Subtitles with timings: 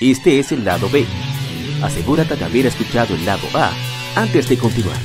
[0.00, 1.06] Este es el lado B.
[1.80, 3.70] Asegúrate de haber escuchado el lado A
[4.16, 4.96] antes de continuar.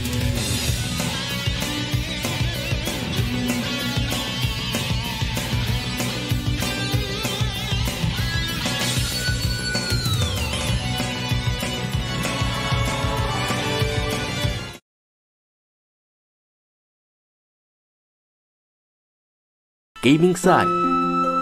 [20.01, 20.65] Gaming Side.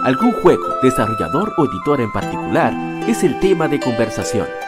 [0.03, 4.66] Algún juego, desarrollador o editor en particular es el tema de conversación.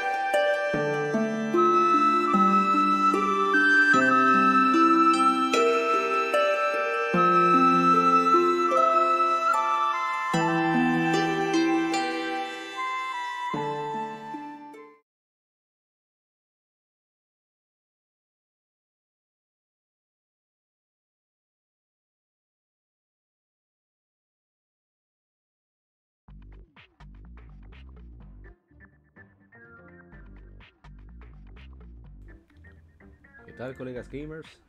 [33.80, 34.60] Colegas gamers?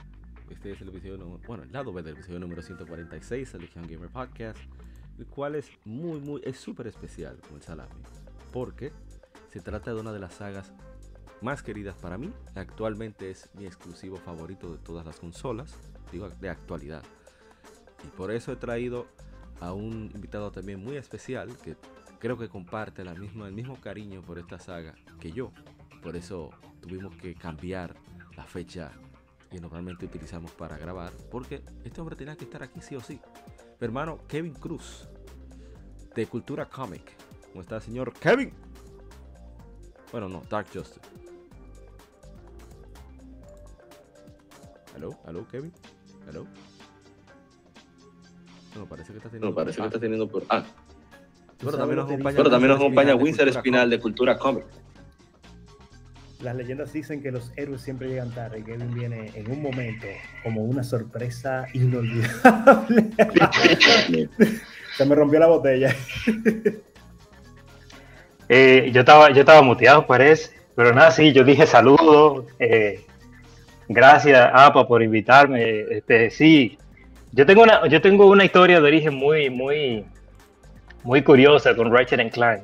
[0.50, 4.08] Este es el episodio, bueno, el lado B del episodio número 146 del Legion Gamer
[4.08, 4.60] Podcast,
[5.18, 7.90] el cual es muy, muy, es súper especial con el salami,
[8.52, 8.92] porque
[9.48, 10.72] se trata de una de las sagas
[11.42, 12.32] más queridas para mí.
[12.54, 15.74] Actualmente es mi exclusivo favorito de todas las consolas,
[16.12, 17.02] digo de actualidad.
[18.04, 19.08] Y por eso he traído
[19.58, 21.74] a un invitado también muy especial que
[22.20, 25.50] creo que comparte la misma, el mismo cariño por esta saga que yo.
[26.00, 26.50] Por eso
[26.80, 27.96] tuvimos que cambiar
[28.36, 28.92] la fecha
[29.50, 33.20] que normalmente utilizamos para grabar, porque este hombre tenía que estar aquí sí o sí.
[33.80, 35.08] Mi hermano Kevin Cruz,
[36.14, 37.02] de Cultura Comic.
[37.48, 38.52] ¿Cómo está, señor Kevin?
[40.12, 41.00] Bueno, no, Dark Justice.
[44.94, 45.18] ¿Aló?
[45.24, 45.72] ¿Aló, Kevin?
[46.28, 46.46] ¿Aló?
[48.76, 49.48] No, parece que está teniendo...
[49.48, 50.44] No, parece que está teniendo por.
[50.48, 50.64] Ah,
[51.58, 54.64] Pero también nos acompaña, pero también nos Winsor acompaña Cultura Espinal de Cultura Comic.
[56.42, 60.06] Las leyendas dicen que los héroes siempre llegan tarde y Kevin viene en un momento
[60.42, 63.10] como una sorpresa inolvidable.
[64.96, 65.94] Se me rompió la botella.
[68.48, 70.58] Eh, yo estaba, yo estaba muteado, parece.
[70.74, 72.46] Pero nada, sí, yo dije saludos.
[72.58, 73.04] eh,
[73.88, 75.82] gracias, APA, por invitarme.
[75.90, 76.78] Este, sí,
[77.32, 80.04] yo tengo una, yo tengo una historia de origen muy, muy,
[81.04, 82.62] muy curiosa con Ratchet Clank.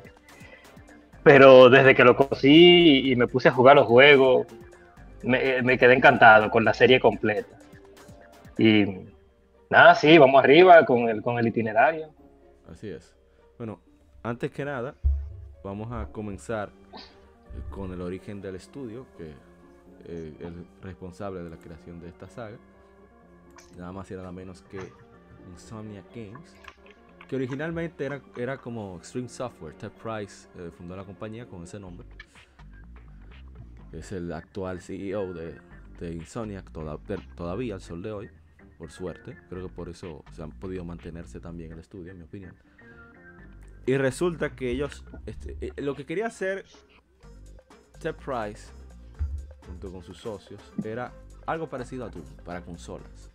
[1.27, 4.47] Pero desde que lo conocí y me puse a jugar los juegos,
[5.23, 7.59] me, quedé encantado con la serie completa.
[8.57, 8.85] Y
[9.69, 12.07] nada, sí, vamos arriba con el, con el itinerario.
[12.71, 13.13] Así es.
[13.57, 13.81] Bueno,
[14.23, 14.95] antes que nada,
[15.65, 16.69] vamos a comenzar
[17.71, 19.33] con el origen del estudio, que
[20.05, 22.57] eh, el responsable de la creación de esta saga,
[23.77, 24.79] nada más y nada menos que
[25.51, 26.55] Insomniac Games,
[27.27, 29.73] que originalmente era, era como Extreme Software.
[29.75, 32.07] Ted Price eh, fundó la compañía con ese nombre.
[33.91, 35.55] Es el actual CEO de,
[35.99, 36.71] de Insomniac
[37.35, 38.29] todavía al sol de hoy,
[38.77, 39.37] por suerte.
[39.49, 42.55] Creo que por eso se han podido mantenerse también el estudio, en mi opinión.
[43.85, 46.65] Y resulta que ellos, este, eh, lo que quería hacer
[48.01, 48.71] Ted Price,
[49.65, 51.13] junto con sus socios, era
[51.45, 53.31] algo parecido a Doom, para consolas.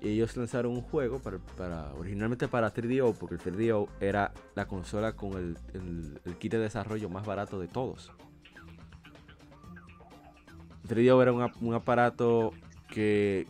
[0.00, 4.66] Y ellos lanzaron un juego para, para- originalmente para 3DO, porque el 3DO era la
[4.66, 5.34] consola con
[5.74, 8.10] el, kit de desarrollo más barato de todos.
[10.84, 12.52] El 3DO era un, un aparato
[12.88, 13.46] que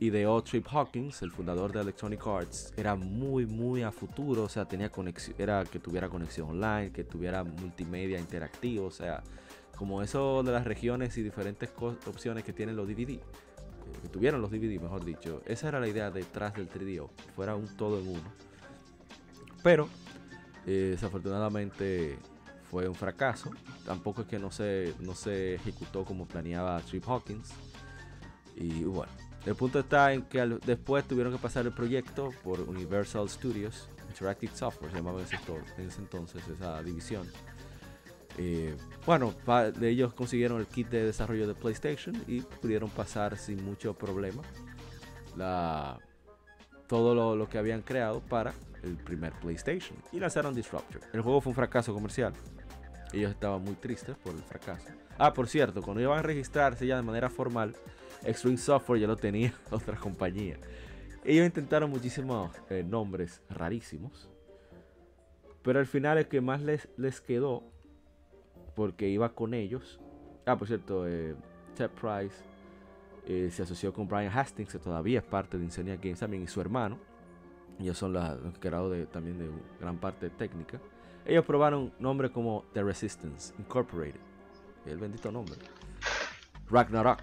[0.00, 4.66] ideó Trip Hawkins, el fundador de Electronic Arts, era muy, muy a futuro, o sea,
[4.66, 9.22] tenía conexión, era que tuviera conexión online, que tuviera multimedia interactivo, o sea,
[9.76, 11.70] como eso de las regiones y diferentes
[12.06, 13.20] opciones que tienen los DVD,
[14.00, 15.42] que tuvieron los DVD, mejor dicho.
[15.46, 18.22] Esa era la idea detrás del 3DO, que fuera un todo en uno.
[19.62, 19.88] Pero,
[20.66, 22.18] eh, desafortunadamente,
[22.70, 23.50] fue un fracaso.
[23.84, 27.50] Tampoco es que no se, no se ejecutó como planeaba Trip Hawkins.
[28.56, 29.10] Y bueno,
[29.46, 33.88] el punto está en que al- después tuvieron que pasar el proyecto por Universal Studios,
[34.08, 35.38] Interactive Software, se llamaba en ese,
[35.78, 37.26] en ese entonces esa división.
[38.38, 38.74] Eh,
[39.06, 39.34] bueno,
[39.80, 44.42] ellos consiguieron el kit de desarrollo de PlayStation y pudieron pasar sin mucho problema
[46.86, 51.00] todo lo, lo que habían creado para el primer PlayStation y lanzaron Disruptor.
[51.12, 52.32] El juego fue un fracaso comercial.
[53.12, 54.88] Ellos estaban muy tristes por el fracaso.
[55.18, 57.74] Ah, por cierto, cuando iban a registrarse ya de manera formal,
[58.24, 60.56] Extreme Software ya lo tenía otra compañía.
[61.24, 64.28] Ellos intentaron muchísimos eh, nombres rarísimos.
[65.62, 67.62] Pero al final el que más les, les quedó,
[68.74, 70.00] porque iba con ellos.
[70.46, 71.34] Ah, por cierto, eh,
[71.76, 72.36] Ted Price
[73.26, 76.46] eh, se asoció con Brian Hastings, que todavía es parte de Insomniac Games también, y
[76.46, 76.98] su hermano.
[77.80, 79.48] Ellos son la- los creadores de, también de
[79.80, 80.80] gran parte técnica.
[81.26, 84.20] Ellos probaron nombres como The Resistance Incorporated.
[84.86, 85.56] El bendito nombre.
[86.70, 87.20] Ragnarok.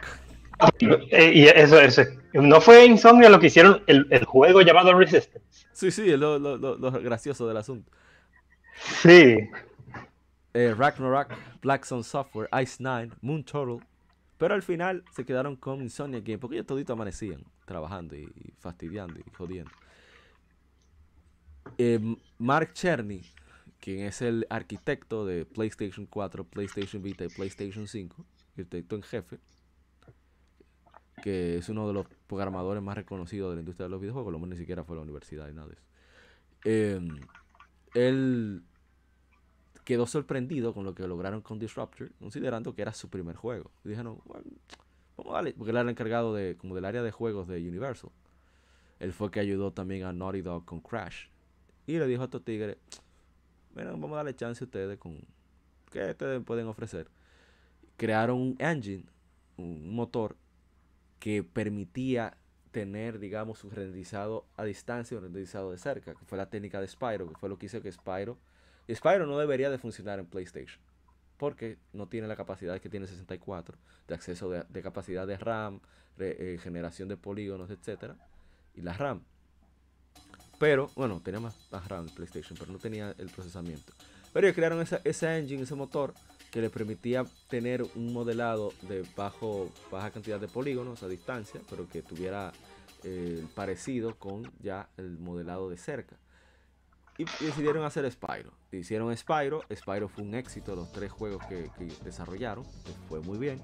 [1.11, 5.41] Eh, y eso, eso, ¿no fue Insomnia lo que hicieron el, el juego llamado Resistance?
[5.71, 7.91] Sí, sí, es lo- lo- lo gracioso del asunto.
[8.75, 9.37] Sí.
[10.53, 13.85] Eh, Ragnarok, Black Sun Software, Ice Nine, Moon Turtle.
[14.37, 18.27] Pero al final se quedaron con Insomnia Game porque ellos todito amanecían trabajando y,
[18.59, 19.71] fastidiando y jodiendo.
[21.77, 21.99] Eh,
[22.39, 23.21] Mark Cherny,
[23.79, 29.39] quien es el arquitecto de PlayStation 4, PlayStation Vita y PlayStation 5, arquitecto en jefe,
[31.21, 34.39] que es uno de los programadores más reconocidos de la industria de los videojuegos, lo
[34.39, 35.83] menos ni siquiera fue a la universidad y nada de eso.
[36.63, 37.21] Em,
[37.93, 38.63] él
[39.91, 43.71] quedó sorprendido con lo que lograron con Disruptor, considerando que era su primer juego.
[43.83, 44.45] Dijeron, "Bueno,
[45.17, 47.57] vamos a darle, porque él era el encargado de, como del área de juegos de
[47.57, 48.09] Universal.
[48.99, 51.25] Él fue que ayudó también a Naughty Dog con Crash.
[51.87, 52.77] Y le dijo a estos tigres,
[53.73, 55.19] bueno, vamos a darle chance a ustedes con
[55.91, 57.09] qué ustedes pueden ofrecer.
[57.97, 59.03] Crearon un engine,
[59.57, 60.37] un motor
[61.19, 62.37] que permitía
[62.71, 66.79] tener, digamos, un renderizado a distancia y un renderizado de cerca, que fue la técnica
[66.79, 68.37] de Spyro, que fue lo que hizo que Spyro
[68.89, 70.81] Spyro no debería de funcionar en PlayStation.
[71.37, 75.79] Porque no tiene la capacidad que tiene 64 de acceso de, capacidad de RAM,
[76.19, 78.15] eh, generación de polígonos, etcétera,
[78.75, 79.23] y la RAM.
[80.59, 83.93] Pero, bueno, tenía más, más RAM PlayStation, pero no tenía el procesamiento.
[84.31, 86.13] Pero ellos crearon ese engine, ese motor,
[86.51, 91.87] que le permitía tener un modelado de bajo, baja cantidad de polígonos a distancia, pero
[91.87, 92.51] que tuviera
[93.03, 96.17] eh, parecido con ya el modelado de cerca.
[97.21, 98.51] Y decidieron hacer Spyro.
[98.71, 99.61] Hicieron Spyro.
[99.75, 102.63] Spyro fue un éxito, los tres juegos que, que desarrollaron.
[102.85, 103.61] Les fue muy bien.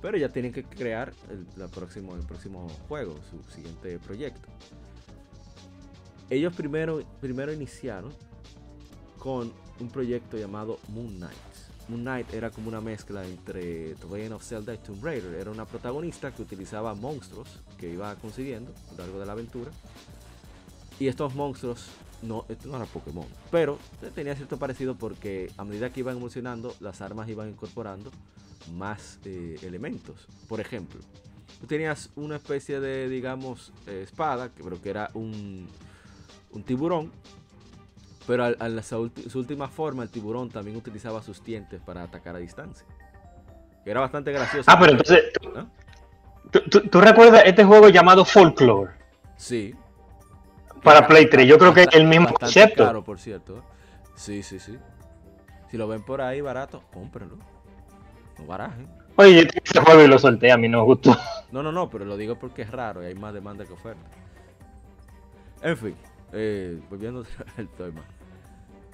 [0.00, 4.48] Pero ya tienen que crear el, próximo, el próximo juego, su siguiente proyecto.
[6.30, 8.12] Ellos primero, primero iniciaron
[9.18, 11.36] con un proyecto llamado Moon Knight.
[11.88, 15.34] Moon Knight era como una mezcla entre The Legend of Zelda y Tomb Raider.
[15.34, 19.70] Era una protagonista que utilizaba monstruos que iba consiguiendo a lo largo de la aventura.
[20.98, 21.86] Y estos monstruos,
[22.22, 23.78] no, esto no era Pokémon, pero
[24.14, 28.10] tenía cierto parecido porque a medida que iban evolucionando, las armas iban incorporando
[28.72, 30.26] más eh, elementos.
[30.48, 31.00] Por ejemplo,
[31.60, 35.68] tú tenías una especie de, digamos, eh, espada, que, pero que era un,
[36.52, 37.12] un tiburón.
[38.26, 42.38] Pero al- al- su, última forma, el tiburón también utilizaba sus dientes para atacar a
[42.38, 42.86] distancia.
[43.84, 44.70] Que era bastante gracioso.
[44.70, 45.24] Ah, pero entonces,
[45.54, 45.66] ¿Ah?
[46.50, 48.92] ¿tú, tú, tú recuerdas este juego llamado Folklore?
[49.36, 49.74] Sí.
[50.84, 52.84] Para Play 3, yo creo que es el mismo concepto.
[52.84, 53.64] caro, por cierto.
[54.14, 54.78] Sí, sí, sí.
[55.70, 57.38] Si lo ven por ahí barato, cómprenlo.
[58.38, 58.88] No barajen.
[59.16, 61.16] Oye, yo ese juego y lo solté, a mí no me gustó.
[61.50, 64.10] No, no, no, pero lo digo porque es raro y hay más demanda que oferta.
[65.62, 65.96] En fin,
[66.32, 67.24] eh, volviendo
[67.56, 68.02] al tema.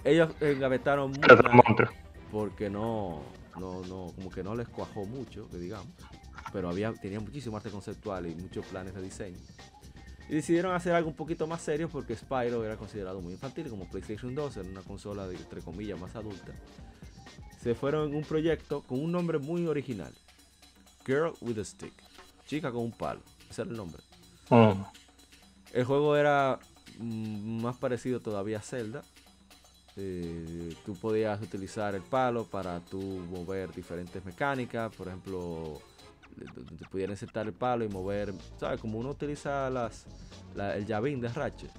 [0.05, 1.91] Ellos engavetaron mucho
[2.31, 3.23] porque no,
[3.59, 5.89] no, no, como que no les cuajó mucho, que digamos.
[6.53, 9.39] Pero había, tenían muchísimo arte conceptual y muchos planes de diseño.
[10.31, 13.91] Y decidieron hacer algo un poquito más serio porque Spyro era considerado muy infantil, como
[13.91, 16.53] PlayStation 2 era una consola de, entre comillas más adulta.
[17.61, 20.15] Se fueron en un proyecto con un nombre muy original.
[21.05, 21.93] Girl with a Stick.
[22.47, 23.23] Chica con un palo.
[23.51, 24.01] Ese era el nombre.
[24.51, 24.85] Mm.
[25.73, 26.61] El juego era
[27.01, 29.03] mm, más parecido todavía a Zelda.
[29.97, 34.95] Eh, tú podías utilizar el palo para tú mover diferentes mecánicas.
[34.95, 35.83] Por ejemplo,
[36.45, 38.81] te pudieran insertar el palo y mover, ¿sabes?
[38.81, 40.07] Como uno utiliza las,
[40.55, 41.71] la- el llavín de Ratchet.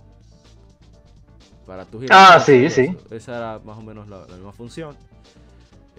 [1.65, 2.95] Para tu Ah, sí, sí.
[3.11, 4.95] Esa era más o menos la, la misma función.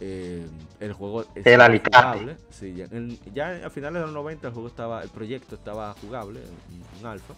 [0.00, 0.44] Eh,
[0.80, 1.96] el juego El estaba alicate.
[1.96, 2.36] jugable.
[2.50, 5.94] Sí, ya, en- ya a finales de los 90 el juego estaba, el proyecto estaba
[6.00, 6.40] jugable
[7.00, 7.34] en alfa.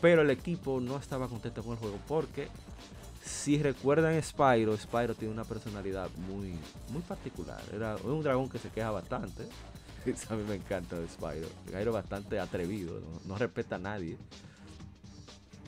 [0.00, 2.48] Pero el equipo no estaba contento con el juego porque
[3.22, 6.58] si recuerdan Spyro, Spyro tiene una personalidad muy,
[6.90, 7.62] muy particular.
[7.74, 9.44] Era un dragón que se queja bastante.
[10.30, 11.48] A mí me encanta de Spyro.
[11.68, 14.16] Spyro bastante atrevido, no, respeta a nadie.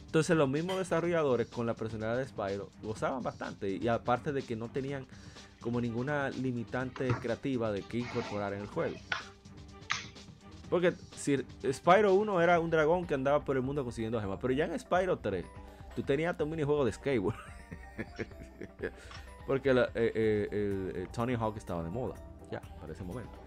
[0.06, 3.70] Entonces los mismos desarrolladores con la personalidad de Spyro gozaban bastante.
[3.70, 5.06] Y aparte de que no tenían
[5.60, 8.96] como ninguna limitante creativa de qué incorporar en el juego.
[10.70, 14.52] Porque si Spyro 1 era un dragón que andaba por el mundo consiguiendo gemas, pero
[14.52, 15.44] ya en Spyro 3
[15.94, 17.36] tú tenías un minijuego de skateboard.
[19.46, 22.16] Porque la- eh, eh, Tony Hawk estaba de moda,
[22.50, 23.38] ya, para ese momento.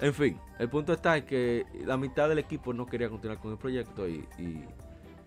[0.00, 3.52] En fin, el punto está en que la mitad del equipo no quería continuar con
[3.52, 4.26] el proyecto y,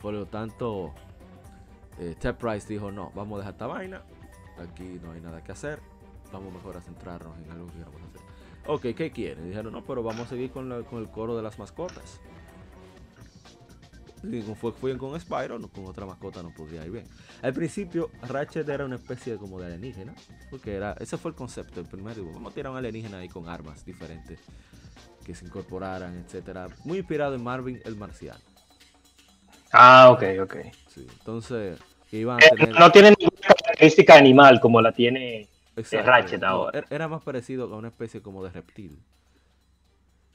[0.01, 0.93] por lo tanto
[1.99, 4.01] eh, Ted Price dijo, no, vamos a dejar esta vaina,
[4.57, 5.79] aquí no hay nada que hacer,
[6.31, 8.21] vamos mejor a centrarnos en algo que queramos hacer.
[8.67, 9.47] Ok, ¿qué quieren?
[9.47, 12.19] Dijeron, no, pero vamos a seguir con el coro de las mascotas.
[14.31, 17.05] Y como fue, fue con Spyro, no, con otra mascota no podría ir bien.
[17.41, 20.13] Al principio, Ratchet era una especie de, como de alienígena,
[20.49, 22.35] porque era, ese fue el concepto, el primer dibujo.
[22.35, 24.39] Vamos a tirar un alienígena ahí con armas diferentes
[25.25, 26.67] que se incorporaran, etcétera.
[26.83, 28.39] Muy inspirado en Marvin el Marciano.
[29.71, 30.55] Ah, ok, ok.
[30.93, 31.79] Sí, entonces
[32.11, 32.79] iban a Eh, tener...
[32.79, 35.47] no tiene ninguna característica animal como la tiene.
[35.75, 36.79] Exacto, Ratchet ahora.
[36.79, 38.97] er- Era más parecido a una especie como de reptil.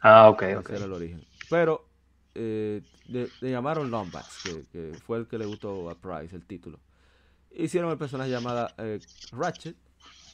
[0.03, 0.71] Ah, ok, Ese ok.
[0.71, 1.25] era el origen.
[1.49, 1.85] Pero
[2.35, 6.45] eh, le, le llamaron Lombax, que, que fue el que le gustó a Price, el
[6.47, 6.79] título.
[7.53, 9.01] Hicieron el personaje llamado eh,
[9.33, 9.77] Ratchet,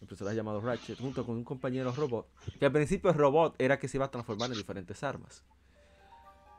[0.03, 2.27] el personaje llamado Ratchet, junto con un compañero robot,
[2.59, 5.43] que al principio el robot era que se iba a transformar en diferentes armas.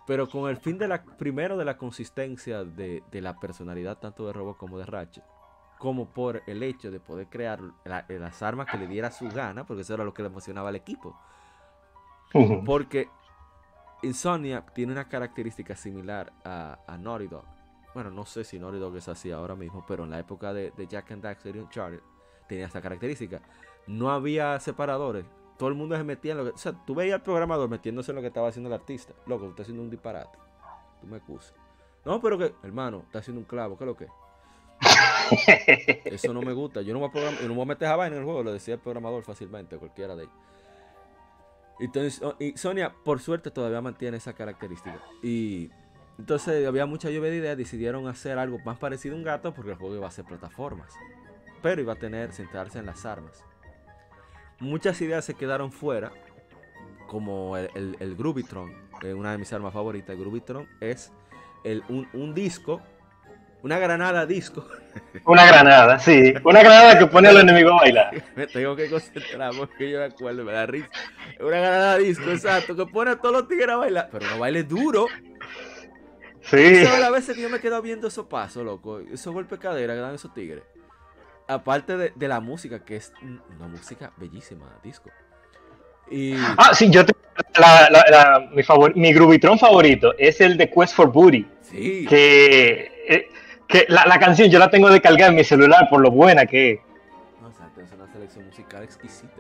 [0.08, 4.26] Pero con el fin de la, primero de la consistencia de, de la personalidad tanto
[4.26, 5.24] de robot como de Ratchet,
[5.78, 9.66] como por el hecho de poder crear la- las armas que le diera su gana,
[9.66, 11.16] porque eso era lo que le emocionaba al equipo.
[12.34, 12.64] Ujú.
[12.64, 13.10] Porque
[14.04, 17.46] Insomnia tiene una característica similar a, a Naughty Dog.
[17.94, 20.72] Bueno, no sé si Naughty Dog es así ahora mismo, pero en la época de,
[20.72, 22.00] de Jack and Daxter y Uncharted
[22.48, 23.42] tenía esta característica.
[23.88, 25.26] No había separadores.
[25.58, 26.52] Todo el mundo se metía en lo que...
[26.52, 29.14] O sea, tú veías al programador metiéndose en lo que estaba haciendo el artista.
[29.26, 30.38] Loco, tú estás haciendo un disparate.
[31.02, 31.54] Tú me acusas.
[32.06, 32.54] No, pero que...
[32.64, 33.78] Hermano, está haciendo un clavo.
[33.78, 34.08] ¿Qué es lo que?
[36.06, 36.82] Eso no me gusta.
[36.82, 38.54] Yo no voy a, programar, yo no voy a meter vaina en el juego, lo
[38.54, 40.36] decía el programador fácilmente, cualquiera de ellos.
[41.80, 45.00] Entonces, oh, y Sonia, por suerte, todavía mantiene esa característica.
[45.22, 45.70] Y
[46.18, 49.72] entonces había mucha lluvia de ideas, decidieron hacer algo más parecido a un gato porque
[49.72, 50.94] el juego iba a ser plataformas.
[51.62, 53.44] Pero iba a tener, centrarse en las armas.
[54.60, 56.12] Muchas ideas se quedaron fuera,
[57.08, 58.18] como el, el, el
[59.04, 60.18] eh, una de mis armas favoritas.
[60.18, 61.12] El es
[61.64, 62.82] el, un, un disco,
[63.64, 64.68] una granada disco.
[65.26, 66.34] Una granada, sí.
[66.44, 68.24] Una granada que pone al enemigo a bailar.
[68.36, 70.90] Me tengo que concentrar porque yo me acuerdo, me da risa.
[71.40, 74.64] Una granada disco, exacto, que pone a todos los tigres a bailar, pero no baile
[74.64, 75.06] duro.
[76.42, 76.84] Sí.
[76.86, 79.00] ¿Sabes las veces que yo me quedo viendo esos pasos, loco?
[79.00, 80.64] Esos golpes de cadera que dan esos tigres.
[81.48, 85.10] Aparte de, de la música, que es una música bellísima, disco.
[86.10, 86.34] Y.
[86.58, 87.14] Ah, sí, yo te-
[87.60, 91.46] la, la- la- mi, favor, mi Grubitron favorito es el de Quest for Booty.
[91.62, 92.06] Sí.
[92.08, 93.30] Que, eh,
[93.68, 96.72] que la, la canción yo la tengo descargada en mi celular por lo buena que
[96.74, 96.80] es.
[97.42, 99.36] No, exacto, es una selección musical exquisita.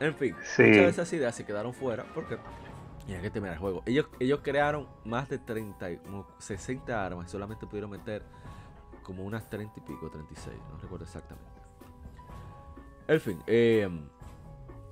[0.00, 0.62] En fin, Sí.
[0.62, 2.38] muchas de esas ideas se quedaron fuera porque
[3.06, 3.82] ya que terminar el juego.
[3.86, 8.22] Ellos, ellos crearon más de 30, y como 60 armas y solamente pudieron meter
[9.02, 11.50] como unas 30 y pico, 36, no recuerdo exactamente.
[13.08, 13.88] En fin, eh,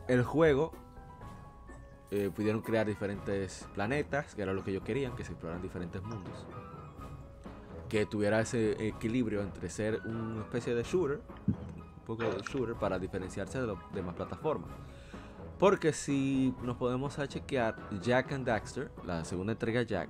[0.08, 0.72] el juego
[2.10, 6.02] eh, pudieron crear diferentes planetas, que era lo que ellos querían, que se exploraran diferentes
[6.02, 6.46] mundos.
[7.90, 12.98] Que tuviera ese equilibrio entre ser una especie de shooter, un poco de shooter, para
[12.98, 14.70] diferenciarse de las demás plataformas.
[15.58, 20.08] Porque si nos podemos chequear, Jack and Daxter, la segunda entrega Jack,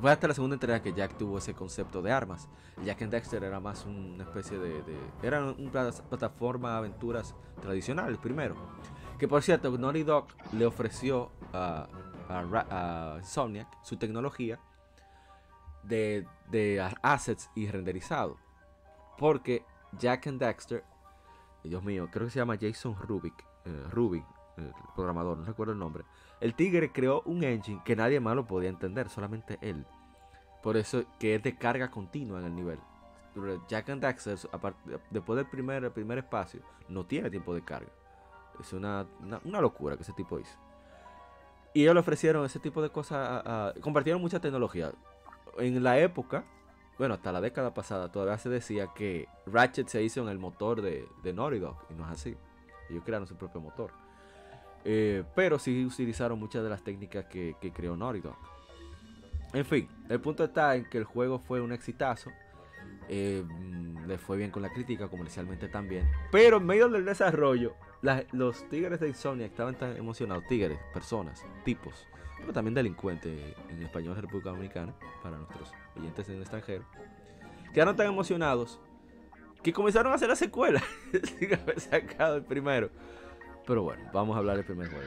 [0.00, 2.48] fue hasta la segunda entrega que Jack tuvo ese concepto de armas.
[2.84, 4.82] Jack and Daxter era más una especie de.
[5.22, 8.54] era una plat- plataforma de aventuras tradicionales primero.
[9.18, 11.86] Que por cierto, Naughty Dog le ofreció a,
[12.28, 13.18] a,
[13.82, 14.58] su tecnología
[15.82, 18.36] de, de assets y renderizado.
[19.18, 19.64] Porque
[19.98, 20.84] Jack and Daxter,
[21.64, 24.24] Dios mío, creo que se llama Jason Rubik, eh, Rubik,
[24.56, 26.04] el programador, no recuerdo el nombre.
[26.40, 29.86] El tigre creó un engine que nadie más lo podía entender, solamente él.
[30.62, 32.78] Por eso que es de carga continua en el nivel.
[33.68, 34.38] Jack and Daxter,
[35.10, 37.90] después del primer, el primer espacio, no tiene tiempo de carga.
[38.58, 39.06] Es una,
[39.44, 40.58] una, locura que ese tipo hizo.
[41.72, 43.72] Y ellos le ofrecieron ese tipo de cosas.
[43.80, 44.92] compartieron mucha tecnología.
[45.58, 46.44] En la época,
[46.98, 50.82] bueno, hasta la década pasada, todavía se decía que Ratchet se hizo en el motor
[50.82, 51.76] de, de Naughty Dog.
[51.90, 52.36] Y no es así.
[52.88, 53.90] Ellos crearon su propio motor.
[54.84, 58.36] Eh, pero sí utilizaron muchas de las técnicas que, creó Naughty Dog.
[59.52, 62.30] En fin, el punto está en que el juego fue un exitazo.
[63.08, 66.08] eh, mm, le fue bien con la crítica, comercialmente también.
[66.30, 67.74] Pero en medio del desarrollo,
[68.32, 70.46] los tigres de Insomnia estaban tan emocionados.
[70.46, 72.06] Tigres, personas, tipos,
[72.40, 74.92] pero también delincuentes en español de República Dominicana,
[75.22, 76.84] para nuestros oyentes en el extranjero.
[77.72, 78.80] Quedaron tan emocionados
[79.62, 80.82] que comenzaron a hacer la secuela
[81.38, 82.90] sin haber sacado el primero.
[83.66, 85.04] Pero bueno, vamos a hablar del primer juego.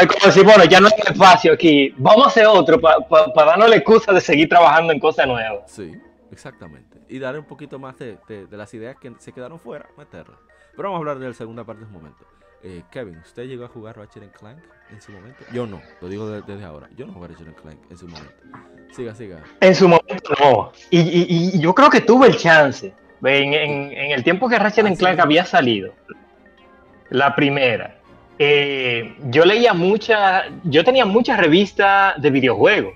[0.00, 3.04] Eh, como decir, bueno, ya no hay espacio aquí, vamos a hacer otro para
[3.46, 5.68] darnos la excusa de seguir trabajando en cosas nuevas.
[5.72, 5.92] Sí,
[6.30, 7.00] exactamente.
[7.08, 10.38] Y darle un poquito más de, de- de las ideas que se quedaron fuera, meterlas.
[10.76, 12.24] Pero vamos a hablar de la segunda parte en un momento.
[12.62, 14.58] Eh, Kevin, ¿usted llegó a jugar Ratchet and Clank
[14.90, 15.44] en su momento?
[15.52, 16.88] Yo no, lo digo de- desde ahora.
[16.96, 18.32] Yo no jugué Ratchet and Clank en su momento.
[18.94, 19.38] Siga, siga.
[19.60, 20.72] En su momento no.
[20.90, 22.92] Y, y- y yo creo que tuve el chance.
[23.22, 25.92] En, en- en el tiempo que Ratchet and Clank había salido,
[27.10, 27.98] la primera,
[28.38, 32.94] eh, yo leía muchas, yo tenía muchas revistas de videojuegos.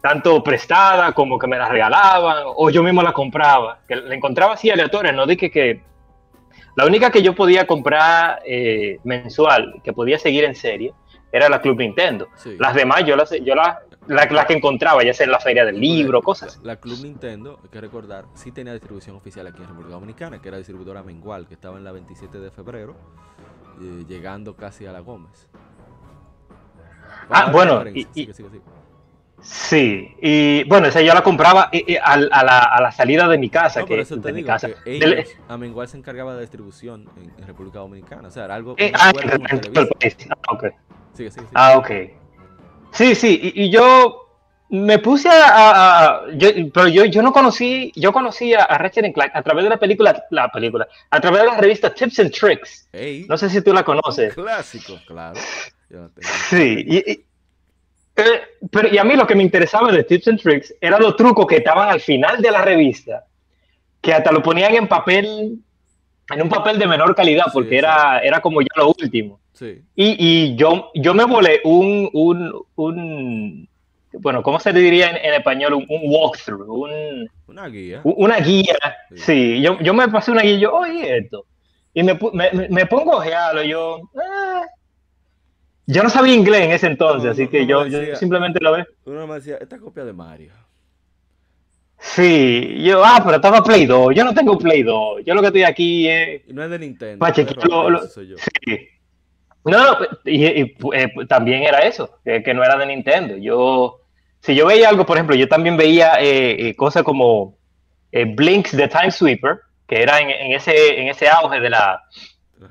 [0.00, 4.54] tanto prestada como que me la regalaban, o yo mismo la compraba, que la encontraba
[4.54, 5.82] así aleatoria, no dije que...
[6.78, 10.94] La única que yo podía comprar eh, mensual, que podía seguir en serie,
[11.32, 12.28] era la Club Nintendo.
[12.36, 12.54] Sí.
[12.56, 15.64] Las demás yo las, yo las, la, la que encontraba, ya sea en la feria
[15.64, 16.60] del libro, cosas.
[16.62, 20.46] La Club Nintendo, hay que recordar, sí tenía distribución oficial aquí en República Dominicana, que
[20.46, 22.94] era distribuidora mengual, que estaba en la 27 de febrero,
[23.82, 25.48] eh, llegando casi a la Gómez.
[27.28, 28.62] Ah, bueno, ver, y- sigue, y- sigue, sigue.
[29.40, 33.28] Sí, y bueno, esa yo la compraba eh, eh, al- a, la, a la salida
[33.28, 34.68] de mi casa, No, que eso de te mi digo casa.
[34.84, 38.54] que ellos, a mengual se encargaba de distribución en, en República Dominicana, o sea, era
[38.56, 38.74] algo...
[38.78, 40.16] eh, un ah, el país.
[40.30, 40.64] Ah, ok.
[41.14, 41.46] Sigue, sigue, sigue.
[41.54, 41.90] Ah, ok.
[42.92, 44.24] Sí, sí, y, y yo
[44.70, 45.46] me puse a...
[45.46, 49.42] a- a- yo- pero yo, yo no conocí, yo conocí a, a Ratchet Clank a
[49.42, 52.88] través de la película, la película, a través de la revista Tips and Tricks.
[53.28, 54.34] No sé si tú la conoces.
[54.34, 55.38] clásico, claro.
[55.88, 56.28] Yo la tengo.
[56.50, 57.24] Sí, y-
[58.18, 61.16] eh, pero, y a mí lo que me interesaba de Tips and Tricks eran los
[61.16, 63.24] trucos que estaban al final de la revista,
[64.00, 65.58] que hasta lo ponían en papel,
[66.30, 69.40] en un papel de menor calidad, Sí, porque era, era como ya lo último.
[69.52, 73.68] Sí, Y, y yo, yo me volé un, un, un,
[74.12, 75.74] bueno, ¿cómo se diría en, en español?
[75.74, 78.00] Un, un walkthrough, un, una guía.
[78.04, 78.76] una guía.
[79.10, 79.18] Sí.
[79.18, 81.44] Sí, yo, yo me pasé una guía y yo, oye, esto.
[81.94, 84.62] Y me, me- me pongo a ojearlo, yo, ah.
[85.90, 88.72] Yo no sabía inglés en ese entonces, No, así no, que no yo, simplemente lo
[88.72, 88.86] veo.
[89.06, 90.52] Uno me decía, esta copia de Mario.
[91.98, 95.46] Sí, yo, ah, pero estaba Play 2, yo no tengo Play 2, yo lo que
[95.48, 96.42] estoy aquí es...
[96.48, 97.18] No es de Nintendo.
[97.18, 98.36] Pache, lo- lo- soy yo.
[98.38, 98.88] Sí.
[99.64, 103.36] No, no, y, y, eh, también era eso, que, que no era de Nintendo.
[103.36, 104.00] Yo,
[104.40, 107.56] si yo veía algo, por ejemplo, yo también veía eh, eh, cosas como
[108.12, 112.02] eh, Blinks de Time Sweeper, que era en, en ese, en ese auge de la...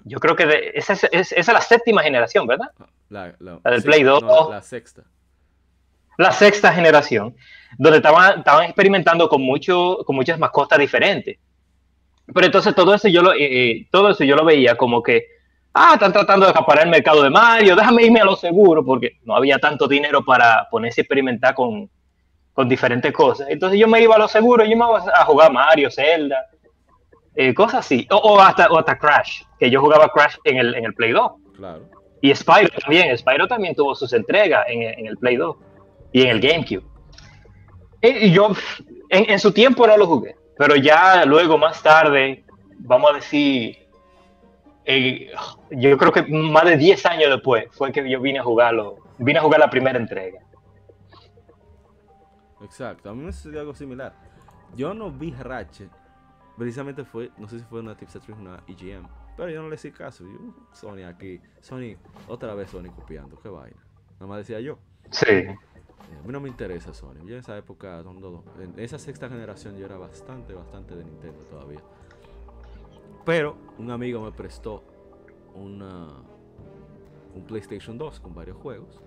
[0.03, 2.69] Yo creo que de, esa, es, es- esa es la séptima generación, ¿verdad?
[2.79, 4.21] Ah, La, la- La del sí, Play 2.
[4.23, 5.03] no, la sexta.
[6.17, 7.35] la sexta generación,
[7.77, 11.37] donde estaban, estaban experimentando con, mucho, con muchas mascotas diferentes.
[12.33, 13.37] Pero entonces todo eso, yo lo, eh,
[13.71, 15.25] eh, todo eso yo lo veía como que,
[15.73, 19.17] ah, están tratando de acaparar el mercado de Mario, déjame irme a lo seguro, porque
[19.23, 21.89] no había tanto dinero para ponerse a experimentar con,
[22.51, 23.47] con diferentes cosas.
[23.49, 26.47] Entonces yo me iba a lo seguro, yo me iba a jugar Mario, Zelda,
[27.37, 30.73] eh, cosas así, o, o hasta, o hasta Crash, que yo jugaba Crash en el,
[30.73, 31.31] en el Play 2.
[31.55, 31.89] Claro.
[32.19, 35.55] Y Spyro también, Spyro también tuvo sus entregas en, en el Play 2
[36.13, 36.83] y en el GameCube.
[38.01, 38.49] Y, y yo
[39.09, 42.43] en, en su tiempo no lo jugué, pero ya luego más tarde,
[42.79, 43.77] vamos a decir,
[44.85, 45.31] eh,
[45.69, 49.37] yo creo que más de 10 años después fue que yo vine a jugarlo, vine
[49.37, 50.39] a jugar la primera entrega.
[52.63, 53.11] Exacto.
[53.11, 54.13] A mí me sucedió algo similar.
[54.75, 55.91] Yo no vi Ratchet.
[56.57, 59.07] Precisamente fue, no sé si fue una Tips and Tricks o una EGM.
[59.35, 60.23] Pero yo no le hice caso.
[60.25, 60.39] Yo,
[60.73, 61.39] Sony aquí.
[61.61, 61.95] Sony,
[62.27, 63.37] otra vez Sony copiando.
[63.39, 63.77] Qué vaina.
[64.13, 64.79] Nada más decía yo.
[65.11, 65.55] Sí, Eh,
[66.23, 67.19] A mí no me interesa Sony.
[67.25, 71.81] Yo en esa época, en esa sexta generación, yo era bastante, bastante de Nintendo todavía.
[73.25, 74.83] Pero un amigo me prestó
[75.53, 76.07] una,
[77.35, 79.01] un PlayStation 2 con varios juegos.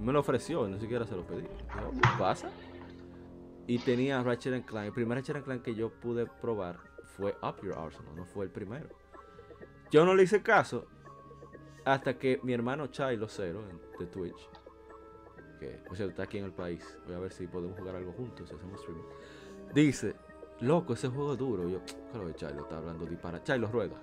[0.00, 1.42] Me lo ofreció, ni siquiera se lo pedí.
[1.42, 2.50] ¿qué pasa?
[3.68, 4.86] Y tenía Ratchet and Clank.
[4.88, 6.78] El primer Ratchet Clank que yo pude probar
[7.16, 8.88] fue Up Your Arsenal, no fue el primero.
[9.90, 10.86] Yo no le hice caso
[11.84, 14.48] hasta que mi hermano Chilo Cero en- de Twitch,
[15.60, 18.12] que por cierto está aquí en el país, voy a ver si podemos jugar algo
[18.12, 19.02] juntos, si hacemos streaming.
[19.74, 20.14] Dice,
[20.60, 21.68] loco, ese juego es duro.
[21.68, 21.80] Yo,
[22.12, 23.42] claro que Chilo está hablando dispara.
[23.44, 23.96] Chilo rueda.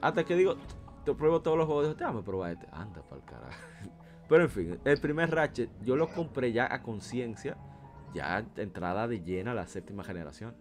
[0.00, 0.56] Hasta que digo,
[1.04, 2.66] te pruebo todos los juegos, digo, déjame probar este.
[2.72, 3.60] Anda para el carajo.
[4.28, 7.56] Pero en fin, el primer Ratchet yo lo compré ya a conciencia,
[8.14, 10.54] ya entrada de llena a la séptima generación.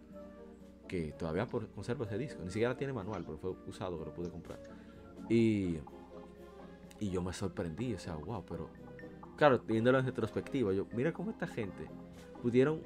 [0.88, 2.42] Que todavía por- conservo ese disco.
[2.44, 4.60] Ni siquiera tiene manual, pero fue usado que lo pude comprar.
[5.30, 5.78] Y,
[7.00, 8.70] y yo me sorprendí, o sea, wow, pero
[9.38, 11.88] claro, viéndolo en retrospectiva, yo, mira cómo esta gente
[12.42, 12.82] pudieron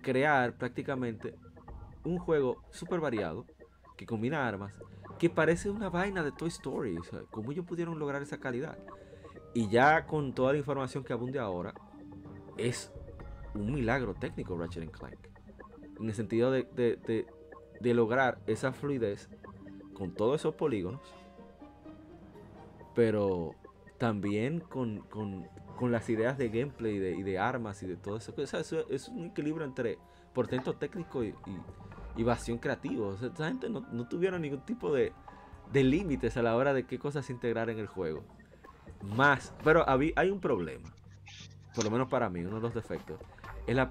[0.00, 1.34] crear prácticamente
[2.04, 3.44] un juego súper variado
[3.98, 4.72] que combina armas,
[5.18, 6.96] que parece una vaina de Toy Story.
[6.96, 8.78] O sea, ¿cómo ellos pudieron lograr esa calidad?
[9.54, 11.74] Y ya con toda la información que abunde ahora,
[12.56, 12.92] es
[13.54, 15.16] un milagro técnico Ratchet Clank.
[15.98, 17.26] En el sentido de, de- de-
[17.94, 19.28] lograr esa fluidez
[19.94, 21.00] con todos esos polígonos,
[22.94, 23.54] pero
[23.98, 27.96] también con, con- con las ideas de gameplay y de, y de armas y de
[27.96, 28.32] todo eso.
[28.88, 29.98] Es un equilibrio entre
[30.34, 31.58] portento técnico y, y,
[32.16, 32.22] y
[32.58, 33.14] creativo.
[33.14, 35.12] Esa gente no, no tuvieron ningún tipo de,
[35.72, 38.24] de límites a la hora de qué cosas integrar en el juego.
[39.02, 40.92] Más, pero habí- hay un problema,
[41.74, 43.18] por lo menos para mí, uno de los defectos.
[43.66, 43.90] Es la,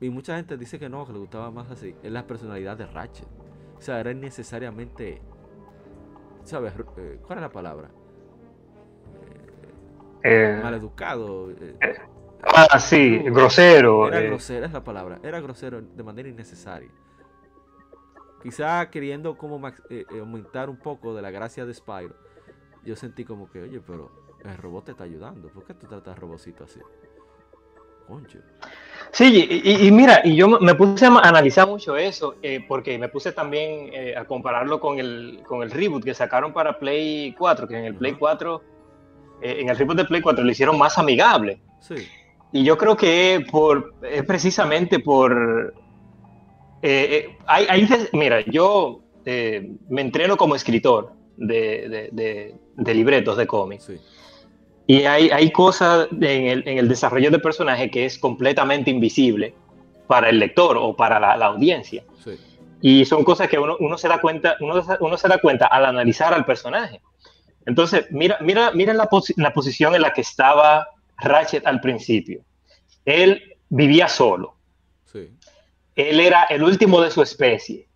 [0.00, 2.86] y mucha gente dice que no, que le gustaba más así, es la personalidad de
[2.86, 3.28] Ratchet.
[3.78, 5.20] O sea, era innecesariamente,
[6.44, 6.74] ¿sabes?
[6.96, 7.90] Eh, ¿Cuál es la palabra?
[10.22, 11.50] Eh, Maleducado.
[11.50, 11.76] eh,
[12.44, 14.08] Ah, sí, grosero.
[14.08, 14.26] Era eh.
[14.26, 15.20] grosero, es la palabra.
[15.22, 16.90] Era grosero de manera innecesaria.
[18.42, 22.16] Quizá queriendo como eh, eh, aumentar un poco de la gracia de Spyro.
[22.84, 24.10] Yo sentí como que, oye, pero
[24.44, 25.48] el robot te está ayudando.
[25.48, 26.80] ¿Por qué tú tratas al robocito así?
[28.06, 28.38] Concho.
[29.12, 33.32] Sí, y, mira, y yo me puse a analizar mucho eso, eh, porque me puse
[33.32, 37.78] también eh, a compararlo con el, con el reboot que sacaron para Play 4, que
[37.78, 38.18] en el Play Ajá.
[38.18, 38.62] 4,
[39.42, 41.60] eh, en el reboot de Play 4 lo hicieron más amigable.
[41.80, 41.94] Sí,
[42.52, 45.74] Y yo creo que por, es precisamente por...
[46.82, 53.84] hay, hay mira, yo me entreno como escritor de, de- de- de libretos de cómics.
[53.84, 53.96] sí.
[54.92, 59.54] Y hay, hay cosas en el, en el desarrollo de personaje que es completamente invisible
[60.06, 62.02] para el lector o para la, la audiencia.
[62.22, 62.32] Sí,
[62.82, 65.86] Y son cosas que uno, uno se da cuenta, uno, uno se da cuenta al
[65.86, 67.00] analizar al personaje.
[67.64, 72.42] Entonces, mira, mira, mira la, posi- la posición en la que estaba Ratchet al principio.
[73.04, 74.56] Él vivía solo.
[75.12, 75.30] sí.
[75.94, 77.86] Él era el último de su especie.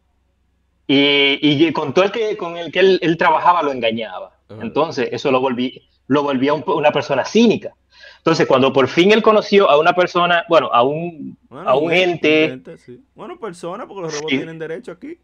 [0.87, 4.37] Y, y con todo el que, con el que él, él trabajaba lo engañaba.
[4.63, 7.71] Entonces, eso lo, volví, lo volvía un- una persona cínica.
[8.19, 11.93] Entonces, cuando por fin él conoció a una persona, bueno, a un, Bueno, a un
[11.93, 13.01] ente, ente, sí.
[13.15, 14.37] Bueno, persona, porque los robots Sí.
[14.37, 15.19] tienen derecho aquí.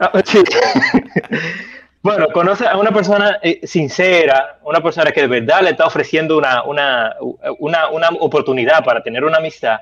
[0.00, 0.42] Ah, sí.
[2.02, 6.36] bueno, conoce a una persona eh, sincera, una persona que de verdad le está ofreciendo
[6.38, 7.14] una, una,
[7.58, 9.78] una, una oportunidad para tener una amistad,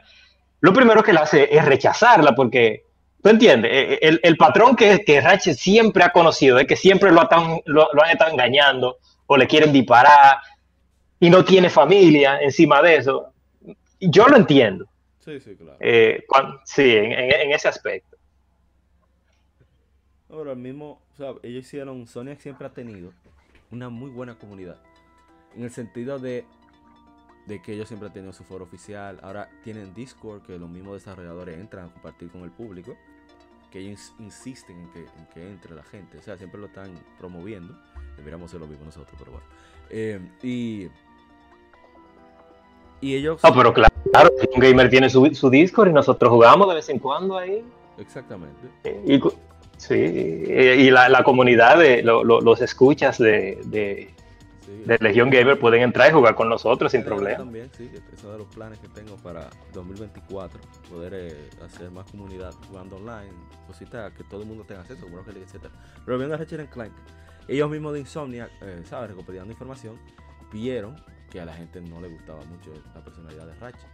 [0.61, 2.85] lo primero que le hace es rechazarla porque,
[3.23, 3.71] ¿tú entiendes?
[3.73, 7.63] Eh, El, el patrón que, que Ratchet siempre ha conocido es que siempre lo, atan-
[7.67, 10.39] lo, lo han estado engañando o le quieren disparar
[11.21, 13.33] y no tiene familia encima de eso.
[14.01, 14.87] Yo lo entiendo,
[15.21, 15.77] Sí, sí, claro.
[15.81, 16.25] eh,
[16.65, 18.17] sí, en- ese aspecto.
[20.29, 23.13] Ahora mismo, o sea, ellos hicieron, Sony siempre ha tenido
[23.71, 24.77] una muy buena comunidad.
[25.55, 26.45] En el sentido de,
[27.47, 29.19] de que ellos siempre han tenido su foro oficial.
[29.23, 32.97] Ahora tienen Discord, que los mismos desarrolladores entran a compartir con el público.
[33.71, 36.19] Que ellos ins- insisten en que, en que entre la gente.
[36.19, 37.79] O sea, siempre lo están promoviendo.
[38.17, 39.47] Deberíamos hacer lo mismo nosotros, pero bueno.
[39.91, 40.89] Eh, y,
[43.01, 43.41] y ellos...
[43.43, 46.89] No, pero claro, claro, un gamer tiene su, su Discord y nosotros jugamos de vez
[46.89, 47.65] en cuando ahí.
[47.99, 48.69] Exactamente.
[49.07, 49.21] Y,
[49.77, 54.11] sí, y la, la comunidad de lo- lo- los escuchas de, de,
[54.65, 54.83] sí.
[54.87, 57.39] de Legion Gamer pueden entrar y jugar con nosotros sin problema.
[57.39, 61.91] También, sí, que es uno de los planes que tengo para 2024, poder eh, hacer
[61.91, 63.33] más comunidad jugando online,
[63.67, 65.71] cositas que todo el mundo tenga acceso, como Rocket League, etc.
[66.05, 66.93] Pero viendo a Ratchet Clank,
[67.49, 69.11] ellos mismos de Insomnia, eh, ¿sabes?
[69.11, 69.99] Recopilando información,
[70.53, 70.97] vieron
[71.31, 73.89] que a la gente no le gustaba mucho la personalidad de Ratchet.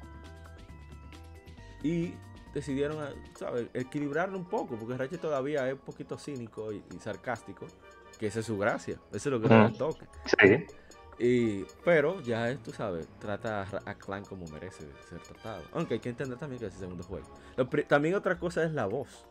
[1.83, 2.15] Y
[2.55, 3.69] decidieron, eh, ¿sabes?
[3.75, 7.67] Equilibrarlo un poco, porque Ratchet todavía es un poquito cínico y, y sarcástico,
[8.19, 9.77] que esa es su gracia, eso es lo que el Ujú.
[9.79, 10.07] toque.
[10.25, 10.67] Sí,
[11.19, 15.63] Y, pero ya es, tú sabes, trata a, a Clank como merece ser tratado.
[15.73, 17.27] Aunque hay que entender también que es el segundo juego.
[17.57, 19.27] Lo también otra cosa es la voz.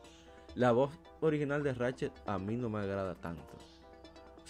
[0.55, 3.53] La voz original de Ratchet a mí no me agrada tanto.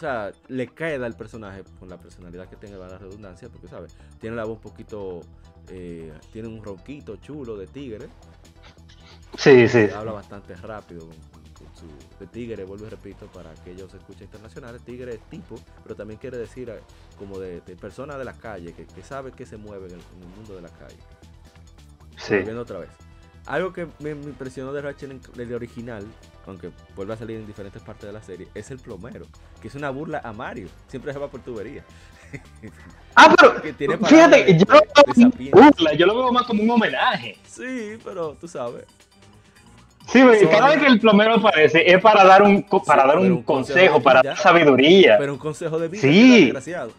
[0.02, 3.96] Sea, le queda al personaje con la personalidad que tenga la redundancia, porque, ¿sabes?
[4.20, 5.20] Tiene la voz un poquito...
[5.68, 8.08] eh, tiene un ronquito chulo de tigre.
[9.38, 9.88] sí, sí.
[9.90, 11.08] Habla bastante rápido
[11.74, 11.86] su
[12.18, 16.36] de tigre, vuelvo y repito, para aquellos escuchas internacionales, tigre es tipo, pero también quiere
[16.36, 16.82] decir eh,
[17.16, 20.06] como de, de persona de la calle, que, que sabe que se mueve en el,
[20.16, 20.98] en el mundo de la calle.
[22.16, 22.36] sí.
[22.36, 22.90] Volviendo otra vez.
[23.46, 27.46] Algo que me, me impresionó de Ratchet en- del original, aunque vuelve a salir en
[27.46, 29.26] diferentes partes de la serie, es el plomero,
[29.62, 30.68] que es una burla a Mario.
[30.88, 31.82] Siempre se va por tubería.
[33.14, 34.80] Ah, pero Que tiene fíjate, de- yo lo
[35.14, 37.36] veo burla, yo lo veo más como un homenaje.
[37.46, 38.86] Sí, pero tú sabes.
[40.08, 40.20] Sí,
[40.50, 43.42] cada vez que el plomero aparece es para dar un, para Sí, dar un un
[43.42, 45.16] consejo para dar sabiduría.
[45.18, 46.44] Pero un consejo de vida, Sí.
[46.46, 46.92] desgraciado.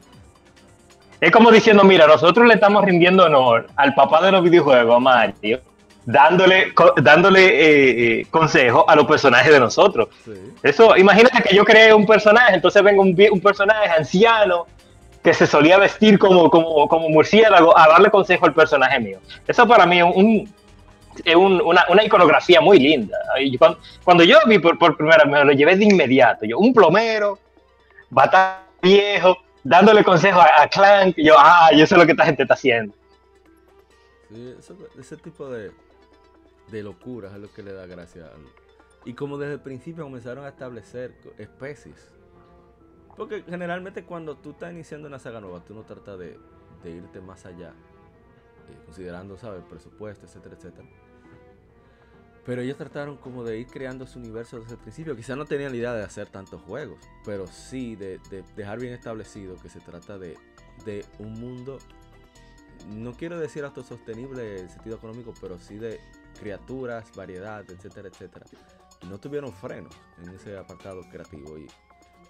[1.20, 5.00] Es como diciendo, mira, nosotros le estamos rindiendo honor al papá de los videojuegos, a
[5.00, 5.62] Mario,
[6.06, 10.10] dándole, dándole eh, eh, consejo a los personajes de nosotros.
[10.26, 10.32] Sí.
[10.62, 14.66] Eso, imagínate que yo creé un personaje, entonces venga un, personaje anciano
[15.24, 19.20] que se solía vestir como, como, como murciélago a darle consejo al personaje mío.
[19.48, 23.18] Eso para mí es un, una, una iconografía muy linda.
[23.58, 26.46] Cuando, cuando yo vi por, por primera vez, me lo llevé de inmediato.
[26.46, 27.40] Yo, un plomero,
[28.10, 31.16] bata viejo, dándole consejo a, a Clank.
[31.18, 32.94] Yo, ah, yo sé lo que esta gente está haciendo.
[34.30, 34.56] Sí,
[35.00, 35.72] ese tipo de,
[36.72, 38.26] de locuras es lo que le da gracia.
[38.28, 38.48] al-
[39.06, 42.10] Y como desde el principio comenzaron a establecer especies.
[43.16, 46.40] Porque generalmente cuando tú estás iniciando una saga nueva, tú no tratas de,
[46.84, 47.74] de irte más allá.
[48.70, 49.62] eh, considerando, ¿sabes?
[49.62, 50.88] El presupuesto, etcétera, etcétera.
[52.46, 55.16] Pero ellos trataron como de ir creando su universo desde el principio.
[55.18, 58.94] Quizás no tenían la idea de hacer tantos juegos, pero sí de, de dejar bien
[58.94, 60.38] establecido que se trata de,
[60.86, 61.78] de un mundo
[62.90, 66.00] no quiero decir autosostenible en sentido económico, pero sí de
[66.34, 68.46] criaturas, variedad, etcétera, etcétera.
[69.08, 71.58] No tuvieron frenos en ese apartado creativo.
[71.58, 71.68] Y,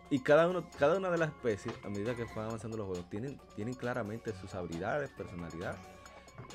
[0.09, 3.09] y cada, uno, cada una de las especies, a medida que van avanzando los juegos,
[3.09, 5.75] tienen, tienen claramente sus habilidades, personalidad,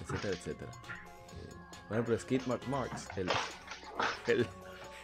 [0.02, 0.70] etcétera, etcétera.
[0.70, 1.54] Eh,
[1.88, 3.30] por ejemplo, Skid Mark Marks, el,
[4.26, 4.46] el,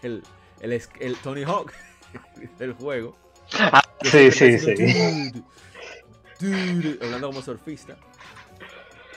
[0.03, 0.23] el,
[0.61, 1.73] el, el Tony Hawk
[2.59, 3.17] del juego.
[3.59, 5.45] Ah, sí, sí, sí.
[6.41, 7.97] Dude, dude, hablando como surfista.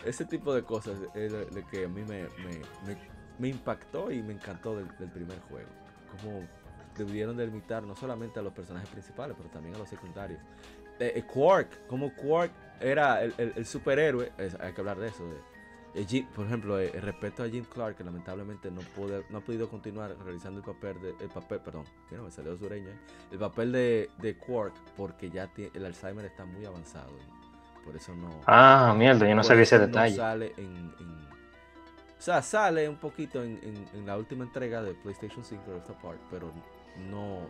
[0.05, 2.97] Ese tipo de cosas es de, de que a mí me, me, me,
[3.39, 5.69] me, impactó y me encantó del, del primer juego.
[6.21, 6.41] Como
[6.97, 10.39] debieron delimitar no solamente a los personajes principales, pero también a los secundarios.
[10.99, 15.07] Eh, eh, Quark, como Quark era el, el, el superhéroe, es, hay que hablar de
[15.07, 15.23] eso.
[15.25, 19.41] De, Jim, por ejemplo, eh, respecto a Jim Clark, que lamentablemente no, pude, no ha
[19.41, 22.89] podido continuar realizando el papel de, el papel, perdón, mira, me salió sureño,
[23.31, 27.13] el papel de, de Quark, porque ya tiene, el Alzheimer está muy avanzado.
[27.83, 28.41] Por eso no.
[28.45, 30.17] Ah, mierda, yo no sabía ese detalle.
[30.17, 31.27] No sale en, en,
[32.17, 35.89] o sea, sale un poquito en, en, en, la última entrega de PlayStation 5 Rift
[35.91, 36.51] Apart, pero
[37.09, 37.41] no.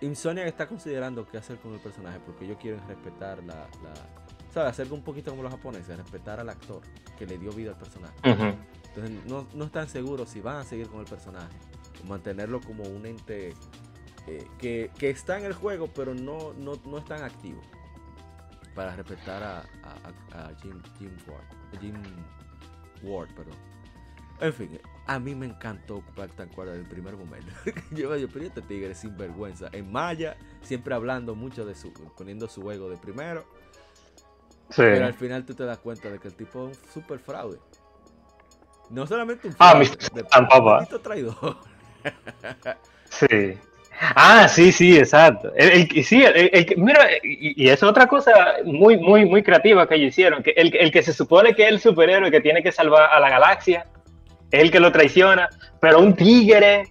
[0.00, 3.66] Insomniac está considerando qué hacer con el personaje porque ellos quieren respetar la.
[3.82, 3.94] la
[4.52, 4.70] ¿Sabes?
[4.70, 6.82] Hacer un poquito como los japoneses, respetar al actor
[7.18, 8.14] que le dio vida al personaje.
[8.24, 8.56] Uh -huh.
[8.88, 11.54] Entonces, no, no, están seguros si van a seguir con el personaje
[12.06, 13.54] mantenerlo como un ente
[14.26, 17.60] eh, que, que, está en el juego, pero no, no, no es tan activo
[18.74, 21.80] para respetar a, a, a Jim, Jim Ward.
[21.80, 21.94] Jim
[23.02, 23.56] Ward, perdón.
[24.40, 27.52] En fin, a mí me encantó Black Tanquara desde el primer momento.
[27.90, 29.68] yo, yo, pero este tigre sin vergüenza.
[29.72, 33.44] En Maya, siempre hablando mucho de su, poniendo su ego de primero.
[34.70, 34.82] Sí.
[34.82, 37.58] Pero al final tú te das cuenta de que el tipo es un super fraude.
[38.90, 39.90] No solamente un fraude,
[40.30, 41.56] ah, de traidor.
[43.10, 43.58] sí.
[44.00, 45.52] Ah, sí, sí, exacto.
[45.56, 48.32] El, el, sí, el, mira, y, y, es otra cosa
[48.64, 51.80] muy, muy, muy creativa que ellos hicieron, que el, que se supone que es el
[51.80, 53.86] superhéroe que tiene que salvar a la galaxia,
[54.50, 55.48] es el que lo traiciona,
[55.80, 56.84] pero un tigre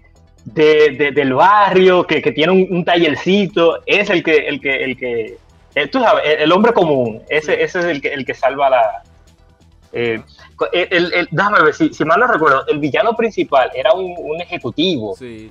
[0.45, 4.83] de, de, del barrio que, que tiene un, un, tallercito es el que, el que,
[4.83, 5.37] el que,
[5.75, 7.61] eh, tú sabes, el, hombre común, ese, sí.
[7.61, 9.03] ese es el que, el que salva la...
[9.93, 10.21] Eh,
[10.73, 14.41] el, el, déjame ver, si, si mal no recuerdo, el villano principal era un, un
[14.41, 15.15] ejecutivo.
[15.15, 15.49] Sí,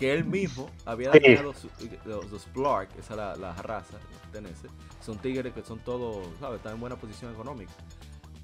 [0.00, 1.68] que él mismo había dañado sí.
[2.06, 4.68] los, los Splark, esa es la, la raza que pertenece.
[5.04, 6.56] Son tigres que son todos, ¿sabes?
[6.56, 7.70] Están en buena posición económica.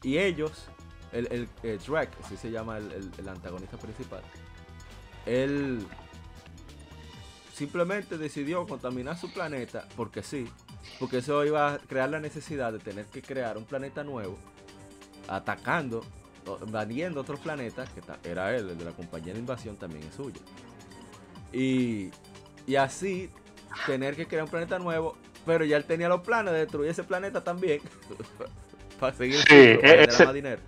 [0.03, 0.67] Y ellos,
[1.13, 4.21] el, el, el Shrek, así se llama el, el, el, antagonista principal,
[5.25, 5.87] él
[7.55, 10.47] simplemente decidió contaminar su planeta porque sí,
[10.99, 14.37] porque eso iba a crear la necesidad de tener que crear un planeta nuevo,
[15.27, 16.05] atacando,
[16.67, 20.43] invadiendo otros planetas, que era él, el de la compañía de invasión también es suyo.
[21.53, 22.11] Y,
[22.67, 23.31] y, así
[23.87, 27.05] tener que crear un planeta nuevo, pero ya él tenía los planes de destruir ese
[27.05, 27.81] planeta también
[29.01, 30.61] para seguir sí, ese, más dinero.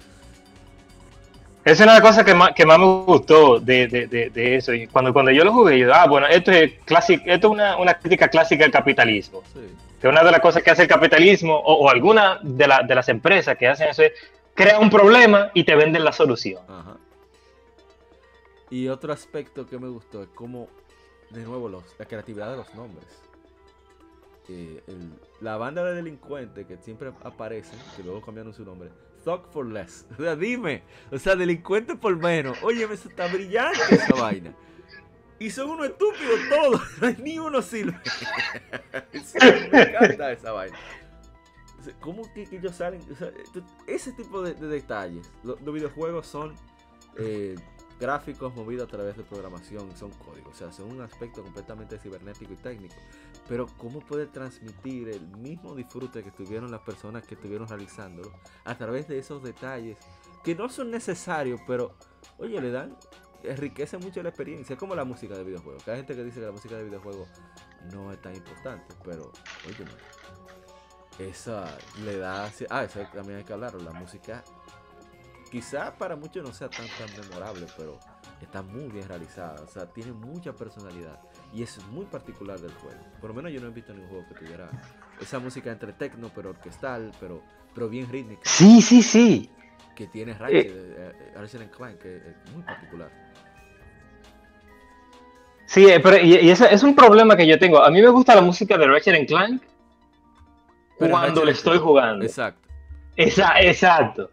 [1.64, 4.30] Esa es una de las cosas que más, que más me gustó de, de, de,
[4.30, 4.72] de, eso.
[4.72, 7.76] Y cuando, cuando yo lo jugué, yo, ah, bueno, esto es, clásico, esto es una,
[7.76, 9.42] una crítica clásica al capitalismo.
[9.52, 9.60] Sí.
[10.00, 12.94] Que una de las cosas que hace el capitalismo, o, o alguna de, la, de
[12.94, 14.12] las empresas que hacen eso es,
[14.54, 16.62] crea un problema y te venden la solución.
[16.68, 16.96] Ajá.
[18.70, 20.68] Y otro aspecto que me gustó es como,
[21.30, 23.22] de nuevo, los, la creatividad de los nombres.
[25.40, 28.90] La banda de delincuentes que siempre aparecen, que luego cambiaron su nombre,
[29.24, 30.06] Thug for Less.
[30.18, 32.58] O sea, dime, o sea, delincuente por menos.
[32.62, 34.54] Oye, eso está brillante esa vaina.
[35.38, 37.98] Y son unos estúpidos todos, ni uno sirve.
[39.72, 40.76] me encanta esa vaina.
[42.00, 43.00] ¿Cómo que, que ellos salen?
[43.86, 45.30] Ese tipo de, de detalles.
[45.44, 46.54] Los, los, videojuegos son
[47.16, 47.54] eh,
[47.98, 52.52] gráficos movidos a través de programación, son códigos, o sea, son un aspecto completamente cibernético
[52.52, 52.94] y técnico.
[53.48, 58.32] Pero ¿cómo puede transmitir el mismo disfrute que tuvieron las personas que estuvieron realizándolo
[58.64, 59.98] a través de esos detalles
[60.44, 61.94] que no son necesarios, pero,
[62.38, 62.96] oye, le dan,
[63.42, 65.82] enriquece mucho la experiencia, es como la música de videojuegos.
[65.82, 67.28] Que hay gente que dice que la música de videojuegos
[67.92, 69.32] no es tan importante, pero,
[69.66, 69.84] oye,
[71.18, 74.44] esa le da, ah, eso también hay que hablarlo, la música
[75.50, 77.98] quizá para muchos no sea tan tan memorable, pero
[78.40, 81.18] está muy bien realizada, o sea, tiene mucha personalidad
[81.52, 83.00] y es muy particular del juego.
[83.20, 84.68] Por lo menos yo no he visto ningún juego que tuviera
[85.20, 87.42] esa música entre techno, pero orquestal, pero,
[87.74, 88.42] pero bien rítmica.
[88.44, 89.50] Sí, sí, sí.
[89.96, 93.10] Que tiene Ratchet, eh, eh, Clank, que es muy particular.
[95.66, 97.82] Sí, eh, pero y, y ese es un problema que yo tengo.
[97.82, 99.62] A mí me gusta la música de Ratchet Clank
[100.98, 102.24] pero cuando le estoy jugando.
[102.24, 102.68] Exacto.
[103.16, 104.30] Esa, exacto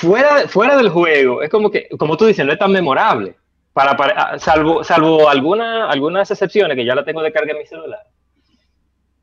[0.00, 3.34] fuera, fuera del juego, es como que, como tú dices, no es tan memorable.
[3.72, 7.58] Para, para, ah, salvo salvo alguna, algunas excepciones que ya la tengo de carga en
[7.58, 8.00] mi celular.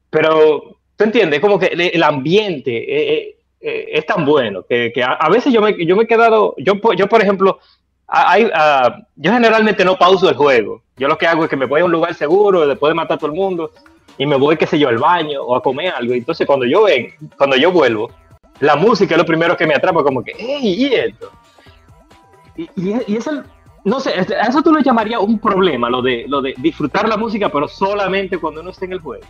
[0.10, 1.40] Pero, ¿tú entiendes?
[1.40, 5.62] Como que el ambiente, eh, eh, es tan bueno que, que a, a veces yo
[5.62, 7.60] me, yo me he quedado, yo, yo por ejemplo,
[8.08, 10.84] hay, ah, yo generalmente no pauso el juego.
[10.98, 13.16] Yo lo que hago es que me voy a un lugar seguro después de matar
[13.16, 13.72] a todo el mundo
[14.18, 16.14] y me voy, qué sé yo, al baño o a comer algo.
[16.14, 18.12] Entonces cuando yo ven, cuando yo vuelvo,
[18.64, 21.32] la música es lo primero que me atrapa, como que, hey, ¿y esto?
[22.56, 23.44] Y, y, y es el,
[23.84, 27.18] no sé, a eso tú lo llamarías un problema, lo de, lo de disfrutar la
[27.18, 29.26] música, pero solamente cuando uno esté en el juego.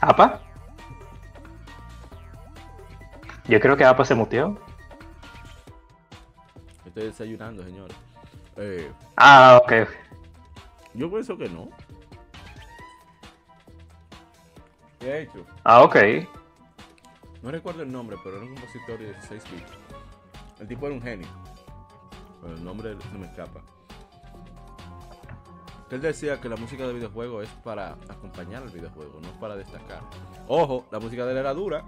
[0.00, 0.40] ¿Apa?
[3.48, 4.56] Yo creo que Apa se muteó.
[6.84, 7.96] Estoy desayunando, señores.
[8.56, 9.72] Eh, Ah, ok.
[10.94, 11.68] yo pienso que no.
[14.98, 15.44] ¿Qué ha hecho?
[15.64, 15.96] Ah, ok.
[17.42, 19.72] No recuerdo el nombre, pero era un compositor de 16 bits.
[20.60, 21.28] El tipo era un genio.
[22.42, 23.60] Pero el nombre se me escapa.
[25.90, 30.00] Él decía que la música de videojuego es para acompañar al videojuego, no para destacar.
[30.48, 31.84] Ojo, la música de él era dura.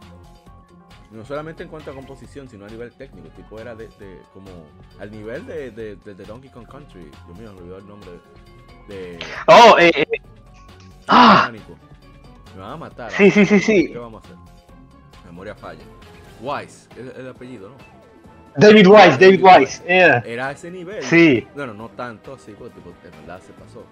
[1.10, 3.26] No solamente en cuanto a composición, sino a nivel técnico.
[3.28, 4.50] El tipo era de, de- como
[5.00, 7.10] al nivel de, de, de- de Donkey Kong Country.
[7.26, 8.10] Dios mío, me olvidó el nombre
[8.88, 9.18] de.
[9.46, 10.06] Oh, eh, eh,
[11.08, 11.48] Ah.
[11.50, 11.76] Mecánico.
[12.54, 13.10] Me van a matar.
[13.12, 13.88] sí, sí, sí, sí.
[13.92, 14.36] ¿Qué vamos a hacer?
[15.26, 15.82] Memoria falla.
[16.40, 17.76] Wise, es el apellido, ¿no?
[18.56, 19.82] David Wise, David Wise.
[19.86, 20.18] yeah.
[20.26, 21.02] Era a ese nivel.
[21.02, 21.46] Sí.
[21.54, 23.84] Bueno, no tanto así, porque tipo, en verdad se pasó.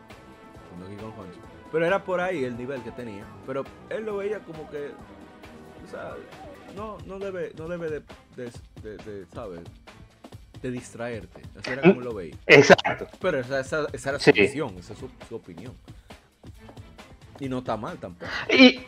[1.73, 3.25] Pero era por ahí el nivel que tenía.
[3.47, 4.91] Pero él lo veía como que.
[5.85, 6.15] O sea,
[6.75, 8.03] no, no debe, no debe de,
[8.37, 8.51] de,
[8.83, 9.61] de- de, ¿sabes?
[10.63, 11.43] De distraerte.
[11.59, 12.35] Así era como lo veía.
[12.47, 13.07] Exacto.
[13.21, 14.41] Pero esa, esa, esa era su Sí.
[14.41, 15.73] visión, esa es su, su opinión.
[17.41, 18.31] Y no está mal tampoco.
[18.51, 18.81] Y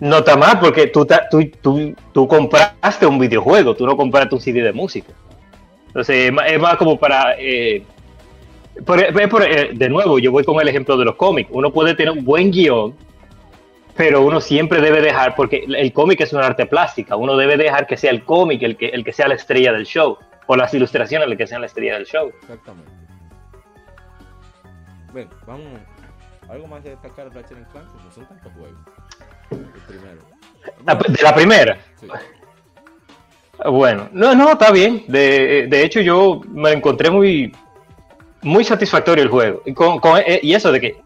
[0.00, 4.40] no está mal porque tú, tú, tú, tú compraste un videojuego, tú no compraste un
[4.40, 5.12] CD de música.
[5.88, 7.34] Entonces, es más, es más como para...
[7.38, 7.84] eh,
[8.86, 11.50] por- por- eh, de nuevo, yo voy con el ejemplo de los cómics.
[11.52, 12.94] Uno puede tener un buen guion,
[13.96, 17.86] pero uno siempre debe dejar, porque el cómic es un arte plástica, uno debe dejar
[17.86, 20.72] que sea el cómic el que, el que sea la estrella del show, o las
[20.72, 22.32] ilustraciones el que sean la estrella del show.
[22.40, 22.90] Exactamente.
[25.12, 25.66] Ven, vamos.
[26.50, 28.78] Algo más de destacar de Ratchet Clank, porque son tantos juegos.
[29.50, 30.20] El primero.
[30.84, 31.78] La- De la primera.
[32.00, 32.06] Sí.
[33.66, 35.04] Bueno, no, no, está bien.
[35.06, 37.54] De, de hecho, yo me encontré muy,
[38.42, 39.62] muy satisfactorio el juego.
[39.66, 41.02] Y, con- con- eh, y eso de que,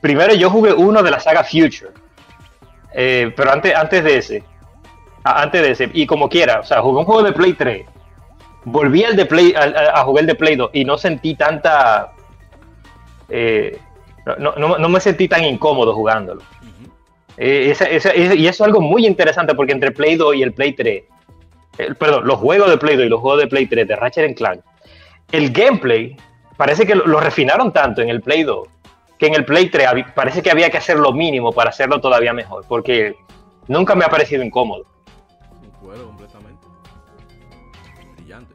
[0.00, 1.92] primero yo jugué uno de la saga Future,
[2.94, 4.44] Eh, pero antes, antes de ese,
[5.24, 7.86] antes de ese, y como quiera, o sea, jugué un juego de Play 3,
[8.64, 12.12] volví al de Play, a, a jugar el de Play 2 y no sentí tanta,
[13.30, 13.78] eh,
[14.38, 16.42] no, no- no- me sentí tan incómodo jugándolo.
[17.36, 21.04] Eh, y eso es algo muy interesante porque entre Play 2 y el Play 3,
[21.78, 24.36] eh, perdón, los juegos de Play 2 y los juegos de Play 3 de Ratchet
[24.36, 24.60] Clank,
[25.32, 26.16] el gameplay
[26.58, 28.68] parece que lo, refinaron tanto en el Play 2
[29.18, 32.00] que en el Play 3 habi- parece que había que hacer lo mínimo para hacerlo
[32.00, 33.16] todavía mejor porque
[33.68, 34.84] nunca me ha parecido incómodo.
[35.80, 36.66] Concuerdo completamente.
[38.16, 38.54] Brillante.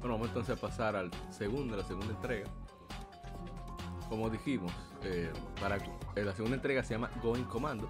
[0.00, 2.46] Bueno, vamos entonces a pasar al segundo, la segunda entrega.
[4.10, 4.70] Como dijimos,
[5.04, 7.88] eh, para eh, la segunda entrega se llama Going Commando.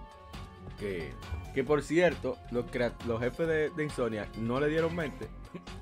[0.79, 1.13] Que,
[1.55, 2.65] que por cierto, los,
[3.07, 5.29] los jefes de, de Insomnia no le dieron mente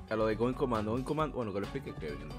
[0.09, 0.91] a lo de Going Commando.
[0.91, 2.29] Going Commando, bueno, que lo explique Kevin.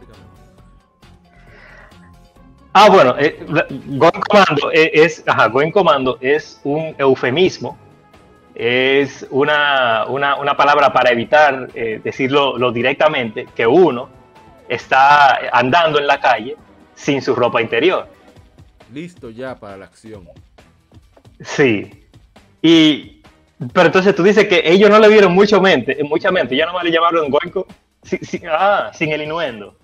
[2.75, 3.45] Ah, bueno, eh,
[3.87, 7.79] Going Commando eh, es, ajá, Going Commando es un eufemismo,
[8.55, 14.09] es una, una, una palabra para evitar decirlo lo directamente, que uno
[14.69, 16.57] está andando en la calle
[16.95, 18.09] sin su ropa interior.
[18.95, 20.29] Listo ya para la acción.
[21.41, 21.91] Sí.
[22.63, 23.21] Y,
[23.73, 26.85] pero entonces tú dices que ellos no le dieron mucho mente, mucha mente, ya nomás
[26.85, 27.67] le llamaron Going Co-
[28.05, 29.77] sí, sí, ah, sin el inuendo.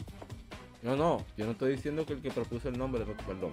[0.82, 3.50] No, no, yo no estoy diciendo que el que propuso el nombre, no- perdón.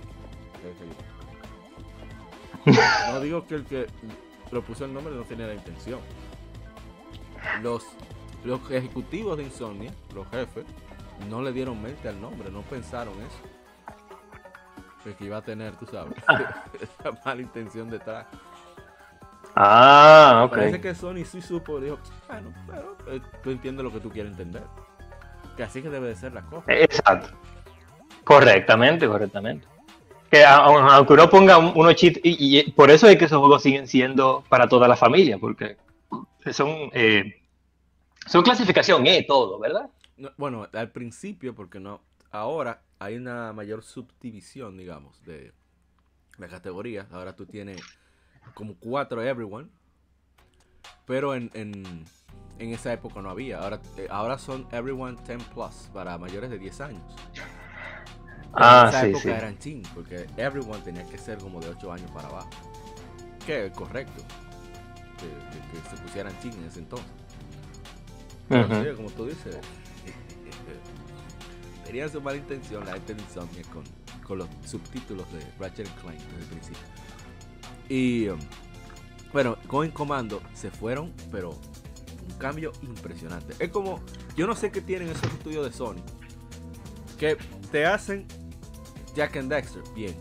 [3.12, 3.88] No digo que el que
[4.52, 6.00] propuso el nombre no tenía la intención.
[7.64, 7.84] Los,
[8.46, 10.66] los ejecutivos de Insomnia, los jefes,
[11.30, 13.57] no le dieron mente al nombre, no pensaron eso.
[15.08, 16.12] Pues que iba a tener, tú sabes,
[16.82, 18.26] esa mala intención detrás.
[19.56, 20.52] Ah, ok.
[20.58, 21.98] Parece que Sony sí supo, dijo,
[22.28, 24.64] bueno, pero eh, tú entiendes lo que tú quieres entender.
[25.56, 26.66] Que así que debe de ser la cosa.
[26.74, 27.30] Exacto.
[28.26, 29.66] Correctamente, correctamente.
[30.30, 33.64] Que aunque uno ponga un- unos cheats, y, y por eso es que esos juegos
[33.64, 35.78] siguen siendo para toda la familia, porque
[36.52, 37.44] son, eh,
[38.26, 39.90] son clasificación E todo, ¿verdad?
[40.18, 42.02] No, bueno, al principio, porque no.
[42.32, 45.54] Ahora hay una mayor subdivisión, digamos, de
[46.38, 47.08] la categoría.
[47.12, 47.82] Ahora tú tienes
[48.54, 49.70] como cuatro Everyone.
[51.06, 52.06] Pero en, en,
[52.60, 53.60] en esa época no había.
[53.60, 57.16] Ahora, eh, ahora son Everyone 10 Plus para mayores de 10 años.
[58.54, 59.30] Ah, en esa sí, época sí.
[59.30, 62.50] eran teen, porque Everyone tenía que ser como de 8 años para abajo.
[63.46, 64.24] que correcto.
[65.18, 67.08] Que, que- que se pusieran ching en ese entonces.
[68.50, 69.58] Sí, como tú dices,
[71.88, 73.84] tenían su mala intención la gente de Insomniac con,
[74.24, 76.84] con los subtítulos de Ratchet Clank desde el principio.
[77.90, 78.40] Y um,
[79.32, 83.56] bueno, Going Commando se fueron, pero un cambio impresionante.
[83.60, 84.02] Es como,
[84.36, 86.04] yo no sé qué tienen esos estudios de Sony,
[87.18, 87.38] que
[87.72, 88.28] te hacen
[89.16, 90.16] Jack and Dexter, bien.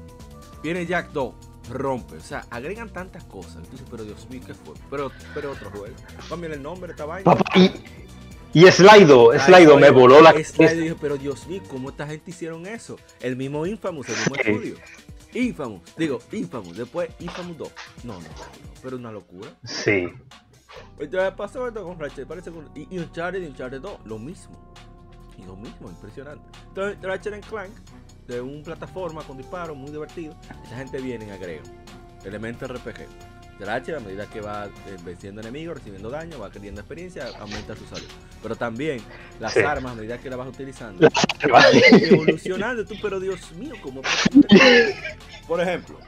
[0.63, 1.35] Viene Jack 2,
[1.71, 2.17] rompe.
[2.17, 3.71] O sea, agregan tantas cosas.
[3.71, 4.75] Dices, pero Dios mío, ¿qué fue?
[4.91, 5.95] Pero, pero otro juego.
[6.29, 7.25] Cambia el nombre esta vaina.
[7.25, 7.71] Papá, y,
[8.53, 12.67] y Slido, Slido me voló la Slido, dije, pero Dios mío, ¿cómo esta gente hicieron
[12.67, 12.97] eso?
[13.21, 14.77] El mismo Infamous, el mismo estudio.
[15.35, 17.73] Infamous, digo, Infamous, después Infamous 2.
[18.05, 18.29] No, no, no,
[18.83, 19.51] pero una locura.
[19.65, 20.09] Sí.
[20.99, 24.57] Entonces pasó esto con Ratchet, parece con, y, y Uncharted y Uncharted 2, lo mismo.
[25.37, 26.45] Y lo mismo, impresionante.
[26.69, 27.73] Entonces Ratchet Clank,
[28.27, 30.35] de una plataforma con disparos, muy divertido,
[30.65, 31.63] esta gente viene y agrega
[32.25, 33.07] elementos RPG.
[33.65, 34.71] Ratchet a medida que va eh,
[35.05, 38.07] venciendo enemigos, recibiendo daño, va adquiriendo experiencia, aumenta su salud.
[38.43, 39.01] Pero también
[39.41, 39.61] las Sí.
[39.61, 41.09] armas, a medida que las vas utilizando,
[41.93, 42.85] evolucionando.
[42.85, 44.03] Tú, pero Dios mío, ¿cómo?
[45.47, 45.99] Por ejemplo,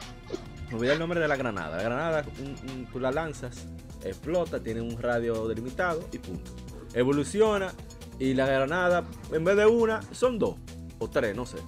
[0.71, 1.77] me olvidé el nombre de la granada.
[1.79, 3.67] La granada, un- un- tú la lanzas,
[4.05, 6.51] explota, tiene un radio delimitado y punto.
[6.95, 7.73] Evoluciona
[8.19, 10.57] y la granada, en vez de una, son dos
[10.99, 11.59] o tres, no sé.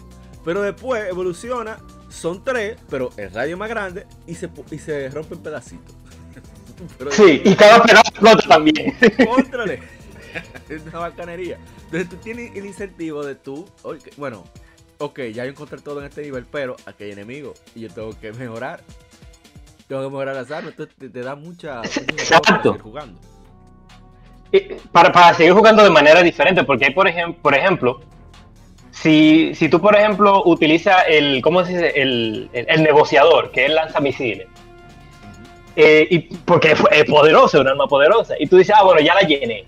[0.45, 1.79] Pero después evoluciona,
[2.09, 5.95] son tres, pero el radio es más grande y se, y se rompe en pedacitos.
[6.99, 8.97] Pero- Sí, y cada pedazo explota también.
[9.35, 9.81] Contrale.
[10.69, 11.59] es una bacanería.
[11.87, 14.45] Entonces tú tienes el incentivo de tú, ok, bueno,
[14.99, 18.19] ok, ya yo encontré todo en este nivel, pero aquí hay enemigos y yo tengo
[18.19, 18.81] que mejorar.
[19.89, 22.43] Tengo que mejorar las armas, entonces te, te da mucha, Exacto.
[22.49, 23.21] para seguir jugando.
[24.93, 28.01] Para, para seguir jugando de manera diferente, porque hay, por, ejem- por ejemplo,
[29.03, 32.01] si, si tú, por ejemplo, utilizas el, ¿cómo se dice?
[32.03, 34.47] El, el, el negociador, que es lanza misiles,
[35.77, 39.01] eh, y porque es, es poderoso, es un arma poderosa, y tú dices, ah, bueno,
[39.01, 39.65] ya la llené.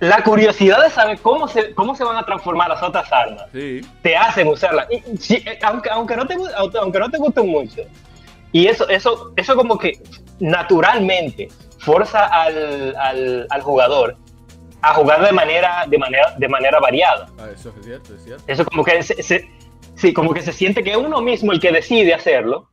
[0.00, 3.82] La curiosidad de saber cómo se, cómo se van a transformar las otras armas Sí,
[4.00, 4.86] te hacen usarla.
[4.90, 7.82] Y, si- eh, aunque, aunque, no te, aunque aunque no te gusten mucho.
[8.50, 10.00] Y eso, eso, eso como que
[10.38, 11.48] naturalmente
[11.78, 14.16] forza al, al, al jugador
[14.82, 17.28] a jugar de manera, de manera, de manera variada.
[17.38, 18.44] ah, eso es cierto, es cierto.
[18.46, 19.50] Eso como que se, se-
[19.94, 22.70] sí, como que se siente que es uno mismo el que decide hacerlo.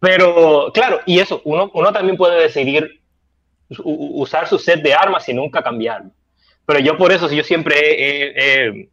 [0.00, 3.02] Pero claro, y eso, uno, uno también puede decidir
[3.84, 6.10] usar su set de armas y nunca cambiarlo.
[6.66, 8.90] Pero yo por eso, yo siempre he, he-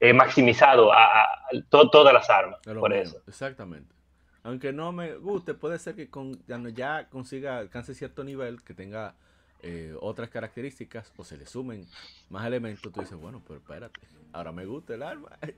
[0.00, 1.28] he- maximizado a, a-
[1.68, 2.60] to- todas las armas.
[2.62, 3.22] De lo Por mismo, eso.
[3.28, 3.94] Exactamente.
[4.42, 8.72] Aunque no me guste, puede ser que con, cuando ya consiga, alcance cierto nivel, que
[8.72, 9.14] tenga
[9.62, 11.86] eh, otras características o se le sumen
[12.30, 14.00] más elementos, tú dices, bueno, pero espérate,
[14.32, 15.30] ahora me gusta el arma.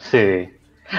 [0.00, 0.48] Sí.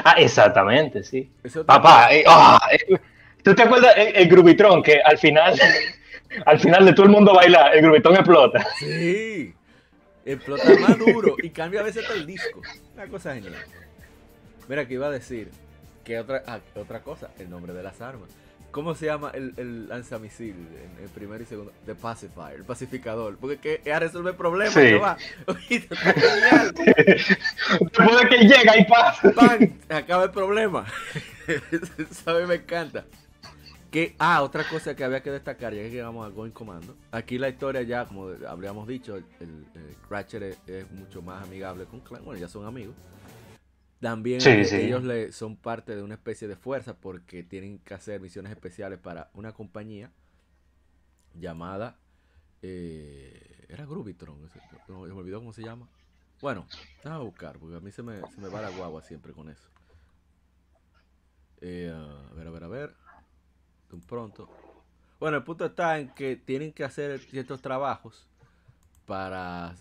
[0.04, 1.32] Ah, exactamente, sí.
[1.66, 3.00] Papá, eh, ah, eh,
[3.42, 5.58] ¿tú te acuerdas el, el Grubitron que al final,
[6.46, 8.68] al final de todo el mundo bailar, el Grubitron explota?
[8.78, 9.54] Sí,
[10.26, 12.62] explota más duro y cambia a veces hasta el disco.
[12.94, 13.56] Una cosa genial.
[14.68, 15.50] Mira, que iba a decir
[16.04, 18.30] que otra, ah, otra cosa, el nombre de las armas.
[18.72, 21.72] ¿Cómo se llama el, el lanzamisil en el primero y segundo?
[21.86, 23.38] The Pacifier, el pacificador.
[23.38, 24.74] Porque es a resolver problemas.
[24.76, 24.92] Sí.
[24.92, 25.18] ¿no va?
[27.80, 29.32] Después de que llega y pasa.
[29.34, 29.60] ¡Pam!
[29.90, 30.86] Acaba el problema.
[31.48, 33.06] Eso a mí me encanta.
[33.92, 36.96] Que, ah, otra cosa que había que destacar, ya que llegamos a Going Commando.
[37.12, 41.44] Aquí la historia ya, como habríamos dicho, el, el- el Ratchet es, es mucho más
[41.44, 42.24] amigable con Clank.
[42.24, 42.94] Bueno, ya son amigos.
[44.02, 44.76] También Sí, sí.
[44.78, 49.00] ellos le, son parte de una especie de fuerza porque tienen que hacer misiones especiales
[49.00, 50.12] para una compañía
[51.34, 51.98] llamada...
[52.62, 54.50] eh, era Grubitron,
[54.88, 55.88] no, me olvidó cómo se llama.
[56.42, 56.66] Bueno,
[57.04, 59.70] déjame buscar, porque a mí se me, se me va la guagua siempre con eso.
[61.62, 62.96] Eh, a ver, a ver, a ver.
[64.08, 64.50] Pronto.
[65.20, 68.28] Bueno, el punto está en que tienen que hacer ciertos trabajos
[69.06, 69.76] para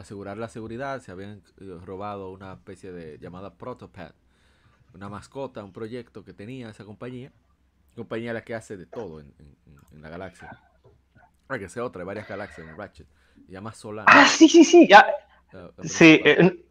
[0.00, 1.00] asegurar la seguridad.
[1.00, 4.12] Se habían eh, robado una especie de llamada Protopad.
[4.94, 7.32] Una mascota, un proyecto que tenía esa compañía.
[7.94, 9.56] Compañía la que hace de todo en, en-
[9.92, 10.60] en la galaxia.
[11.48, 13.06] Hay que sea otra, hay varias galaxias en Ratchet.
[13.46, 14.06] Se llama Solana.
[14.10, 14.86] Ah, sí, sí, sí.
[14.88, 15.06] ya.
[15.52, 16.64] la- la Sí, eh,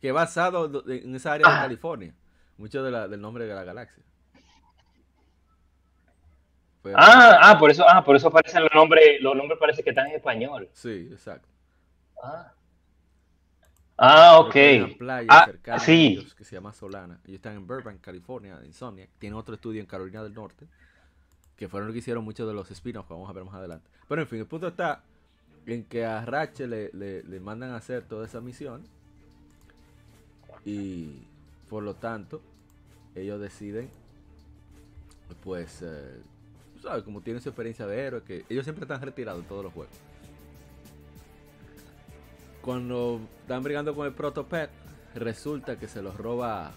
[0.00, 1.60] que basado do- en esa área de Ah.
[1.62, 2.14] California.
[2.58, 4.02] Mucho de la- del nombre de la galaxia.
[6.94, 10.06] Ah, ah, por eso, ah, por eso aparecen los nombres, los nombres parece que están
[10.06, 10.68] en español.
[10.72, 11.48] Sí, exacto.
[12.22, 12.52] Ah,
[13.98, 14.84] ah hay ok.
[14.84, 16.18] una playa Ah, cercana sí.
[16.18, 17.20] ellos que se llama Solana.
[17.24, 19.10] Ellos están en Burbank, California, en Insomniac.
[19.18, 20.66] Tienen otro estudio en Carolina del Norte.
[21.56, 23.88] Que fueron los que hicieron muchos de los spin-offs que vamos a ver más adelante.
[24.08, 25.02] Pero en fin, el punto está
[25.66, 28.84] en que a Ratchet le, le- le mandan a hacer toda esa misión.
[30.64, 31.28] Y
[31.68, 32.42] por lo tanto,
[33.14, 33.90] ellos deciden
[35.42, 36.22] pues, eh,
[36.82, 37.02] ¿sabes?
[37.02, 40.05] Como tienen su experiencia de héroe, que ellos siempre están retirados en todos los juegos.
[42.66, 44.70] Cuando están brigando con el Protopet,
[45.14, 46.72] resulta que se los roba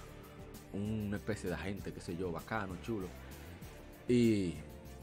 [0.71, 3.07] una especie de agente, qué sé yo, bacano, chulo.
[4.07, 4.53] Y,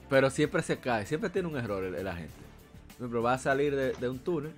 [0.09, 2.33] pero siempre se cae, siempre tiene un error el, agente.
[2.87, 4.53] Por ejemplo, va a salir de, un túnel,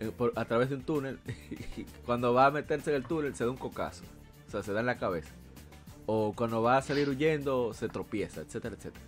[0.00, 1.20] eh, a través de un túnel,
[1.76, 4.02] y cuando va a meterse en el túnel se da un cocazo,
[4.48, 5.30] o sea, se da en la cabeza.
[6.06, 9.04] O cuando va a salir huyendo se tropieza, etcétera, etcétera.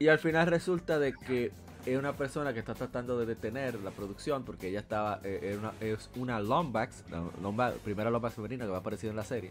[0.00, 1.52] Y al final resulta de que
[1.86, 5.72] es una persona que está tratando de detener la producción porque ella estaba eh, una,
[5.80, 9.50] es una Lombax, la primera Lombax femenina que va a aparecer en la serie.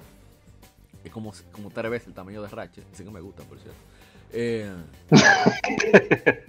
[1.03, 3.80] Es como, como tres veces el tamaño de Ratchet, así que me gusta, por cierto.
[4.32, 4.71] Eh,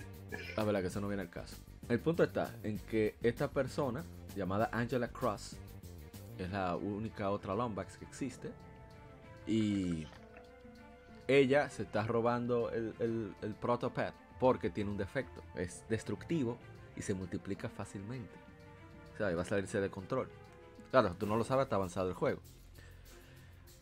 [0.57, 1.57] la verdad que eso no viene al caso.
[1.89, 4.05] El punto está en que esta persona,
[4.37, 5.57] llamada Angela Cross,
[6.39, 8.51] es la única otra Lombax que existe.
[9.47, 10.07] Y
[11.27, 15.43] ella se está robando el, el, el Protopad porque tiene un defecto.
[15.55, 16.59] Es destructivo
[16.97, 18.35] y se multiplica fácilmente.
[19.15, 20.29] O sea, va a salirse de control.
[20.91, 22.41] Claro, tú no lo sabes, está avanzado el juego.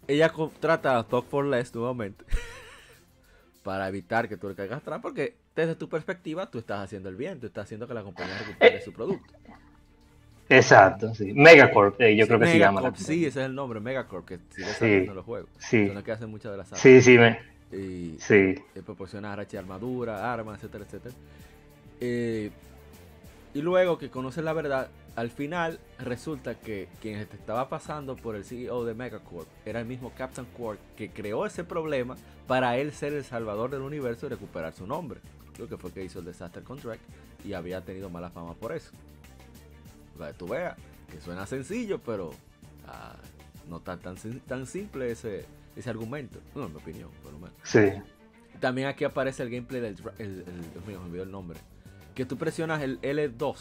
[0.07, 2.25] Ella contrata a Talk for Less nuevamente
[3.63, 7.17] para evitar que tú le caigas atrás, porque desde tu perspectiva tú estás haciendo el
[7.17, 9.35] bien, tú estás haciendo que la compañía recupere su producto.
[10.51, 11.33] Exacto, sí.
[11.35, 12.93] Megacorp, eh, yo creo que se llama.
[12.97, 15.51] Sí, ese es el nombre, Megacorp, que sigue saliendo en los juegos.
[15.59, 15.91] Sí.
[16.05, 17.39] que hacen muchas de las Sí, sí, me,
[17.73, 18.55] y sí.
[18.85, 21.15] proporciona racha armadura, armas, etcétera, etcétera.
[22.01, 22.51] Eh,
[23.55, 28.45] y luego que conoces la verdad, al final resulta que quien estaba pasando por el
[28.45, 32.17] CEO de Megacorp era el mismo Captain Quark que creó ese problema
[32.47, 35.21] para él ser el salvador del universo y recuperar su nombre.
[35.59, 37.03] Lo que fue que hizo el desastre con Drake
[37.45, 38.93] y había tenido mala fama por eso.
[40.37, 40.77] Tú veas
[41.11, 42.31] que suena sencillo, pero
[42.87, 43.17] ah,
[43.69, 44.17] no tan, tan,
[44.47, 45.47] tan simple ese,
[45.79, 46.41] ese argumento.
[46.55, 47.55] No, en mi opinión, por lo menos.
[47.63, 47.91] Sí.
[48.61, 49.97] También aquí aparece el gameplay del.
[50.19, 51.59] El, Dios mío, me olvidó el nombre.
[52.15, 53.57] Que tú presionas el L2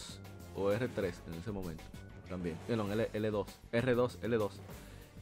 [0.55, 1.83] o R3 en ese momento.
[2.27, 2.57] También.
[2.67, 3.45] Perdón, L, L2.
[3.71, 4.51] R2, L2.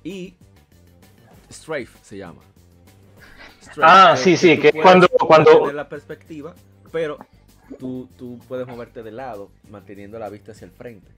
[0.03, 0.35] Y.
[1.51, 2.41] Strafe se llama.
[3.81, 5.07] ah, sí, sí, que cuando.
[5.09, 5.71] cuando...
[5.71, 6.55] la perspectiva,
[6.91, 7.19] pero
[7.77, 11.11] tú, tú puedes moverte de lado manteniendo la vista hacia el frente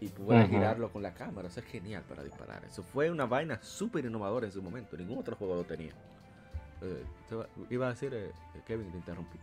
[0.00, 1.48] y puedes girarlo con la cámara.
[1.48, 2.64] Eso es genial para disparar.
[2.64, 4.96] Eso fue una vaina súper innovadora en su momento.
[4.96, 5.92] Ningún otro juego lo tenía.
[6.82, 7.04] Eh,
[7.68, 8.30] iba a decir, eh,
[8.66, 9.38] Kevin, te interrumpí.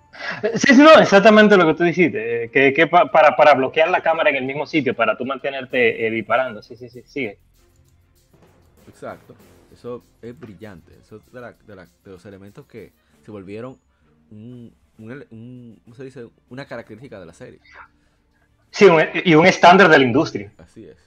[0.55, 2.45] Sí, sí, no, exactamente lo que tú dijiste.
[2.45, 6.10] Eh, que, que para, para, bloquear la cámara en el mismo sitio, para tú mantenerte
[6.10, 6.62] disparando.
[6.64, 7.38] Sí, sí, sí, sigue.
[8.88, 9.36] Exacto.
[9.72, 10.93] Eso es brillante.
[10.99, 12.91] Eso es de, la, de, la, de los elementos que
[13.24, 13.78] se volvieron
[14.32, 16.28] un, un, ¿cómo se dice?
[16.49, 17.60] una característica de la serie.
[18.72, 18.88] Sí,
[19.26, 20.51] y un estándar de la industria.
[20.57, 20.97] Así es.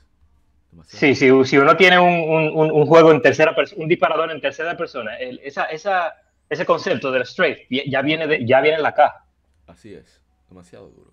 [0.87, 4.41] Sí, sí, si uno tiene un, un, un, juego en tercera persona, un disparador en
[4.41, 6.15] tercera persona, esa, esa,
[6.49, 9.25] ese concepto del strafe ya viene, de, ya viene en la caja.
[9.67, 11.13] Así es, demasiado duro.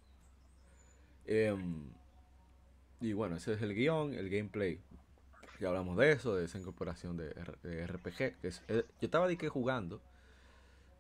[1.26, 1.90] Em,
[3.02, 4.80] y bueno, ese es el guion, el gameplay.
[5.60, 7.32] Ya hablamos de eso, de esa incorporación de,
[7.88, 8.40] RPG.
[8.40, 10.02] Que es, eh, yo estaba de que jugando,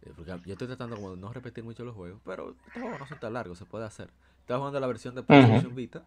[0.03, 2.99] eh, porque yo estoy tratando como de no repetir mucho los juegos, pero estos juegos
[2.99, 4.09] no son tan largos, se puede hacer.
[4.47, 6.03] Estaba jugando la versión de PlayStation Vita.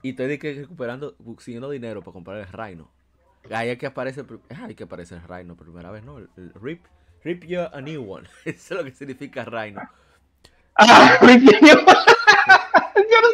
[0.00, 2.88] Y estoy recuperando, siguiendo dinero para comprar el Rhino.
[3.50, 4.24] Ahí es que aparece,
[4.62, 6.18] ahí que aparece el Rhino por primera vez, ¿no?
[6.18, 6.28] El,
[6.62, 6.84] rip,
[7.24, 8.28] rip you a new one.
[8.44, 9.82] Eso es lo que significa Rhino.
[10.76, 11.42] Ah, Yo no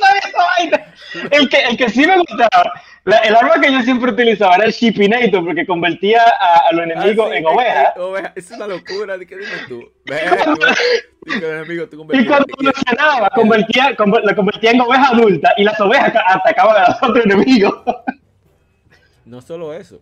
[0.00, 0.94] sabía esa vaina.
[1.30, 2.72] El que, el que sí me gustaba,
[3.06, 7.36] el arma que yo siempre utilizaba era el Shipinator porque convertía a, los enemigos ah,
[7.36, 7.96] en ovejas.
[7.96, 8.32] Oveja.
[8.34, 9.80] Es una locura, ¿qué dices tú?
[12.12, 17.02] Y cuando evolucionaba, convertía, la convertía en oveja adulta y las ovejas atacaban a los
[17.02, 17.74] otros enemigos.
[19.24, 20.00] No solo eso.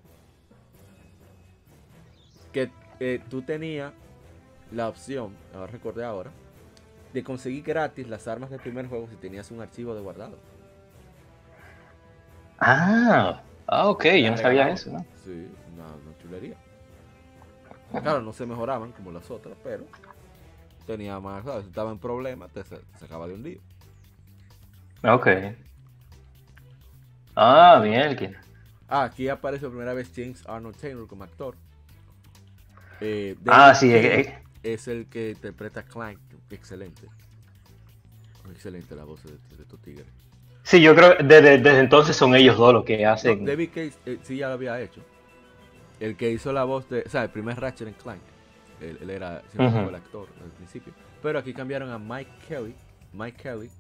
[2.53, 3.91] Que eh, tú tenías
[4.71, 6.31] la opción, ahora recordé ahora,
[7.15, 10.37] de conseguir gratis las armas del primer juego si tenías un archivo de guardado.
[12.59, 15.05] Ah, ah ok, yo no sabía eso, ¿no?
[15.25, 16.57] Sí, una, una chulería.
[17.91, 19.85] Claro, no se mejoraban como las otras, pero
[20.87, 21.63] tenía más, ¿sabes?
[21.63, 23.61] Si estaba en problemas, te, se, acaba de hundir.
[25.03, 25.29] Ok.
[27.37, 28.37] Ah, bien.
[28.89, 31.57] Ah, aquí aparece por primera vez James Arnold Taylor como actor.
[33.01, 33.93] Eh, ah, sí.
[33.93, 36.19] Eh, es el que interpreta a Clank.
[36.51, 37.09] Excelente.
[38.51, 40.07] Excelente la voz de, de tu tigre.
[40.65, 43.45] Sí, yo creo que desde, desde, entonces son ellos dos los que hacen.
[43.45, 45.03] David Case eh, sí ya lo había hecho.
[46.01, 47.03] El que hizo la voz de.
[47.07, 48.21] O sea, el primer Ratchet en Clank.
[48.81, 50.93] Él, era el actor al principio.
[51.23, 52.75] Pero aquí cambiaron a Mike Kelly,
[53.13, 53.71] Mike Kelly,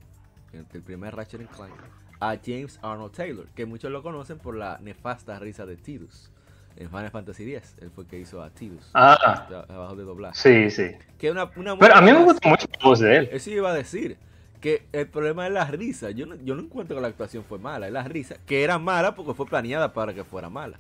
[0.53, 1.73] el, primer Ratchet Clank,
[2.21, 6.31] a James Arnold Taylor, que muchos lo conocen por la nefasta risa de Tidus.
[6.77, 8.91] En Final Fantasy X, él fue el que hizo a Tidus.
[8.95, 10.35] Ah, Abajo de doblaje.
[10.35, 10.97] sí, sí.
[11.19, 13.29] Que una, una Pero a mí me gusta mucho la voz de él.
[13.33, 14.17] Eso iba a decir.
[14.65, 16.11] Que el problema es la risa.
[16.11, 17.87] Yo no, yo no encuentro que la actuación fue mala.
[17.87, 18.37] Es la risa.
[18.47, 20.79] Que era mala porque fue planeada para que fuera mala.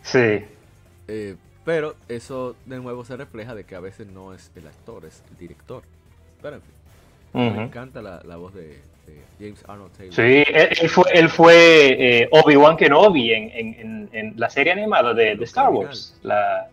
[0.00, 0.46] Sí.
[1.08, 5.04] Eh, pero eso de nuevo se refleja de que a veces no es el actor,
[5.04, 5.82] es el director.
[6.40, 10.14] Pero en fin, me encanta la, la voz de, de James Arnold Taylor.
[10.14, 14.72] Sí, él, él fue, él fue eh, Obi-Wan Kenobi en, en, en, en la serie
[14.72, 16.18] animada de, de Star Wars.
[16.22, 16.68] La,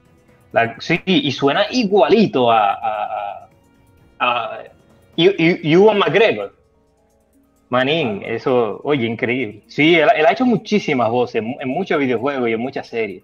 [0.54, 3.50] la- sí, y suena igualito a, a,
[4.20, 4.60] a, a
[5.28, 6.54] Ew- Ew- Ewan McGregor.
[7.70, 9.62] Manín, eso, oye, increíble.
[9.68, 12.88] Sí, él, él ha hecho muchísimas voces en, mu- en muchos videojuegos y en muchas
[12.88, 13.24] series.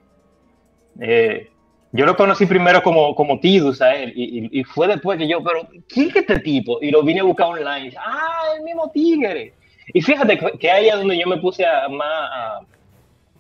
[1.02, 1.50] Eh,
[1.92, 5.28] yo lo conocí primero como, como Tidus a él, y, y- y fue después que
[5.28, 6.80] yo, pero ¿quién es este tipo?
[6.82, 7.94] Y lo vine a buscar online.
[7.98, 9.54] Ah, el mismo Tigre.
[9.94, 12.60] Y fíjate que, ahí es donde yo me puse a, más a,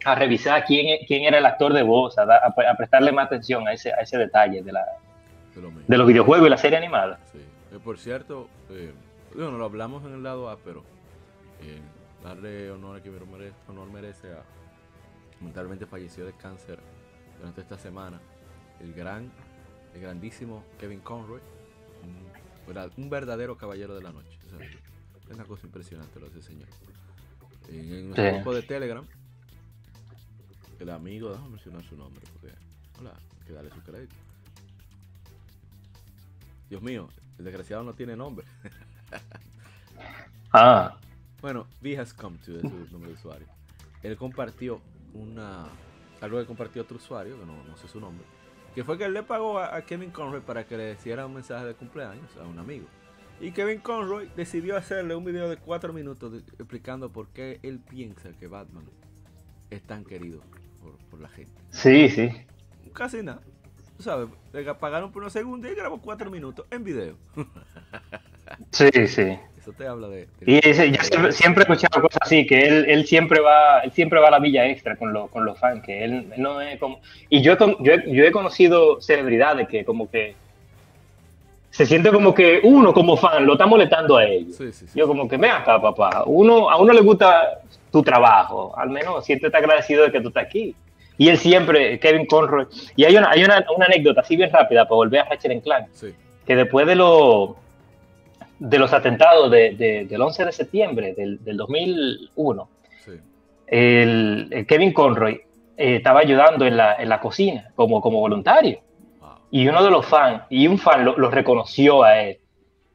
[0.05, 2.25] a revisar quién, quién era el actor de voz, a,
[2.77, 4.85] prestarle más atención a ese, a ese detalle de, la,
[5.55, 5.83] de lo mismo.
[5.87, 7.19] de los videojuegos y la serie animada.
[7.31, 7.39] Sí.
[7.71, 8.93] Eh, por cierto, eh,
[9.33, 10.83] bueno, lo hablamos en el lado A, pero
[11.61, 11.81] eh,
[12.23, 14.43] darle honor a quien merece, honor merece a.
[15.39, 16.79] Lamentablemente falleció de cáncer
[17.37, 18.19] durante esta semana.
[18.79, 19.31] El gran,
[19.93, 21.41] el grandísimo Kevin Conroy.
[22.03, 22.27] Un,
[23.03, 24.39] un verdadero caballero de la noche.
[24.47, 26.67] o sea, es una cosa impresionante lo de ese señor.
[27.69, 28.31] En, en nuestro Sí.
[28.35, 29.05] grupo de Telegram,
[30.79, 32.55] el amigo, déjame mencionar su nombre, porque
[32.99, 34.15] hola, hay que darle su crédito.
[36.69, 37.07] Dios mío,
[37.39, 38.45] el desgraciado no tiene nombre.
[40.53, 40.97] Ah,
[41.41, 43.47] Bueno, V has come to es su nombre de usuario.
[44.01, 44.81] Él compartió
[45.13, 45.65] una.
[46.21, 48.25] Algo que compartió otro usuario, que no, no sé su nombre.
[48.73, 51.33] Que fue que él le pagó a, a Kevin Conroy para que le hiciera un
[51.35, 52.87] mensaje de cumpleaños a un amigo.
[53.39, 57.79] Y Kevin Conroy decidió hacerle un video de 4 minutos de- explicando por qué él
[57.79, 58.85] piensa que Batman
[59.69, 60.41] es tan querido
[60.81, 61.51] por, por la gente.
[61.69, 62.29] sí, sí.
[62.93, 63.41] Casi nada.
[63.97, 67.15] Tú sabes, le pagaron por unos segundos y grabó 4 minutos en video.
[68.71, 69.37] Sí, sí.
[69.59, 70.27] Eso te habla de.
[70.39, 73.81] de- Y ese- yo siempre, siempre he escuchado cosas así, que él, él siempre va,
[73.81, 76.61] él siempre va a la villa extra con, lo- con los fans, que él no
[76.61, 77.01] es como...
[77.29, 80.35] Y yo he, yo, he, yo he conocido celebridades que como que
[81.71, 84.55] se siente como que uno como fan lo está molestando a ellos.
[84.55, 84.97] Sí, sí, sí.
[84.97, 87.59] Yo como que, ven acá, papá, uno, a uno le gusta
[87.91, 90.73] tu trabajo, al menos siéntete agradecido de que tú estás aquí.
[91.17, 94.83] Y él siempre, Kevin Conroy, y hay una, hay una, una anécdota así bien rápida
[94.85, 96.13] para volver a Ratchet Clank Sí.
[96.45, 97.55] que después de, lo-
[98.59, 102.69] de los atentados de- de- del 11 de septiembre del, del 2001,
[103.05, 103.11] sí.
[103.67, 105.41] el, el Kevin Conroy
[105.75, 108.79] eh, estaba ayudando en la, en la cocina como, como voluntario.
[109.19, 109.29] Wow.
[109.51, 112.37] Y uno de los fans, y un fan lo, lo reconoció a él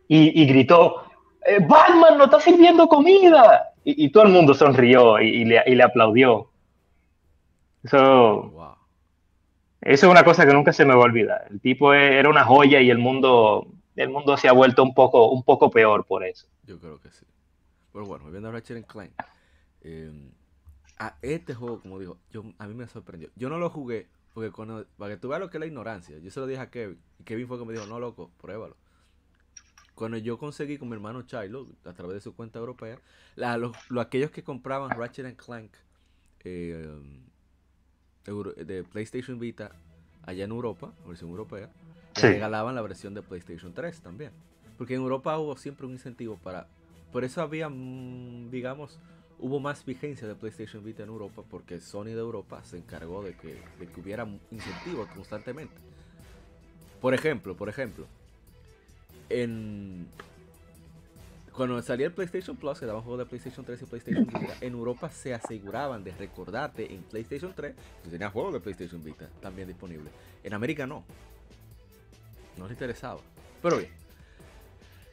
[0.08, 1.02] y, y gritó,
[1.46, 3.70] "Eh, Batman, no está sirviendo comida.
[3.84, 6.48] Y, y todo el mundo sonrió y, y le, y le aplaudió.
[7.82, 8.76] Eso, Wow.
[9.80, 11.46] eso es una cosa que nunca se me va a olvidar.
[11.50, 13.66] El tipo e- era una joya y el mundo,
[13.96, 16.46] el mundo se ha vuelto un poco, un poco peor por eso.
[16.64, 17.26] Yo creo que sí.
[17.92, 19.12] Pero bueno, volviendo a Ratchet Clank.
[19.82, 20.30] eh,
[20.98, 23.28] a este juego, como digo, yo, a mí me sorprendió.
[23.34, 26.18] Yo no lo jugué porque cuando, para que tú veas lo que es la ignorancia,
[26.18, 26.98] yo se lo dije a Kevin.
[27.18, 28.76] Y Kevin fue que me dijo, no, loco, pruébalo.
[29.94, 32.98] Cuando yo conseguí con mi hermano Chilo, a través de su cuenta europea,
[33.36, 35.72] la- los, lo- aquellos que compraban Ratchet Clank
[36.44, 36.86] eh,
[38.24, 39.72] de PlayStation Vita
[40.24, 41.68] allá en Europa, versión europea,
[42.14, 42.26] Sí.
[42.26, 44.30] regalaban la versión de PlayStation 3 también.
[44.76, 46.66] Porque en Europa hubo siempre un incentivo para...
[47.10, 48.98] Por eso había, mm, digamos,
[49.38, 53.34] hubo más vigencia de PlayStation Vita en Europa porque Sony de Europa se encargó de
[53.34, 55.74] que, de que hubiera incentivos constantemente.
[57.00, 58.06] Por ejemplo, por ejemplo,
[59.28, 60.06] en...
[61.54, 64.72] Cuando salía el PlayStation Plus, que daban juegos de PlayStation 3 y PlayStation Vita, en
[64.72, 67.74] Europa se aseguraban de recordarte en PlayStation 3
[68.04, 70.12] que tenía juegos de PlayStation Vita también disponibles.
[70.42, 71.04] En América no.
[72.56, 73.20] No les interesaba.
[73.60, 73.90] Pero bien.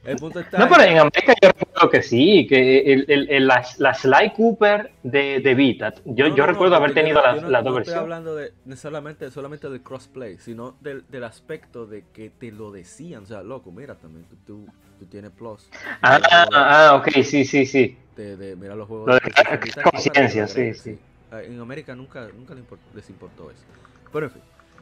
[0.04, 0.58] El punto está.
[0.58, 1.50] No, pero en América yo
[1.80, 6.30] recuerdo que sí, que el, el- el- la, la Sly Cooper de, de Vita, yo,
[6.30, 7.70] No, yo no, no, recuerdo haber porque yo tenido no- las, yo no- las no
[7.72, 8.02] dos estoy versiones.
[8.04, 13.24] hablando de necesariamente solamente del crossplay, sino del, del aspecto de que te lo decían.
[13.24, 14.66] O sea, loco, mira, también tú, tú,
[15.00, 15.70] tú tienes plus.
[16.02, 17.98] Ah, Mira ah, ah, ok, sí, sí, sí.
[18.16, 21.00] de, de- mira los juegos Lo de conciencia, sí, sí.
[21.32, 23.64] Ah, En América nunca, nunca les importó, les importó eso.
[24.12, 24.42] Pero en fin,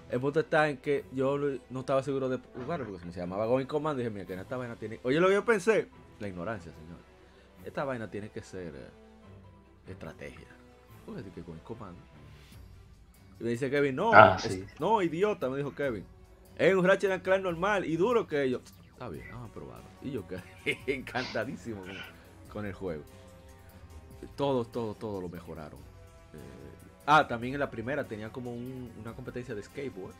[0.09, 1.37] el punto está en que yo
[1.69, 3.97] no estaba seguro de jugar porque se llamaba Going Command.
[3.97, 4.99] Dije, mira, que esta vaina tiene.
[5.03, 5.87] Oye, lo que yo pensé,
[6.19, 6.97] la ignorancia, señor.
[7.65, 10.47] Esta vaina tiene que ser eh, estrategia.
[11.05, 11.97] Porque que Going Command.
[13.39, 16.05] Y me dice Kevin, no, Ah, es- no, idiota, me dijo Kevin.
[16.57, 18.61] Es un Ratchet Clank normal y duro que yo.
[18.93, 19.85] Está bien, vamos a probarlo.
[20.01, 20.41] Y yo quedé
[20.87, 21.97] encantadísimo con,
[22.51, 23.03] con el juego.
[24.35, 25.79] Todo, todo, todo lo mejoraron.
[27.05, 30.15] ah, también en la primera tenía como un- una competencia de skateboard.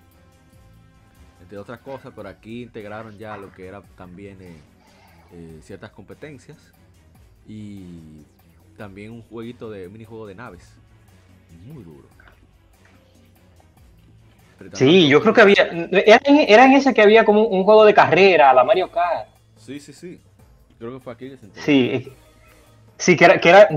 [1.41, 4.55] Entre otras cosas, pero aquí integraron ya lo que era también eh,
[5.33, 6.57] eh, ciertas competencias.
[7.47, 8.23] Y
[8.77, 10.69] también un jueguito de un minijuego de naves.
[11.65, 12.07] Muy duro.
[14.73, 15.63] Sí, yo creo que había.
[15.91, 19.27] Era en, era en ese que había como un juego de carrera, la Mario Kart.
[19.55, 20.19] Sí, sí, sí.
[20.79, 21.47] Creo que fue aquí que se.
[21.61, 22.11] Sí,
[22.97, 23.69] sí, que era, que era.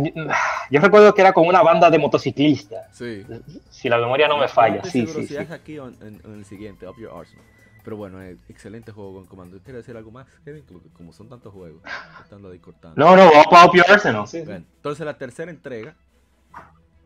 [0.71, 2.97] Yo recuerdo que era con una banda de motociclistas.
[2.97, 3.27] Sí.
[3.71, 4.83] Si la memoria no me falla.
[4.85, 5.37] Sí, sí, sí.
[5.37, 7.45] aquí en, en- en el siguiente, Up Your Arsenal.
[7.83, 9.59] Pero bueno, eh, excelente juego con comando.
[9.59, 10.65] ¿Quieres decir algo más, Kevin?
[10.65, 11.83] Como, como son tantos juegos,
[12.23, 12.95] estando ahí cortando.
[12.97, 14.27] No, no, vamos para Your Arsenal.
[14.27, 14.45] Sí, sí.
[14.45, 15.95] Bueno, entonces la tercera entrega,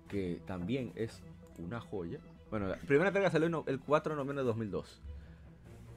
[0.09, 1.20] que también es
[1.59, 2.18] una joya.
[2.51, 5.01] Bueno, la primera entrega salió el 4 de noviembre de 2002.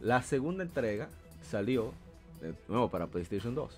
[0.02, 1.10] La segunda entrega
[1.42, 1.94] salió
[2.42, 3.72] de nuevo para PlayStation 2.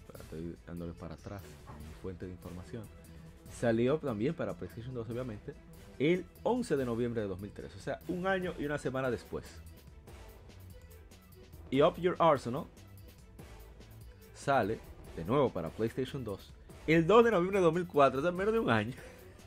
[0.00, 1.42] Espera, Estoy dándole para atrás
[2.02, 2.84] fuente de información.
[3.58, 5.54] Salió también para PlayStation 2, obviamente,
[5.98, 7.74] el 11 de noviembre de 2003.
[7.74, 9.44] O sea, un año y una semana después.
[11.70, 12.64] Y Up Your Arsenal
[14.34, 14.78] sale
[15.16, 16.52] de nuevo para PlayStation 2
[16.86, 18.94] el 2 de noviembre de 2004, o sea, menos de un año.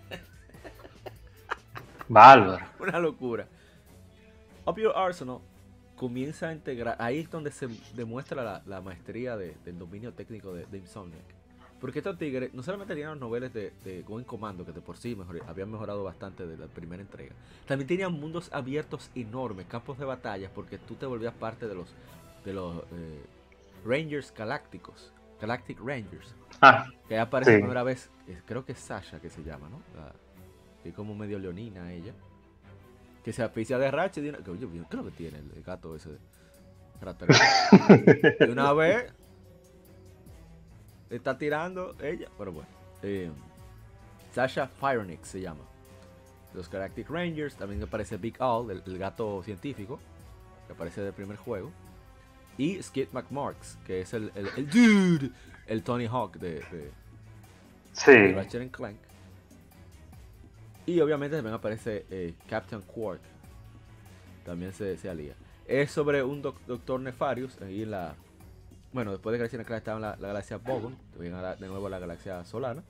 [2.07, 2.63] Bárbaro.
[2.80, 3.47] Una locura.
[4.65, 5.39] Up Your Arsenal
[5.95, 10.53] comienza a integrar, ahí es donde se demuestra la, la maestría de- del dominio técnico
[10.53, 11.24] de, de Insomniac.
[11.82, 14.82] Porque estos tigres no solamente tenían los noveles de, de Go en Comando, que de
[14.82, 17.34] por sí mejor- habían mejorado bastante de la primera entrega,
[17.67, 21.88] también tenían mundos abiertos enormes, campos de batalla, porque tú te volvías parte de los,
[22.45, 23.21] de los eh,
[23.84, 25.11] Rangers Galácticos,
[25.41, 26.36] Galactic Rangers.
[26.61, 27.57] Ah, Que aparece Sí.
[27.57, 28.11] por primera vez,
[28.45, 29.82] creo que es Sasha que se llama, ¿no?
[29.99, 30.13] La-
[30.84, 32.13] que es como medio leonina ella.
[33.23, 34.23] Que se aficia de Ratchet.
[34.23, 36.09] y una- que, oye, ¿qué es lo que tiene el, gato ese?
[37.01, 37.25] Rata-
[38.39, 39.11] y una vez
[41.12, 42.68] está tirando ella, pero bueno.
[43.03, 43.30] eh,
[44.34, 45.62] Sasha Firenix se llama.
[46.53, 49.99] Los Galactic Rangers, también aparece Big Al, el, el gato científico,
[50.68, 51.72] que aparece del primer juego.
[52.57, 55.32] Y Skid McMarks, que es el, el, el dude,
[55.68, 56.91] el Tony Hawk de, de.
[58.34, 58.97] Ratchet and Clank.
[60.86, 63.22] Y obviamente también aparece eh, Captain Quark.
[64.45, 65.36] También se, se alía.
[65.66, 67.62] Es sobre un doc- doctor Nefarius.
[67.62, 68.16] Ahí en la.
[68.94, 70.98] Bueno, después de Galaxia Clank estaba la, la galaxia Bogon.
[71.18, 72.84] De nuevo la galaxia Solana.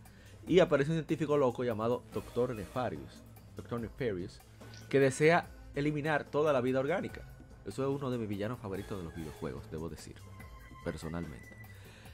[0.47, 3.23] Y aparece un científico loco llamado Doctor Nefarius.
[3.55, 4.41] Doctor Nefarius.
[4.89, 7.21] Que desea eliminar toda la vida orgánica.
[7.65, 10.15] Eso es uno de mis villanos favoritos de los videojuegos, debo decir.
[10.83, 11.47] Personalmente.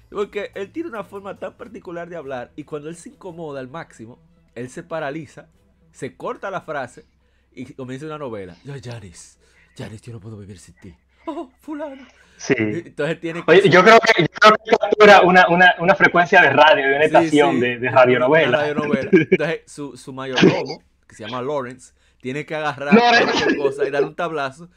[0.09, 3.69] Porque él tiene una forma tan particular de hablar y cuando él se incomoda al
[3.69, 4.19] máximo,
[4.55, 5.47] él se paraliza,
[5.91, 7.05] se corta la frase
[7.53, 8.57] y comienza una novela.
[8.63, 9.39] Yo, Janis,
[9.77, 10.95] Janis, yo no puedo vivir sin ti.
[11.25, 12.05] Oh, fulano.
[12.37, 12.53] Sí.
[12.57, 13.51] Entonces tiene que...
[13.51, 16.95] Oye, yo creo que, yo creo que captura una, una, una frecuencia de radio, de
[16.95, 18.59] una estación sí, de, de radionovela.
[18.59, 19.09] radionovela.
[19.11, 24.07] Entonces su, su mayordomo, que se llama Lawrence, tiene que agarrar cualquier cosa y darle
[24.07, 24.69] un tablazo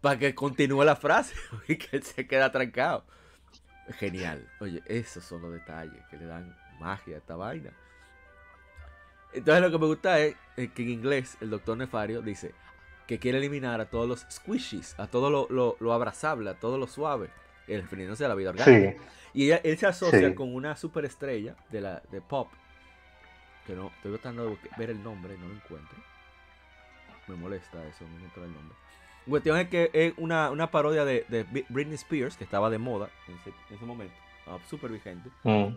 [0.00, 1.34] para que continúe la frase
[1.68, 3.04] y que él se queda trancado.
[3.98, 4.46] Genial.
[4.60, 7.72] Oye, esos son los detalles que le dan magia a esta vaina.
[9.32, 12.54] Entonces lo que me gusta es, que en inglés el doctor Nefario dice
[13.10, 16.78] que quiere eliminar a todos los squishies, a todo lo, lo, lo abrazable, a todo
[16.78, 17.28] lo suave,
[17.66, 18.92] el refiriéndose a la vida orgánica.
[18.92, 18.98] Sí.
[19.34, 20.34] Y ella- él se asocia Sí.
[20.36, 22.52] con una superestrella de la de pop.
[23.66, 25.98] Que no, estoy tratando de ver el nombre, no lo encuentro.
[27.26, 28.76] Me molesta eso, no encuentro el nombre.
[29.26, 31.26] La cuestión es que es una, una parodia de,
[31.68, 34.14] Britney Spears, que estaba de moda en ese, en ese momento.
[34.68, 35.30] Súper vigente.
[35.42, 35.76] Mm.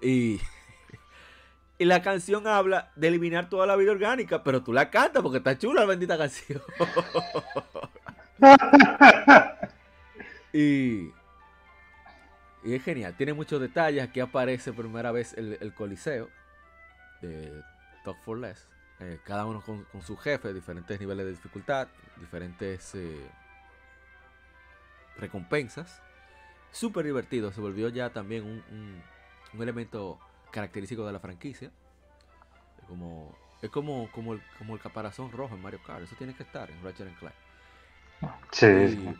[0.00, 0.40] Y,
[1.82, 5.38] y la canción habla de eliminar toda la vida orgánica, pero tú la cantas porque
[5.38, 6.62] está chula la bendita canción.
[10.52, 11.10] y,
[12.64, 14.02] y es genial, tiene muchos detalles.
[14.02, 16.28] Aquí aparece por primera vez el, el Coliseo
[17.20, 17.52] de
[18.04, 18.68] Talk for Less.
[19.00, 21.88] Eh, cada uno con, con su jefe, diferentes niveles de dificultad,
[22.20, 23.26] diferentes eh,
[25.18, 26.00] recompensas.
[26.70, 29.02] Súper divertido, se volvió ya también un, un-
[29.54, 30.18] un elemento
[30.52, 31.70] característico de la franquicia.
[32.86, 36.42] Como, es como, como, el, como el caparazón rojo en Mario Kart, eso tiene que
[36.42, 37.34] estar en Ratchet Clank.
[38.52, 38.66] Sí.
[38.66, 39.16] Y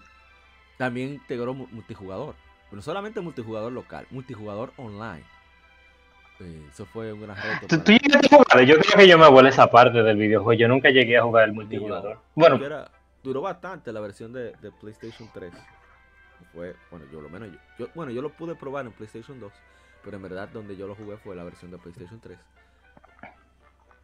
[0.79, 2.35] también integró mu- multijugador.
[2.65, 5.25] Pero no solamente multijugador local, multijugador online.
[6.41, 7.77] Eh, eso fue un gran reto.
[7.77, 10.59] Yo creo que yo me volé esa parte del videojuego.
[10.59, 12.19] Yo nunca llegué a jugar el multijugador.
[12.35, 12.91] Bueno, era-
[13.23, 15.53] duró bastante la versión de, de PlayStation 3.
[16.53, 19.53] Fue, bueno, yo lo menos yo, yo- bueno, yo lo pude probar en PlayStation 2,
[20.05, 22.39] pero en verdad donde yo lo jugué fue la versión de PlayStation 3.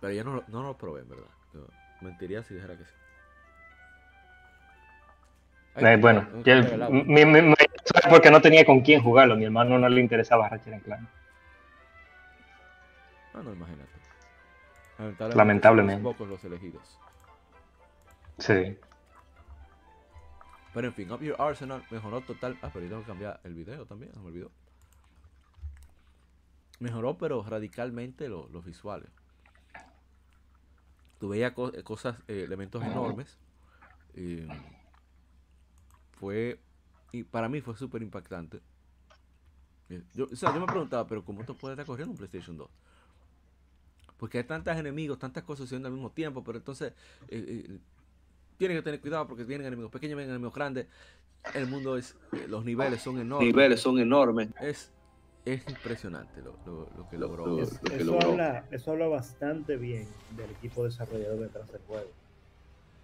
[0.00, 1.26] Pero yo no, lo- no lo probé, en verdad.
[1.54, 1.66] Yo
[2.00, 2.90] mentiría si dijera que sí.
[5.74, 7.02] Ay, eh, bueno, no, yo- no, el agua.
[7.04, 9.34] mi- mi- mi- fue porque no tenía con quién jugarlo.
[9.34, 11.08] A mi hermano no le interesaba Ratchet Clank.
[13.34, 13.88] Ah, no, imagínate.
[15.36, 16.02] Lamentablemente.
[16.02, 16.98] Pocos los elegidos.
[18.38, 18.76] Sí.
[20.74, 22.56] Pero en fin, Up Your Arsenal mejoró total.
[22.62, 24.50] Ah, pero yo tengo que cambiar el video también, me olvidó.
[26.80, 29.10] Mejoró, pero radicalmente los visuales.
[31.18, 31.52] Tú veías
[31.84, 33.38] cosas, eh, elementos enormes.
[36.12, 36.60] fue.
[37.10, 38.60] Y para mí fue súper impactante.
[39.90, 42.56] Eh, yo, o sea, yo me preguntaba, pero ¿cómo esto puede estar corriendo un PlayStation
[42.56, 42.68] 2?
[44.18, 46.92] Porque hay tantos enemigos, tantas cosas sucediendo al mismo tiempo, pero entonces
[47.28, 47.78] eh,
[48.58, 50.86] tienen que tener cuidado porque vienen enemigos pequeños, vienen enemigos grandes.
[51.54, 52.16] El mundo es,
[52.48, 53.46] los niveles son enormes.
[53.46, 54.48] Niveles son enormes.
[54.60, 54.90] Es,
[55.54, 57.62] es impresionante lo, lo, que logró.
[57.62, 62.10] eso, Habla, eso habla bastante bien del equipo desarrollador detrás del juego.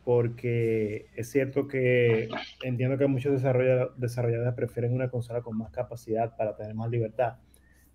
[0.05, 2.29] Porque es cierto que
[2.63, 7.37] entiendo que muchos desarrolladores prefieren una consola con más capacidad para tener más libertad.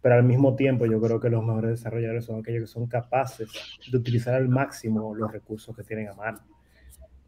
[0.01, 3.49] Pero al mismo tiempo yo creo que los mejores desarrolladores son aquellos que son capaces
[3.91, 6.39] de utilizar al máximo los recursos que tienen a mano.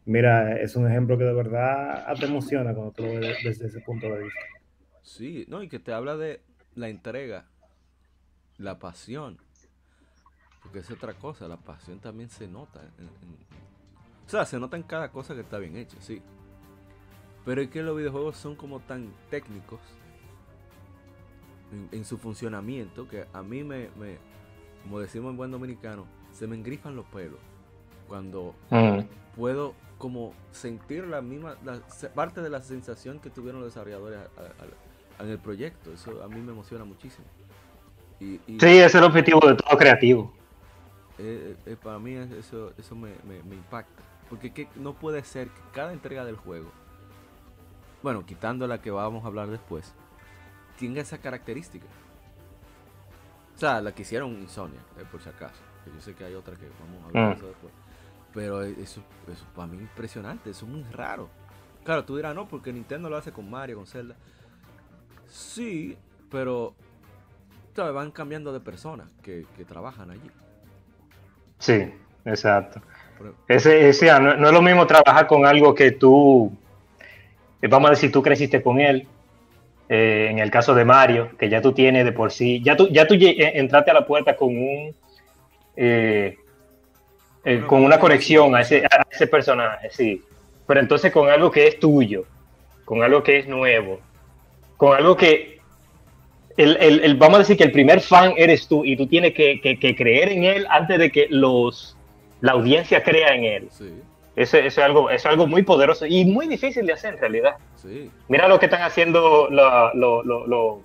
[0.04, 3.80] Mira, es un ejemplo que de verdad te emociona cuando tú lo ves desde ese
[3.80, 4.40] punto de vista.
[5.02, 6.40] Sí, no, y que te habla de
[6.74, 7.46] la entrega,
[8.58, 9.38] la pasión.
[10.62, 12.80] Porque es otra cosa, la pasión también se nota.
[14.26, 16.22] o sea, se nota en cada cosa que está bien hecha, sí.
[17.44, 19.80] Pero es que los videojuegos son como tan técnicos
[21.90, 23.88] en, su funcionamiento que a mí me,
[24.82, 27.40] como decimos en buen dominicano, se me engrifan los pelos.
[28.06, 28.54] Cuando
[29.34, 31.56] puedo como sentir la misma,
[32.14, 34.20] parte de la sensación que tuvieron los desarrolladores
[35.18, 35.92] en el proyecto.
[35.92, 37.26] Eso a mí me emociona muchísimo.
[38.20, 40.32] Y, sí, ese es el objetivo de todo creativo.
[41.18, 43.10] Eh, eh, para mí eso, eso me,
[43.50, 44.02] impacta.
[44.28, 46.70] Porque no puede ser que cada entrega del juego,
[48.02, 49.92] bueno, quitando la que vamos a hablar después,
[50.78, 51.86] tenga esa característica.
[53.54, 55.60] O sea, la que hicieron Insomnia, eh, por si acaso.
[55.92, 57.38] yo sé que hay otra que vamos a hablar de mm.
[57.38, 57.72] eso después.
[58.32, 61.28] Pero eso, eso para mí es impresionante, eso es muy raro.
[61.84, 64.16] Claro, tú dirás, no, porque Nintendo lo hace con Mario, con Zelda.
[65.32, 65.96] Sí,
[66.30, 66.74] pero
[67.74, 70.30] van cambiando de personas que, trabajan allí.
[71.58, 71.90] Sí,
[72.26, 72.82] exacto.
[73.48, 76.52] Ese, ah, no, es lo mismo trabajar con algo que tú,
[77.62, 79.06] eh, vamos a decir, tú creciste con él.
[79.88, 82.88] Eh, en el caso de Mario, que ya tú tienes de por sí, ya tú,
[82.88, 84.94] ya tú eh, entraste a la puerta con un,
[87.66, 90.22] con una conexión a ese, a ese personaje, sí.
[90.66, 92.24] Pero entonces con algo que es tuyo,
[92.84, 94.00] con algo que es nuevo,
[94.82, 95.60] con algo que
[96.56, 99.60] el, el, vamos a decir que el primer fan eres tú y tú tienes que,
[99.60, 101.96] que, creer en él antes de que los,
[102.40, 103.68] la audiencia crea en él.
[104.34, 107.52] Eso, es algo, es algo muy poderoso y muy difícil de hacer en realidad.
[108.26, 110.80] Mira lo que están haciendo lo, lo, lo,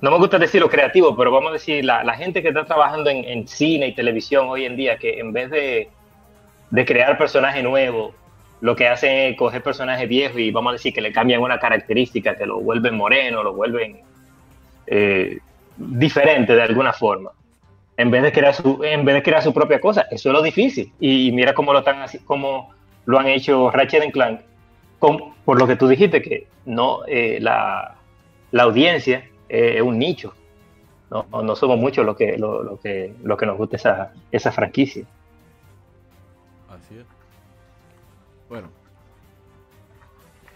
[0.00, 2.64] no me gusta decir lo creativo, pero vamos a decir la, la gente que está
[2.64, 5.88] trabajando en, en, cine y televisión hoy en día, que en vez de,
[6.70, 8.14] de crear personajes nuevos,
[8.64, 11.58] lo que hacen es coger personajes viejos y vamos a decir que le cambian una
[11.58, 14.00] característica, que lo vuelven moreno, lo vuelven
[14.86, 15.38] eh,
[15.76, 17.32] diferente de alguna forma.
[17.98, 20.90] En vez de crear su, en vez de su propia cosa, eso es lo difícil.
[20.98, 22.72] Y, mira cómo lo están cómo
[23.04, 24.40] lo han hecho Ratchet Clank,
[24.98, 27.96] por lo que tú dijiste que no eh, la,
[28.50, 30.32] la, audiencia es un nicho.
[31.10, 32.40] No, no somos muchos los que,
[32.82, 35.04] que, que nos gusta esa, esa franquicia.
[38.54, 38.70] Bueno,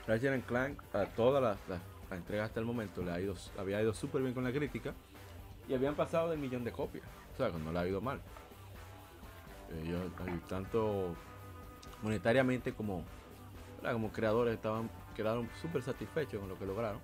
[0.07, 1.81] Ratchet Clank a todas las,
[2.13, 4.95] entregas hasta el momento le ha ido, había ido súper bien con la crítica
[5.69, 7.05] y habían pasado del millón de copias.
[7.35, 8.21] O sea, no le ha ido mal.
[9.83, 10.13] Ellos,
[10.49, 11.17] tanto
[12.01, 13.03] monetariamente como,
[13.83, 17.01] como creadores, estaban quedaron súper satisfechos con lo que lograron.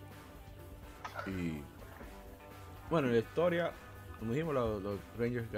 [1.26, 1.60] Y
[2.88, 3.72] bueno, en la historia,
[4.20, 5.48] como dijimos, los, los Rangers,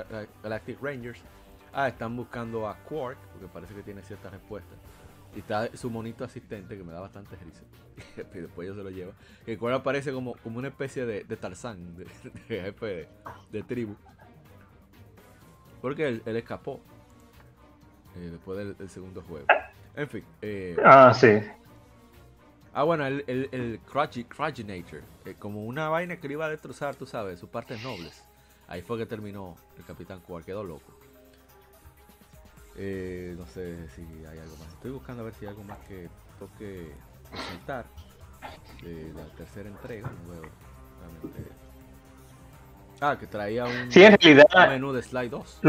[0.42, 1.20] Galactic Rangers,
[1.74, 4.78] ah, están buscando a Quark, porque parece que tiene ciertas respuestas.
[5.36, 7.62] Y está su monito asistente que me da bastante risa.
[8.34, 9.12] y después yo se lo lleva.
[9.46, 12.06] El cual aparece como, como una especie de, de Tarzán, de,
[12.48, 13.06] jefe
[13.52, 13.94] de, tribu.
[15.82, 16.80] Porque él, escapó.
[18.16, 19.46] Eh, después del, segundo juego.
[19.94, 20.24] En fin.
[20.40, 21.38] Eh, ah, sí.
[22.72, 23.80] Ah, bueno, el, el, el.
[25.26, 28.24] Eh, como una vaina que le iba a destrozar, tú sabes, sus partes nobles.
[28.68, 30.46] Ahí fue que terminó el Capitán Quark.
[30.46, 30.95] Quedó loco.
[32.78, 34.68] Eh, no sé si hay algo más.
[34.74, 36.08] Estoy buscando a ver si hay algo más que
[36.38, 36.92] toque
[37.30, 37.86] presentar
[38.82, 40.10] de la tercera entrega.
[43.00, 43.88] Ah, que traía un,
[44.68, 45.60] menú de slide 2.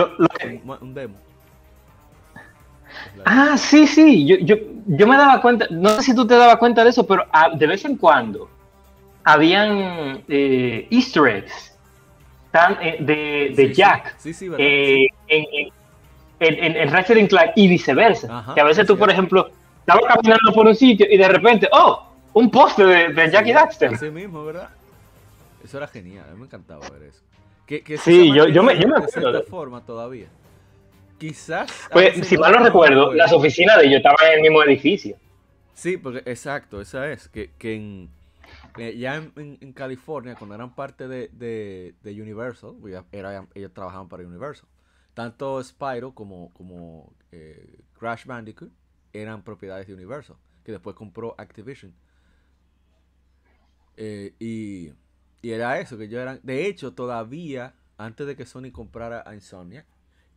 [0.81, 1.15] un, demo.
[3.25, 4.25] Ah, sí, sí.
[4.25, 4.55] Yo, yo,
[4.87, 7.25] yo, me daba cuenta, no sé si tú te dabas cuenta de eso, pero
[7.57, 8.49] de vez en cuando
[9.23, 11.77] habían eh, easter eggs
[12.51, 13.73] tan, eh, de, de Sí.
[13.73, 15.69] Jack Sí, sí, eh, en, en,
[16.39, 18.39] en, en- en Ratchet Clank y viceversa.
[18.39, 21.27] Ajá, que a veces es tú, por ejemplo, estabas caminando por un sitio y de
[21.27, 22.03] repente, ¡oh!
[22.33, 23.93] Un poste de, de Jack y Daxter.
[23.93, 24.69] Ese mismo, ¿verdad?
[25.63, 27.21] Eso era genial, a mí me encantaba ver eso.
[27.65, 30.27] Que, que eso Sí, yo- yo me- yo me acuerdo de- forma todavía.
[31.17, 31.71] Quizás.
[31.91, 35.17] Pues, si mal no recuerdo, las oficinas de ellos estaban en el mismo edificio.
[35.73, 37.27] Sí, porque exacto, esa es.
[37.27, 38.09] Que, que en,
[38.77, 43.45] eh, ya en, en- en California, cuando eran parte de, de, de Universal, pues era-
[43.55, 44.67] ellos trabajaban para Universal.
[45.17, 48.71] Tanto Spyro como, eh, Crash Bandicoot
[49.11, 51.91] eran propiedades de Universal, que después compró Activision.
[53.95, 54.93] Eh, y,
[55.41, 56.39] era eso, que ellos eran.
[56.43, 59.87] De hecho, todavía, antes de que Sony comprara a Insomniac,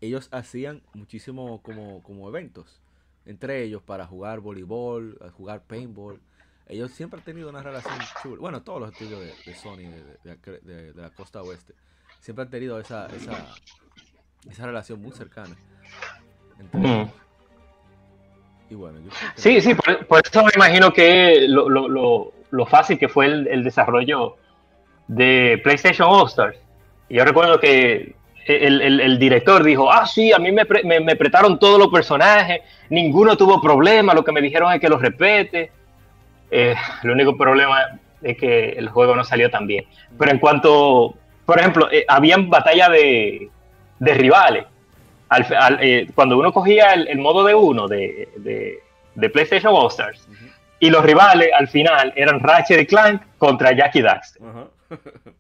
[0.01, 2.81] ellos hacían muchísimo como, como eventos
[3.27, 6.19] entre ellos para jugar voleibol, jugar paintball.
[6.69, 8.41] Ellos siempre han tenido una relación chula.
[8.41, 9.91] Bueno, todos los estudios de, Sony
[10.25, 11.75] de- de la costa oeste
[12.21, 13.55] siempre han tenido esa, esa,
[14.49, 15.57] esa relación muy cercana.
[16.73, 17.05] Mm.
[18.71, 21.89] Y bueno, yo creo que- Sí, sí, por, por eso me imagino que lo, lo,
[21.89, 24.37] lo, lo fácil que fue el, el desarrollo
[25.09, 26.57] de PlayStation All Stars.
[27.09, 28.15] Yo recuerdo que
[28.47, 31.79] el, el- el director dijo, ah, sí, a mí me, pre- me, me prestaron todos
[31.79, 32.61] los personajes,
[32.91, 35.73] ninguno tuvo problema, lo que me dijeron es que los repete.
[36.51, 39.85] Eh, el único problema es que el juego no salió tan bien.
[40.17, 41.15] Pero en cuanto,
[41.45, 43.51] por ejemplo, eh, habían batalla de,
[44.01, 44.65] de rivales.
[45.29, 48.81] Al- al- eh, cuando uno cogía el, el modo de uno de, de,
[49.15, 50.27] de PlayStation All Stars,
[50.81, 54.43] y los rivales al final eran Ratchet y Clank contra Jackie Daxter.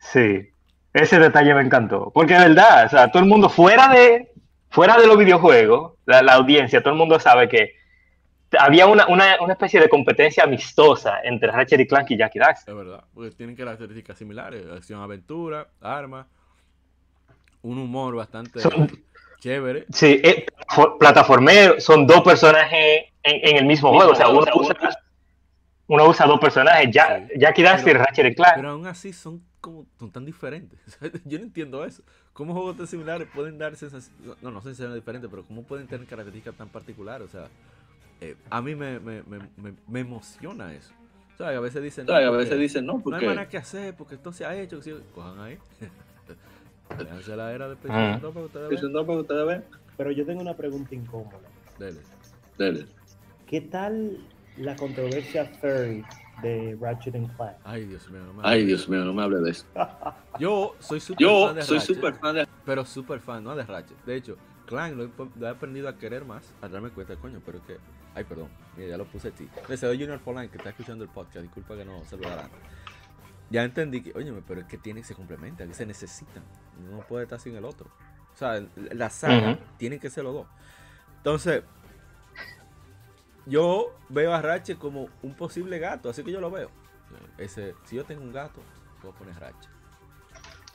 [0.00, 0.48] Sí,
[0.92, 2.10] ese detalle me encantó.
[2.14, 4.30] Porque de verdad, o sea, todo el mundo fuera de,
[4.70, 7.74] fuera de los videojuegos, la, la audiencia, todo el mundo sabe que
[8.58, 12.72] había una, una, una especie de competencia amistosa entre Ratchet y Clank y Jackie Daxter.
[12.72, 16.26] Es verdad, porque tienen características similares, acción, aventura, armas,
[17.62, 18.90] un humor bastante Son-
[19.40, 19.86] chévere.
[19.92, 24.12] Sí, eh, for- plataformero, son dos personajes en, en el mismo juego.
[24.12, 24.74] O sea, uno usa,
[25.86, 27.34] uno usa dos personajes, Ja- Sí.
[27.38, 28.54] Jackie Daxter y Ratchet y Clank.
[28.56, 30.78] Pero aún así son como son tan diferentes.
[31.24, 32.02] Yo no entiendo eso.
[32.32, 34.12] ¿Cómo juegos tan similares pueden dar sensaciones?
[34.42, 37.26] No, no sensaciones diferentes, pero cómo pueden tener características tan particulares?
[37.26, 37.48] O sea,
[38.20, 40.92] eh, a mí me, me, me, me, me emociona eso.
[41.34, 42.26] O sea, a veces dicen, no, ¿Sabes?
[42.26, 44.56] A porque veces dicen, no, no hay porque nada que hacer, porque esto se ha
[44.56, 44.80] hecho.
[45.14, 45.58] Cojan ahí.
[46.96, 48.18] Déjense la era de PlayStation Ah.
[48.20, 48.92] 2 para que ustedes vean.
[48.92, 49.64] no, para que ustedes vean.
[49.96, 51.38] Pero yo tengo una pregunta incómoda.
[51.78, 52.00] Dele.
[52.56, 52.86] Dele.
[53.46, 54.18] ¿Qué tal
[54.56, 56.04] la controversia furry
[56.42, 57.56] de Ratchet and Clank?
[57.64, 58.66] Ay, Dios mío, no me Ay, hables.
[58.66, 59.64] Dios mío, no me hable de eso.
[60.38, 61.94] Yo soy súper Yo fan de soy Ratchet.
[61.96, 62.48] súper fan de...
[62.64, 64.04] Pero súper fan, no de Ratchet.
[64.04, 64.36] De hecho,
[64.66, 67.64] Clank lo he, lo he aprendido a querer más, a darme cuenta, coño, pero es
[67.64, 67.76] que.
[68.14, 69.48] Ay, perdón, mira, ya lo puse a ti.
[69.68, 72.58] Deseo Junior Polan que está escuchando el podcast, disculpa que no saludara antes.
[73.50, 76.42] Ya entendí que, oye, pero es que tiene, se complementa, que se necesitan.
[76.90, 77.88] No puede estar sin el otro.
[78.34, 79.58] O sea, la saga Ujú.
[79.78, 80.46] tienen que ser los dos.
[81.16, 81.62] Entonces,
[83.46, 86.70] yo veo a Ratchet como un posible gato, así que yo lo veo.
[87.38, 88.60] Ese, si yo tengo un gato,
[89.00, 89.70] puedo poner Ratchet.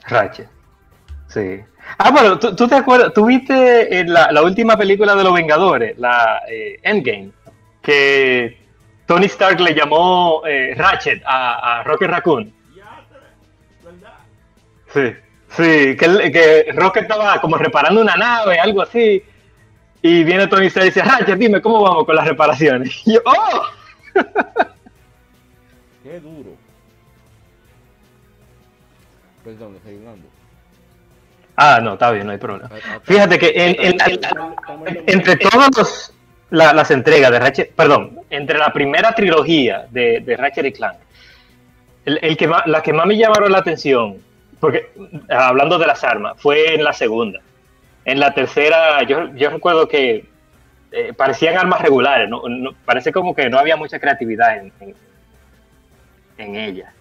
[0.08, 0.48] Ratchet.
[1.28, 1.60] Sí.
[1.98, 3.12] Ah, bueno, ¿tú, tú te acuerdas?
[3.14, 7.32] ¿Tú viste en la, la última película de los Vengadores, la eh, Endgame?
[7.80, 8.66] Que
[9.06, 12.52] Tony Stark le llamó eh, Ratchet a, a Rocket Raccoon.
[14.94, 15.12] Sí.
[15.56, 19.22] Sí, que, que Rocket estaba como reparando una nave, algo así.
[20.02, 22.90] Y viene Tony Stark y dice, Ratchet, dime, ¿cómo vamos con las reparaciones?
[23.06, 23.62] Y yo, ¡oh!
[26.02, 26.50] Qué duro.
[29.44, 30.26] Perdón, estoy hablando.
[31.56, 32.68] Ah, no, está bien, no hay problema.
[32.68, 34.56] A- a- Fíjate que en- en- en- lo
[35.06, 36.12] entre todas
[36.50, 40.96] la- las entregas de Ratchet, perdón, entre la primera trilogía de, de Ratchet y Clank,
[42.06, 44.18] el, el que la que más me llamaron la atención,
[44.64, 44.90] porque
[45.28, 47.40] hablando de las armas, fue en la segunda.
[48.06, 50.26] En la tercera, yo, yo recuerdo que
[50.92, 54.94] eh, parecían armas regulares, no, no- parece como que no había mucha creatividad en, en,
[56.38, 56.92] en ella.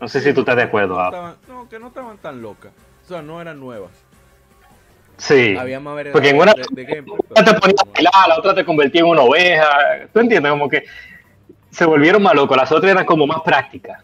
[0.00, 1.12] No sé si tú estás de acuerdo, no, Ab.
[1.14, 2.72] estaban, no, que no estaban tan locas.
[3.04, 3.90] O sea, no eran nuevas.
[5.16, 5.56] Sí.
[5.56, 7.16] Había más variedad Porque en una- de, de gameplay.
[7.30, 9.68] Una te pero- ponía a bailar, la otra te convertía en una oveja.
[10.12, 10.50] ¿Tú entiendes?
[10.52, 10.84] Como que
[11.70, 12.56] se volvieron más locos.
[12.56, 14.02] Las otras eran como más prácticas.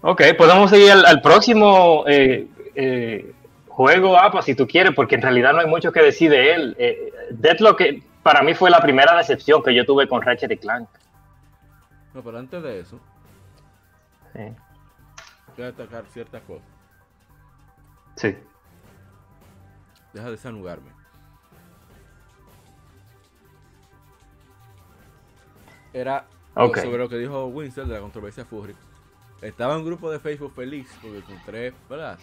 [0.00, 3.32] Ok, podemos seguir al, al próximo eh, eh,
[3.68, 6.76] juego, APA, si tú quieres, porque en realidad no hay mucho que decir de él.
[6.78, 10.56] Eh, Deathlock eh, para mí fue la primera decepción que yo tuve con Ratchet y
[10.56, 10.88] Clank.
[12.14, 13.00] No, pero antes de eso,
[14.32, 14.40] Sí.
[15.56, 16.64] voy a destacar ciertas cosas.
[18.16, 18.36] Sí.
[20.12, 20.90] Deja de desanudarme.
[25.92, 28.74] Era sobre lo que dijo Winston de la controversia Furry.
[29.42, 32.18] Estaba en un grupo de Facebook feliz porque encontré, ¿verdad?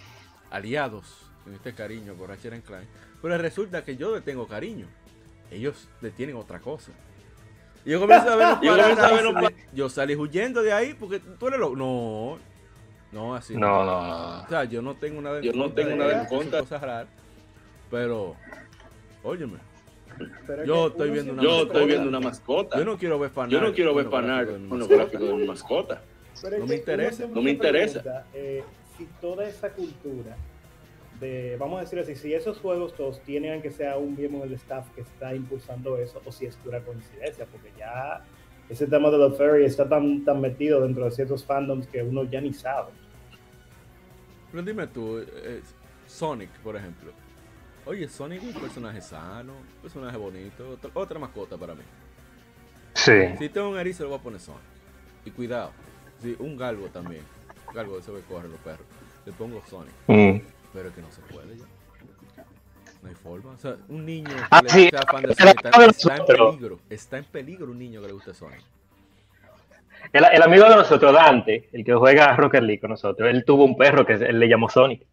[0.51, 2.85] Aliados en este cariño por Ratchet and Clank.
[3.21, 4.87] Pero resulta que yo le tengo cariño.
[5.51, 6.91] Ellos le tienen otra cosa.
[7.85, 11.59] Y yo comienzo a ver Yo a ver salí huyendo de ahí porque tú eres
[11.59, 11.75] loco.
[11.75, 12.37] No,
[13.11, 13.55] no, así.
[13.55, 14.43] No, no, no.
[14.43, 16.59] O sea, yo no tengo nada en Yo no contra tengo de nada en contra.
[16.61, 17.07] cosas raras.
[17.91, 18.35] Pero,
[19.23, 19.57] óyeme,
[20.47, 21.73] Pero Yo estoy viendo una Yo mascota.
[21.73, 22.77] estoy viendo una mascota.
[22.77, 23.51] yo no quiero ver fanar.
[23.51, 25.19] Yo no quiero ver mi pornográfico mascota.
[25.19, 26.01] de mi mascota.
[26.41, 28.01] Pero No me interesa, no me interesa.
[28.01, 28.63] pregunta, eh,
[28.97, 30.35] si toda esa cultura
[31.19, 34.53] de, vamos a decir así, si esos juegos todos tienen que sea un miembro del
[34.53, 38.23] staff que está impulsando eso, o si es pura coincidencia, porque ya
[38.69, 42.23] ese tema de los furry está tan, tan metido dentro de ciertos fandoms que uno
[42.25, 42.89] ya ni sabe.
[44.51, 45.61] Pero dime tú, eh,
[46.07, 47.11] Sonic, por ejemplo.
[47.85, 51.83] Oye, Sonic es un personaje sano, un personaje bonito, otra, otra mascota para mí.
[52.93, 53.35] Sí.
[53.37, 54.61] Si tengo un erizo, le voy a poner Sonic.
[55.25, 55.71] Y cuidado,
[56.21, 57.23] si un galgo también.
[57.73, 58.85] Galgo de ese que corre los perros.
[59.25, 59.93] Le pongo Sonic.
[60.07, 60.39] Mm.
[60.73, 61.65] Pero es que no se puede ya.
[63.01, 63.51] No hay forma.
[63.51, 66.79] O sea, un niño que Ah, le sí, sea fan de Sonic está, en peligro.
[66.89, 68.61] Está en peligro un niño que le guste Sonic.
[70.13, 73.43] El, el amigo de nosotros, Dante, el que juega a Rocket League con nosotros, él
[73.43, 75.05] tuvo un perro que él le llamó Sonic.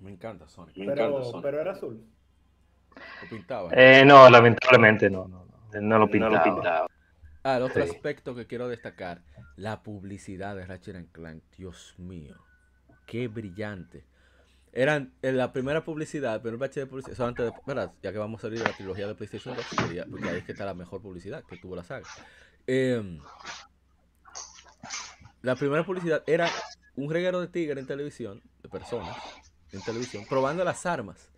[0.00, 0.76] Me encanta Sonic.
[0.76, 1.42] Me encanta Pero, Sonic.
[1.42, 2.00] pero era azul.
[3.22, 3.70] Lo pintaba.
[3.72, 5.80] Eh, no, lamentablemente no, no, no.
[5.80, 6.36] No lo No pintaba.
[6.38, 6.86] lo pintaba.
[7.44, 7.90] Ah, el otro Sí.
[7.90, 9.22] aspecto que quiero destacar,
[9.56, 11.42] la publicidad de Ratchet and Clank.
[11.56, 12.36] Dios mío,
[13.06, 14.04] qué brillante.
[14.72, 17.92] Eran en la primera publicidad, el primer bache de publicidad, eso antes de, ¿verdad?
[18.02, 20.44] ya que vamos a salir de la trilogía de PlayStation 2, quería- porque ahí es
[20.44, 22.06] que está la mejor publicidad que tuvo la saga.
[22.66, 23.20] Em,
[25.42, 26.48] la primera publicidad era
[26.96, 29.16] un reguero de tigre en televisión, de personas
[29.72, 31.30] en televisión, probando las armas.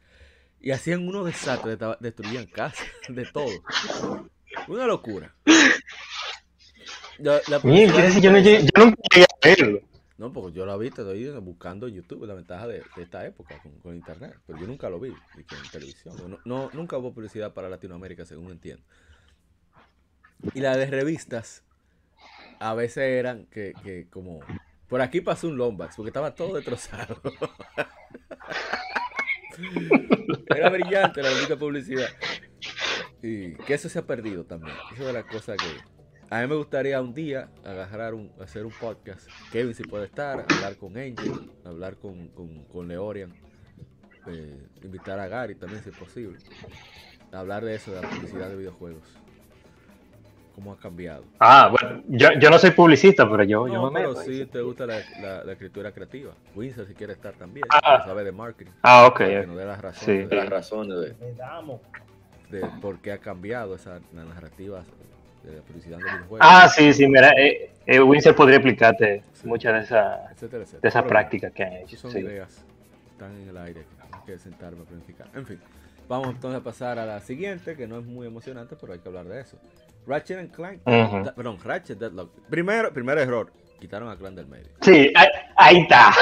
[0.61, 3.51] Y hacían unos desastres, destruían casas, de todo.
[4.69, 5.35] Una locura.
[7.19, 9.81] La, la yo, yo no llegué- yo nunca llegué a verlo.
[10.19, 13.61] no, porque yo lo vi, estoy buscando en YouTube, la ventaja de, de esta época
[13.63, 14.37] con, con internet.
[14.47, 16.17] Pero yo nunca lo vi en televisión.
[16.29, 18.83] No, no- nunca hubo publicidad para Latinoamérica, según entiendo.
[20.55, 21.63] Y la de revistas,
[22.59, 24.41] a veces eran que, que como...
[24.89, 27.21] Por aquí pasó un Lombax, porque estaba todo destrozado.
[30.55, 32.09] Era brillante la bonita publicidad.
[33.27, 34.77] Y que eso se ha perdido también.
[34.93, 35.67] Eso es de las cosas que...
[36.31, 39.29] A mí me gustaría un día agarrar un, hacer un podcast.
[39.53, 43.33] Kevin si puede estar, hablar con Angel, hablar con, con, con Leorian,
[44.27, 46.39] eh, invitar a Gary también si es posible.
[47.33, 49.03] Hablar de eso, de la publicidad de videojuegos.
[50.55, 51.25] Cómo ha cambiado.
[51.41, 54.23] Ah, bueno, yo, yo no soy publicista, pero yo, yo No, me pero meto.
[54.23, 56.33] sí te gusta la, la- la escritura creativa.
[56.55, 58.03] Winsor si quiere estar también, Ah.
[58.05, 58.71] sabe de marketing.
[58.83, 59.19] Ah, ok.
[59.19, 60.29] que nos dé las razones Sí.
[60.29, 61.09] de- Las razones de.
[61.27, 61.81] Le damos.
[62.51, 64.85] De, por qué ha cambiado esa narrativa
[65.43, 66.39] de la publicidad de videojuegos.
[66.41, 69.47] Ah, sí, sí, mira, eh, eh, Winsor podría explicarte Sí.
[69.47, 70.91] muchas de esas etcétera, etcétera.
[70.91, 71.97] de Pero prácticas que han hecho.
[71.97, 72.19] son sí.
[72.21, 72.65] ideas
[73.13, 75.29] están en el aire, que hay que sentarme a planificar.
[75.35, 75.61] En fin,
[76.09, 79.09] vamos entonces a pasar a la siguiente, que no es muy emocionante, pero hay que
[79.09, 79.59] hablar de eso.
[80.07, 82.31] Ratchet and Clank, da- perdón, Ratchet Deadlock.
[82.51, 84.69] Primero, primer error, quitaron a Clan del medio.
[84.83, 86.13] Sí, ahí, ahí está.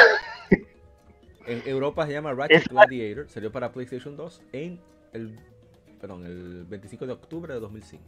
[1.46, 4.80] En Europa se llama Ratchet Gladiator, salió para PlayStation 2 en
[5.12, 5.36] el,
[6.02, 8.02] perdón, el 25 de octubre de 2005.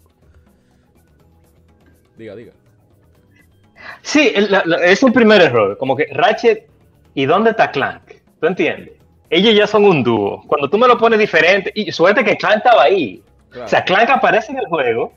[2.18, 2.52] Diga, diga.
[4.02, 5.78] Sí, el- la- la- es el primer error.
[5.78, 6.68] Como que Ratchet,
[7.14, 8.02] ¿y dónde está Clank?
[8.40, 8.94] ¿Tú entiendes?
[9.30, 10.42] Ellos ya son un dúo.
[10.48, 13.22] Cuando tú me lo pones diferente, y suerte que Clank estaba ahí.
[13.50, 13.66] Claro.
[13.66, 15.12] O sea, Clank aparece en el juego,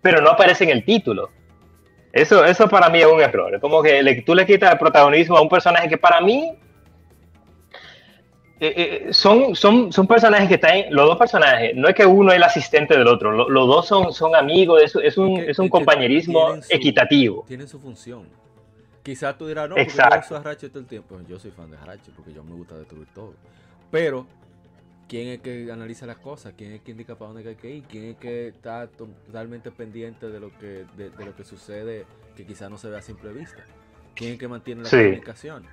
[0.00, 1.30] pero no aparece en el título.
[2.12, 3.56] Eso, eso para mí es un error.
[3.56, 6.52] Es como que le- tú le quitas el protagonismo a un personaje que para mí
[8.60, 8.74] eh,
[9.08, 12.36] eh, son, son, son personajes que están, los dos personajes, no es que uno es
[12.36, 15.68] el asistente del otro, lo- los dos son, son amigos, es, es un, Es un
[15.68, 17.44] compañerismo tienen su- equitativo.
[17.48, 18.26] tienen su función.
[19.02, 20.26] Quizás tú dirás, no, porque yo Exacto.
[20.28, 21.20] uso a Ratchet todo el tiempo.
[21.28, 23.34] Yo soy fan de Ratchet porque yo me gusta destruir todo.
[23.90, 24.26] Pero,
[25.08, 26.54] ¿quién es que analiza las cosas?
[26.56, 27.82] ¿Quién es que indica para dónde hay que ir?
[27.84, 32.06] ¿Quién es que está to- totalmente pendiente de lo que, de, de lo que sucede
[32.34, 33.62] que quizás no se ve a simple vista?
[34.14, 34.96] ¿Quién es que mantiene la Sí.
[34.96, 35.66] comunicación?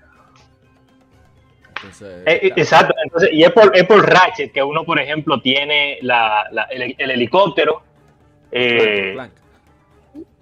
[1.84, 5.42] Entonces, Eh, eh, exacto, entonces, y es por, es por Ratchet que uno, por ejemplo,
[5.42, 7.82] tiene la, la- el, el helicóptero,
[8.52, 9.32] eh, Clank.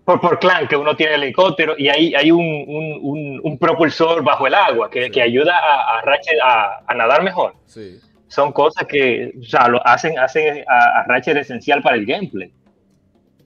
[0.03, 3.57] por, por Clank que uno tiene el helicóptero, y ahí hay un, un, un- un
[3.57, 5.11] propulsor bajo el agua que, Sí.
[5.11, 7.53] que ayuda a, a Ratchet a, a nadar mejor.
[7.66, 7.99] Sí.
[8.28, 12.52] Son cosas que o sea, lo hacen, hacen a, a Ratchet esencial para el gameplay.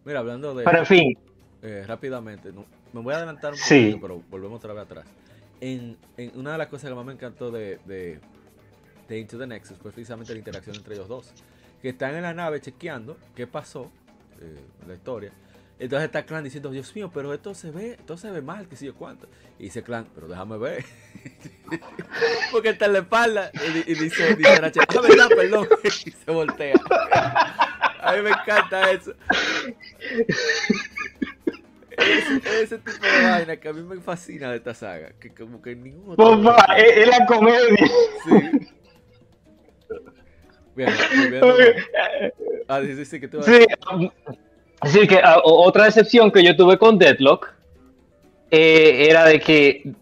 [0.06, 0.64] Mira, hablando de...
[0.66, 1.18] Pero en fin,
[1.62, 3.86] eh, rápidamente, no- me voy a adelantar un Sí.
[3.92, 5.06] poquito, pero volvemos otra vez atrás.
[5.62, 8.20] En, en una de las cosas que más me encantó de, de,
[9.18, 11.32] Into the Nexus fue precisamente la interacción entre ellos dos.
[11.82, 13.92] Que están en la nave chequeando qué pasó
[14.42, 15.32] eh, la historia.
[15.80, 18.76] Entonces está Clan diciendo, Dios mío, pero esto se ve, esto se ve mal, que
[18.76, 19.28] sé yo cuánto.
[19.60, 20.86] Y dice Clan, pero déjame ver.
[22.52, 23.52] Porque está en la espalda.
[23.54, 25.68] Y, dice, dice ah, perdón.
[25.84, 26.76] y se voltea.
[28.02, 29.14] A mí me encanta eso.
[31.98, 35.12] Ese, ese tipo de vaina que a mí me fascina de esta saga.
[35.20, 36.42] Que como que ningún otro.
[36.44, 37.88] Papá, es, es la comedia.
[38.26, 38.68] Sí.
[40.76, 41.56] Bien, volviendo-
[42.68, 44.10] Ah, sí, sí, sí, que tú vas a Sí, um,
[44.80, 47.54] así que ah, otra decepción que yo tuve con Deadlock
[48.50, 49.94] eh, era de que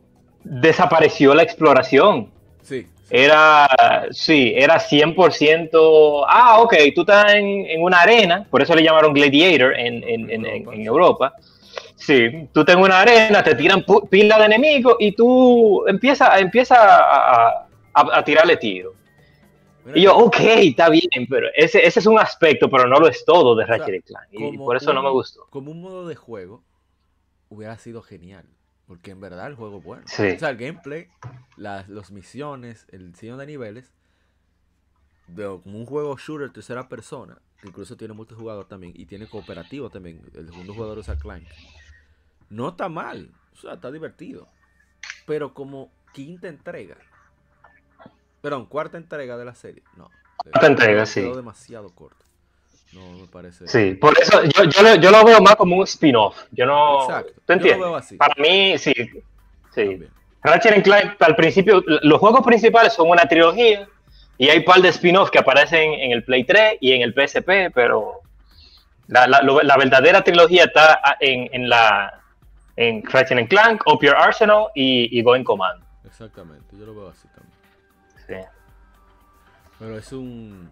[0.44, 2.30] desapareció la exploración.
[2.62, 2.88] Sí, sí.
[3.10, 3.68] Era,
[4.12, 6.24] sí, era 100%.
[6.28, 10.30] Ah, ok, tú estás en, en una arena, por eso le llamaron Gladiator en, en,
[10.30, 11.34] en, en- en Europa.
[12.02, 16.98] Sí, tú en una arena, te tiran pila de enemigos y tú empiezas empieza a,
[17.36, 18.96] a- a- a tirarle tiro.
[19.86, 23.08] Mira, Y yo, ok, está bien, pero ese, ese es un aspecto, pero no lo
[23.08, 24.28] es todo de sea, Ratchet Clank.
[24.32, 25.46] Y por eso no me gustó.
[25.52, 26.64] Como un modo de juego
[27.50, 28.46] hubiera sido genial.
[28.88, 30.04] Porque en verdad el juego es bueno.
[30.08, 30.32] Sí.
[30.36, 31.08] O sea, el gameplay,
[31.56, 33.94] las los misiones, el diseño de niveles,
[35.28, 39.90] de, como un juego shooter tercera persona, que incluso tiene multijugador también, y tiene cooperativo
[39.90, 41.48] también, el segundo jugador usa Clank.
[42.52, 44.48] No está mal, o sea, está divertido.
[45.26, 46.98] Pero como quinta entrega,
[48.42, 50.10] perdón, cuarta entrega de la serie, no.
[50.38, 51.22] Cuarta entrega, sí.
[51.22, 52.26] Demasiado corto.
[52.94, 53.68] No me parece.
[53.68, 56.38] Sí, por eso yo, yo, lo, yo lo veo más como un spin-off.
[56.52, 57.04] Yo no.
[57.06, 57.32] Exacto.
[57.34, 57.80] ¿Tú Yo lo entiendes?
[57.88, 58.16] veo así.
[58.18, 58.94] Para mí, sí.
[58.94, 59.86] Sí.
[59.86, 60.10] También.
[60.44, 63.88] Ratchet Clank, al principio, los juegos principales son una trilogía
[64.38, 67.14] y hay un par de spin-off que aparecen en el Play 3 y en el
[67.14, 68.22] PSP, pero
[69.08, 72.21] la, la- la verdadera trilogía está en, en la
[72.76, 75.84] en Ratchet Clank, Up Your Arsenal y, y Going Command.
[76.06, 77.58] Exactamente, yo lo veo así también.
[78.28, 78.48] Sí.
[79.80, 80.70] Pero es un.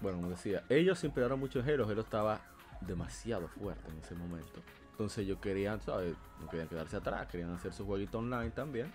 [0.00, 1.86] Bueno, como decía, ellos siempre eran mucho Halo.
[1.86, 2.40] Halo estaba
[2.80, 4.60] demasiado fuerte en ese momento.
[4.92, 6.14] Entonces ellos querían, ¿sabes?
[6.40, 8.92] No querían quedarse atrás, querían hacer su jueguito online también.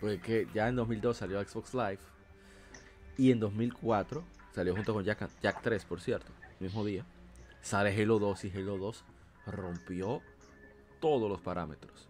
[0.00, 2.00] Porque que ya en 2002 salió Xbox Live.
[3.16, 7.04] Y en 2004 salió junto con Jack, Jack 3, por cierto, el mismo día.
[7.62, 9.04] Sale Halo 2 y Halo 2
[9.46, 10.20] rompió
[11.00, 12.08] todos los parámetros.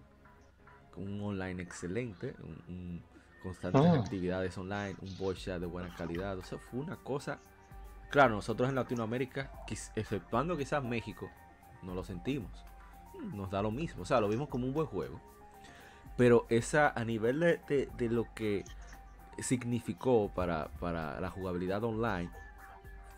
[0.95, 3.03] Con un online excelente, un, un-
[3.43, 3.95] constantes Ah.
[4.01, 6.39] actividades online, un voice chat de buena calidad.
[6.39, 7.39] O sea, fue una cosa.
[8.11, 9.51] Claro, nosotros en Latinoamérica,
[9.97, 11.29] exceptuando quizás México,
[11.83, 12.51] no lo sentimos.
[13.35, 14.03] Nos da lo mismo.
[14.03, 15.21] O sea, lo vimos como un buen juego.
[16.17, 18.65] Pero esa, a nivel de, de- de lo que
[19.39, 22.31] significó para, para la jugabilidad online,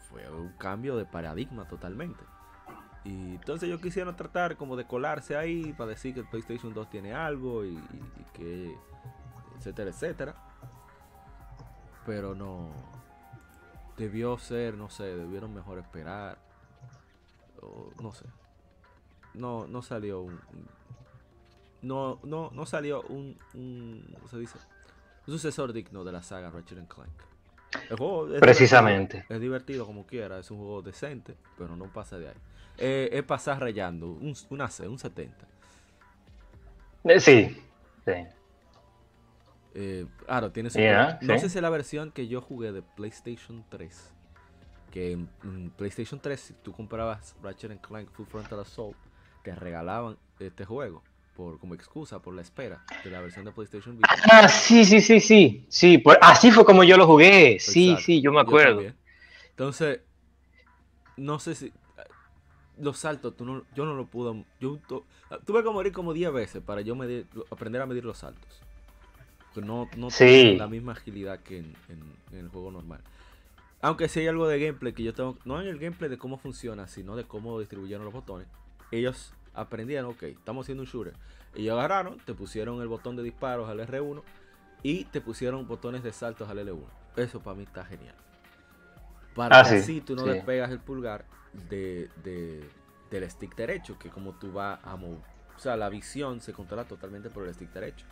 [0.09, 2.23] fue un cambio de paradigma totalmente.
[3.07, 6.91] Y entonces yo quisiera tratar como de colarse ahí para decir que el PlayStation 2
[6.91, 7.79] tiene algo y,
[8.33, 8.77] que
[9.59, 10.35] etcétera, etcétera.
[12.05, 12.71] Pero no
[13.97, 16.39] debió ser, no sé, debieron mejor esperar.
[17.63, 18.25] O no sé.
[19.35, 20.69] No, no salió un, un-
[21.83, 24.59] no, no, no salió un, un ¿cómo se dice?
[25.27, 27.11] Un sucesor digno de la saga Ratchet and Clank.
[27.91, 29.19] El juego es Precisamente.
[29.19, 32.35] divertido, es divertido como quiera, es un juego decente, pero no pasa de ahí.
[32.79, 35.47] Eh, es pasar rayando, un, una C, un 70.
[37.05, 37.57] Eh, Sí.
[38.05, 38.13] sí.
[39.75, 41.41] Eh, claro, tiene su Yeah, No sí.
[41.41, 44.13] sé si es la versión que yo jugué de PlayStation 3.
[44.91, 48.97] Que en, en PlayStation 3, si tú comprabas Ratchet and Clank Full Frontal Assault,
[49.43, 51.03] te regalaban este juego
[51.37, 54.09] por como excusa por la espera de la versión de PlayStation Vita.
[54.33, 55.67] Ah, sí, sí, sí, sí.
[55.69, 57.59] Sí, por- así fue como yo lo jugué.
[57.61, 58.83] Sí, Exacto, sí, yo me acuerdo.
[59.51, 60.01] Entonces,
[61.19, 61.73] no sé si
[62.79, 64.45] los saltos, tú no, yo no lo pude.
[64.61, 65.05] Yo tu-
[65.45, 68.61] tuve que morir como 10 veces para yo medir, aprender a medir los saltos.
[69.55, 70.25] Porque no, no Sí.
[70.25, 73.01] tengo la misma agilidad que en, en- en el juego normal.
[73.81, 76.39] Aunque sí hay algo de gameplay que yo tengo, no en el gameplay de cómo
[76.39, 78.47] funciona, sino de cómo distribuyeron los botones.
[78.91, 81.15] Ellos aprendieron, ok, estamos haciendo un shooter.
[81.55, 84.23] Ellos agarraron, te pusieron el botón de disparos al R1
[84.83, 86.85] y te pusieron botones de saltos al L1.
[87.17, 88.15] Eso para mí está genial.
[89.35, 90.31] Para Ah, que sí, así tú no sí.
[90.31, 91.25] despegas el pulgar
[91.69, 92.69] de, de-
[93.11, 95.19] del stick derecho, que como tú vas a mover.
[95.57, 98.05] O sea, la visión se controla totalmente por el stick derecho.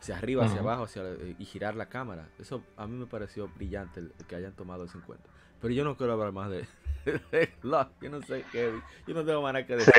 [0.00, 0.68] Hacia arriba, hacia Ujú.
[0.68, 2.28] abajo, hacia la- y girar la cámara.
[2.38, 5.28] Eso a mí me pareció brillante el, el que hayan tomado eso en cuenta.
[5.60, 6.66] Pero yo no quiero hablar más de,
[7.32, 8.72] de Lock, Yo no sé qué.
[9.06, 9.92] Yo no tengo nada que decir.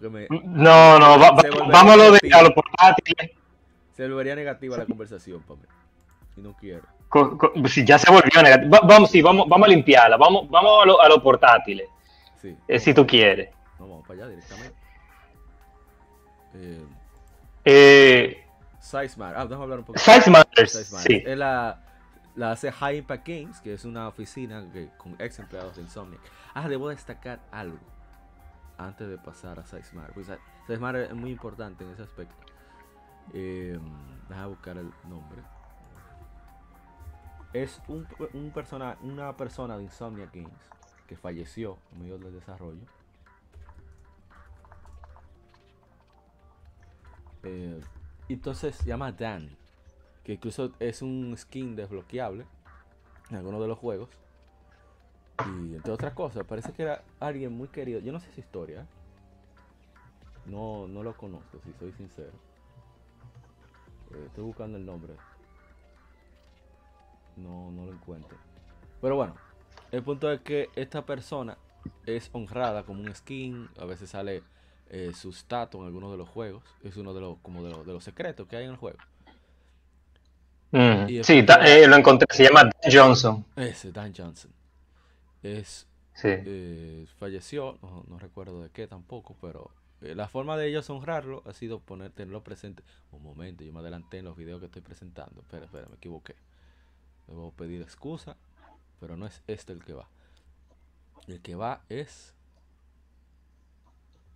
[0.00, 0.08] Sí.
[0.08, 1.36] me- No, no, va-
[1.72, 3.14] vámonos de, a lo portátil.
[3.92, 5.66] se volvería negativa la conversación para mí.
[6.36, 6.86] Y no quiero.
[7.68, 8.70] Si ya se volvió negativo.
[8.70, 10.16] Va- vamos, sí, vamos, vamos a limpiarla.
[10.16, 11.88] Vamos, vamos a lo, a lo portátiles.
[12.40, 12.56] Sí.
[12.68, 13.50] eh, si tú quieres.
[13.78, 14.74] No, vamos para allá directamente.
[16.54, 16.84] Eh,
[17.64, 18.44] Eh,
[18.80, 19.36] Size Matter.
[19.38, 19.98] Ah, déjame hablar un poco.
[19.98, 21.02] Size Matters, Size Matters.
[21.04, 21.22] sí.
[21.26, 21.80] Es la,
[22.36, 26.20] la hace High Impact Games, que es una oficina que- con ex empleados de Insomniac.
[26.54, 27.78] Ah, debo destacar algo
[28.78, 30.14] antes de pasar a Size Matter.
[30.14, 30.26] Pues
[30.66, 32.34] Size Matter es muy importante en ese aspecto.
[33.34, 33.78] Eh,
[34.28, 35.42] deja buscar el nombre.
[37.52, 40.70] Es un, un persona, una persona de Insomnia Games
[41.06, 42.82] que falleció en medio del desarrollo.
[47.42, 47.80] Eh,
[48.28, 49.56] entonces se llama Dan,
[50.22, 52.46] que incluso es un skin desbloqueable
[53.30, 54.10] en algunos de los juegos.
[55.46, 58.00] Y entre otras cosas, parece que era alguien muy querido.
[58.00, 58.86] Yo no sé su historia.
[60.46, 62.32] No, no lo conozco, si soy sincero.
[64.12, 65.14] Eh, estoy buscando el nombre.
[67.42, 68.36] No, no lo encuentro.
[69.00, 69.34] Pero bueno,
[69.92, 71.56] el punto es que esta persona
[72.06, 73.68] es honrada como un skin.
[73.78, 74.42] A veces sale
[74.90, 76.64] eh, su status en algunos de los juegos.
[76.82, 78.98] Es uno de los, como de los, de los secretos que hay en el juego.
[80.70, 82.26] Mm, sí, eh, lo encontré.
[82.30, 83.44] Se llama Dan Johnson.
[83.56, 84.50] Ese, Dan Johnson.
[85.42, 86.28] Es, Sí.
[86.30, 89.70] eh, falleció, no, no recuerdo de qué tampoco, pero
[90.00, 92.82] la forma de ellos honrarlo ha sido poner, tenerlo presente.
[93.12, 95.40] Un momento, yo me adelanté en los videos que estoy presentando.
[95.40, 96.34] Espera, espera, me equivoqué.
[97.28, 98.36] Debo pedir excusa,
[99.00, 100.08] pero no es este el que va.
[101.26, 102.34] El que va es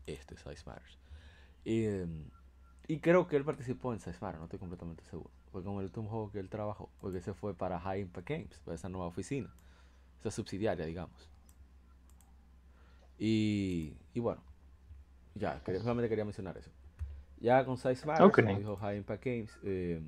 [0.07, 0.99] este, Size Matters.
[1.65, 1.87] Y,
[2.89, 5.31] y creo que él participó en Size Matters, no estoy completamente seguro.
[5.51, 8.59] Fue como el último juego que él trabajó, porque ese fue para High Impact Games,
[8.65, 9.53] para esa nueva oficina,
[10.21, 11.29] esa subsidiaria, digamos.
[13.19, 14.43] Y, y bueno,
[15.35, 16.71] ya, solamente quería mencionar eso.
[17.39, 20.03] Ya con Size Matters, dijo High Impact Games, eh,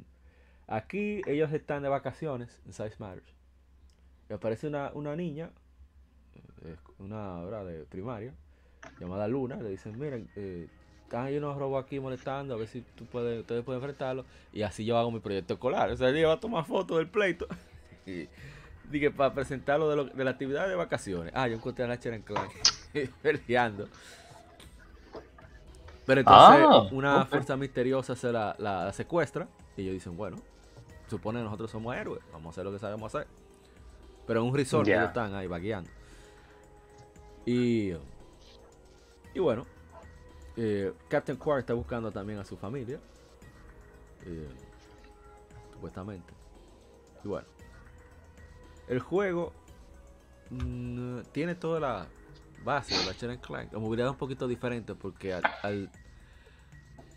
[0.67, 3.35] aquí ellos están de vacaciones en Size Matters.
[4.31, 5.51] Y aparece una, una niña,
[6.65, 8.33] eh, una hora de primaria,
[8.99, 10.67] llamada Luna, le dicen, miren, eh,
[11.03, 14.25] están ahí unos robos aquí molestando, a ver si tú puedes, ustedes pueden enfrentarlo.
[14.53, 15.91] Y así yo hago mi proyecto escolar.
[15.91, 17.47] O sea, ella va a tomar fotos del pleito.
[18.07, 18.29] y
[18.91, 21.33] dije, para presentarlo de, lo- de la actividad de vacaciones.
[21.37, 22.49] Ah, yo encontré a la en Clan
[23.23, 23.89] peleando.
[26.07, 29.49] Pero entonces Ah, una fuerza misteriosa se la, la- la secuestra.
[29.77, 30.37] Y ellos dicen, bueno,
[31.17, 33.27] supone que nosotros somos héroes, vamos a hacer lo que sabemos hacer.
[34.27, 34.95] Pero en un resort Ya.
[34.97, 35.91] ellos están ahí vagueando.
[37.47, 37.93] Y,
[39.35, 39.67] y bueno,
[40.57, 42.99] eh, Captain Quark está buscando también a su familia.
[44.27, 44.49] eh,
[45.73, 46.33] supuestamente.
[47.25, 47.47] Y bueno.
[48.89, 49.53] El juego
[50.51, 52.07] mm, tiene toda la
[52.65, 53.73] base de Ratchet Clank.
[53.73, 55.91] La movilidad es un poquito diferente porque al, al,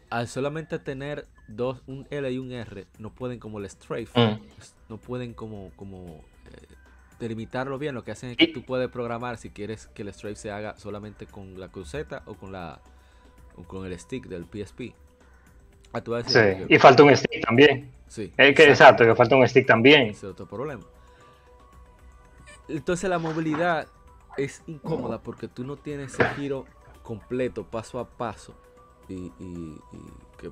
[0.10, 4.40] al solamente tener dos, un L y un R, no pueden como el strafe, Mm.
[4.90, 6.68] no pueden como, como eh,
[7.20, 7.96] delimitarlo bien.
[7.96, 10.78] Lo que hacen es que tú puedes programar si quieres que el strafe se haga
[10.78, 12.80] solamente con la cruceta o con la
[13.56, 14.94] o con el stick del PSP.
[15.94, 16.38] Ah, tú vas a Sí.
[16.40, 17.92] decir que- Y falta un stick también.
[18.08, 20.02] sí, Es que exacto, que falta un stick también.
[20.10, 20.84] ese es otro problema.
[22.68, 23.88] Entonces la movilidad
[24.38, 26.66] es incómoda porque tú no tienes ese giro
[27.04, 28.54] completo, paso a paso.
[29.08, 30.02] Y, y- y
[30.38, 30.52] que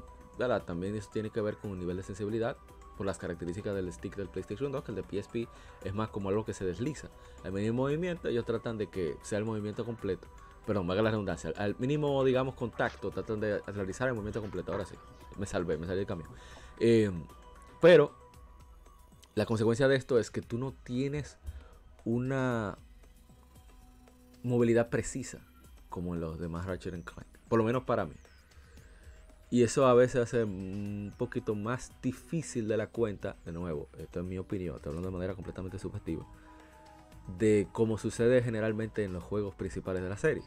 [0.65, 2.57] también eso tiene que ver con el nivel de sensibilidad
[2.97, 5.49] por las características del stick del PlayStation 2, que el de PSP
[5.83, 7.09] es más como algo que se desliza.
[7.43, 10.27] Al mínimo movimiento, ellos tratan de que sea el movimiento completo.
[10.65, 11.51] Perdón, valga la redundancia.
[11.57, 14.71] Al mínimo, digamos, contacto, tratan de realizar el movimiento completo.
[14.71, 14.95] Ahora sí,
[15.37, 16.27] me salvé, me salí del cambio.
[16.79, 17.11] Eh,
[17.81, 18.13] pero
[19.35, 21.37] la consecuencia de esto es que tú no tienes
[22.03, 22.77] una
[24.43, 25.39] movilidad precisa
[25.89, 27.27] como en los demás Ratchet Clank.
[27.47, 28.15] Por lo menos para mí.
[29.55, 34.19] Y eso a veces hace un poquito más difícil de la cuenta, de nuevo, esto
[34.19, 36.25] es mi opinión, estoy hablando de manera completamente subjetiva,
[37.37, 40.43] de cómo sucede generalmente en los juegos principales de la serie.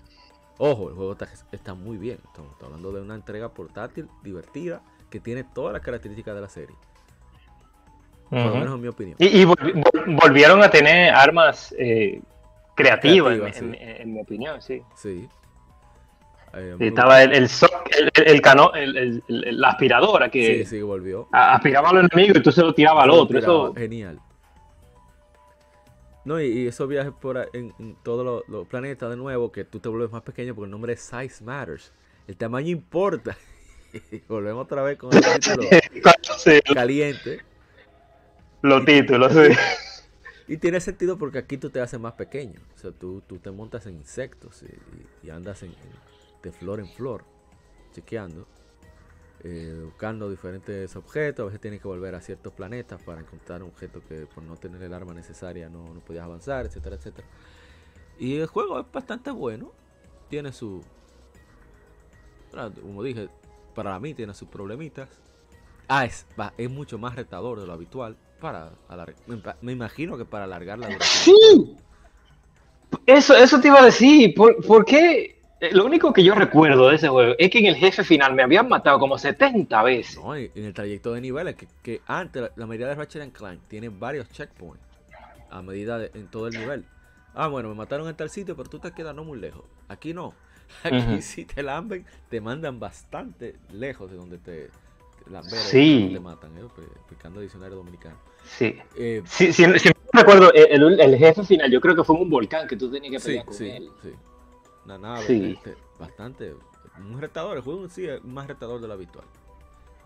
[0.59, 4.82] Ojo, el juego está, está muy bien, estamos estamos hablando de una entrega portátil, divertida,
[5.09, 6.76] que tiene todas las características de la serie.
[8.28, 9.16] Por lo menos en mi opinión.
[9.18, 12.20] Y, y volvi- vol- volvieron a tener armas eh,
[12.74, 13.78] creativas, en- Creativas, en, sí.
[13.80, 14.82] en- en mi opinión, sí.
[14.97, 15.26] Sí.
[16.55, 20.83] Eh, Estaba el, el, el, el, cano- el- el- el- la aspiradora que Sí, sí,
[20.83, 21.29] volvió.
[21.33, 23.39] aspiraba a los enemigos y tú se lo tirabas al otro.
[23.39, 24.20] tiraba, Eso, Genial.
[26.25, 29.65] No, y, y esos viajes por en, en todos los, los planetas de nuevo, que
[29.65, 31.93] tú te vuelves más pequeño porque el nombre es Size Matters.
[32.27, 33.37] El tamaño importa.
[34.11, 35.62] Y Volvemos otra vez con el título
[36.39, 37.41] sí, caliente.
[38.62, 39.55] los títulos, sí.
[40.49, 42.61] Y tiene sentido porque aquí tú te haces más pequeño.
[42.75, 46.09] O sea, tú, tú te montas en insectos y, y andas en, en-
[46.43, 47.24] de flor en flor,
[47.93, 48.47] chequeando,
[49.44, 51.43] eh, buscando diferentes objetos.
[51.43, 54.56] A veces tienes que volver a ciertos planetas para encontrar un objeto que por no
[54.56, 57.27] tener el arma necesaria no, no podías avanzar, etcétera, etcétera.
[58.19, 59.73] Y el juego es bastante bueno.
[60.28, 60.82] Tiene su...
[62.82, 63.28] Como dije,
[63.74, 65.09] para mí tiene sus problemitas.
[65.86, 68.16] Ah, es, es mucho más retador de lo habitual.
[68.40, 69.15] Para alar-
[69.62, 71.36] me, imagino que para alargar la duración.
[71.77, 71.77] Sí.
[73.06, 74.35] Eso, eso te iba a decir.
[74.35, 75.38] ¿Por, por qué
[75.72, 78.43] lo único que yo recuerdo de ese juego es que en el jefe final me
[78.43, 80.16] habían matado como 70 veces.
[80.16, 83.60] No, en el trayecto de niveles, que, que antes la, la mayoría de Ratchet Clank
[83.68, 84.80] tiene varios checkpoints
[85.51, 86.85] a medida de, en todo el nivel.
[87.35, 89.64] Ah, bueno, me mataron en tal sitio, pero tú te quedas no muy lejos.
[89.89, 90.35] Aquí no.
[90.85, 91.22] Aquí Ujú.
[91.22, 94.66] si te lamben, te mandan bastante lejos de donde te,
[95.24, 96.10] te lamberes, Sí.
[96.12, 96.62] te matan, ¿eh?
[97.09, 98.16] Picando diccionario dominicano.
[98.44, 98.76] Sí.
[98.97, 99.22] Eh,
[100.12, 102.90] recuerdo, eh, el, el jefe final yo creo que fue en un volcán que tú
[102.90, 103.90] tenías que sí, pelear con sí, él.
[104.02, 104.10] sí.
[104.89, 105.52] Una nave, Sí.
[105.59, 106.55] este, bastante.
[106.98, 109.27] Un retador, el juego sí es más retador de la habitual.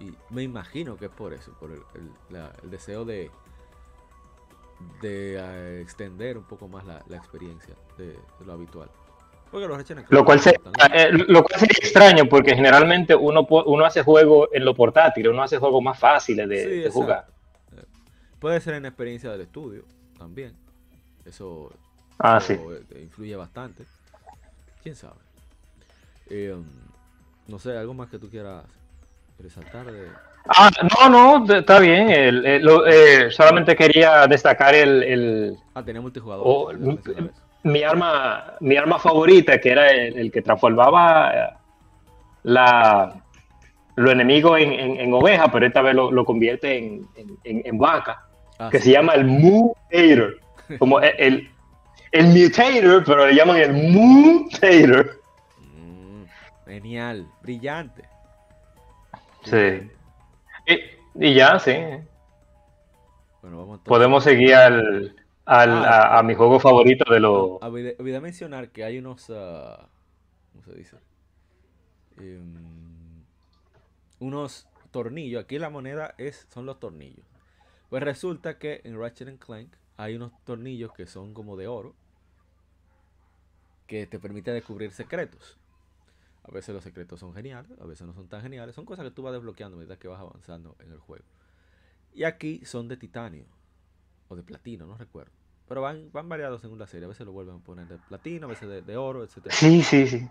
[0.01, 3.31] Y me imagino que es por eso, por el, el- la- el deseo de,
[5.01, 8.91] de eh, extender un poco más la, la experiencia de, de lo habitual.
[9.53, 10.65] Porque los Lo cual, largos.
[10.95, 15.43] eh, lo cual sería extraño porque generalmente uno, uno hace juego en lo portátil, uno
[15.45, 17.01] hace juegos más fáciles de, Sí, de exacto.
[17.01, 17.27] jugar.
[17.77, 17.85] Eh,
[18.41, 19.85] Puede ser en experiencia del estudio
[20.19, 20.57] también.
[21.25, 21.71] Eso,
[22.19, 22.47] Ah, eso,
[22.91, 22.99] sí.
[22.99, 23.85] influye bastante.
[24.83, 25.15] ¿Quién sabe?
[26.31, 26.65] Eh, um,
[27.49, 28.65] no sé, algo más que tú quieras
[29.39, 30.09] resaltar de...
[30.49, 30.71] Ah,
[31.09, 32.11] no, no, está bien.
[32.11, 36.43] el- el- lo- eh, solamente quería destacar el, el- Ah, tenía multijugador.
[36.47, 36.73] Oh,
[37.65, 41.49] mi arma, mi arma favorita, que era el, que transformaba eh,
[42.43, 43.23] la,
[43.95, 48.27] lo enemigo en, en- en oveja, pero esta vez lo, lo convierte en, vaca,
[48.59, 48.87] Ah, que sí.
[48.87, 50.39] se llama el Mutator.
[50.79, 51.51] Como el,
[52.13, 55.21] el, Mutator, pero le llaman el Mutator.
[55.59, 56.25] Mm,
[56.67, 58.05] genial, brillante.
[59.45, 59.91] Sí.
[60.67, 61.73] Y, y ya, sí.
[63.41, 63.81] Bueno, vamos.
[63.85, 65.17] Podemos seguir al,
[65.47, 67.59] al- Ah, a, a mi juego favorito de los...
[67.61, 69.31] Ah, Olvidé, olvidé mencionar que hay unos.
[69.35, 69.89] ah,
[70.53, 70.97] ¿Cómo se dice?
[72.19, 73.25] Em,
[74.21, 75.43] unos tornillos.
[75.43, 77.27] Aquí la moneda es, son los tornillos.
[77.91, 81.95] Pues resulta que en Ratchet Clank hay unos tornillos que son como de oro.
[83.93, 85.59] Que te permite descubrir secretos.
[86.45, 88.75] A veces los secretos son geniales, a veces no son tan geniales.
[88.75, 91.27] Son cosas que tú vas desbloqueando a medida que vas avanzando en el juego.
[92.15, 93.45] Y aquí son de titanio.
[94.29, 95.31] O de platino, no recuerdo.
[95.69, 97.05] Pero van, van variados según la serie.
[97.05, 99.51] A veces lo vuelven a poner de platino, a veces de, de oro, etc.
[99.51, 100.27] Sí, sí, sí.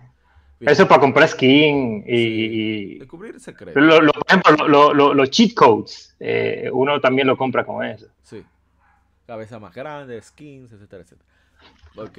[0.62, 3.80] Eso para comprar skin y, y- Descubrir secretos.
[3.84, 7.86] lo- lo- por ejemplo, lo- lo- los cheat codes, eh, uno también lo compra con
[7.86, 8.08] eso.
[8.24, 8.44] Sí.
[9.28, 11.30] Cabeza más grande, skins, etcétera, etcétera.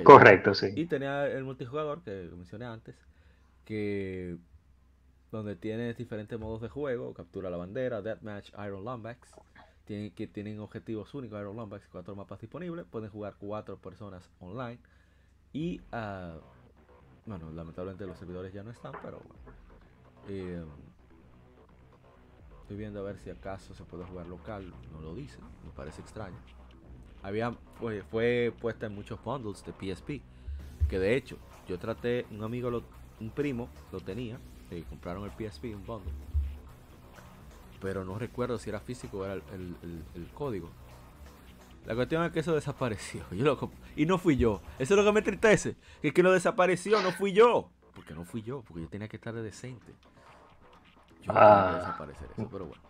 [0.04, 0.68] Correcto, sí.
[0.76, 2.94] Y tenía el multijugador que mencioné antes,
[3.64, 4.36] que
[5.30, 9.34] donde tienes diferentes modos de juego, captura la bandera, deathmatch, Iron Lumbax,
[9.86, 14.78] tienen, que tienen objetivos únicos, Iron Lumbax, cuatro mapas disponibles, pueden jugar cuatro personas online
[15.52, 16.38] y ah,
[17.26, 19.40] bueno, lamentablemente los servidores ya no están, pero bueno.
[20.28, 20.64] Eh,
[22.60, 26.00] estoy viendo a ver si acaso se puede jugar local, no lo dice, me parece
[26.00, 26.38] extraño.
[27.22, 30.20] Había, fue, fue puesta en muchos bundles de PSP,
[30.88, 31.36] que de hecho
[31.68, 32.82] yo traté, un amigo, lo-
[33.20, 34.38] un primo lo tenía,
[34.68, 36.10] que compraron el PSP, un bundle,
[37.80, 40.70] pero no recuerdo si era físico o era el, el- el- el código.
[41.86, 43.24] La cuestión es que eso desapareció.
[43.32, 44.60] Yo lo y no fui yo.
[44.78, 45.74] Eso es lo que me entristece.
[46.00, 47.68] Que es que lo desapareció, no fui yo.
[47.94, 49.92] Porque no fui yo, porque yo tenía que estar de decente.
[51.22, 51.70] Yo no Ah.
[51.72, 52.82] que desaparecer eso, pero bueno.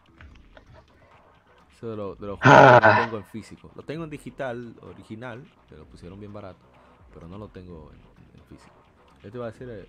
[1.91, 2.79] De, lo- de los Ah.
[2.81, 3.71] juegos lo tengo en físico.
[3.75, 6.61] Lo tengo en digital, original, que lo pusieron bien barato.
[7.13, 8.75] Pero no lo tengo en, en físico.
[9.23, 9.87] Yo te iba a decir, eh,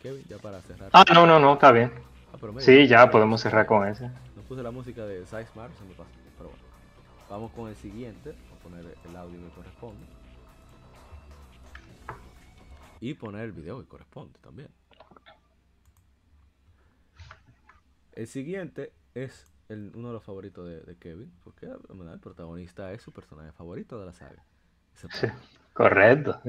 [0.00, 0.90] Kevin, ya para cerrar.
[0.92, 1.92] Ah, no, no, no, está bien.
[2.32, 4.08] Ah, pero mira, Sí, ya podemos cerrar con ese.
[4.08, 6.10] no puse la música de Sizemar, se me pasó.
[6.38, 6.64] Pero bueno.
[7.28, 8.30] Vamos con el siguiente.
[8.32, 10.06] Voy a poner el audio que corresponde.
[13.00, 14.68] Y poner el video que corresponde también.
[18.12, 21.32] El siguiente es el- uno de los favoritos de, de Kevin.
[21.44, 24.44] Porque en el protagonista es su personaje favorito de la saga.
[24.94, 25.26] Se, Sí,
[25.72, 26.40] correcto.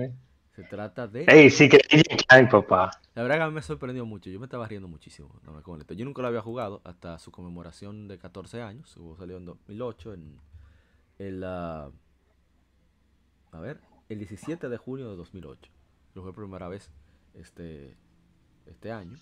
[0.56, 1.26] se trata de.
[1.28, 1.80] Ey, sí que
[2.28, 2.92] Clank, papá.
[3.16, 4.30] La verdad que a mí me sorprendió mucho.
[4.30, 5.40] Yo me estaba riendo muchísimo.
[5.44, 5.94] no me conecto.
[5.94, 8.96] Yo nunca lo había jugado hasta su conmemoración de 14 años.
[8.98, 10.40] Hubo salió en 2008 en
[11.20, 11.90] el ah,
[13.52, 13.80] a ver,
[14.10, 15.72] el 17 de junio de 2008.
[16.16, 16.92] Lo jugué por primera vez
[17.34, 17.96] este
[18.66, 19.18] este año.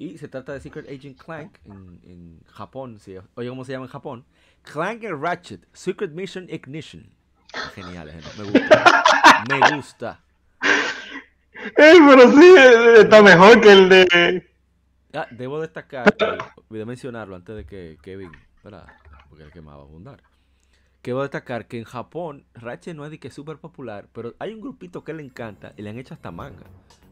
[0.00, 2.98] Y se trata de Secret Agent Clank en, en Japón.
[3.34, 4.24] oye, ¿cómo se llama en Japón?
[4.62, 7.06] Clank and Ratchet Secret Mission Ignition.
[7.74, 8.28] Genial, gente.
[8.38, 9.04] Me gusta.
[9.46, 10.20] Me gusta.
[11.76, 14.50] Ey, pero sí, eh, está mejor que el de.
[15.12, 16.24] Ah, debo destacar, que
[16.70, 18.32] olvidé mencionarlo antes de que Kevin,
[18.64, 18.86] ¿verdad?
[19.28, 20.22] Porque el que más va a abundar.
[21.02, 24.34] Que debo destacar que en Japón Ratchet no es de que es súper popular, pero
[24.38, 26.64] hay un grupito que le encanta y le han hecho hasta manga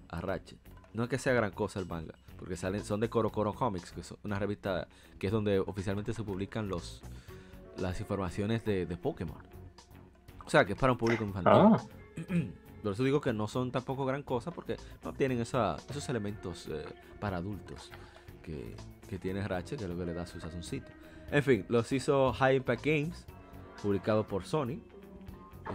[0.09, 0.59] a Ratchet.
[0.95, 3.93] No es que sea gran cosa el manga, porque salen, son de Coro Coro Comics,
[3.93, 4.89] que es una revista
[5.19, 7.03] que es donde oficialmente se publican los
[7.77, 9.39] las informaciones de, de Pokémon.
[10.45, 11.53] O sea, que es para un público infantil.
[11.53, 11.81] Ah,
[12.83, 16.69] Por eso digo que no son tampoco gran cosa porque no tienen esa, esos elementos
[16.69, 16.85] eh,
[17.21, 17.91] para adultos
[18.43, 18.75] que,
[19.09, 20.91] que tiene Ratchet, que es lo que le da su sazoncito.
[21.31, 23.27] En fin, los hizo High Impact Games,
[23.83, 24.81] publicado por Sony,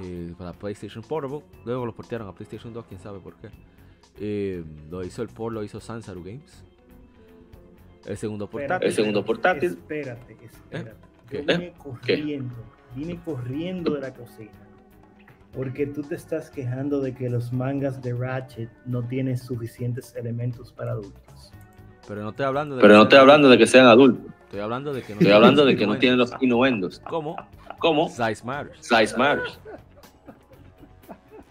[0.01, 1.43] eh, para PlayStation Portable.
[1.65, 3.49] Luego lo portearon a PlayStation 2, quién sabe por qué.
[4.19, 6.63] Eh, lo hizo el port, lo hizo Sansaru Games.
[8.05, 8.87] El segundo portátil.
[8.87, 9.71] El segundo portátil.
[9.71, 10.97] Espérate, espérate.
[11.29, 11.37] ¿Qué?
[11.37, 12.55] Yo vine corriendo,
[12.95, 14.51] vine corriendo de la cocina.
[15.53, 20.73] Porque tú te estás quejando de que los mangas de Ratchet no tienen suficientes elementos
[20.73, 21.51] para adultos.
[22.07, 24.33] Pero no estoy hablando de Pero que no estoy sean hablando de que sean adultos.
[24.45, 26.99] Estoy hablando de que no Estoy tienen hablando de que no tienen los innuendos.
[27.07, 27.35] ¿Cómo?
[27.79, 28.85] Como Size Matters.
[28.85, 29.59] Size Matters.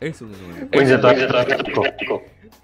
[0.01, 0.69] Es un innuendo.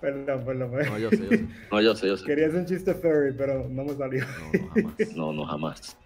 [0.01, 0.70] Perdón, perdón.
[0.70, 0.93] perdón.
[0.93, 1.47] No, yo sé, yo sé.
[1.73, 2.25] No, yo sé, yo sé.
[2.25, 4.25] Quería hacer un chiste furry, pero no me salió.
[4.25, 5.16] No, no, jamás.
[5.16, 5.97] No, no, jamás.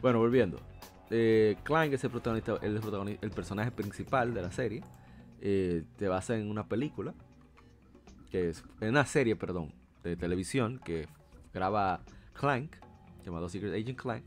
[0.00, 0.60] Bueno, volviendo.
[1.10, 4.82] Eh, Clank es el protagonista, el, protagoni- el personaje principal de la serie.
[5.40, 7.14] Eh, te basa en una película,
[8.30, 9.72] que es en una serie, perdón,
[10.04, 11.06] de televisión que
[11.52, 12.00] graba
[12.34, 12.76] Clank,
[13.24, 14.24] llamado Secret Agent Clank.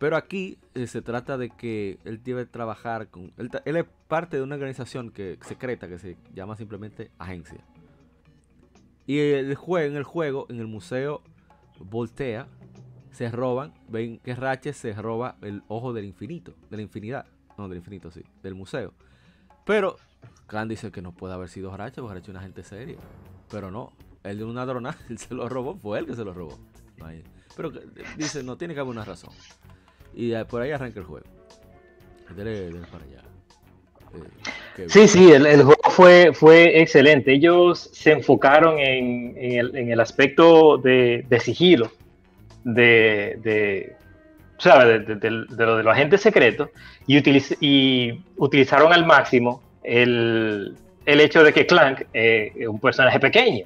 [0.00, 3.34] Pero aquí eh, se trata de que él debe trabajar con.
[3.36, 7.60] Él, es parte de una organización que, secreta que se llama simplemente Agencia.
[9.06, 11.20] Y el juego, en el juego, en el museo
[11.78, 12.48] Voltea,
[13.10, 17.26] se roban, ven que Ratchet se roba el ojo del infinito, de la infinidad,
[17.58, 18.94] no del infinito, sí, del museo.
[19.66, 19.96] Pero
[20.46, 22.96] Clan dice que no puede haber sido Ratchet, porque Ratchet es una gente seria.
[23.50, 23.92] Pero no,
[24.24, 26.58] él de una drona, él se lo robó, fue él que se lo robó.
[27.54, 27.70] Pero
[28.16, 29.34] dice, no tiene que haber una razón.
[30.14, 31.26] Y por ahí arranca el juego.
[32.36, 33.22] Dele, dele para allá.
[34.14, 37.32] Eh, Sí, sí, el, el juego fue, fue excelente.
[37.32, 41.90] Ellos se enfocaron en, en el, en el aspecto de, de sigilo,
[42.64, 43.96] de, de.
[44.62, 46.68] De, de- de- de lo de los agentes secretos,
[47.06, 50.76] y, utiliz- y utilizaron al máximo el,
[51.06, 53.64] el hecho de que Clank eh, es un personaje pequeño.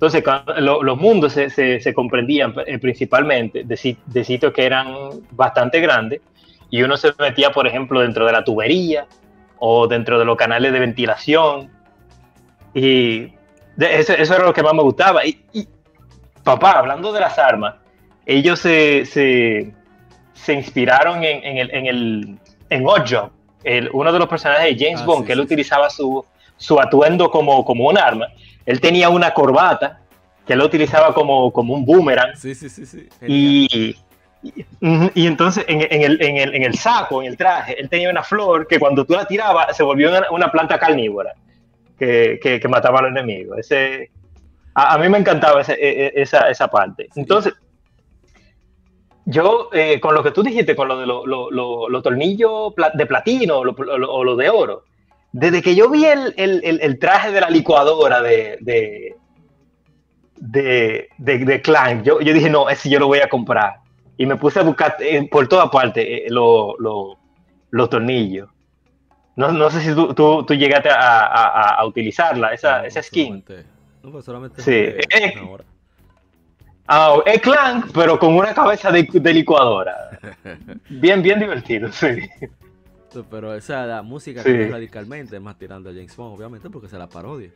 [0.00, 0.24] Entonces,
[0.60, 4.86] lo- los mundos se, se- se comprendían eh, principalmente de, si- de sitios que eran
[5.32, 6.22] bastante grandes,
[6.70, 9.06] y uno se metía, por ejemplo, dentro de la tubería,
[9.58, 11.70] o dentro de los canales de ventilación.
[12.72, 13.32] Y
[13.76, 15.26] de- eso, eso era lo que más me gustaba.
[15.26, 15.68] Y, y,
[16.44, 17.74] papá, hablando de las armas,
[18.24, 19.74] ellos se, se,
[20.32, 22.38] se inspiraron en, en el, en el
[22.70, 22.86] en
[23.64, 25.46] el, uno de los personajes de James Ah, Bond, sí, que él sí, sí.
[25.52, 26.24] utilizaba su,
[26.60, 28.28] su atuendo como, como un arma.
[28.66, 30.00] Él tenía una corbata
[30.46, 32.36] que él utilizaba como, como un boomerang.
[32.36, 33.08] Sí, sí, sí.
[33.26, 33.96] Y,
[34.42, 38.10] y, entonces en, en el, en, el, en el saco, en el traje, él tenía
[38.10, 41.34] una flor que cuando tú la tirabas se volvió una, una planta carnívora
[41.98, 43.58] que, que, que mataba a los enemigos.
[43.58, 44.10] Ese,
[44.74, 47.04] a, a mí me encantaba ese- e- e- esa, esa parte.
[47.12, 47.20] Sí.
[47.20, 47.54] Entonces,
[49.24, 52.74] yo, eh, con lo que tú dijiste, con lo de lo- lo- lo- los tornillos
[52.94, 54.84] de platino o lo de oro,
[55.32, 59.14] desde que yo vi el, el- el- el traje de la licuadora de, de,
[60.36, 63.76] de, de, de Clank, yo, yo dije, no, ese yo lo voy a comprar.
[64.16, 67.16] Y me puse a buscar eh, por todas partes eh, lo- lo-
[67.70, 68.48] los tornillos.
[69.36, 73.02] No, no sé si tú, tú, tú llegaste a, a- a- utilizarla, esa, No, esa
[73.02, 73.42] skin.
[73.44, 73.64] solamente-
[74.02, 74.72] No, pues solamente Sí.
[74.72, 75.34] Eh.
[76.92, 79.94] Ah, es Clank, pero con una cabeza de, de licuadora.
[80.88, 82.08] Bien, bien divertido, sí.
[83.30, 84.48] Pero esa la música Sí.
[84.50, 87.50] cambió radicalmente, es más tirando a James Bond, obviamente, porque se la parodia.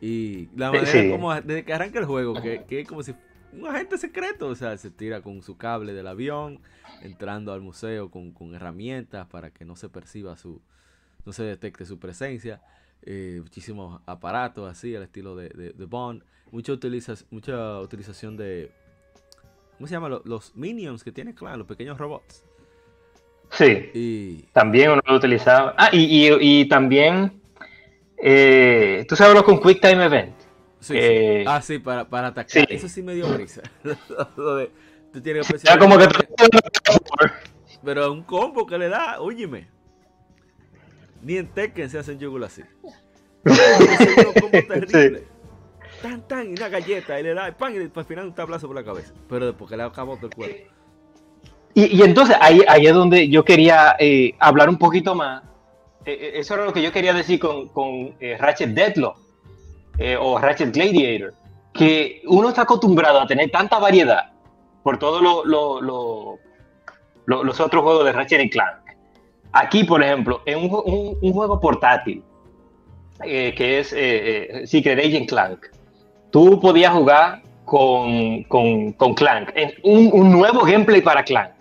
[0.00, 1.10] Y la Sí, manera sí.
[1.10, 3.14] como desde que arranca el juego, que, que es como si
[3.52, 6.60] un agente secreto, o sea, se tira con su cable del avión,
[7.02, 10.60] entrando al museo con, con herramientas para que no se perciba su,
[11.24, 12.60] no se detecte su presencia.
[13.06, 16.22] eh, muchísimos aparatos así, al estilo de, de- de Bond.
[16.50, 18.72] Mucha, utiliza, mucha utilización de,
[19.76, 20.08] ¿cómo se llama?
[20.08, 22.44] Lo- Los, minions que tiene Clan, los pequeños robots.
[23.50, 25.74] Sí, Y también uno lo utilizaba.
[25.78, 27.40] Ah, y, y- y también,
[28.18, 30.34] eh, tú sabes lo con Quick Time Event.
[30.80, 31.48] Sí, Eh, sí.
[31.48, 32.50] Ah, sí, para, para atacar.
[32.50, 32.64] sí.
[32.68, 33.62] Eso sí me dio risa.
[34.36, 34.70] Lo de-
[35.12, 36.06] tú tienes que Era como que
[37.84, 39.68] Pero un combo que le da, óyeme.
[41.22, 42.62] Ni en Tekken se hacen yugular así.
[43.44, 45.24] Es un combo terrible.
[46.02, 48.66] Tan, tan, y una galleta, y le da, y pan, y al final un tablazo
[48.66, 49.12] por la cabeza.
[49.28, 50.56] Pero después que le acabó todo el cuerpo.
[51.74, 55.42] Y, entonces ahí, ahí es donde yo quería eh, hablar un poquito más.
[56.06, 59.16] Eh, eh, eso era lo que yo quería decir con, con Ratchet Deadlock
[60.20, 61.34] o Ratchet Gladiator.
[61.72, 64.30] Que uno está acostumbrado a tener tanta variedad
[64.84, 66.38] por todos lo- lo- lo-
[67.26, 68.78] lo- los otros juegos de Ratchet y Clank.
[69.52, 72.22] Aquí, por ejemplo, en un, un- juego portátil
[73.20, 73.88] que es
[74.70, 75.66] Secret Agent Clank,
[76.30, 79.50] tú podías jugar con, con, con Clank,
[79.82, 81.52] un, un nuevo gameplay para Clank.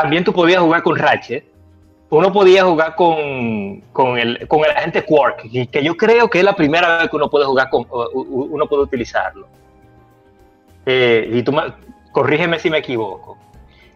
[0.00, 1.44] También tú podías jugar con Ratchet
[2.10, 6.38] uno podía jugar con, con, el, con el agente Quark, que, que yo creo que
[6.38, 9.46] es la primera vez que uno puede jugar con, uno puede utilizarlo.
[10.86, 11.70] Eh, y tú me-
[12.12, 13.36] corrígeme si me equivoco.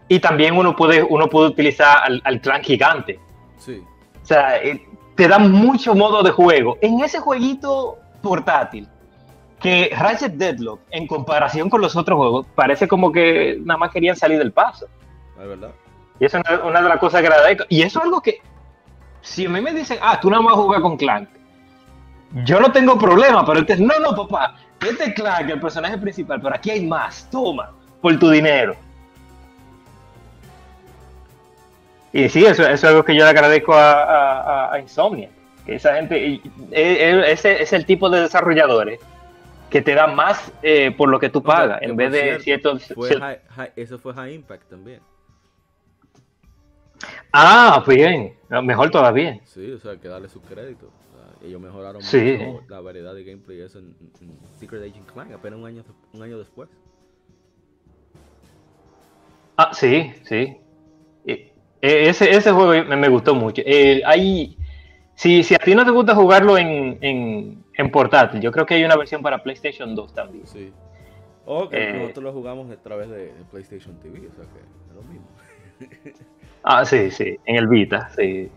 [0.09, 3.19] Y también uno puede, uno puede utilizar al, al clan gigante.
[3.57, 3.81] Sí.
[4.23, 4.85] O sea, eh,
[5.15, 6.77] te dan mucho modo de juego.
[6.83, 8.89] En ese jueguito portátil,
[9.59, 14.17] que Ratchet Deadlock, en comparación con los otros juegos, parece como que nada más querían
[14.17, 14.87] salir del paso.
[15.41, 15.71] Es verdad.
[16.23, 17.65] Y eso es una, de las cosas que agradezco.
[17.69, 18.41] Y eso es algo que,
[19.23, 21.29] si a mí me dicen, ah, tú nada más juegas con Clank,
[22.45, 24.55] yo no tengo problema, pero entonces, no, no, papá,
[24.89, 28.77] este es Clank, el personaje principal, pero aquí hay más, toma, por tu dinero.
[32.13, 35.29] Y sí, eso, eso es algo que yo le agradezco a, a- a- a Insomnia.
[35.67, 36.41] Que esa gente, e-
[36.71, 39.01] e- ese es el tipo de desarrolladores
[39.71, 42.95] que te da más eh, por lo que tú pagas, en vez de cierto, ciertos...
[42.95, 45.01] fue cier- high- high- eso fue High Impact también.
[47.33, 49.41] Ah, bien, mejor todavía.
[49.45, 50.87] Sí, o sea, hay que darle su crédito.
[50.87, 52.37] O sea, ellos mejoraron Sí.
[52.39, 55.83] mucho la variedad de gameplay eso en, en Secret Agent Clan, apenas un año,
[56.13, 56.69] un año después.
[59.57, 60.57] Ah, sí, sí.
[61.27, 63.63] Eh, eh, Ese, ese juego me, me gustó mucho.
[63.65, 64.57] Eh, hay,
[65.15, 68.75] si, si a ti no te gusta jugarlo en, en, en portátil, yo creo que
[68.75, 70.47] hay una versión para PlayStation 2 también.
[70.47, 70.73] Sí.
[71.45, 71.93] O que Eh.
[71.95, 75.27] nosotros lo jugamos a través de, de PlayStation TV, o sea que es lo mismo.
[76.63, 78.51] Ah, sí, sí, en el Vita, sí.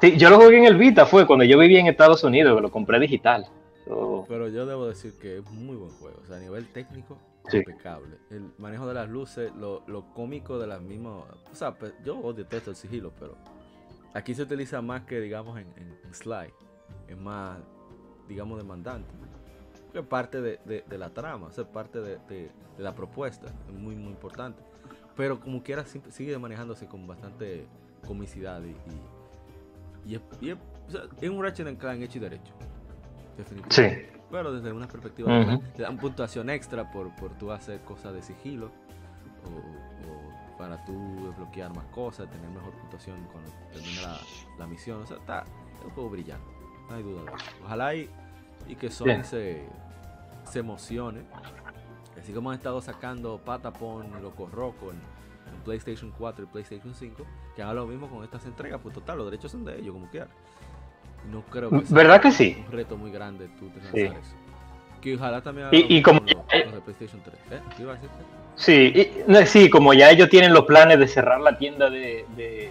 [0.00, 2.62] Sí, yo lo jugué en el Vita, fue cuando yo vivía en Estados Unidos, que
[2.62, 3.46] lo compré digital.
[3.86, 6.20] So, Pero yo debo decir que es muy buen juego.
[6.22, 7.16] O sea, a nivel técnico,
[7.48, 7.56] Sí.
[7.58, 8.16] impecable.
[8.30, 11.24] El manejo de las luces, lo, lo cómico de las mismas.
[11.50, 13.34] O sea, pues, yo detesto el sigilo, pero
[14.12, 16.52] aquí se utiliza más que, digamos, en, en- en Sly.
[17.08, 17.58] Es más,
[18.28, 19.08] digamos, demandante.
[19.92, 22.84] Que es parte de, de- de la trama, o sea, es parte de, de- de
[22.84, 23.46] la propuesta.
[23.66, 24.62] Es muy, muy importante.
[25.18, 27.66] Pero como quiera, sigue manejándose con bastante
[28.06, 28.70] comicidad y.
[30.08, 32.52] y, y es, y es- o sea, es un Ratchet Clank hecho y derecho.
[33.36, 34.06] Definitivamente.
[34.12, 34.18] sí.
[34.30, 35.62] Pero desde una perspectiva Ujú.
[35.74, 38.66] te dan puntuación extra por, por tú hacer cosas de sigilo
[39.46, 40.92] o, o para tú
[41.26, 44.18] desbloquear más cosas, tener mejor puntuación cuando termina la,
[44.58, 45.02] la misión.
[45.02, 45.44] O sea, está
[45.78, 46.46] es un juego brillante,
[46.90, 47.46] no hay duda de eso.
[47.64, 48.08] Ojalá y,
[48.68, 49.64] y que Sony se,
[50.44, 51.22] se emocione.
[52.20, 54.96] Así como han estado sacando Patapon Loco Roco en,
[55.54, 57.22] en PlayStation 4 y PlayStation 5,
[57.56, 60.08] que hagan lo mismo con estas entregas, pues total, los derechos son de ellos, como
[60.10, 60.28] quieran.
[61.30, 62.62] No creo que sea ¿Verdad que sí?
[62.66, 64.00] un reto muy grande tú te Sí.
[64.06, 64.16] eso.
[65.00, 67.36] Que ojalá también Y- y como- con los, los de PlayStation 3.
[67.52, 67.60] ¿Eh?
[67.76, 67.98] ¿Qué iba a?
[68.56, 72.24] Sí, y- no, sí, como ya ellos tienen los planes de cerrar la tienda de,
[72.36, 72.70] de,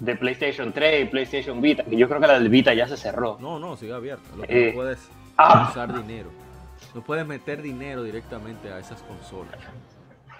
[0.00, 2.96] de PlayStation 3 y PlayStation Vita, que yo creo que la del Vita ya se
[2.98, 3.38] cerró.
[3.40, 4.28] No, no, sigue abierta.
[4.36, 5.08] Lo que Eh, no puedes
[5.38, 5.68] ah.
[5.70, 6.28] usar dinero.
[6.94, 9.56] No puedes meter dinero directamente a esas consolas.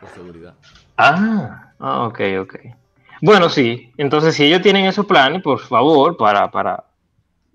[0.00, 0.54] Por seguridad.
[0.96, 2.54] Ah, ah, ok, ok.
[3.20, 6.84] Bueno, sí, entonces si ellos tienen esos planes, por favor, para, para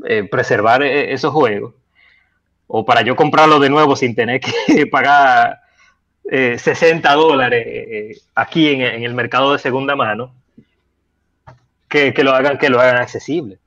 [0.04, 1.74] eh, preservar eh, esos juegos,
[2.68, 5.62] o para yo comprarlo de nuevo sin tener que pagar
[6.30, 10.34] eh, 60 dólares eh, aquí en, en el mercado de segunda mano,
[11.88, 13.60] que, que lo hagan, que lo hagan accesible.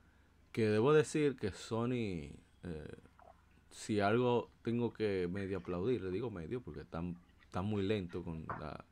[0.51, 2.31] Que debo decir que Sony,
[3.71, 8.45] si algo tengo que medio aplaudir, le digo medio porque están, están muy lento con
[8.59, 8.83] la,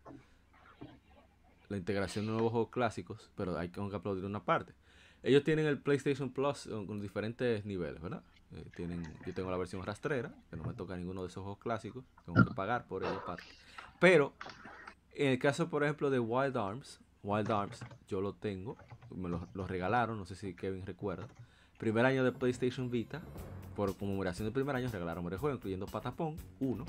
[1.68, 4.72] la integración de nuevos juegos clásicos, pero hay que aplaudir una parte.
[5.22, 8.24] Ellos tienen el PlayStation Plus con diferentes niveles, ¿verdad?
[8.54, 11.60] Eh, tienen, yo tengo la versión rastrera, que no me toca ninguno de esos juegos
[11.60, 13.44] clásicos, tengo que pagar por ello aparte.
[14.00, 14.32] Pero
[15.12, 18.78] en el caso, por ejemplo, de Wild Arms, Wild Arms, yo lo tengo,
[19.14, 21.28] me lo, lo regalaron, no sé si Kevin recuerda.
[21.78, 23.22] Primer año de PlayStation Vita,
[23.76, 26.86] por conmemoración del primer año, regalaron varios juegos, incluyendo Patapon 1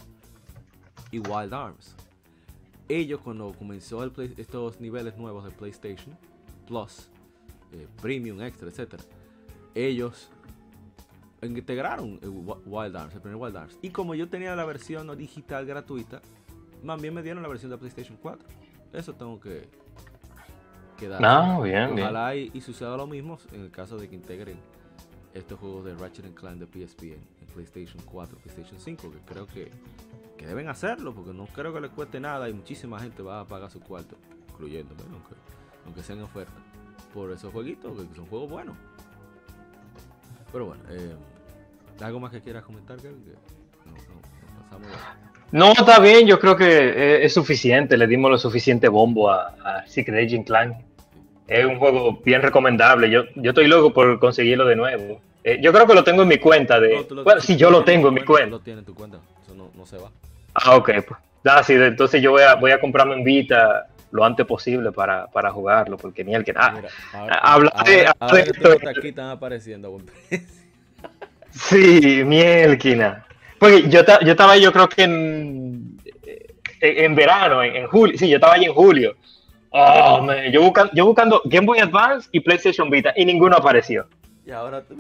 [1.11, 1.95] y Wild Arms.
[2.89, 6.17] Ellos, cuando comenzó el Play- estos niveles nuevos de PlayStation
[6.69, 7.09] Plus,
[7.73, 9.01] eh, Premium, Extra, etc.,
[9.75, 10.31] ellos
[11.43, 12.19] integraron
[12.65, 13.79] Wild Arms, el primer Wild Arms.
[13.83, 16.23] Y como yo tenía la versión digital gratuita,
[16.83, 18.47] más bien me dieron la versión de PlayStation 4.
[18.93, 19.69] Eso tengo que,
[20.97, 21.25] que dar.
[21.25, 22.09] Ah, bien, bien.
[22.55, 24.57] Y, y suceda lo mismo en el caso de que integren
[25.37, 29.47] estos juegos de Ratchet Clank de PSP en, en PlayStation 4, PlayStation 5, que creo
[29.47, 29.71] que,
[30.37, 33.45] que deben hacerlo, porque no creo que les cueste nada y muchísima gente va a
[33.45, 34.17] pagar su cuarto,
[34.51, 35.35] incluyéndome, aunque,
[35.85, 36.53] aunque sean oferta,
[37.13, 38.77] por esos jueguitos, que son juegos buenos.
[40.53, 41.15] Pero bueno, eh,
[42.01, 42.97] ¿algo más que quieras comentar?
[42.99, 44.89] Que no, no, pasamos
[45.53, 49.55] No, está bien, yo creo que eh, es suficiente, le dimos lo suficiente bombo a,
[49.63, 50.85] a Secret Agent Clan.
[51.47, 55.21] Es un juego bien recomendable, yo, yo estoy loco por conseguirlo de nuevo.
[55.49, 56.93] Eh, yo creo que lo tengo en mi cuenta de...
[56.97, 58.51] No, tú lo- bueno, lo yo lo tengo en mi cuenta.
[58.51, 60.11] lo tienes en tu cuenta, eso no, no se va.
[60.55, 61.21] Ah, ok, pues.
[61.45, 65.29] Ah, sí, entonces yo voy a, voy a comprarme en Vita lo antes posible para,
[65.29, 66.73] para jugarlo, porque ni el que nada.
[66.73, 66.89] Mira,
[67.43, 70.07] habla de- ahora- habla ahora de que esto- aquí están apareciendo buen.
[71.51, 73.25] Sí, mielquina.
[73.59, 75.97] Porque yo, yo estaba ahí, yo creo que en,
[76.81, 78.19] en, en verano, en, en julio.
[78.19, 79.15] Sí, yo estaba ahí en julio.
[79.71, 84.07] Oh, man, yo, buscando, yo buscando Game Boy Advance y PlayStation Vita y ninguno apareció.
[84.45, 84.97] Y ahora, tú-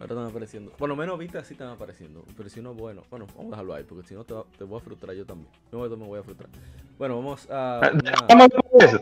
[0.00, 0.72] ahora están apareciendo.
[0.72, 2.24] Por lo menos Vita sí están apareciendo.
[2.36, 3.02] Pero si no, bueno.
[3.10, 3.84] Bueno, vamos a dejarlo ahí.
[3.84, 5.50] Porque si no, te, voy a frustrar yo también.
[5.72, 6.50] Yo me voy a frustrar.
[6.98, 9.00] Bueno, vamos a una, Vamos a ver eso.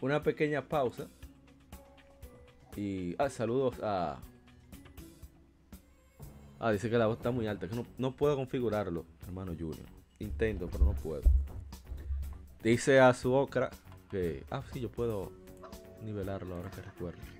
[0.00, 1.06] una pequeña pausa.
[2.76, 3.14] Y.
[3.18, 4.18] Ah, saludos a.
[6.58, 7.68] Ah, dice que la voz está muy alta.
[7.68, 9.86] Que no, no puedo configurarlo, hermano Junior.
[10.18, 11.22] Intento, pero no puedo.
[12.62, 13.70] Dice a su ocra
[14.10, 14.44] que.
[14.50, 15.32] Ah, sí, yo puedo
[16.04, 17.39] nivelarlo ahora que recuerdo.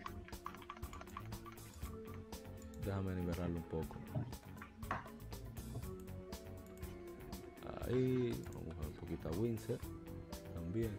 [2.84, 3.96] Déjame nivelarlo un poco.
[7.86, 9.78] Ahí, vamos a un poquito a Windsor
[10.54, 10.90] también.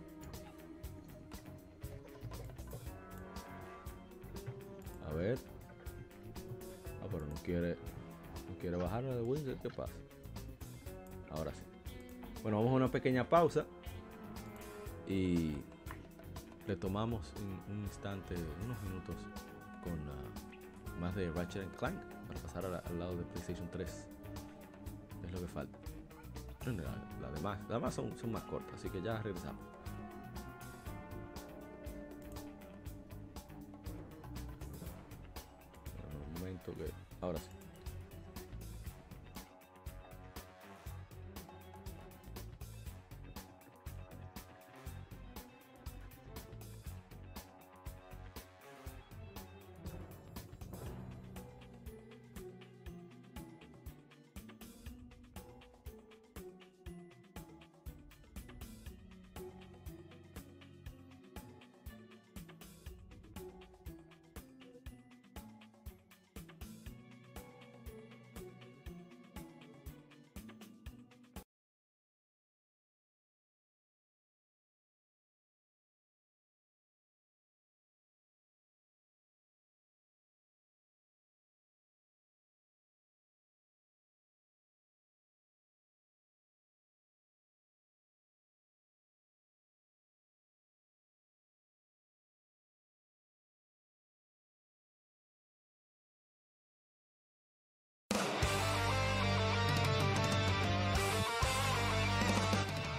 [5.10, 5.38] A ver.
[7.02, 7.78] Ah, pero no quiere.
[8.49, 9.56] No quiere bajarlo de Windsor.
[9.58, 9.94] ¿Qué pasa?
[11.32, 11.64] Ahora sí.
[12.44, 13.66] Bueno, vamos a una pequeña pausa.
[15.08, 15.56] Y
[16.68, 19.16] retomamos en un instante, unos minutos,
[19.84, 20.31] con ah,
[21.02, 21.95] más de Ratchet Clank
[22.28, 24.07] para pasar la- al lado de PlayStation 3.
[25.26, 25.78] Es lo que falta.
[26.65, 26.73] La,
[27.28, 29.60] la demás, las demás son, son más cortas, así que ya regresamos.
[36.28, 36.91] Un momento que.
[37.22, 37.61] Ahora sí.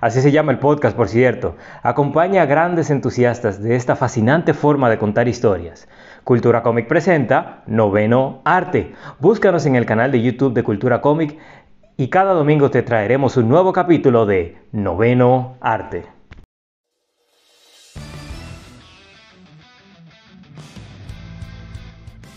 [0.00, 1.56] Así se llama el podcast, por cierto.
[1.82, 5.88] Acompaña a grandes entusiastas de esta fascinante forma de contar historias.
[6.24, 8.94] Cultura Cómic presenta Noveno Arte.
[9.18, 11.38] Búscanos en el canal de YouTube de Cultura Cómic
[11.96, 16.06] y cada domingo te traeremos un nuevo capítulo de Noveno Arte.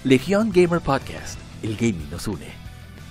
[0.03, 2.60] Legión Gamer Podcast, el gaming nos une.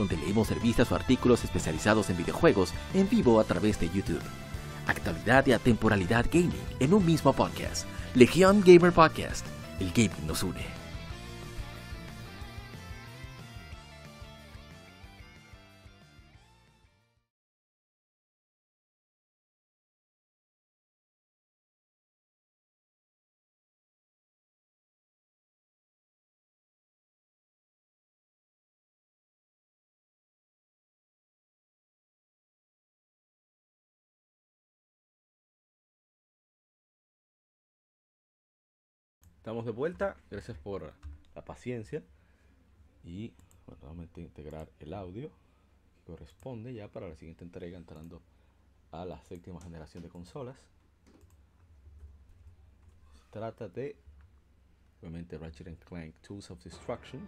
[0.00, 4.22] donde leemos revistas o artículos especializados en videojuegos en vivo a través de YouTube.
[4.86, 6.50] Actualidad y atemporalidad gaming
[6.80, 7.86] en un mismo podcast.
[8.14, 9.46] Legion Gamer Podcast.
[9.78, 10.79] El gaming nos une.
[39.50, 40.94] Estamos de vuelta, gracias por
[41.34, 42.04] la paciencia.
[43.02, 43.32] Y
[43.66, 48.22] bueno, vamos a integrar el audio que corresponde ya para la siguiente entrega, entrando
[48.92, 50.56] a la séptima generación de consolas.
[53.16, 53.96] Se trata de,
[55.00, 57.20] obviamente, Ratchet Clank Tools of Destruction,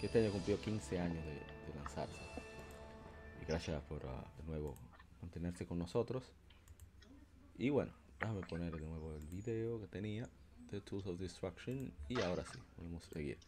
[0.00, 2.20] que este año cumplió 15 años de, lanzarse.
[3.40, 4.74] Y gracias por uh, de nuevo
[5.22, 6.32] mantenerse con nosotros.
[7.56, 10.28] Y bueno, déjame poner de nuevo el video que tenía
[10.70, 13.38] de Tools of Destruction y ahora sí, podemos seguir.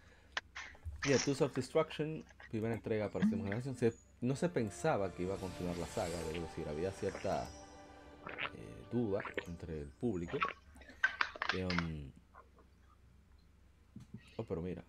[1.05, 5.35] Y Tools of Destruction, primera entrega para esta generación, se, no se pensaba que iba
[5.35, 7.49] a continuar la saga, debo decir, había cierta
[8.55, 10.39] eh, duda entre el público.
[11.55, 12.13] Um,
[14.37, 14.85] oh, pero mira,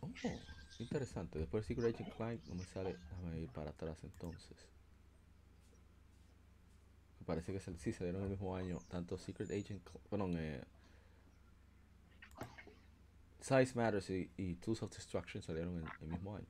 [0.00, 0.08] oh,
[0.78, 4.56] interesante, después de Secret Agent Clank no me sale, déjame ir para atrás entonces.
[7.26, 10.64] Parece que sí, se dieron el mismo año, tanto Secret Agent, perdón, eh,
[13.40, 16.46] Size Matters y, Tools of Destruction salieron en el mismo año.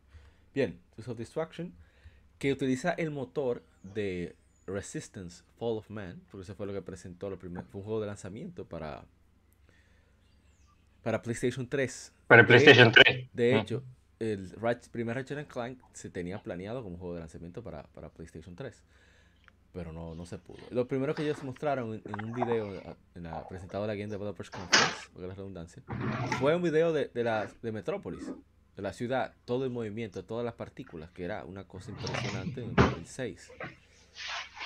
[0.54, 1.72] Bien, Tools of Destruction,
[2.38, 4.34] que utiliza el motor de
[4.66, 8.00] Resistance Fall of Man, porque eso fue lo que presentó, lo primer, fue un juego
[8.00, 9.04] de lanzamiento para,
[11.02, 12.12] para PlayStation 3.
[12.26, 13.30] Para PlayStation 3.
[13.32, 13.82] De hecho,
[14.18, 14.52] el
[14.90, 18.82] primer Ratchet Clank se tenía planeado como un juego de lanzamiento para, para PlayStation 3
[19.72, 20.58] pero no, no se pudo.
[20.70, 25.08] Lo primero que ellos mostraron en, un video en la, presentado la Game Developers Conference,
[25.12, 25.82] porque la redundancia,
[26.38, 28.32] fue un video de, de, la, de Metrópolis,
[28.76, 32.70] de la ciudad, todo el movimiento, todas las partículas, que era una cosa impresionante en
[32.70, 33.50] el 2006.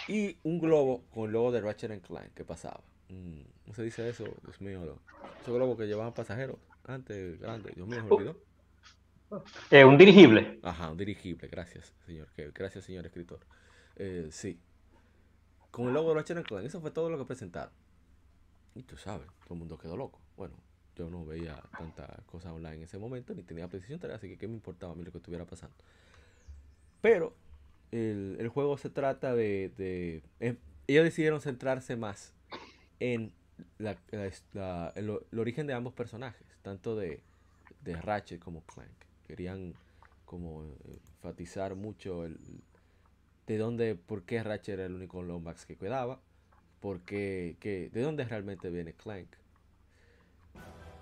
[0.09, 2.81] Y un globo con el logo de Ratchet Clank que pasaba.
[3.09, 4.25] Mm, ¿No se dice eso?
[4.43, 4.99] Dios mío,
[5.41, 8.37] esos globos que llevaban pasajeros antes, grande, Dios mío, me olvidó.
[9.71, 10.61] Eh, un dirigible.
[10.63, 12.29] Ajá, un dirigible, gracias, señor.
[12.55, 13.41] Gracias, señor escritor.
[13.97, 14.59] Eh, sí,
[15.75, 16.65] con el logo de Ratchet Clank.
[16.65, 17.73] Eso fue todo lo que presentaron.
[18.77, 20.21] Y tú sabes, todo el mundo quedó loco.
[20.37, 20.55] Bueno,
[20.95, 24.39] yo no veía tanta cosa online en ese momento, ni tenía PlayStation 3, así que
[24.39, 25.75] qué me importaba a mí lo que estuviera pasando.
[27.01, 27.35] Pero
[27.91, 30.57] el, juego se trata de, em,
[30.87, 32.33] ellos decidieron centrarse más
[33.01, 33.33] en
[33.81, 37.21] el, origen de ambos personajes, tanto de,
[37.83, 38.91] de Ratchet como Clank.
[39.27, 39.75] Querían
[40.25, 42.39] como enfatizar mucho el,
[43.47, 46.21] de dónde, por qué Ratchet era el único Lombax que quedaba,
[46.81, 49.29] porque, que, de dónde realmente viene Clank.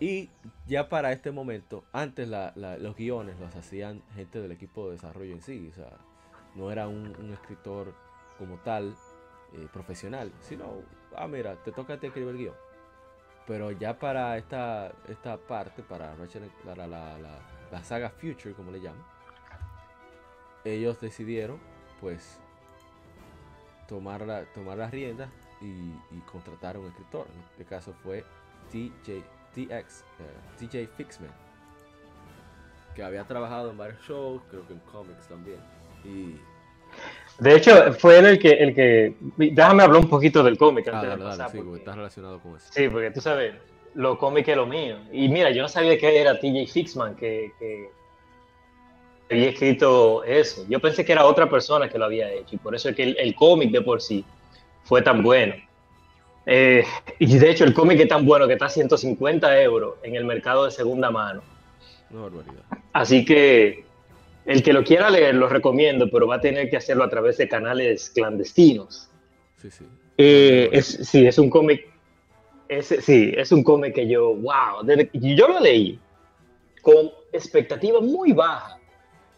[0.01, 0.31] Y
[0.67, 5.43] ya para este momento, antes los guiones los hacían gente del equipo de desarrollo en
[5.43, 5.91] sí, o sea,
[6.57, 7.95] no era un, escritor
[8.37, 8.97] como tal
[9.53, 10.83] eh, profesional, sino,
[11.15, 12.55] ah, mira, te toca te escribir el guion.
[13.47, 17.19] Pero ya para esta, esta parte, para, Ratchet, para la,
[17.71, 19.05] la saga Future, como le llaman,
[20.65, 21.61] ellos decidieron
[22.03, 22.39] pues
[23.89, 25.31] tomar, la, tomar las riendas
[25.63, 27.27] y, contratar a un escritor.
[27.35, 28.25] En este caso fue
[28.71, 29.23] TJ,
[29.55, 30.05] TX,
[30.59, 31.31] TJ Fixman,
[32.95, 35.61] que había trabajado en varios shows, creo que en cómics también.
[36.05, 36.37] Y
[37.39, 39.15] de hecho, fue él el que, el que.
[39.37, 42.67] Déjame hablar un poquito del cómic ah, sí, porque, está relacionado con eso.
[42.71, 43.55] Sí, porque tú sabes,
[43.95, 44.99] lo cómic es lo mío.
[45.13, 47.91] Y mira, yo no sabía que era TJ Fixman, que, que
[49.33, 50.65] había escrito eso.
[50.69, 53.03] Yo pensé que era otra persona que lo había hecho y por eso es que
[53.03, 54.25] el, cómic de por sí
[54.85, 55.55] fue tan bueno.
[56.45, 56.85] Eh,
[57.19, 60.25] y de hecho el cómic es tan bueno que está a 150 euros en el
[60.25, 61.43] mercado de segunda mano.
[62.93, 63.85] Así que
[64.45, 67.39] el que lo quiera leer lo recomiendo, pero va a tener que hacerlo a través
[67.39, 69.09] de canales clandestinos.
[69.57, 69.87] Sí, sí.
[70.19, 71.89] Eh, es, sí, es un cómic.
[72.83, 75.99] sí, es un cómic que yo, wow, yo lo leí
[76.83, 78.82] con expectativa muy baja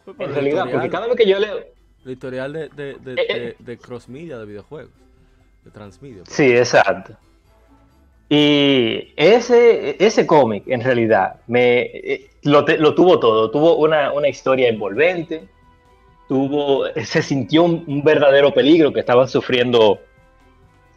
[0.06, 1.58] en realidad, porque cada vez que yo leo.
[1.58, 3.78] El editorial de, de, de, eh, eh.
[3.78, 4.92] cross media de videojuegos,
[5.64, 6.22] de transmedia.
[6.24, 6.36] Pues.
[6.36, 7.16] Sí, exacto.
[8.28, 13.50] Y ese, ese cómic, en realidad, me, eh, lo, lo, tuvo todo.
[13.50, 15.44] Tuvo una, una, historia envolvente,
[16.28, 20.00] tuvo, se sintió un, verdadero peligro que estaban sufriendo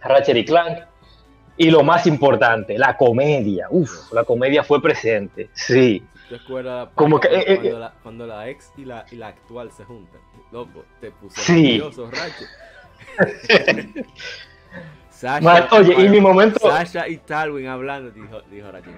[0.02, 0.80] Ratchet y Clank.
[1.60, 3.68] Y lo más importante, la comedia.
[3.72, 5.50] Uf, la comedia fue presente.
[5.54, 6.04] Sí.
[6.30, 9.16] ¿Te acuerdas Como que, cuando, eh, eh, cuando la, cuando la ex y la, y
[9.16, 10.20] la actual se juntan?
[10.52, 11.64] Loco, te puse Sí.
[11.64, 12.46] nervioso, Racho.
[15.10, 18.92] Sasha, Man, oye, y mi momento- Sasha y Talwin hablando, dijo, dijo Racho.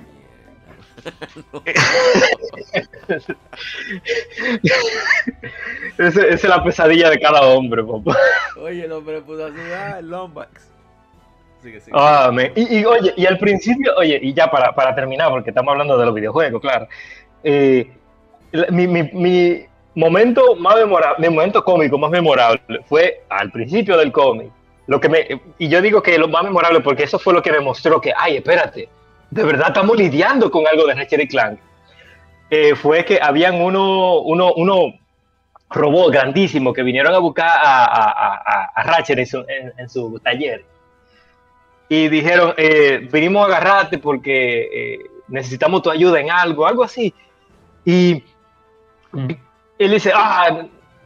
[5.98, 8.18] Esa es la pesadilla de cada hombre, papá.
[8.58, 10.69] Oye, el hombre puso así, ah, el Lombax.
[11.62, 11.82] Sigue.
[11.92, 15.98] Ah, y, oye, y al principio, oye, y ya para, para terminar, porque estamos hablando
[15.98, 16.88] de los videojuegos, claro.
[17.44, 17.92] eh,
[18.72, 19.66] mi, mi, mi
[19.96, 24.50] momento más memorable, mi momento cómico más memorable fue al principio del cómic.
[24.88, 25.28] Lo que me,
[25.58, 28.12] y yo digo que lo más memorable porque eso fue lo que me mostró que,
[28.16, 28.90] ay, espérate,
[29.30, 31.60] de verdad estamos lidiando con algo de Ratchet y Clank.
[32.50, 34.94] Eh, fue que habían uno, uno, uno
[36.74, 39.46] que vinieron a buscar a, a, a- Ratchet en su,
[39.78, 40.66] en su taller
[41.90, 47.14] y dijeron, eh, vinimos a agarrarte porque eh, necesitamos tu ayuda en algo, algo así.
[47.84, 48.24] Y
[49.80, 50.66] él dice, ah,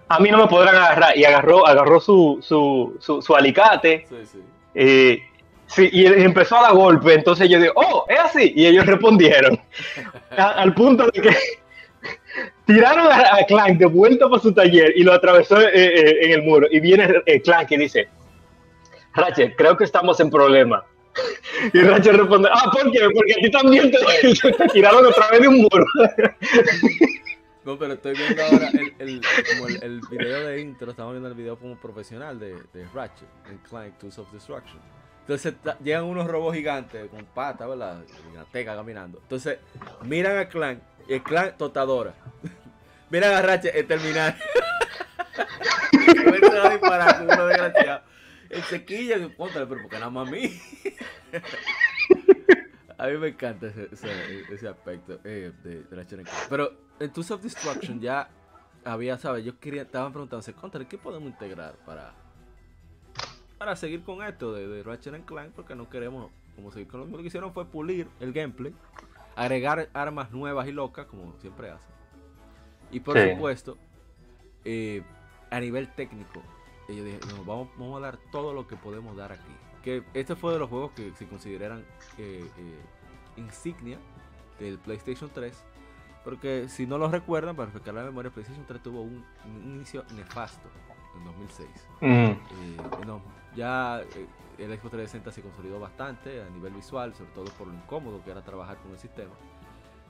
[0.09, 1.17] a mí no me podrán agarrar.
[1.17, 4.39] Y agarró, agarró su, su, su, su alicate Sí, sí.
[4.75, 5.23] eh,
[5.67, 7.13] sí, y empezó a dar golpe.
[7.13, 8.51] Entonces yo digo, oh, es así.
[8.55, 9.59] Y ellos respondieron.
[10.37, 11.29] A- al punto de que
[12.65, 16.41] tiraron a, a Clank de vuelta para su taller y lo atravesó eh, en el
[16.43, 16.67] muro.
[16.69, 17.07] Y viene
[17.43, 18.09] Clank y dice,
[19.13, 20.85] Ratchet, creo que estamos en problema.
[21.73, 23.07] Y Ratchet responde, ah, ¿por qué?
[23.13, 23.97] Porque a ti también te,
[24.51, 25.85] te tiraron otra vez de un muro.
[27.63, 28.69] No, pero estoy viendo ahora
[28.99, 29.21] el,
[29.53, 33.57] como el, video de intro, estamos viendo el video como profesional de, de Ratchet en
[33.59, 34.79] Clank Tools of Destruction.
[35.21, 38.03] Entonces llegan unos robots gigantes con patas, ¿verdad?
[38.29, 39.19] Giganteca caminando.
[39.21, 39.59] Entonces
[40.01, 42.13] miran a Clank y el Clank totadora.
[43.09, 44.35] miran a Ratchet en terminar.
[46.63, 48.03] A disparar uno desgraciado.
[48.53, 50.41] El sequilla, y póntale, pero porque nada más a mí.
[52.97, 56.29] A mí me encanta ese, ese, ese aspecto eh, de, de and Clank.
[56.49, 58.29] Pero en Tools of Destruction ya
[58.85, 59.43] había, ¿sabes?
[59.43, 62.13] Yo quería, estaban preguntándose, contra ¿qué podemos integrar para,
[63.57, 65.51] para seguir con esto de, de Ratchet and Clank?
[65.53, 67.17] Porque no queremos, como seguir con lo mismo.
[67.17, 68.73] Lo que hicieron fue pulir el gameplay,
[69.35, 71.91] agregar armas nuevas y locas, como siempre hacen.
[72.91, 73.31] Y por Sí.
[73.31, 73.77] supuesto,
[74.63, 75.03] eh,
[75.49, 76.41] a nivel técnico,
[76.87, 79.51] ellos dijeron, "No, vamos, vamos a dar todo lo que podemos dar aquí.
[79.83, 81.85] Que este fue de los juegos que se consideran
[82.17, 82.81] eh, eh,
[83.37, 83.97] insignia
[84.59, 85.53] del PlayStation 3.
[86.23, 90.05] Porque si no lo recuerdan, para refrescar la memoria, PlayStation 3 tuvo un, un inicio
[90.15, 90.69] nefasto
[91.17, 91.69] en 2006.
[91.99, 93.21] Mm, Eh, no,
[93.55, 94.27] ya eh,
[94.57, 98.31] el Xbox 360 se consolidó bastante a nivel visual, sobre todo por lo incómodo que
[98.31, 99.33] era trabajar con el sistema.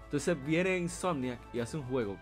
[0.06, 2.16] Entonces viene Insomniac y hace un juego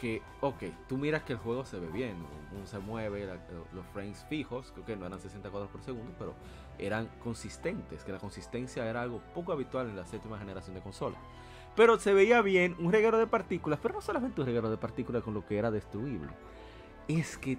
[0.00, 2.16] que, ok, tú miras que el juego se ve bien,
[2.52, 3.26] no se mueve,
[3.72, 6.34] los frames fijos, creo que no eran 60 cuadros por segundo, pero
[6.78, 11.20] eran consistentes, que la consistencia era algo poco habitual en la séptima generación de consolas.
[11.76, 15.22] Pero se veía bien un reguero de partículas, pero no solamente un reguero de partículas
[15.22, 16.30] con lo que era destruible,
[17.06, 17.58] es que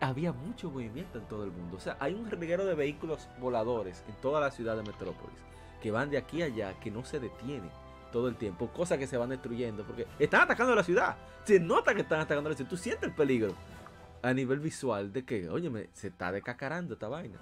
[0.00, 1.76] había mucho movimiento en todo el mundo.
[1.76, 5.38] O sea, hay un reguero de vehículos voladores en toda la ciudad de Metrópolis
[5.80, 7.70] que van de aquí a allá, que no se detienen
[8.10, 11.16] todo el tiempo, cosas que se van destruyendo porque están atacando la ciudad.
[11.44, 12.70] Se nota que están atacando la ciudad.
[12.70, 13.54] Tú sientes el peligro
[14.22, 17.38] a nivel visual de que, óyeme, se está decacarando esta vaina.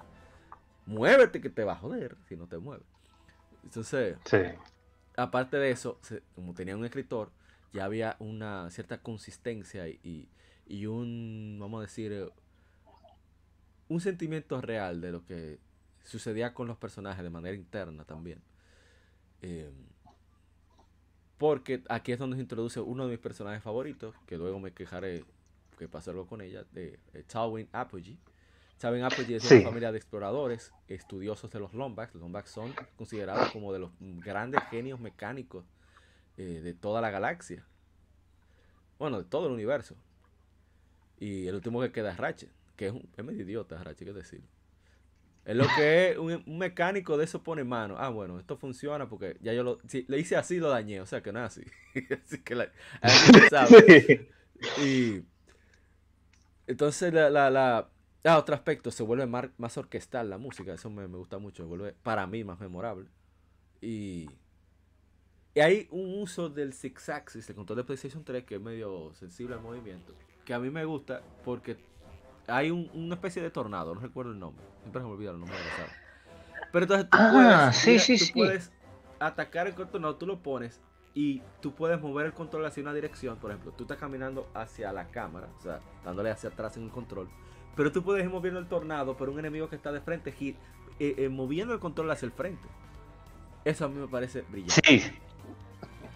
[0.87, 2.87] Muévete que te va a joder si no te mueves.
[3.65, 4.39] Entonces, sí.
[5.17, 7.31] aparte de eso, se- como tenía un escritor,
[7.73, 10.29] ya había una cierta consistencia y,
[10.67, 12.31] y- un, vamos a decir,
[13.89, 15.59] un sentimiento real de lo que
[16.05, 18.41] sucedía con los personajes de manera interna también.
[19.43, 19.71] Eh,
[21.39, 25.25] porque aquí es donde se introduce uno de mis personajes favoritos, que luego me quejaré
[25.79, 28.19] que pasó algo con ella, de eh, Tywin Apogee.
[28.79, 29.55] Tywin Apogee es Sí.
[29.57, 32.15] una familia de exploradores, estudiosos de los Lombax.
[32.15, 35.65] Los Lombax son considerados como de los grandes genios mecánicos
[36.37, 37.65] eh, de toda la galaxia.
[38.99, 39.95] Bueno, de todo el universo.
[41.21, 44.13] Y el último que queda es Ratchet, que es, un, es medio idiota Ratchet, que
[44.13, 44.43] decir.
[45.49, 47.97] Es lo que es un, un mecánico de eso pone mano.
[47.99, 49.79] Ah, bueno, esto funciona porque ya yo lo.
[49.89, 51.01] Si le hice así, lo dañé.
[51.03, 51.63] O sea que no es así.
[52.25, 52.73] así que la,
[53.03, 54.31] así sabe.
[54.77, 55.25] Y
[56.67, 57.91] entonces la, la, la-
[58.25, 61.63] ah, otro aspecto, se vuelve mar- más orquestal la música, eso me, me gusta mucho,
[61.63, 63.09] se vuelve para mí más memorable.
[63.83, 64.29] Y,
[65.55, 69.13] y hay un uso del Six Axis, el control de PlayStation 3, que es medio
[69.15, 70.15] sensible al movimiento,
[70.45, 71.77] que a mí me gusta porque
[72.49, 75.39] hay un- una especie de tornado, no recuerdo el nombre, siempre se me olvida el
[75.39, 75.93] nombre de la sala.
[76.73, 78.33] Pero entonces tú Ah, puedes, sí, mira, sí, tú sí.
[78.33, 78.73] puedes
[79.21, 80.81] atacar el tornado, tú lo pones
[81.15, 83.37] y tú puedes mover el control hacia una dirección.
[83.39, 86.91] Por ejemplo, tú estás caminando hacia la cámara, o sea, dándole hacia atrás en el
[86.91, 87.29] control.
[87.75, 90.57] Pero tú puedes ir moviendo el tornado por un enemigo que está de frente, gi-
[90.99, 92.67] eh, eh, moviendo el control hacia el frente.
[93.65, 94.81] Eso a mí me parece brillante.
[94.85, 95.03] Sí.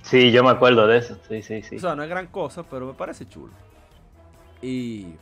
[0.03, 1.17] Sí, yo me acuerdo de eso.
[1.29, 1.77] Sí, sí, sí.
[1.77, 3.53] O sea, no es gran cosa, pero me parece chulo.
[4.61, 5.15] Y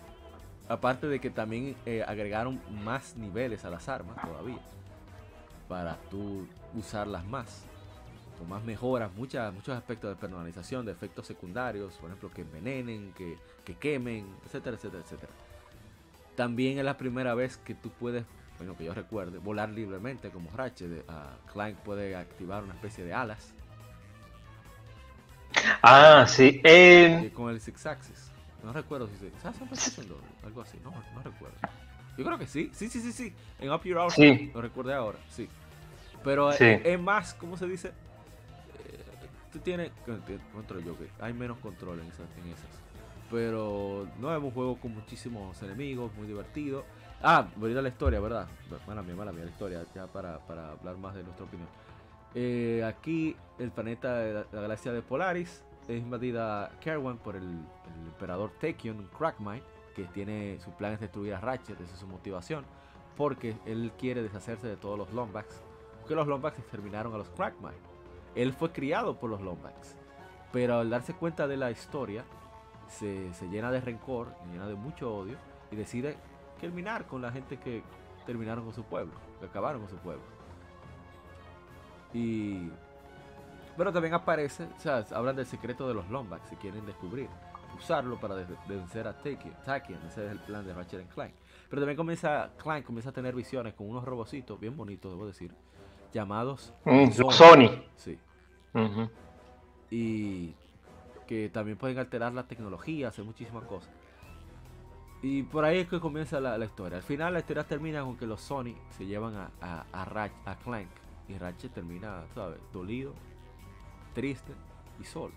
[0.70, 4.60] aparte de que también eh, agregaron más niveles a las armas todavía.
[5.68, 7.64] Para tú usarlas más.
[8.38, 13.12] Con más mejoras, muchas, muchos aspectos de personalización, de efectos secundarios, por ejemplo, que envenenen,
[13.12, 15.32] que, que quemen, etcétera, etcétera, etcétera.
[16.36, 18.24] También es la primera vez que tú puedes,
[18.56, 21.04] bueno, que yo recuerde, volar libremente como Ratchet.
[21.08, 23.52] ah, Clank puede activar una especie de alas
[25.82, 26.60] Ah, sí.
[26.64, 28.29] eh, con el Six Axis.
[28.64, 29.30] No recuerdo si se.
[29.40, 30.18] ¿Sabes PlayStation 2?
[30.44, 31.56] Algo así, no, no recuerdo.
[32.18, 33.34] Yo creo que sí, sí, sí, sí, sí.
[33.58, 34.50] En Up Your Hour, Sí.
[34.54, 35.48] lo recuerdo ahora, sí.
[36.22, 36.88] Pero eh, Sí.
[36.88, 37.88] es más, ¿cómo se dice?
[37.88, 37.92] Eh,
[39.52, 39.90] tú tienes.
[40.52, 42.66] Control yo, que hay menos control en esas, en esas.
[43.30, 46.84] Pero no es un juego con muchísimos enemigos, muy divertido.
[47.22, 48.48] Ah, voy a ir a la historia, ¿verdad?
[48.86, 51.68] Mala mía, mala mía, la historia, ya para, para hablar más de nuestra opinión.
[52.34, 57.64] Eh, aquí el planeta de la, la galaxia de Polaris es invadida Kerwan por el,
[58.06, 59.62] emperador Takion Crackmine,
[59.94, 62.64] que tiene su plan es destruir a Ratchet, esa es su motivación,
[63.16, 65.60] porque él quiere deshacerse de todos los Lombax,
[66.00, 67.90] porque los Lombax exterminaron a los Crackmine.
[68.34, 69.96] Él fue criado por los Lombax,
[70.52, 72.24] pero al darse cuenta de la historia,
[72.88, 75.36] se, se llena de rencor, se llena de mucho odio
[75.70, 76.16] y decide
[76.60, 77.82] terminar con la gente que
[78.26, 80.22] terminaron con su pueblo, que acabaron con su pueblo.
[82.12, 82.70] Y.
[83.76, 87.28] Pero también aparece, o sea, hablan del secreto de los Lombax, si quieren descubrir.
[87.78, 88.34] Usarlo para
[88.68, 89.14] vencer a.
[89.22, 91.32] Takion, ese es el plan de Ratchet and Clank.
[91.68, 95.54] Pero también comienza, Clank comienza a tener visiones con unos robocitos bien bonitos, debo decir,
[96.12, 97.30] llamados mm, Sony.
[97.30, 97.82] Sony.
[97.96, 98.18] Sí.
[99.90, 100.54] Y
[101.26, 103.90] que también pueden alterar la tecnología, hacer muchísimas cosas.
[105.22, 106.96] Y por ahí es que comienza la, la historia.
[106.98, 110.42] Al final la historia termina con que los Sony se llevan a, a, a, Ratch-
[110.46, 110.88] a Clank.
[111.28, 112.58] Y Ratchet termina, ¿sabes?
[112.72, 113.14] Dolido,
[114.20, 114.52] triste
[115.00, 115.32] y solo.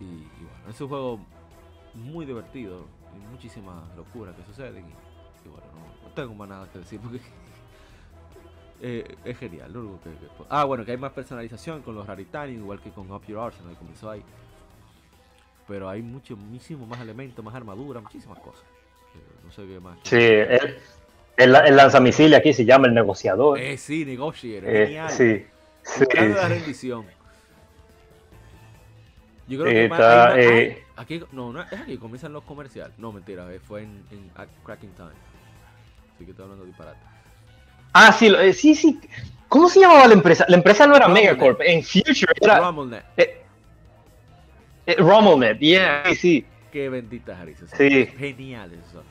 [0.00, 1.20] Y, y bueno, es un juego
[1.94, 2.86] muy divertido.
[3.14, 4.84] Y muchísimas locuras que suceden.
[4.84, 7.20] Y, y bueno, no, no tengo más nada que decir porque
[8.80, 9.72] eh, es genial.
[9.72, 12.90] lo único que- que- ah, bueno, que hay más personalización con los Raritanium, igual que
[12.90, 14.22] con Up Your Arsenal, que comenzó ahí.
[15.68, 18.62] Pero hay mucho, muchísimo más elementos, más armadura, muchísimas cosas.
[19.14, 19.98] Eh, no sé qué más.
[20.02, 20.78] Sí, el,
[21.36, 23.58] el, el lanzamisiles aquí se llama el negociador.
[23.58, 25.10] Eh, sí, Negotiator, Eh, genial.
[25.10, 25.46] sí,
[25.82, 27.06] sí, la rendición.
[29.46, 31.96] Yo creo Eh, que más- está, hay más- hay- eh, aquí, no, no, es aquí,
[31.98, 32.98] comienzan los comerciales.
[32.98, 34.02] No, mentira, eh, fue en,
[34.64, 35.10] Cracking Time.
[36.14, 36.98] Así que estoy hablando de disparate.
[37.92, 38.98] Ah, sí, lo- eh, sí, sí.
[39.48, 40.44] ¿Cómo se llamaba la empresa?
[40.48, 41.32] La empresa no era Rumblenet.
[41.32, 41.60] Megacorp.
[41.62, 43.42] En Future era Rumblenet, eh,
[44.86, 45.58] eh, Rumblenet.
[45.60, 46.46] Yeah, sí, sí.
[46.72, 47.70] qué benditas risas.
[47.70, 47.78] son.
[47.78, 48.06] Sí.
[48.18, 49.02] Geniales son.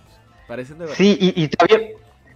[0.48, 0.96] Parecen de verdad.
[0.98, 1.90] Sí, y, y había-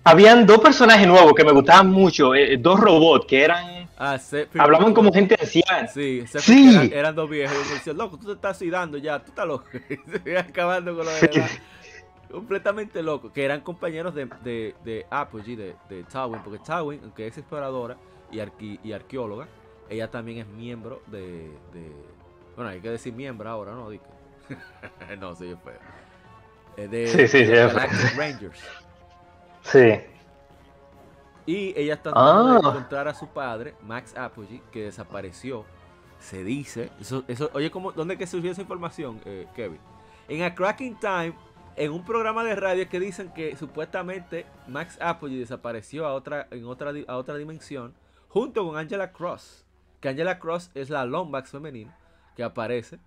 [0.03, 2.33] habían dos personajes nuevos que me gustaban mucho.
[2.33, 3.76] eh, dos robots que eran.
[3.99, 4.19] Ah,
[4.59, 5.87] Hablaban como gente anciana.
[5.87, 6.69] Sí, Sí.
[6.75, 9.47] Eran, eran dos viejos y uno decía, loco, tú te estás suicidando ya, tú estás
[9.47, 9.65] loco.
[9.89, 11.27] Y se acabando con Sí.
[11.33, 11.59] demás.
[12.31, 13.31] Completamente loco.
[13.33, 17.97] Que eran compañeros de, de, de Apogee, de, de Tawin, porque Tawin, aunque es exploradora
[18.31, 19.47] y, arqui- y arqueóloga,
[19.89, 21.95] ella también es miembro de, de-
[22.55, 23.89] Bueno, hay que decir miembro ahora, ¿no?
[25.19, 25.73] No, soy feo.
[26.77, 28.59] Eh, de, Sí, sí, de sí, es Rangers.
[29.63, 29.93] Sí.
[31.47, 32.69] Y ella está tratando de Ah.
[32.69, 35.65] encontrar a su padre, Max Apogee, que desapareció.
[36.19, 36.91] Se dice.
[36.99, 39.79] Eso, eso, oye, ¿cómo, ¿dónde que surgió esa información, eh, Kevin?
[40.27, 41.33] En A Cracking Time,
[41.75, 46.65] en un programa de radio que dicen que supuestamente Max Apogee desapareció a otra, en
[46.65, 47.93] otra, a otra dimensión,
[48.27, 49.63] junto con Angela Cross.
[50.01, 51.97] Que Angela Cross es la Lombax femenina
[52.35, 52.99] que aparece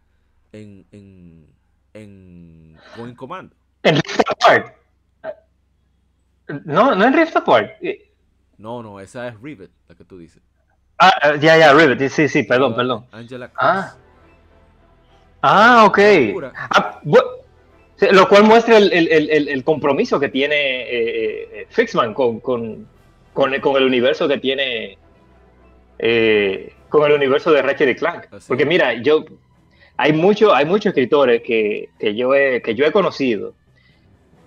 [0.52, 1.46] en, en,
[1.94, 3.54] en Going Commando.
[3.82, 4.74] En Rift Apart.
[6.64, 7.70] No, no en Rift Apart.
[8.60, 10.42] Eh, No, no, esa es Rivet, la que tú dices.
[10.98, 12.08] Ah, ah, ya, ya, Rivet.
[12.10, 13.06] Sí, sí, perdón, perdón.
[13.10, 13.58] Angela Cross.
[13.62, 13.94] Ah.
[15.42, 15.98] Ah, ok.
[16.54, 17.00] Ah,
[18.12, 22.86] lo cual muestra el, el- el- el- compromiso que tiene eh, eh, Fixman con, con,
[23.32, 24.98] con el, con el universo que tiene.
[25.98, 28.32] eh, con el universo de Ratchet y Clank.
[28.32, 29.24] Así Porque mira, yo.
[29.96, 33.54] Hay, mucho, hay muchos escritores que, que yo he, que yo he conocido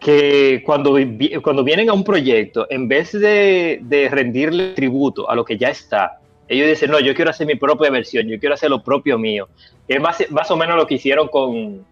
[0.04, 0.98] que cuando,
[1.42, 5.70] cuando vienen a un proyecto, en vez de, de rendirle tributo a lo que ya
[5.70, 9.18] está, ellos dicen, no, yo quiero hacer mi propia versión, yo quiero hacer lo propio
[9.18, 9.48] mío.
[9.88, 11.86] Es más, más o menos lo que hicieron con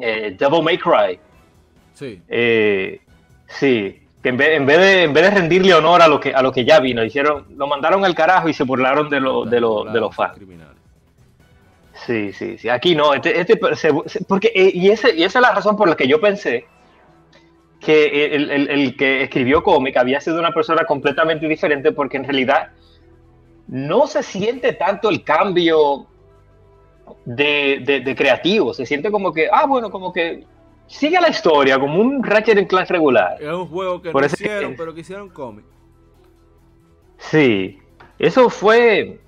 [0.00, 1.18] eh, Devil May Cry.
[1.94, 2.20] Sí.
[2.28, 3.00] Eh,
[3.48, 6.34] sí, que en vez, en, vez de, en vez de rendirle honor a lo que,
[6.34, 9.44] a lo que ya vino, hicieron, lo mandaron al carajo y se burlaron de, lo,
[9.44, 10.38] de, lo, de los fans.
[12.06, 12.68] Sí, sí, sí.
[12.68, 15.88] Aquí no, este, este se- porque, eh, y, ese, y esa es la razón por
[15.88, 16.66] la que yo pensé
[17.80, 22.24] que el, el- el que escribió cómic había sido una persona completamente diferente, porque en
[22.24, 22.70] realidad
[23.68, 26.06] no se siente tanto el cambio
[27.24, 28.74] de, de- de creativo.
[28.74, 30.44] Se siente como que, ah, bueno, como que
[30.86, 33.36] sigue la historia, como un Ratchet en clase regular.
[33.40, 35.64] Es un juego que Por no hicieron, pero que hicieron cómic.
[37.18, 37.78] Sí,
[38.18, 39.20] eso fue.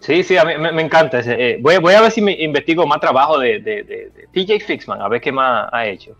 [0.00, 1.20] Sí, sí, a mí me, me encanta.
[1.20, 4.26] ese, eh, voy, voy a ver si me investigo más trabajo de, de, de- de
[4.32, 6.16] TJ Fixman, a ver qué más ha hecho.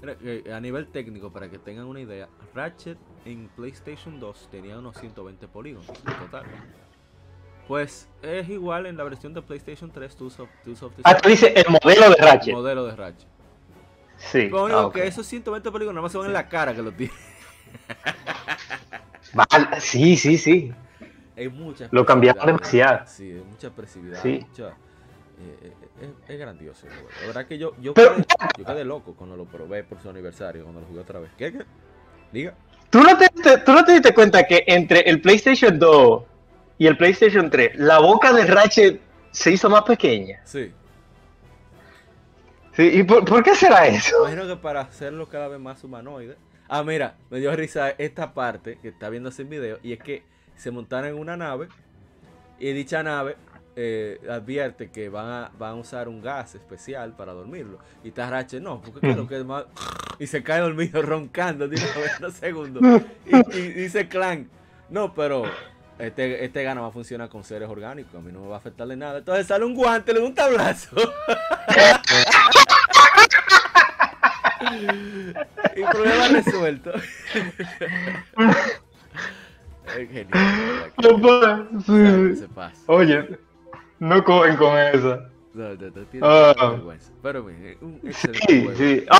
[0.00, 4.96] Que A nivel técnico, para que tengan una idea, Ratchet en PlayStation 2 tenía unos
[4.98, 6.44] 120 polígonos en total.
[7.66, 11.28] Pues es igual en la versión de PlayStation 3, Tools of, Tools of Ah, tú
[11.28, 12.54] dices el modelo de Ratchet.
[12.54, 13.28] modelo de Ratchet.
[14.16, 14.48] Sí.
[14.48, 14.94] Lo único ah, ok.
[14.94, 17.12] que esos 120 polígonos nada más se ven en la cara que lo tiene.
[19.34, 20.72] Vale, Sí, sí, sí.
[21.36, 23.06] Hay mucha Lo cambiaron demasiado.
[23.06, 24.22] Sí, hay mucha expresividad.
[24.22, 24.44] Sí.
[24.48, 24.76] mucha-
[25.40, 25.72] eh, eh,
[26.26, 26.86] es, es grandioso.
[27.20, 28.24] La verdad que yo, yo, Pero- quedé,
[28.58, 31.30] yo quedé loco cuando lo probé por su aniversario, cuando lo jugué otra vez.
[31.38, 31.52] ¿Qué?
[31.52, 31.60] qué?
[32.32, 32.54] Diga.
[32.90, 36.22] ¿Tú no, te, te- ¿Tú no te diste cuenta que entre el PlayStation 2
[36.78, 39.00] y el PlayStation 3, la boca de Ratchet
[39.30, 40.40] se hizo más pequeña?
[40.44, 40.72] Sí.
[42.74, 44.16] Sí, ¿Y por, por qué será eso?
[44.20, 46.36] Imagino que para hacerlo cada vez más humanoide.
[46.68, 49.78] Ah, mira, me dio risa esta parte que está viendo ese video.
[49.82, 50.22] Y es que
[50.54, 51.68] se montaron en una nave.
[52.60, 53.36] Y dicha nave
[53.80, 57.78] eh, advierte que van a, van a usar un gas especial para dormirlo.
[58.02, 59.66] Y Tarrache, no, porque claro que es más.
[60.18, 61.80] Y se cae dormido roncando de
[62.18, 62.82] unos segundos.
[63.24, 64.48] Y, y dice Clank,
[64.90, 65.44] no, pero
[65.96, 68.16] este, este gana va a funcionar con seres orgánicos.
[68.16, 69.18] A mí no me va a afectarle nada.
[69.18, 70.96] Entonces sale un guante, le da un tablazo.
[75.76, 76.92] y problema resuelto.
[79.98, 80.92] es genial.
[80.96, 82.76] que- se- se pasa.
[82.86, 83.38] Oye,
[84.00, 85.28] no cogen con esa.
[85.54, 86.54] No, no, no tiene Ah.
[86.72, 87.12] vergüenza.
[87.22, 88.28] Pero mire, un Sí,
[88.64, 88.74] juego.
[88.76, 89.04] sí.
[89.10, 89.18] Ah,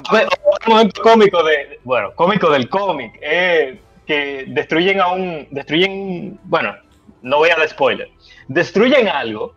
[0.52, 6.74] otro momento cómico de, bueno, cómico del cómic es que destruyen a un, destruyen, bueno,
[7.22, 8.10] no voy a dar spoiler,
[8.46, 9.54] destruyen algo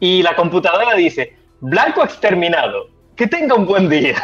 [0.00, 4.16] y la computadora dice, blanco exterminado, que tenga un buen día.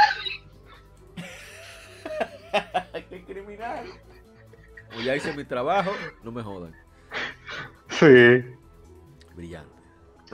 [3.10, 3.86] ¡Qué criminal!
[4.90, 5.92] Como ya hice mi trabajo,
[6.22, 6.74] no me jodan.
[7.88, 8.44] Sí.
[9.34, 9.73] Brillante.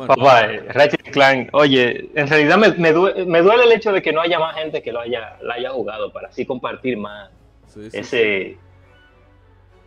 [0.07, 3.93] Bueno, Papá, eh, Ratchet Clank, oye, en realidad me, me due- me duele el hecho
[3.93, 6.97] de que no haya más gente que lo haya, la haya jugado para así compartir
[6.97, 7.31] más
[7.67, 8.59] sí, sí, ese...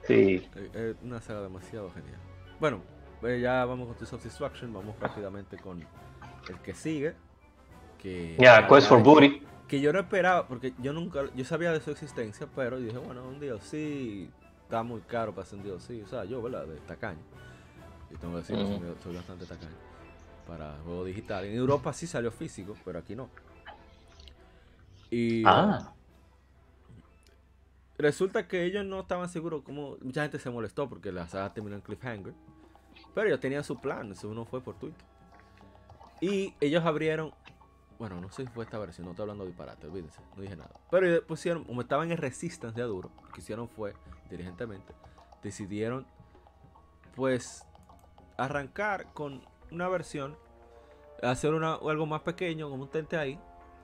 [0.04, 0.48] Sí.
[0.56, 2.20] Eh, Es una saga demasiado genial.
[2.60, 2.82] Bueno,
[3.22, 4.74] pues ya vamos con Tools of Destruction.
[4.74, 7.14] Vamos rápidamente con el que sigue.
[8.02, 9.42] Que, Ya, Quest for Booty.
[9.68, 13.24] Que yo no esperaba, porque yo nunca, yo sabía de su existencia, pero dije, bueno,
[13.26, 14.28] un DLC
[14.64, 16.04] está muy caro para hacer un DLC.
[16.04, 16.66] O sea, yo, ¿verdad?
[16.66, 17.22] De tacaño.
[18.12, 19.72] Y tengo que decir, soy, soy bastante tacaño
[20.48, 21.46] para juego digital.
[21.46, 23.30] En Europa sí salió físico, pero aquí no.
[25.10, 25.94] Y Ah.
[27.98, 31.76] resulta que ellos no estaban seguros cómo mucha gente se molestó porque la saga terminó
[31.76, 32.34] en cliffhanger
[33.14, 35.06] pero ellos tenían su plan eso uno fue por Twitter
[36.20, 37.32] y ellos abrieron
[38.00, 40.56] bueno no sé si fue esta versión no estoy hablando de disparate olvídense no dije
[40.56, 43.94] nada pero ellos pusieron como estaban en Resistance de Aduro lo que hicieron fue
[44.24, 44.94] inteligentemente
[45.44, 46.08] decidieron
[47.16, 47.64] pues
[48.38, 50.38] arrancar con una versión
[51.22, 53.40] hacer una, algo más pequeño como un tente ahí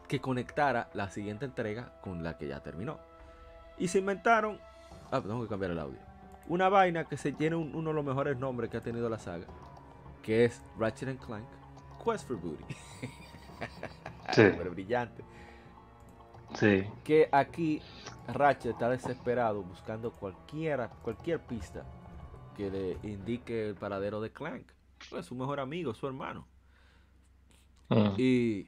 [0.07, 2.99] que conectara la siguiente entrega con la que ya terminó
[3.77, 4.59] y se inventaron.
[5.11, 5.99] Ah, tengo que cambiar el audio.
[6.47, 9.19] Una vaina que se tiene un- uno de los mejores nombres que ha tenido la
[9.19, 9.45] saga.
[10.23, 11.45] Que es Ratchet and Clank
[12.03, 12.63] Quest for Booty.
[14.31, 14.43] Sí.
[14.57, 15.23] Pero brillante.
[16.55, 16.85] Sí.
[17.03, 17.81] Que aquí
[18.27, 21.83] Ratchet está desesperado buscando cualquiera, cualquier pista
[22.55, 24.65] que le indique el paradero de Clank.
[25.09, 26.47] Pues su mejor amigo, su hermano.
[27.89, 28.13] Mm.
[28.17, 28.67] Y,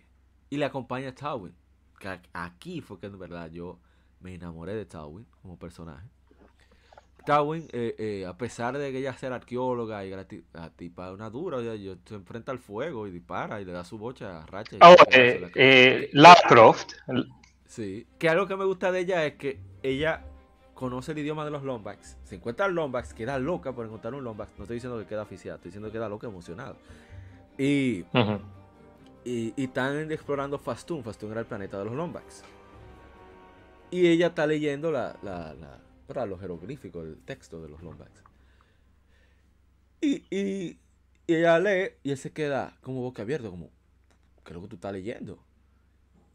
[0.49, 1.53] y le acompaña Tawin.
[1.99, 3.79] Que a- aquí fue que en verdad yo
[4.19, 6.07] me enamoré de Tawin como personaje.
[7.25, 11.11] Tawin, eh, eh, a pesar de que ella sea arqueóloga y la ti- la tipa
[11.11, 14.45] una dura, yo- se enfrenta al fuego y dispara y le da su bocha a
[14.47, 14.79] Ratchet.
[14.81, 16.09] y Oh, eh, eh,
[16.47, 16.93] Croft.
[17.67, 20.25] Sí, que algo que me gusta de ella es que ella
[20.81, 22.17] conoce el idioma de los Lombax.
[22.25, 24.51] Se encuentra el Lombax, queda loca por encontrar un Lombax.
[24.57, 26.75] No estoy diciendo que queda oficial, estoy diciendo que queda loca emocionada.
[27.57, 28.03] Y
[29.23, 31.03] y, y están explorando Fastun.
[31.03, 32.43] Fastun era el planeta de los Lombax.
[33.91, 36.27] Y ella está leyendo la, la, la- ¿verdad?
[36.27, 38.11] los jeroglíficos, el texto de los Lombax.
[40.01, 40.79] Y, y,
[41.27, 43.69] y ella lee y él se queda como boca abierta, como,
[44.43, 45.37] ¿qué es lo que tú estás leyendo?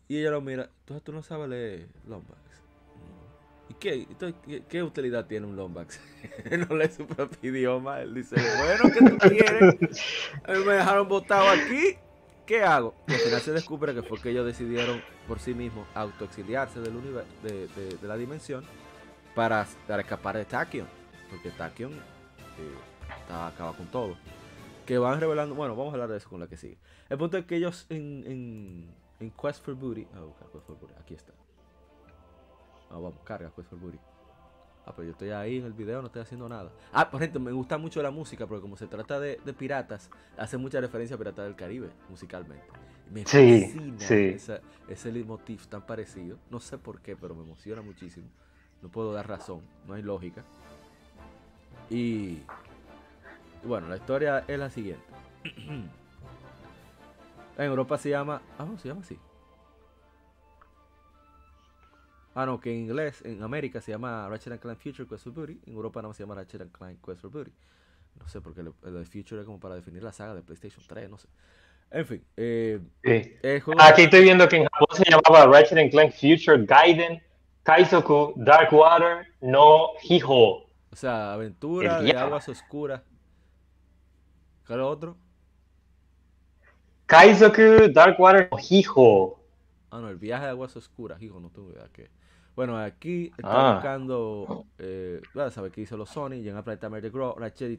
[0.08, 2.38] Y ella lo mira, entonces tú no sabes leer Lombax.
[3.68, 4.06] ¿Y qué,
[4.68, 6.00] qué, utilidad tiene un Lombax?
[6.68, 8.00] no lee su propio idioma.
[8.00, 9.74] Él dice, bueno, ¿qué tú quieres?
[10.46, 11.96] Me dejaron botado aquí.
[12.46, 12.94] ¿Qué hago?
[13.08, 17.28] Al final se descubre que fue que ellos decidieron por sí mismos autoexiliarse del universo,
[17.42, 18.64] de, la dimensión
[19.34, 20.86] para, para escapar de Tachyon.
[21.28, 24.16] Porque Tachyon eh, está, acaba con todo.
[24.86, 26.78] Que van revelando, bueno, vamos a hablar de eso con la que sigue.
[27.08, 31.32] El punto es que ellos en, Quest for Booty, buscar Quest for Booty, aquí está.
[32.90, 33.98] Ah, vamos, carga Quest for Booty.
[34.86, 36.70] Ah, pero yo estoy ahí en el video, no estoy haciendo nada.
[36.92, 40.10] Ah, por ejemplo, me gusta mucho la música, porque como se trata de, de piratas,
[40.38, 42.64] hace mucha referencia a Piratas del Caribe, musicalmente.
[43.10, 44.14] Me Sí, fascina sí.
[44.34, 46.38] esa- ese leitmotiv tan parecido.
[46.50, 48.28] No sé por qué, pero me emociona muchísimo.
[48.82, 50.44] No puedo dar razón, no hay lógica.
[51.90, 52.42] Y
[53.64, 55.02] y bueno, la historia es la siguiente.
[57.58, 58.40] en Europa se llama.
[58.58, 59.18] Ah, no, se llama así.
[62.38, 65.32] Ah, no, que en inglés, en América se llama Ratchet and Clank Future Quest for
[65.32, 65.58] Booty.
[65.64, 67.50] En Europa no se llama Ratchet and Clank Quest for Booty.
[68.20, 71.08] No sé, porque lo de Future es como para definir la saga de PlayStation 3,
[71.08, 71.28] no sé.
[71.90, 73.32] En fin, eh, Sí.
[73.42, 73.62] el.
[73.78, 77.22] Aquí estoy viendo que en Japón se llamaba Ratchet and Clank Future Gaiden
[77.62, 80.66] Kaizoku Dark Water no Hiho.
[80.90, 83.00] O sea, aventura El de aguas oscuras.
[84.66, 85.16] ¿Qué es lo otro?
[87.06, 89.40] Kaizoku Dark Water no Hiho.
[89.90, 92.10] Ah, no, el viaje de aguas oscuras, hijo, no tengo idea qué.
[92.56, 93.74] Bueno, aquí está Ah.
[93.74, 97.76] buscando, eh, bueno, saber qué hizo los Sony, llegan al planeta Mary Grow, Ratchet y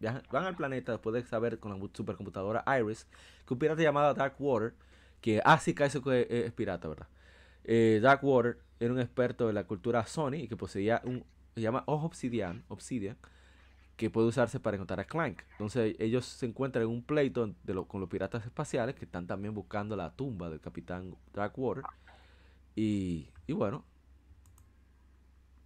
[0.00, 3.06] viajan- van al planeta después de saber con la supercomputadora Iris
[3.46, 4.74] que un pirata llamado Dark Water,
[5.20, 5.94] que, ah, sí, que es,
[6.46, 7.06] es pirata, ¿verdad?
[7.64, 11.22] Eh, Dark Water era un experto de la cultura Sony y que poseía un,
[11.54, 13.16] se llama Ojo Obsidian, Obsidian,
[13.96, 15.42] que puede usarse para encontrar a Clank.
[15.52, 19.26] Entonces ellos se encuentran en un pleito de lo- con los piratas espaciales que están
[19.26, 21.84] también buscando la tumba del capitán Darkwater.
[22.74, 23.84] Y, y bueno,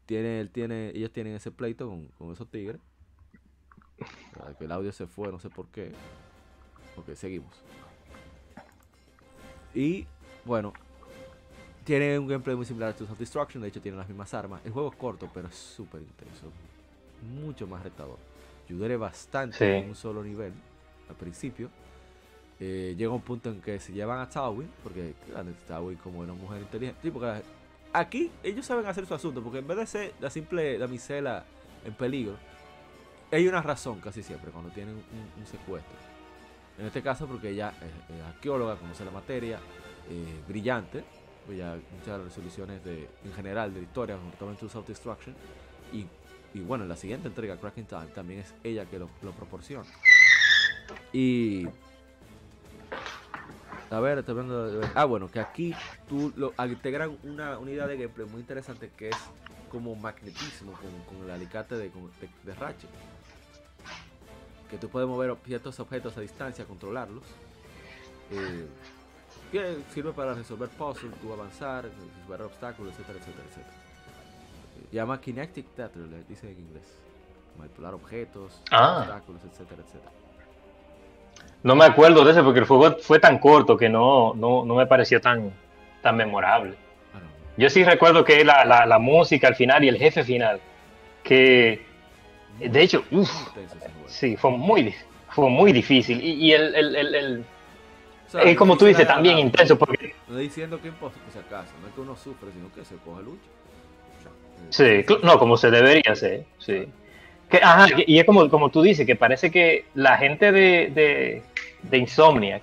[0.09, 2.81] tiene, él tiene, ellos tienen ese pleito con, con esos tigres.
[4.41, 5.93] Ah, Que el audio se fue, no sé por qué.
[6.97, 7.53] Ok, seguimos.
[9.75, 10.07] Y
[10.47, 10.73] bueno,
[11.85, 13.63] tiene un gameplay muy similar a Tools of Destruction.
[13.63, 14.63] De hecho, tiene las mismas armas.
[14.65, 16.51] El juego es corto, pero es súper intenso.
[17.43, 18.17] Mucho más retador.
[18.67, 19.65] Yo duré bastante Sí.
[19.65, 20.55] en un solo nivel
[21.09, 21.69] al principio.
[22.61, 26.33] Eh, llega un punto en que se llevan a Tawin, porque claro, Tawin como una
[26.33, 27.01] mujer inteligente.
[27.93, 31.45] Aquí ellos saben hacer su asunto, porque en vez de ser la simple damisela
[31.85, 32.37] en peligro,
[33.31, 35.97] hay una razón casi siempre cuando tienen un, secuestro.
[36.79, 39.59] En este caso porque ella es, arqueóloga, conoce la materia,
[40.11, 41.05] eh, brillante,
[41.45, 45.35] pues ya muchas de las resoluciones de, en general de la historia, como Total Self-Destruction,
[46.55, 49.89] y bueno, en la siguiente entrega, Cracking Time, también es ella que lo, lo proporciona.
[51.13, 51.67] Y...
[53.91, 54.87] A ver, estoy de...
[54.95, 55.75] Ah, bueno, que aquí
[56.09, 59.17] tú lo, integran una unidad de gameplay muy interesante que es
[59.71, 62.91] como magnetismo con, con el alicate de, con- de, de Ratchet.
[64.71, 67.23] Que tú puedes mover ciertos objetos a distancia, controlarlos.
[68.31, 68.67] Eh,
[69.51, 71.87] que sirve para resolver puzzles, tú avanzar,
[72.23, 73.73] superar obstáculos, etcétera, etcétera, etcétera.
[74.83, 76.85] Eh, llama Kinetic Tether, le dice en inglés.
[77.57, 78.99] Manipular objetos, Ah.
[79.01, 80.13] obstáculos, etcétera, etcétera.
[81.63, 84.75] No me acuerdo de ese porque el juego fue tan corto que no, no, no
[84.75, 85.53] me pareció tan,
[86.03, 86.75] tan memorable.
[87.57, 90.61] Yo sí recuerdo que la, la, la música al final y el jefe final,
[91.25, 91.83] que
[92.61, 93.31] de hecho, uff,
[94.07, 94.95] sí, fue muy,
[95.31, 96.23] fue muy difícil.
[96.23, 97.45] Y, y el, el, el, el-
[98.27, 101.39] O sea, eh, como tú dices, también intenso, porque No estoy diciendo que imposible, si
[101.39, 101.73] acaso.
[101.81, 103.49] No es que uno sufre, sino que se coge lucha.
[104.19, 104.23] O
[104.73, 106.87] sea, eh, Sí, cl- no, como se debería hacer, sí.
[107.49, 111.43] Que, ajá, y es como, como tú dices, que parece que la gente de, de,
[111.83, 112.63] de Insomniac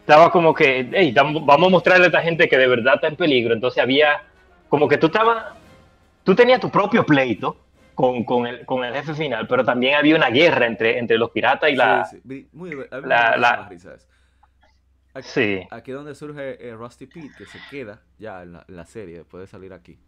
[0.00, 3.16] estaba como que, hey, vamos a mostrarle a esta gente que de verdad está en
[3.16, 3.52] peligro.
[3.54, 4.22] Entonces había,
[4.68, 5.44] como que tú estabas,
[6.24, 7.56] tú tenías tu propio pleito
[7.94, 11.30] con, con, el, con el jefe final, pero también había una guerra entre, entre los
[11.30, 12.06] piratas y la...
[12.06, 12.48] sí, sí.
[12.52, 14.06] Muy, a mí la- la- muchísima risa eso.
[15.12, 18.64] Aquí, Sí, aquí es donde surge eh, Rusty Pete, que se queda ya en la,
[18.66, 19.98] en la serie después de salir aquí.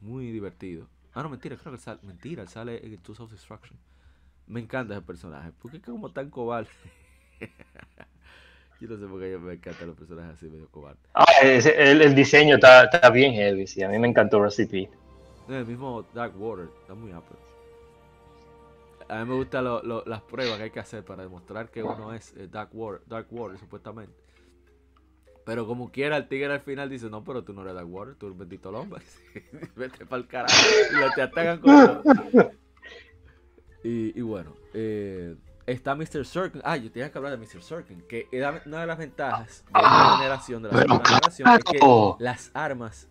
[0.00, 0.86] Muy divertido.
[1.14, 3.78] Ah, no, mentira, creo que él sale, mentira, él sale en Tools of Destruction.
[4.46, 6.70] Me encanta ese personaje, porque es como tan cobarde.
[8.80, 11.02] yo no sé por qué me encantan los personajes así medio cobardes.
[11.14, 14.90] Ah, ese- el, el diseño está, está bien heavy, sí, a mí me encantó Pete.
[15.48, 17.36] El mismo Dark Water, está muy upper.
[19.08, 21.82] A mí me gustan lo- lo- las pruebas que hay que hacer para demostrar que
[21.82, 24.21] uno es eh, Dark Water, Dark Water, supuestamente.
[25.44, 28.14] Pero como quiera, el tigre al final dice, no, pero tú no eres Dark Water,
[28.14, 29.02] tú eres bendito hombre.
[29.76, 30.54] Vete para el carajo.
[30.92, 32.02] Y le te atacan con.
[33.84, 35.34] Y, y bueno, eh,
[35.66, 36.24] está Mr.
[36.24, 36.60] Sirkin.
[36.64, 37.62] Ah, yo tenía que hablar de Mr.
[37.62, 41.64] Sirkin, que era una de las ventajas de esta generación, de la segunda generación, es
[41.64, 43.08] que las armas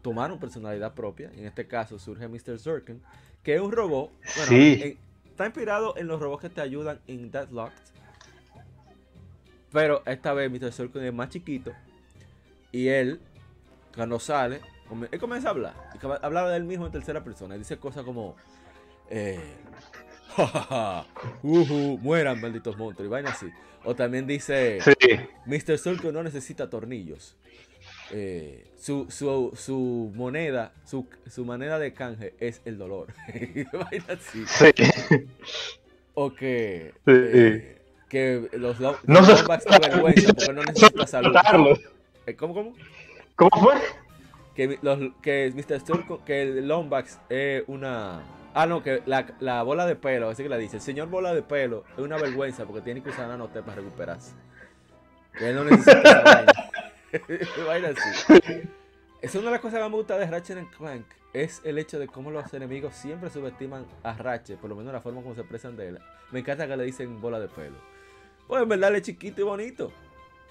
[0.00, 1.30] tomaron personalidad propia.
[1.34, 2.58] En este caso surge Mr.
[2.58, 3.02] Zirkin,
[3.42, 4.10] que es un robot.
[4.12, 4.98] Bueno, Sí.
[5.26, 7.74] está inspirado en los robots que te ayudan en Deadlocked.
[9.72, 10.72] Pero esta vez Mr.
[10.72, 11.72] Zirkin es más chiquito.
[12.72, 13.20] Y él,
[13.94, 14.60] cuando sale,
[15.10, 15.74] él comienza a hablar.
[15.94, 17.54] Y come- habla de él mismo en tercera persona.
[17.54, 18.36] Y dice cosas como:
[19.10, 19.40] eh,
[21.42, 23.06] Ujú, mueran, malditos monstruos.
[23.08, 23.50] Y vaina así.
[23.84, 24.94] O también dice: Sí.
[25.46, 25.78] Mr.
[25.78, 27.36] Circle no necesita tornillos.
[28.10, 33.08] Eh, su, su, su moneda, su, su moneda de canje es el dolor.
[33.72, 34.44] Vaina así.
[34.46, 34.72] Sí.
[36.14, 36.92] O que.
[37.06, 37.12] Sí.
[37.12, 37.77] eh,
[38.08, 41.36] que los, lo- No se los te avergüenzan porque no necesita salud.
[42.26, 42.74] Eh, ¿Cómo, cómo?
[43.36, 43.74] ¿Cómo fue?
[44.54, 45.80] Que, los, que Mr.
[45.80, 48.22] Circle, que el Lombax es una.
[48.54, 51.32] Ah, no, que la, la bola de pelo, así que la dice, el señor bola
[51.32, 54.32] de pelo es una vergüenza porque tiene que usar nanote para recuperarse.
[55.38, 56.52] Que él no necesita esa vaina.
[57.66, 58.62] Vaina así.
[59.22, 61.06] Es una de las cosas que me gusta de Ratchet and Clank.
[61.32, 65.00] Es el hecho de cómo los enemigos siempre subestiman a Ratchet, por lo menos la
[65.00, 65.98] forma como se expresan de él.
[66.32, 67.76] Me encanta que le dicen bola de pelo.
[68.48, 69.92] Pues en verdad él es chiquito y bonito.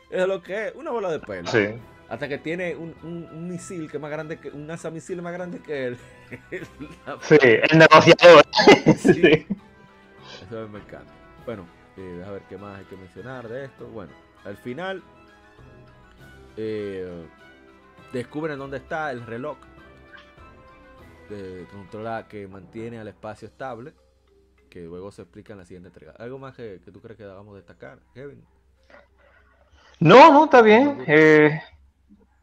[0.09, 1.49] Es lo que es, una bola de pelo.
[1.51, 1.67] Sí.
[2.07, 4.49] Hasta que tiene un, un- un misil que es más grande que.
[4.49, 5.97] Un lanzamisil más grande que él.
[7.21, 8.45] Sí, el negociador.
[8.97, 9.13] Sí.
[9.13, 9.45] Sí.
[10.45, 11.11] Eso a me encanta.
[11.45, 11.65] Bueno,
[11.97, 13.87] eh, déjame ver qué más hay que mencionar de esto.
[13.87, 14.11] Bueno,
[14.45, 15.03] al final.
[16.55, 17.25] eh,
[18.13, 19.57] descubren dónde está el reloj.
[21.29, 23.91] De controla que mantiene al espacio estable.
[24.77, 26.13] Que luego se explica en la siguiente entrega.
[26.19, 28.43] ¿Algo más que, que tú crees que debamos destacar, Kevin?
[29.99, 31.03] No, no, está bien.
[31.07, 31.59] Eh,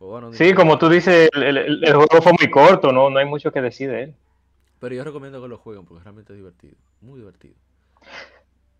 [0.00, 3.24] bueno, sí, como tú dices, el, el- el juego fue muy corto, no, no hay
[3.24, 4.14] mucho que decir de él.
[4.80, 6.74] Pero yo recomiendo que lo jueguen porque realmente es divertido.
[7.00, 7.54] Muy divertido.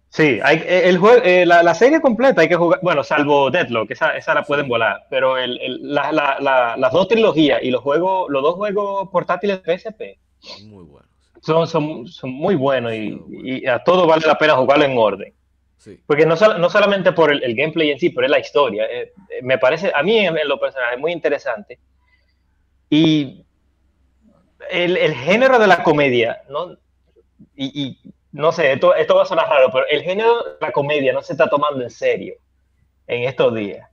[0.09, 3.53] Sí, hay, eh, el jue- eh, la, la serie completa hay que jugar, bueno, salvo
[3.53, 7.63] Deadlock, esa, esa la pueden volar, pero el, el- la- la- la- las dos trilogías
[7.63, 10.19] y los juegos, los dos juegos portátiles de PSP
[10.65, 11.09] Muy buenos.
[11.45, 15.35] Son, son, son muy buenos y, y a todo vale la pena jugarlo en orden.
[15.77, 16.01] Sí.
[16.07, 18.85] Porque no, no solamente por el, el gameplay en sí, pero es la historia.
[18.87, 21.79] Eh, eh, me parece, a mí en, en lo personal, es muy interesante.
[22.91, 23.45] Y
[24.71, 26.77] el, el género de la comedia, ¿no?
[27.57, 27.99] Y, y
[28.33, 31.23] no sé, esto, esto va a sonar raro, pero el género de la comedia no
[31.23, 32.35] se está tomando en serio
[33.07, 33.89] en estos días.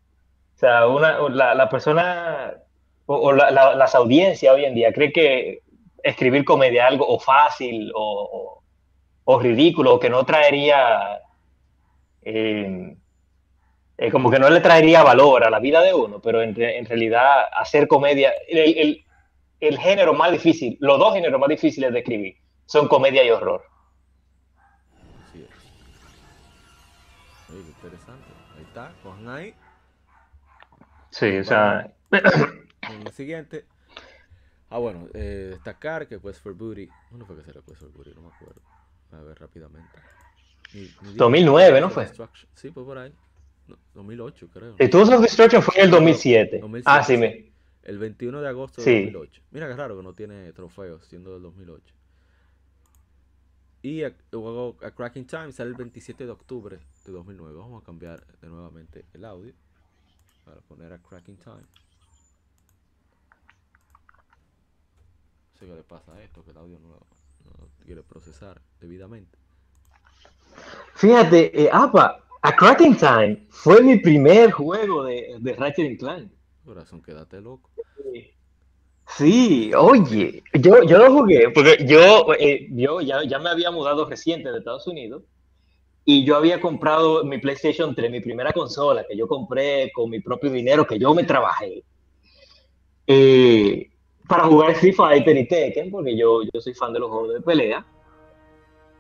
[0.56, 2.54] O sea, una, la, la persona
[3.06, 5.62] o, o la- la- las audiencias hoy en día cree que
[6.04, 8.64] escribir comedia algo o fácil o,
[9.26, 11.20] o, o ridículo, o que no traería
[12.22, 12.96] eh,
[13.98, 16.78] eh, como que no le traería valor a la vida de uno, pero en, re-
[16.78, 19.06] en realidad hacer comedia, el, el-
[19.60, 23.64] el género más difícil, los dos géneros más difíciles de escribir son comedia y horror.
[27.50, 28.24] Oye, qué interesante.
[28.58, 29.54] Ahí está, cojan ahí.
[31.12, 33.66] Sí, o sea, En el siguiente.
[34.72, 36.88] Ah, bueno, eh, destacar que Quest for Booty.
[37.10, 38.12] ¿Cuándo fue que salió Quest for Booty?
[38.16, 38.62] No me acuerdo.
[39.12, 39.90] A ver rápidamente.
[40.74, 42.08] Ni 2009, ¿no fue?
[42.56, 43.14] Sí, fue por ahí.
[43.68, 44.76] No, 2008, creo.
[44.80, 46.60] el Tools of Destruction fue en el 2007.
[46.60, 47.52] 2007, Ah, sí, me,
[47.84, 49.04] El 21 de agosto de Sí.
[49.12, 49.42] 2008.
[49.52, 51.94] Mira qué raro que no tiene trofeos siendo del 2008.
[53.82, 57.58] Y a- luego a Cracking Time sale el 27 de octubre de 2009.
[57.58, 59.54] Vamos a cambiar de nuevamente el audio
[60.46, 61.64] para poner a Cracking Time.
[65.62, 69.38] Sé qué le pasa a esto, que el audio no, no quiere procesar debidamente.
[70.96, 76.32] Fíjate, eh, Apa, A Cracking Time fue mi primer juego de, de Ratchet Clank.
[76.66, 77.70] Corazón, quédate loco.
[79.08, 84.06] Sí, oye, yo, yo lo jugué, porque yo, eh, yo ya, ya me había mudado
[84.06, 85.24] reciente de Estados Unidos
[86.06, 90.22] y yo había comprado mi PlayStation 3, mi primera consola, que yo compré con mi
[90.22, 91.84] propio dinero, que yo me trabajé,
[93.06, 93.91] eh,
[94.32, 97.42] para jugar Street Fighter y Tekken, porque yo, yo soy fan de los juegos de
[97.42, 97.86] pelea.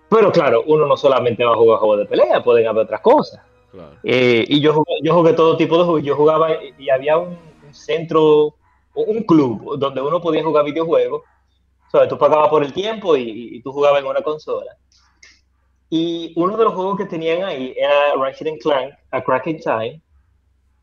[0.09, 3.41] Pero claro, uno no solamente va a jugar juegos de pelea, pueden haber otras cosas.
[3.71, 3.95] Claro.
[4.03, 6.03] Eh, y yo jugué, yo jugué todo tipo de juegos.
[6.03, 8.55] Yo jugaba y había un, un centro,
[8.93, 11.21] un club donde uno podía jugar videojuegos.
[11.87, 14.75] O sea, tú pagabas por el tiempo y, y tú jugabas en una consola.
[15.89, 20.01] Y uno de los juegos que tenían ahí era Ratchet Clank, A Cracking Time,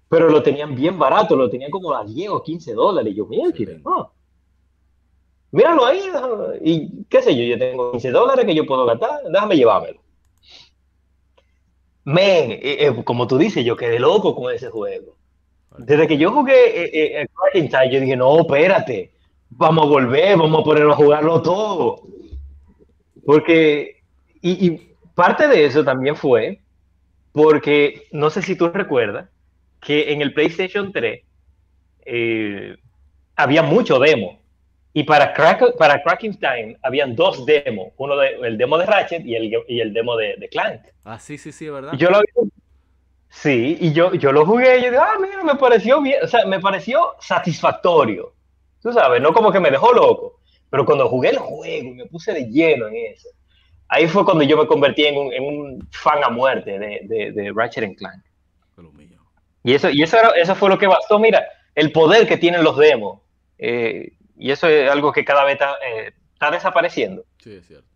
[0.08, 3.12] pero lo tenían bien barato, lo tenían como a 10 o 15 dólares.
[3.12, 3.44] Y yo, mira,
[3.84, 4.12] no.
[5.50, 6.02] Míralo ahí,
[6.62, 10.00] y qué sé yo, yo tengo 15 dólares que yo puedo gastar, déjame llevármelo.
[12.04, 15.16] Men, eh, eh, como tú dices, yo quedé loco con ese juego.
[15.78, 19.12] Desde que yo jugué eh, eh, Cracking Time, yo dije, no, espérate,
[19.50, 22.02] vamos a volver, vamos a ponernos a jugarlo todo.
[23.24, 24.02] Porque,
[24.40, 26.60] y, y parte de eso también fue,
[27.32, 29.28] porque no sé si tú recuerdas,
[29.80, 31.22] que en el PlayStation 3
[32.04, 32.76] eh,
[33.36, 34.40] había mucho demo.
[34.94, 39.24] Y para, Crack, para Cracking Time habían dos demos, uno de, el demo de Ratchet
[39.24, 40.81] y el, y el demo de, de Clank.
[41.05, 41.93] Ah, sí, sí, sí, verdad.
[41.97, 42.20] Yo lo
[43.31, 46.27] Sí, y yo, yo lo jugué y yo digo, ah, mira, me pareció bien, o
[46.27, 48.32] sea, me pareció satisfactorio.
[48.82, 50.40] Tú sabes, no como que me dejó loco,
[50.70, 53.28] pero cuando jugué el juego y me puse de lleno en eso,
[53.89, 57.32] ahí fue cuando yo me convertí en un, en un fan a muerte de, de,
[57.32, 58.24] de Ratchet Clank.
[59.62, 61.19] Y eso, y eso, era- eso fue lo que bastó.
[61.19, 61.44] Mira,
[61.74, 63.20] el poder que tienen los demos.
[63.59, 67.24] eh, y eso es algo que cada vez está, eh, está desapareciendo.
[67.39, 67.89] Sí, es cierto.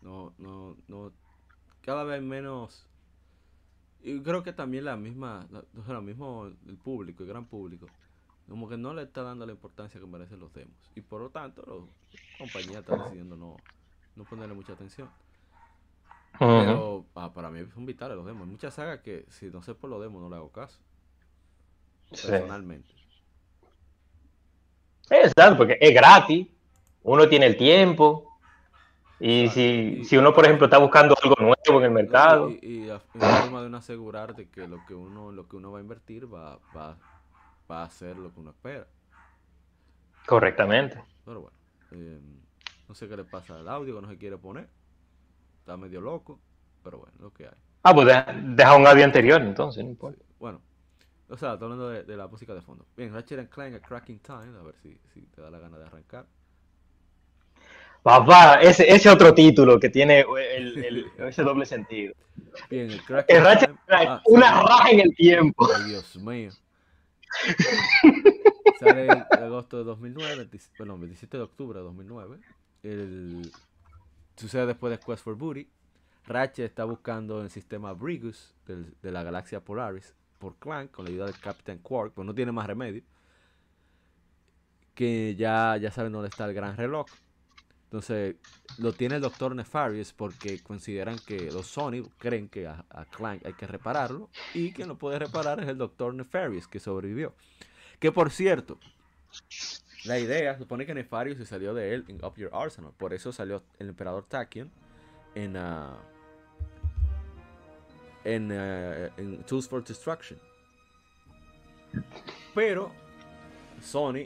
[0.00, 1.12] No, no, no.
[1.82, 2.86] Cada vez menos.
[4.02, 7.44] Y creo que también la misma, la- o sea, lo mismo el público, el gran
[7.46, 7.86] público,
[8.48, 10.74] como que no le está dando la importancia que merecen los demos.
[10.96, 13.56] Y por lo tanto, la compañía está decidiendo no,
[14.16, 15.08] no ponerle mucha atención.
[16.38, 18.42] Pero ah, para mí son vitales los demos.
[18.42, 20.80] Hay muchas sagas que si no sé por los demos no le hago caso.
[22.12, 22.26] Sí.
[25.10, 26.46] Exacto, porque es gratis,
[27.02, 28.30] uno tiene el tiempo.
[29.20, 32.66] Y si, Y- si uno, por ejemplo, está buscando algo nuevo en el mercado, Y,
[32.66, 35.56] y, la- y la forma de uno asegurar de que lo que uno, lo que
[35.56, 36.98] uno va a invertir va, va,
[37.70, 38.88] va a ser lo que uno espera.
[40.26, 40.98] correctamente.
[41.24, 41.56] Pero bueno,
[41.90, 42.20] eh,
[42.88, 44.68] no sé qué le pasa al audio que no se quiere poner.
[45.60, 46.40] Está medio loco,
[46.82, 47.54] pero bueno, lo que hay.
[47.84, 50.24] Ah, pues deja, deja un audio anterior, entonces, no importa.
[50.38, 50.60] Bueno,
[51.32, 52.86] o sea, hablando de, de la música de fondo.
[52.96, 55.78] Bien, Ratchet and Clank, A Cracking Time, a ver si, si te da la gana
[55.78, 56.26] de arrancar.
[58.02, 60.20] Papá, ese, ese otro título que tiene
[60.56, 62.14] el- el- ese doble sentido.
[62.68, 63.70] Bien, el Cracking El Ratchet.
[63.86, 64.66] Clank, ah, una sí.
[64.68, 65.68] raja en el tiempo.
[65.74, 66.50] Ay, Dios mío.
[68.80, 72.38] Sale en agosto de 2009, 20 bueno, 27 de octubre de 2009.
[72.82, 73.52] El,
[74.36, 75.68] sucede después de Quest for Booty.
[76.26, 81.12] Ratchet está buscando el sistema Brigus del- de la galaxia Polaris por Clank con la
[81.12, 83.04] ayuda del Captain Quark, pues no tiene más remedio.
[84.92, 87.06] Que ya, ya saben dónde está el gran reloj.
[87.84, 88.36] Entonces,
[88.78, 92.84] lo tiene el Doctor Nefarious porque consideran que los Sony creen que a,
[93.16, 97.34] Clank hay que repararlo y quien lo puede reparar es el Doctor Nefarious que sobrevivió.
[98.00, 98.78] Que por cierto,
[100.04, 102.92] la idea supone que Nefarious se salió de él en Up Your Arsenal.
[102.96, 104.72] Por eso salió el Emperador Tachyon
[105.36, 105.96] en, ah,
[108.24, 110.38] en, en Tools for Destruction.
[112.54, 112.90] Pero
[113.80, 114.24] Sony,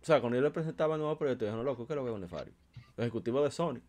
[0.00, 2.10] o sea, cuando yo le presentaba el nuevo proyecto, dijeron, loco, ¿qué es lo que
[2.10, 2.56] es un Nefarious?
[2.96, 3.80] Los ejecutivos de Sony.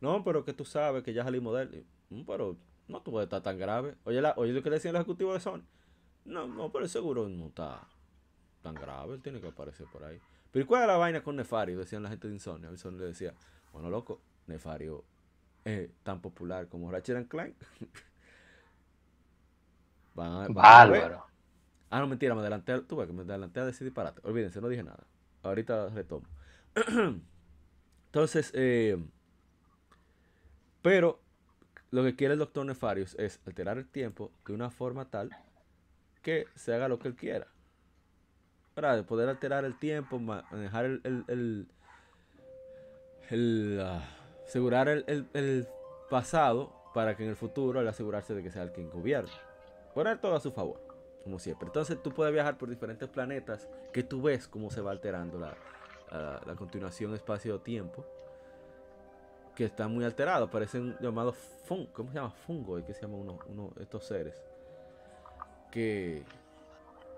[0.00, 1.86] No, pero que tú sabes que ya salimos de él.
[2.10, 2.56] "Mm, Pero
[2.86, 3.94] no tú puedes estar tan grave.
[4.04, 5.62] Oye, la, oye lo que decían los ejecutivos de Sony.
[6.24, 7.80] No, no, pero el seguro no está
[8.62, 9.14] tan grave.
[9.14, 10.20] Él tiene que aparecer por ahí.
[10.50, 11.78] Pero ¿y cuál es la vaina con Nefario?
[11.78, 12.70] Decían la gente de Insomnia.
[12.70, 13.32] Insomnia le decía,
[13.72, 15.04] bueno, loco, Nefario
[15.64, 17.54] es tan popular como Ratchet Clank.
[20.16, 20.52] Van.
[20.54, 21.26] Bárbaro.
[21.90, 22.72] Ah, no, mentira, me adelanté.
[22.72, 24.20] ves que me adelanté a decir disparate.
[24.24, 25.06] Olvídense, no dije nada.
[25.42, 26.26] Ahorita retomo.
[28.06, 28.96] Entonces, eh,
[30.82, 31.20] pero
[31.90, 35.30] lo que quiere el doctor Nefarius es alterar el tiempo de una forma tal
[36.22, 37.46] que se haga lo que él quiera.
[38.74, 41.00] Para poder alterar el tiempo, ma- manejar el.
[41.04, 41.68] el, el,
[43.30, 44.04] el, ah,
[44.46, 45.68] asegurar el, el- el
[46.10, 49.30] pasado para que en el futuro él asegurarse de que sea el quien gobierne.
[49.96, 50.78] Poner todo a su favor,
[51.24, 51.68] como siempre.
[51.68, 55.56] Entonces tú puedes viajar por diferentes planetas que tú ves cómo se va alterando la,
[56.12, 58.04] la- la continuación espacio-tiempo.
[59.54, 60.50] Que está muy alterado.
[60.50, 62.30] Parecen llamados fun ¿Cómo se llama?
[62.30, 62.84] Fungo.
[62.84, 64.34] ¿Qué se llama uno, uno estos seres?
[65.70, 66.24] Que,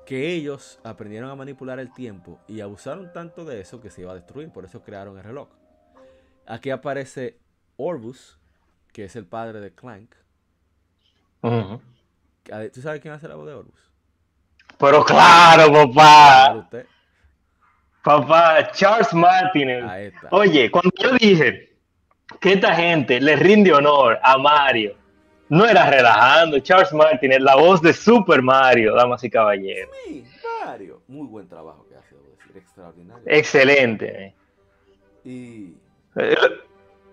[0.07, 4.13] que ellos aprendieron a manipular el tiempo y abusaron tanto de eso que se iba
[4.13, 4.53] a destruir.
[4.53, 5.49] Por eso crearon el reloj.
[6.47, 7.41] Aquí aparece
[7.77, 8.39] Orbus,
[8.93, 10.15] que es el padre de Clank.
[11.43, 11.55] Ujú.
[11.57, 11.79] Ah,
[12.73, 13.81] ¿Tú sabes quién hace la voz de Orbus?
[14.79, 16.69] Pero claro, papá.
[18.03, 20.29] Papá, Charles está.
[20.31, 21.77] Oye, cuando yo dije
[22.41, 24.95] que esta gente le rinde honor a Mario,
[25.49, 26.59] no era relajando.
[26.61, 29.91] Charles Martin es la voz de Super Mario, damas y caballeros.
[30.07, 30.25] Sí,
[30.65, 31.03] Mario.
[31.09, 32.57] Muy buen trabajo que hace, debo decir.
[32.57, 33.23] Extraordinario.
[33.27, 34.25] Excelente.
[34.25, 34.35] eh.
[35.25, 35.75] Y
[36.17, 36.37] Eh,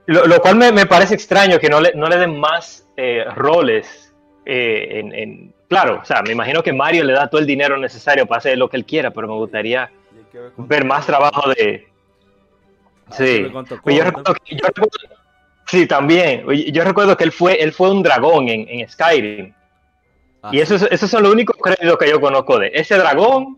[0.08, 3.26] Lo, lo cual me, me parece extraño que no le, no le den más eh,
[3.36, 4.05] roles.
[4.46, 7.76] Eh, en, en- Claro, o sea, me imagino que Mario le da todo el dinero
[7.78, 9.92] necesario para hacer lo que él quiera, pero me gustaría
[10.58, 11.56] ver más trabajo de...
[11.56, 11.88] que
[13.10, 13.42] Sí.
[13.42, 14.90] yo recuerdo que- yo recuerdo-
[15.66, 16.46] sí, también.
[16.72, 19.54] Yo recuerdo que él fue, él fue un dragón en, en Skyrim.
[20.44, 23.58] Ah, Y esos, esos son los únicos créditos que yo conozco de ese dragón,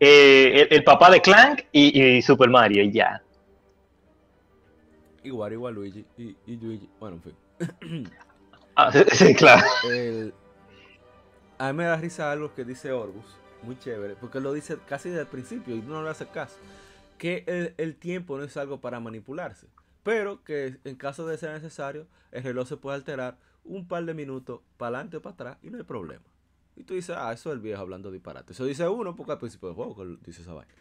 [0.00, 3.22] eh, el, el papá de Clank y, y Super Mario, y ya.
[5.22, 6.04] Igual, igual Luigi.
[6.16, 6.88] Y, y Luigi.
[6.98, 8.10] Bueno, en fin.
[8.80, 9.66] Ah, sí, claro.
[11.58, 13.26] A mí me da risa algo que dice Orbus.
[13.62, 14.14] Muy chévere.
[14.14, 16.54] Porque lo dice casi desde el principio y no le hace caso.
[17.18, 19.66] Que el, el tiempo no es algo para manipularse.
[20.04, 24.14] Pero que en caso de ser necesario, el reloj se puede alterar un par de
[24.14, 26.24] minutos para adelante o para atrás y no hay problema.
[26.76, 28.52] Y tú dices, ah, eso es el viejo hablando disparate.
[28.52, 30.72] Eso dice uno porque al principio del juego que dice esa vaina.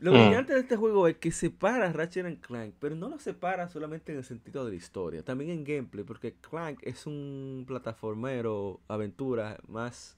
[0.00, 0.14] Lo Mm.
[0.14, 3.68] brillante de este juego es que separa a Ratchet and Clank, pero no lo separa
[3.68, 8.80] solamente en el sentido de la historia, también en gameplay, porque Clank es un plataformero,
[8.88, 10.16] aventura, más,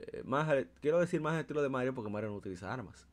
[0.00, 0.52] eh, más,
[0.82, 3.06] quiero decir más estilo de Mario, porque Mario no utiliza armas.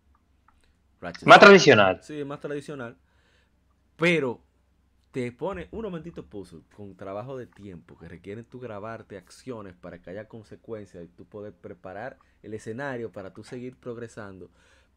[1.02, 2.00] Ratchet Más tradicional.
[2.04, 2.98] Sí, más tradicional.
[3.98, 4.42] Pero
[5.12, 10.00] te pone un momentito puzzle con trabajo de tiempo que requieren tú grabarte acciones para
[10.02, 14.50] que haya consecuencias y tú poder preparar el escenario para tú seguir progresando.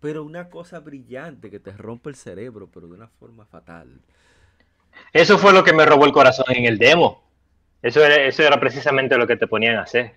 [0.03, 4.01] Pero una cosa brillante que te rompe el cerebro, pero de una forma fatal.
[5.13, 7.23] Eso fue lo que me robó el corazón en el demo.
[7.83, 10.17] Eso era, eso era precisamente lo que te ponían a hacer.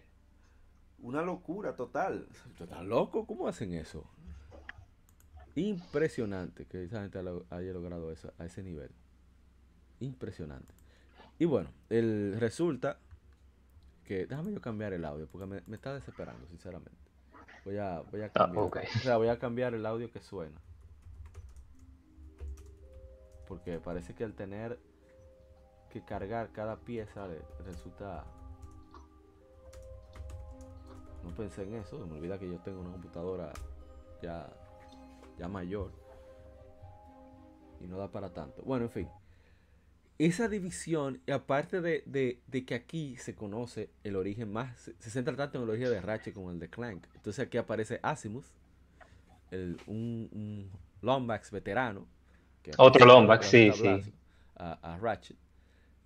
[1.03, 2.27] Una locura total.
[2.59, 3.27] ¿Estás loco?
[3.27, 4.09] ¿Cómo hacen eso?
[5.53, 8.89] Impresionante que esa gente haya logrado eso a ese nivel.
[9.99, 10.73] Impresionante.
[11.37, 12.97] Y bueno, el resulta
[14.03, 17.04] que déjame yo cambiar el audio porque me, me está desesperando, sinceramente.
[17.65, 18.63] Voy a, voy a cambiar.
[18.65, 18.77] ok.
[18.95, 20.61] O sea, voy a cambiar el audio que suena.
[23.47, 24.79] Porque parece que al tener
[25.89, 28.25] que cargar cada pieza le resulta
[31.23, 33.51] no pensé en eso, me olvida que yo tengo una computadora
[34.21, 34.47] ya,
[35.37, 35.91] ya mayor
[37.79, 38.61] y no da para tanto.
[38.63, 39.09] Bueno, en fin.
[40.17, 44.93] Esa división, y aparte de, de- de que aquí se conoce el origen más, se,
[44.99, 47.05] se centra tanto en el origen de Ratchet como el de Clank.
[47.15, 48.45] Entonces aquí aparece Azimuth,
[49.51, 50.71] el- un, un
[51.01, 52.07] Lombax veterano.
[52.63, 54.13] que Otro Lombax, sí, sí.
[54.55, 55.35] A, a Ratchet.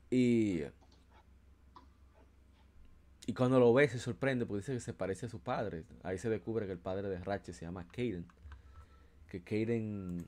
[0.09, 0.63] Y
[3.27, 5.83] y cuando lo ve se sorprende porque dice que se parece a su padre.
[6.01, 8.25] Ahí se descubre que el padre de Ratchet se llama Kaden.
[9.29, 10.25] Que Kaden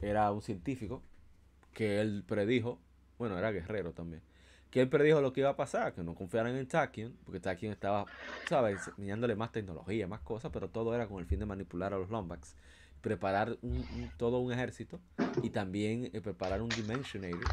[0.00, 1.02] era un científico
[1.72, 2.78] que él predijo,
[3.18, 4.22] bueno, era guerrero también,
[4.70, 7.72] que él predijo lo que iba a pasar, que no confiaran en Tachyon, porque Tachyon
[7.72, 8.06] estaba,
[8.48, 11.98] ¿sabes?, enseñándole más tecnología, más cosas, pero todo era con el fin de manipular a
[11.98, 12.54] los Lombax,
[13.00, 15.00] preparar un- todo un ejército
[15.42, 17.48] y también eh, preparar un Dimensionator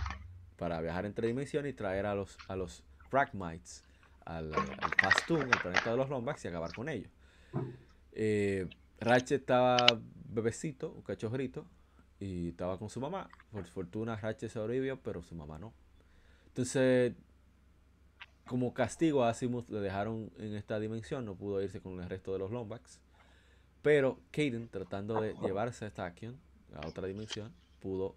[0.57, 3.83] para viajar entre dimensiones y traer a los, a los Fragmites
[4.25, 7.11] al, al Fastoon, al planeta de los Lombax, y acabar con ellos.
[8.13, 8.67] Eh,
[8.99, 11.65] Ratchet estaba bebecito, un cachorrito,
[12.19, 13.29] y estaba con su mamá.
[13.51, 15.73] Por fortuna, Ratchet sobrevivió, pero su mamá no.
[16.47, 17.13] Entonces,
[18.47, 22.31] como castigo a Azimuth le dejaron en esta dimensión, no pudo irse con el resto
[22.33, 22.99] de los Lombax.
[23.81, 26.37] Pero Kaden, tratando de llevarse a Tachyon
[26.75, 28.15] a otra dimensión, pudo.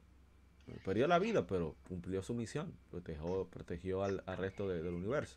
[0.84, 2.72] Perdió la vida, pero cumplió su misión.
[2.90, 5.36] Protegió, protegió al, al resto de- del universo.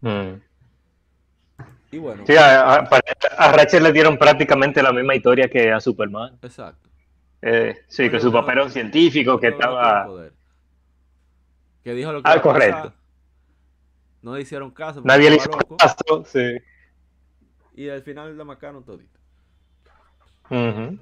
[0.00, 0.34] Mm.
[1.92, 2.88] Y bueno, Sí, a, a-
[3.38, 6.38] a Ratchet le dieron prácticamente la misma historia que a Superman.
[6.42, 6.88] exacto.
[7.46, 10.08] Eh, sí, que su papá era un científico que estaba...
[11.82, 12.42] Que dijo lo que Ah, pasar.
[12.42, 12.92] correcto.
[14.22, 15.02] No le hicieron caso.
[15.04, 16.24] Nadie le hizo loco, caso.
[16.24, 16.56] Sí.
[17.76, 19.18] Y al final la marcaron todito.
[20.48, 20.98] Ujú.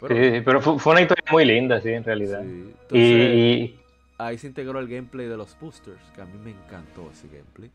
[0.00, 2.40] Pero, Sí, pero fue, fue una historia muy linda, sí, en realidad.
[2.42, 3.80] sí, entonces, y-
[4.16, 7.70] ahí se integró el gameplay de los boosters, que a mí me encantó ese gameplay.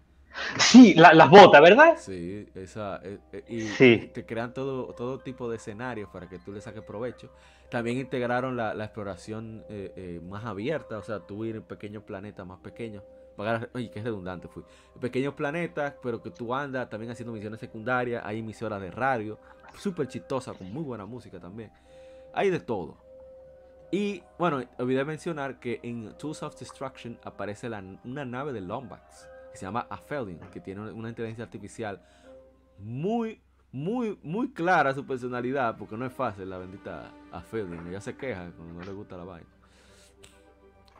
[0.57, 1.95] Sí, la- las botas, ¿verdad?
[1.97, 4.09] Sí, esa, eh, eh, y Sí.
[4.13, 7.29] te crean todo, todo tipo de escenarios para que tú le saques provecho.
[7.69, 12.45] También integraron la, la exploración eh, más abierta, o sea, tú ir en pequeños planetas
[12.45, 13.03] más pequeños.
[13.73, 14.63] Oye, qué redundante fui.
[14.99, 18.21] Pequeños planetas, pero que tú andas también haciendo misiones secundarias.
[18.25, 19.39] Hay emisoras de radio,
[19.77, 21.71] súper chistosa, con muy buena música también.
[22.33, 22.97] Hay de todo.
[23.91, 29.28] Y bueno, olvidé mencionar que en Tools of Destruction aparece la- una nave de Lombax
[29.51, 32.01] que se llama Aphelion, que tiene una inteligencia artificial
[32.79, 37.87] muy, muy, muy clara su personalidad, porque no es fácil la bendita Aphelion.
[37.87, 39.47] Ella se queja cuando no le gusta la vaina.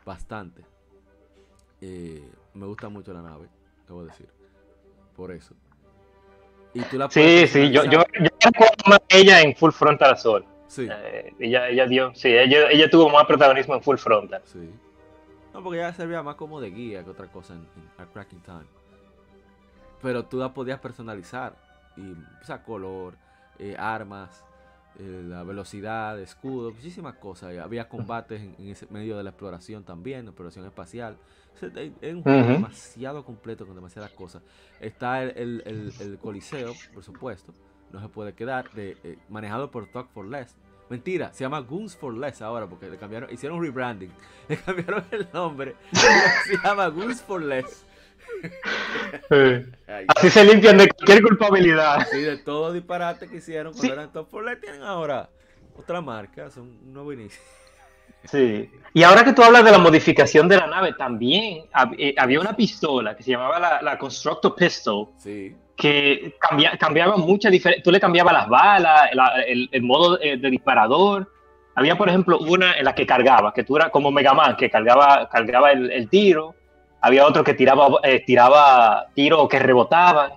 [0.05, 0.63] Bastante.
[1.81, 3.47] Eh, me gusta mucho la nave,
[3.87, 4.27] debo decir.
[5.15, 5.55] Por eso.
[6.73, 10.11] Y tú la Sí, sí, yo, yo, yo recuerdo más a ella en Full Frontal
[10.11, 10.45] Assault.
[10.67, 10.87] Sí.
[10.89, 14.41] Eh, ella, ella dio, sí, ella, ella tuvo más protagonismo en Full Frontal.
[14.45, 14.69] Sí.
[15.53, 18.41] No, porque ya servía más como de guía que otra cosa en, en A Cracking
[18.41, 18.65] Time.
[20.01, 21.55] Pero tú la podías personalizar.
[21.97, 23.15] Y, o sea, color,
[23.57, 24.45] eh, armas,
[24.99, 27.57] eh, la velocidad, escudo, muchísimas cosas.
[27.57, 31.17] Había combates en, en ese medio de la exploración también, exploración espacial.
[31.55, 31.69] O sea,
[32.01, 34.41] es un juego demasiado completo con demasiadas cosas.
[34.79, 37.53] Está el, el- el- el Coliseo, por supuesto.
[37.91, 38.71] No se puede quedar.
[38.71, 40.55] de- eh, manejado por Talk for Less.
[40.90, 44.11] Mentira, se llama Goons for Less ahora porque le cambiaron, hicieron un rebranding.
[44.50, 45.76] Le cambiaron el nombre.
[45.92, 47.85] se llama Goons for Less.
[49.30, 52.08] Ay, Así se limpian de cualquier culpabilidad.
[52.11, 53.92] sí, de todo disparate que hicieron cuando Sí.
[53.93, 55.30] eran Talk for Less, tienen ahora
[55.77, 57.42] otra marca, son un nuevo inicio.
[58.26, 58.69] Sí.
[58.93, 61.66] Y ahora que tú hablas de la modificación de la nave, también
[61.98, 67.22] eh, había una pistola que se llamaba la, la Constructor Pistol, Sí, que cambia, cambiaban
[67.22, 67.83] muchas diferencias.
[67.83, 71.32] Tú le cambiabas las balas, la- el, el modo de, de disparador.
[71.75, 74.69] Había, por ejemplo, una en la que cargaba, que tú eras como Mega Man, que
[74.69, 76.53] cargaba, cargaba el, el tiro.
[77.01, 80.33] Había otro que tiraba, eh, tiraba tiros que rebotaban.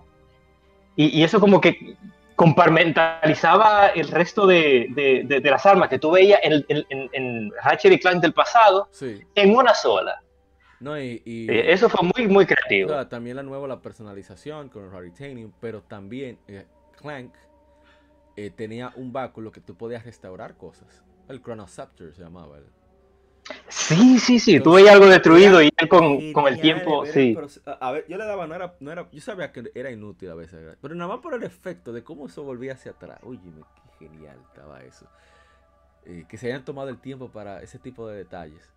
[0.95, 1.97] Y, y eso como que
[2.37, 7.53] compartimentalizaba el resto de, de- de- las armas que tú veías en, en, en- en
[7.63, 9.21] Ratchet y Clank del pasado Sí.
[9.35, 10.22] en una sola.
[10.83, 13.07] No, y, y- Eh, Eso fue muy, muy creativo.
[13.07, 16.67] también la nueva, la personalización con el Raritanium, pero también eh,
[17.01, 17.33] Clank
[18.37, 21.03] eh, tenía un báculo que tú podías restaurar cosas.
[21.29, 22.59] El Chronoceptor se llamaba.
[22.59, 22.67] el-
[23.69, 27.33] Sí, sí, sí, Entonces, veías algo destruido y él con, con el tiempo, sí.
[27.35, 29.91] pero, a a ver, yo le daba, no era, no era, yo sabía que era
[29.91, 30.79] inútil a veces, ¿verdad?
[30.81, 33.19] pero nada más por el efecto de cómo eso volvía hacia atrás.
[33.23, 33.41] Oye,
[33.99, 35.07] qué genial estaba eso.
[36.05, 38.73] Eh, que se hayan tomado el tiempo para ese tipo de detalles.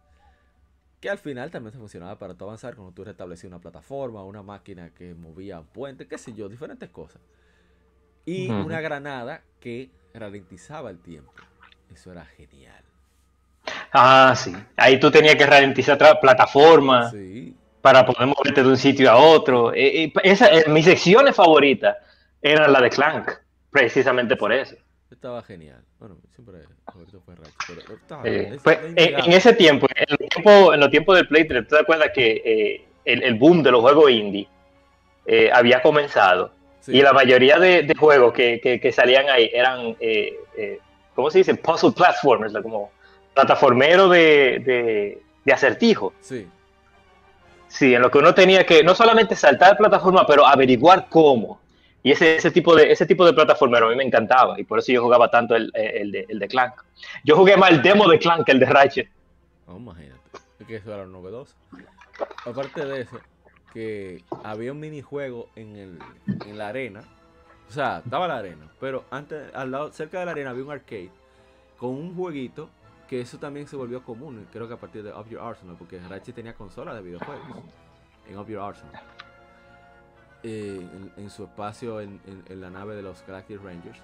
[1.05, 4.41] Que al final también se funcionaba para tú avanzar cuando tú restablecías una plataforma, una
[4.41, 7.21] máquina que movía un puente, qué sé yo, diferentes cosas.
[8.25, 11.31] Y una granada que ralentizaba el tiempo.
[11.93, 12.83] Eso era genial.
[13.93, 14.51] Ah, sí.
[14.75, 17.55] Ahí tú tenías que ralentizar otra plataforma Sí.
[17.81, 19.75] para poder moverte de un sitio a otro.
[19.75, 21.97] Eh, eh, esa, eh, mis secciones favoritas
[22.41, 23.29] eran la de Clank,
[23.69, 24.75] precisamente por eso.
[25.11, 25.81] Estaba genial.
[25.99, 26.61] Bueno, siempre
[27.25, 30.89] fue Ratchet, pero estaba Eh, pues, es en, ese tiempo, en los tiempos en los
[30.89, 34.09] tiempos del Play 3, ¿tú te acuerdas que eh, el, el boom de los juegos
[34.11, 34.47] indie
[35.25, 36.51] eh, había comenzado?
[36.81, 36.97] Sí.
[36.97, 40.79] Y la mayoría de, de juegos que, que- que salían ahí eran, eh, eh,
[41.15, 41.55] ¿cómo se dice?
[41.55, 42.91] Puzzle platformers, como
[43.33, 46.13] plataformero de, de, de acertijo.
[46.21, 46.47] Sí,
[47.67, 51.59] Sí, en lo que uno tenía que no solamente saltar plataforma, pero averiguar cómo.
[52.05, 54.77] Y ese, ese, tipo de, ese tipo de plataformero a mí me encantaba y por
[54.77, 56.75] eso yo jugaba tanto el, el, de, el de Clank.
[57.23, 59.09] Yo jugué más el demo de Clank que el de Ratchet.
[59.65, 60.21] oh, imagínate.
[60.59, 61.55] Es que eso era novedoso.
[62.45, 63.19] Aparte de eso,
[63.73, 65.99] que había un minijuego en, el,
[66.45, 67.01] en la arena.
[67.67, 70.71] O sea, estaba la arena, pero antes, al lado, cerca de la arena había un
[70.71, 71.09] arcade
[71.75, 72.69] con un jueguito
[73.09, 75.99] que eso también se volvió común, creo que a partir de Up Your Arsenal, porque
[76.07, 77.63] Ratchet tenía consola de videojuegos
[78.29, 78.93] en Up Your Arsenal.
[80.47, 83.97] Eh, en, en su espacio en, en- en la nave de los Galactic Rangers.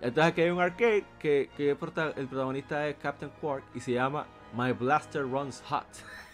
[0.00, 3.80] Entonces aquí hay un arcade que, que el prota- el protagonista es Captain Quark y
[3.80, 4.24] se llama
[4.56, 5.84] My Blaster Runs Hot.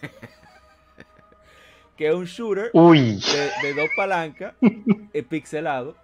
[1.96, 4.54] que es un shooter Uy, de, de dos palancas,
[5.12, 5.96] eh, pixelado,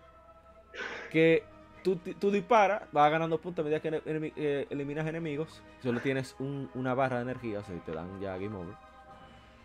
[1.12, 1.44] que
[1.84, 2.00] tú,
[2.33, 6.94] disparas, vas ganando puntos a medida que enemi- eh, eliminas enemigos, solo tienes un- una
[6.94, 8.74] barra de energía, o sea, te dan ya game over,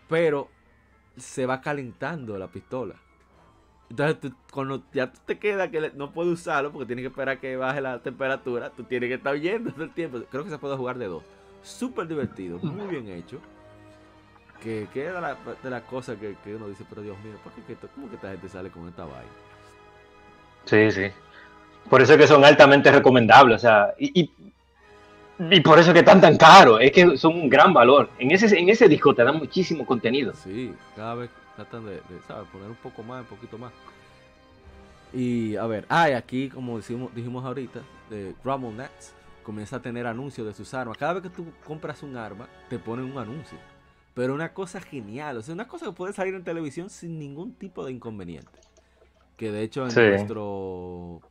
[0.08, 0.48] pero
[1.18, 2.94] se va calentando la pistola.
[3.90, 7.40] Entonces, tú- cuando ya te queda que le- no puedes usarlo porque tienes que esperar
[7.40, 10.20] que baje la temperatura, tú tienes que estar huyendo todo el tiempo.
[10.30, 11.24] Creo que se puede jugar de dos.
[11.64, 13.40] Súper divertido, muy bien hecho.
[14.62, 17.34] Que, que es de las de las cosas que, que uno dice, pero Dios mío,
[17.44, 19.30] ¿por qué que esto- ¿cómo que esta gente sale con esta vaina?
[20.66, 21.08] sí, sí.
[21.90, 24.32] Por eso es que son altamente recomendables, o sea, y, y,
[25.50, 28.10] y por eso es que están tan caros, es que son un gran valor.
[28.20, 30.34] En ese, en ese disco te dan muchísimo contenido.
[30.36, 31.30] Sí, cada vez
[31.66, 32.48] tratan de, de, ¿sabes?
[32.50, 33.72] Poner un poco más, un poquito más.
[35.14, 39.14] Y a ver, ah, y aquí, como decimos, dijimos ahorita, de Rumble Nets
[39.44, 40.98] comienza a tener anuncios de sus armas.
[40.98, 43.58] Cada vez que tú compras un arma, te ponen un anuncio.
[44.14, 47.54] Pero una cosa genial, o sea, una cosa que puede salir en televisión sin ningún
[47.54, 48.52] tipo de inconveniente.
[49.38, 50.02] Que de hecho en Sí.
[50.02, 51.22] nuestro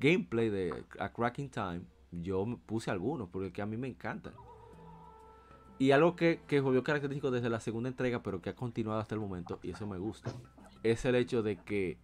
[0.00, 4.32] gameplay de A Cracking Time, yo me puse algunos, porque que a mí me encantan.
[5.80, 9.14] Y algo que, que volvió característico desde la segunda entrega, pero que ha continuado hasta
[9.14, 10.30] el momento, y eso me gusta,
[10.82, 11.96] es el hecho de que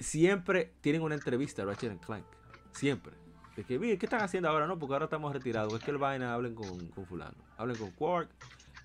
[0.00, 2.24] siempre tienen una entrevista a Ratchet Clank.
[2.72, 3.14] Siempre.
[3.54, 4.66] De que, "Mire, ¿qué están haciendo ahora?
[4.66, 5.72] No, porque ahora estamos retirados.
[5.72, 7.36] Es que el vaina hablen con, con fulano.
[7.56, 8.28] Hablen con Quark.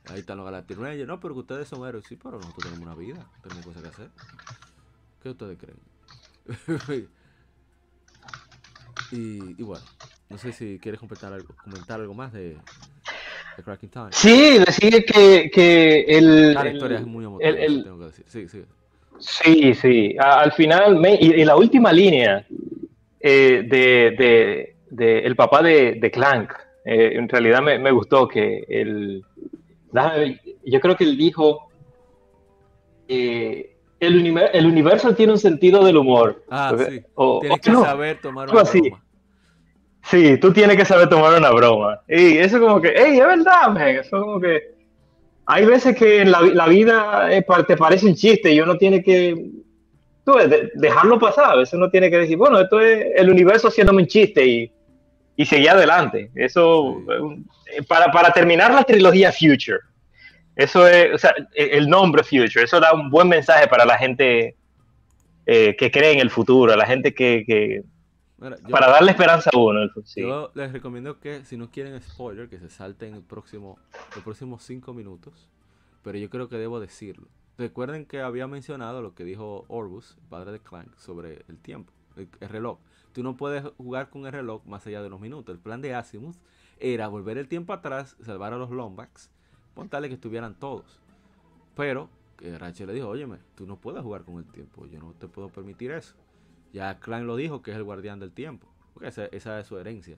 [0.10, 0.78] Ahí están los Galactic.
[0.78, 2.06] No, pero que ustedes son héroes.
[2.06, 3.28] Sí, pero nosotros tenemos una vida.
[3.42, 4.12] Tenemos cosas que hacer.
[5.24, 5.80] ¿Qué ustedes creen?
[9.12, 9.84] y, bueno,
[10.30, 12.60] no sé si quieres comentar algo, comentar algo más de
[13.64, 14.08] Cracking Time.
[14.12, 18.06] Sí, decir que, que el, la el- historia es muy emotiva, el- el- tengo que
[18.06, 18.26] decir.
[18.28, 18.64] Sí, sí.
[19.20, 20.16] Sí, sí.
[20.20, 22.46] A- al final, me- y, y la última línea
[23.20, 26.52] eh, de, de- de el papá de, de Clank,
[26.86, 29.24] eh, en realidad me, me gustó que el,
[30.66, 31.70] yo creo que él dijo,
[33.08, 36.44] eh, el, univer- el universo tiene un sentido del humor.
[36.50, 37.02] Ah, sí.
[37.16, 37.84] O- Tienes o que no.
[37.84, 38.82] saber tomar una así.
[38.82, 39.05] broma.
[40.10, 42.00] Sí, tú tienes que saber tomar una broma.
[42.08, 43.88] Y eso como que, hey, es verdad, man.
[43.88, 44.76] Eso como que...
[45.48, 47.30] Hay veces que en la, la vida
[47.68, 49.36] te parece un chiste y uno tiene que
[50.24, 51.52] tú de- dejarlo pasar.
[51.52, 54.72] A veces uno tiene que decir, bueno, esto es el universo haciéndome un chiste y,
[55.36, 56.32] y seguir adelante.
[56.36, 56.98] Eso,
[57.76, 59.80] eh, para, para terminar la trilogía Future,
[60.56, 63.98] eso es, o sea, e- el nombre Future, eso da un buen mensaje para la
[64.00, 64.56] gente
[65.46, 67.82] eh, que cree en el futuro, a la gente que, que-
[68.38, 69.80] Mira, yo- para darle esperanza a uno.
[70.04, 70.22] sí.
[70.22, 73.78] Yo les recomiendo que si no quieren spoiler, que se salten el próximo,
[74.14, 75.48] los próximos cinco minutos.
[76.04, 77.28] Pero yo creo que debo decirlo.
[77.58, 82.28] Recuerden que había mencionado lo que dijo Orbus, padre de Clank, sobre el tiempo, el,
[82.42, 82.80] el reloj.
[83.14, 85.56] Tú no puedes jugar con el reloj más allá de unos minutos.
[85.56, 86.36] El plan de Azimuth
[86.80, 89.32] era volver el tiempo atrás, salvar a los Lombax,
[89.74, 91.00] contarle que estuvieran todos.
[91.76, 95.14] Pero que Rachel le dijo, óyeme, tú no puedes jugar con el tiempo, yo no
[95.14, 96.14] te puedo permitir eso.
[96.76, 99.78] Ya Clank lo dijo que es el guardián del tiempo, porque esa, esa es su
[99.78, 100.18] herencia.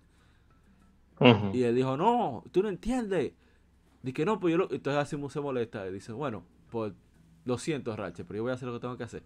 [1.54, 3.34] Y él dijo, no, tú no entiendes.
[4.02, 4.72] Dice que no, pues yo lo...
[4.72, 6.94] Entonces Asimov se molesta y dice, bueno, pues
[7.46, 9.24] lo siento, Ratchet, pero yo voy a hacer lo que tengo que hacer.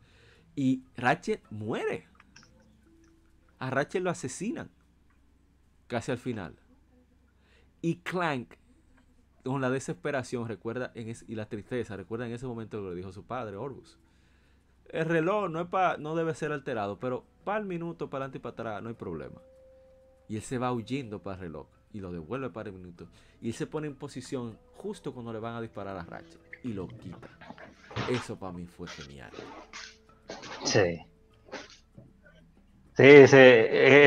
[0.57, 2.07] Y Ratchet muere.
[3.59, 4.69] A Ratchet lo asesinan.
[5.87, 6.57] Casi al final.
[7.81, 8.55] Y Clank,
[9.45, 12.89] con la desesperación, recuerda en ese- y la tristeza, recuerda en ese momento lo que
[12.91, 13.97] le dijo su padre, Orbus.
[14.91, 18.37] El reloj no, es pa- no debe ser alterado, pero para el minuto, para adelante
[18.37, 19.41] y para atrás, no hay problema.
[20.27, 23.07] Y él se va huyendo para el reloj y lo devuelve para el minuto.
[23.41, 26.73] Y él se pone en posición justo cuando le van a disparar a Ratchet y
[26.73, 27.27] lo quita.
[28.09, 29.31] Eso para mí fue genial.
[30.63, 30.99] Sí.
[32.97, 33.25] Sí,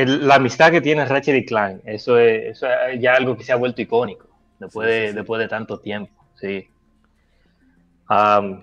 [0.07, 3.51] la amistad que tiene Ratchet y Clank, eso es, eso es ya algo que se
[3.51, 4.27] ha vuelto icónico
[4.59, 6.13] después, Sí, de, sí, después de tanto tiempo.
[6.39, 6.69] Sí.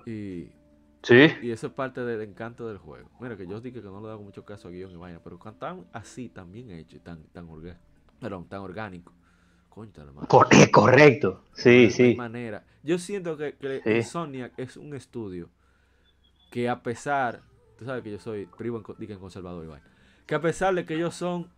[0.05, 0.47] Y,
[1.03, 1.27] sí.
[1.39, 3.09] y eso es parte del encanto del juego.
[3.19, 5.37] Mira que yo dije que no le hago mucho caso a guion y vaina, pero
[5.39, 7.77] cuando están así, tan bien hecho y tan, tan, orga-
[8.19, 9.13] perdón, tan orgánico.
[9.69, 10.27] Concha, hermano.
[10.27, 11.43] Cor- correcto.
[11.53, 12.15] Sí, hay sí.
[12.15, 12.65] manera.
[12.83, 13.91] Yo siento que, que Sí.
[14.57, 15.49] Es un estudio
[16.51, 17.41] que a pesar,
[17.77, 19.81] tú sabes que yo soy primo en, en conservador igual,
[20.25, 21.49] que a pesar de que ellos son,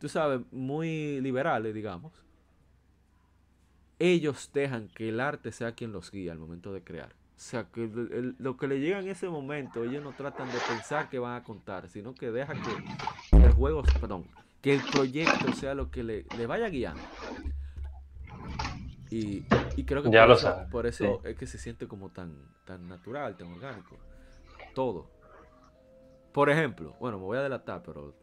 [0.00, 2.12] tú sabes, muy liberales, digamos,
[3.98, 7.14] ellos dejan que el arte sea quien los guía al momento de crear.
[7.36, 10.50] O sea, que el- el- lo que le llega en ese momento, ellos no tratan
[10.52, 12.82] de pensar que van a contar, sino que dejan que
[13.38, 14.28] el juego, perdón,
[14.60, 17.10] que el proyecto sea lo que le, le vaya guiando.
[19.10, 19.46] Y,
[19.76, 22.10] y creo que Ya por lo eso, sabes, por eso es que se siente como
[22.10, 24.00] tan, tan natural, tan orgánico.
[24.74, 25.10] Todo.
[26.32, 28.14] Por ejemplo, bueno, me voy a delatar, pero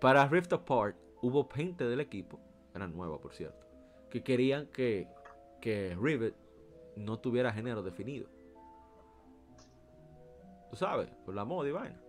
[0.00, 2.40] para Rift Apart hubo gente del equipo,
[2.74, 3.66] eran nuevas por cierto,
[4.10, 5.08] que querían que,
[5.60, 6.34] que Rivet
[6.96, 8.28] no tuviera género definido.
[10.70, 12.00] Tú sabes, por la moda y vaina.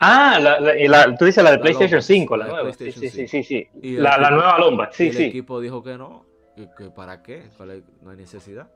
[0.00, 2.72] Ah, la, la- y la- tú dices la de La PlayStation Lombax, 5, la, nueva.
[2.72, 3.68] Sí, PlayStation sí, sí, sí.
[3.82, 5.24] Y el La, equipo- nueva Lomba, Y sí, el sí.
[5.24, 6.24] equipo dijo que no,
[6.56, 7.48] que, que para qué,
[8.00, 8.70] no hay necesidad.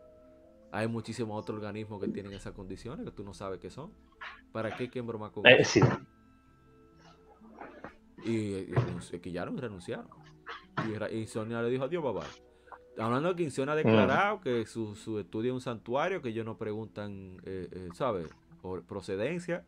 [0.73, 3.93] Hay muchísimos otros organismos que tienen esas condiciones que tú no sabes qué son.
[4.53, 5.81] ¿Para qué quieren bromar con Eh, sí.
[8.25, 10.09] Y, y renunci- se quillaron y renunciaron.
[10.87, 12.23] Y, y Sonia le dijo adiós, bye.
[12.99, 16.57] Hablando de Insomnia ha declarado que su, su estudio es un santuario, que ellos no
[16.57, 18.29] preguntan, eh, eh, ¿sabes?
[18.63, 19.65] Por procedencia,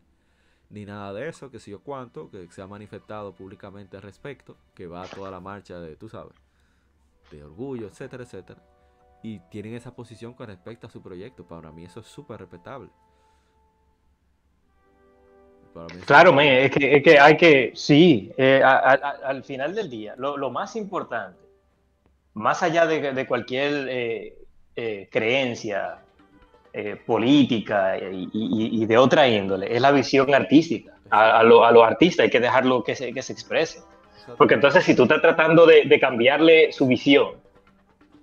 [0.71, 4.57] ni nada de eso, que sé yo cuánto, que se ha manifestado públicamente al respecto,
[4.73, 6.33] que va a toda la marcha de, tú sabes,
[7.31, 8.61] de orgullo, etcétera, etcétera.
[9.21, 11.43] Y tienen esa posición con respecto a su proyecto.
[11.45, 12.89] Para mí eso es súper respetable.
[16.05, 19.75] Claro, me, es, que, es que hay que, sí, eh, a- a- a- al final
[19.75, 21.37] del día, lo, lo más importante,
[22.33, 24.35] más allá de, de cualquier eh,
[24.75, 25.99] eh, creencia
[26.73, 30.93] eh, política y, y- y de otra índole, es la visión artística.
[31.09, 33.81] A, a lo- a los artistas hay que dejarlo que se, que se exprese.
[34.37, 37.29] Porque entonces si tú estás tratando de, de cambiarle su visión,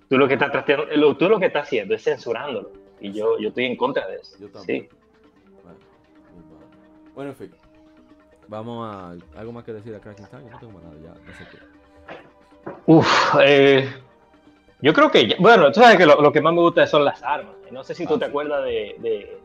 [0.09, 2.71] tú lo que estás tratando, lo, tú lo que estás haciendo es censurándolo.
[3.01, 4.37] Y yo, yo estoy en contra de eso.
[4.39, 4.87] Yo también.
[4.89, 4.95] Sí.
[7.13, 7.51] Bueno, en fin.
[8.47, 9.39] Vamos a.
[9.39, 10.43] ¿Algo más que decir de Cracking Time?
[10.45, 11.57] Yo no tengo más nada, ya, no sé qué.
[12.85, 13.89] Uf, eh,
[14.81, 17.03] yo creo que, ya- bueno, tú sabes que lo, lo que más me gusta son
[17.05, 17.55] las armas.
[17.71, 18.29] No sé si tú Ah, te sí.
[18.29, 19.37] acuerdas de, de,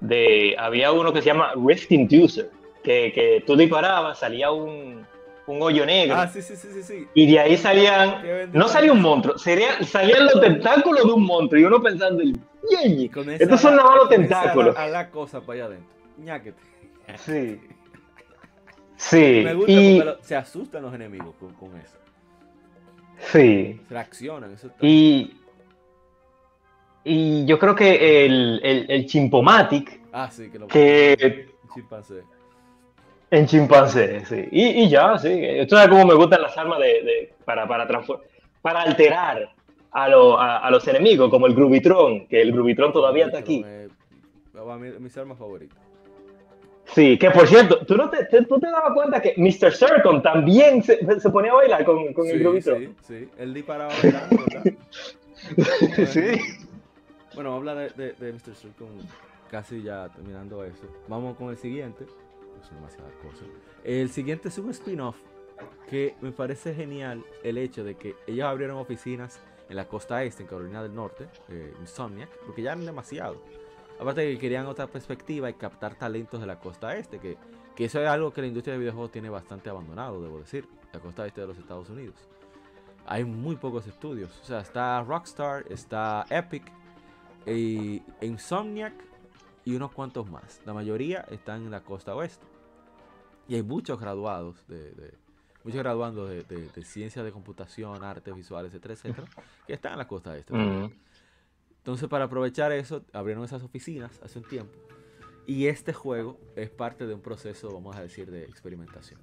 [0.00, 2.50] de- había uno que se llama Rift Inducer,
[2.82, 5.06] que, que tú disparabas, salía un,
[5.46, 6.16] un hoyo negro.
[6.16, 7.06] Ah, sí, sí, sí, sí.
[7.14, 11.60] Y de ahí salían, no salía un monstruo, sería, salían los tentáculos de un monstruo
[11.60, 12.34] y uno pensando, Y
[12.70, 14.76] "Yeyi, con esa estos son nada más los tentáculos.
[14.76, 15.88] A la cosa para allá adentro.
[16.18, 16.60] Ñáquete.
[17.16, 17.60] Sí.
[18.96, 21.96] Sí, Me gusta y, porque lo- se asustan los enemigos con, con eso.
[23.18, 23.80] Sí.
[23.90, 24.52] Reaccionan.
[24.52, 25.36] Eso está- Y,
[27.04, 32.22] y yo creo que el, el, el Chimpomatic Ah, sí, que lo que Chimpancé.
[33.30, 34.48] en chimpancé, sí.
[34.50, 35.28] Y, y ya, sí.
[35.30, 37.86] Esto es como me gustan las armas de, de- para, para,
[38.62, 39.50] para alterar
[39.90, 43.62] a, lo- a, a los enemigos, como el Grubitron, que el Grubitron todavía está aquí.
[43.66, 43.88] Eh,
[44.56, 45.78] va, mi- mis armas favoritas.
[46.94, 49.72] Sí, que por cierto, ¿tú, no te, te- tú te dabas cuenta que Mr.
[49.72, 52.78] Circon también se, se ponía a bailar con, con el Sí, Grubitron.
[52.78, 53.28] sí, sí.
[53.38, 54.72] Él disparaba bailando, ¿verdad?
[56.06, 56.40] Sí.
[57.34, 58.54] Bueno, habla de, de, de Mr.
[58.54, 58.86] Circle
[59.50, 62.06] casi ya terminando eso, vamos con el siguiente.
[62.66, 63.46] Son demasiadas cosas.
[63.84, 65.16] El siguiente es un spin-off
[65.88, 70.42] que me parece genial el hecho de que ellos abrieron oficinas en la costa este,
[70.42, 73.36] en Carolina del Norte, eh, Insomniac, porque ya eran demasiado.
[73.98, 77.36] Aparte que querían otra perspectiva y captar talentos de la costa este, que,
[77.74, 81.00] que eso es algo que la industria de videojuegos tiene bastante abandonado, debo decir, la
[81.00, 82.16] costa este de los Estados Unidos.
[83.06, 86.64] Hay muy pocos estudios, o sea, está Rockstar, está Epic,
[88.20, 88.94] Insomniac
[89.64, 90.60] y unos cuantos más.
[90.66, 92.46] La mayoría están en la costa oeste.
[93.48, 95.14] Y hay muchos graduados de,
[95.62, 99.28] muchos graduandos de, de, de ciencias de computación, artes visuales, etcétera, etcétera,
[99.66, 100.52] que están en la costa este.
[101.86, 104.76] Entonces, para aprovechar eso, abrieron esas oficinas hace un tiempo.
[105.46, 109.20] Y este juego es parte de un proceso, vamos a decir, de experimentación.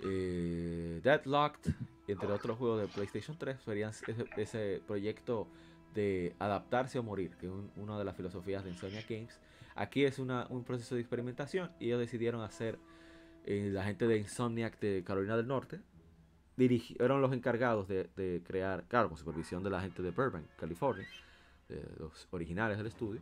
[0.00, 1.72] Eh, Deadlocked,
[2.08, 5.46] entre otros juegos de PlayStation 3, serían ese, ese proyecto
[5.94, 9.38] de adaptarse o morir, que es un- una de las filosofías de Insomnia Games.
[9.76, 12.76] Aquí es una- un proceso de experimentación y ellos decidieron hacer,
[13.44, 15.80] eh, la gente de Insomniac de Carolina del Norte,
[16.56, 20.44] dirigi- eran los encargados de, de crear, claro, con supervisión de la gente de Burbank,
[20.56, 21.06] California,
[21.98, 23.20] los originales del estudio,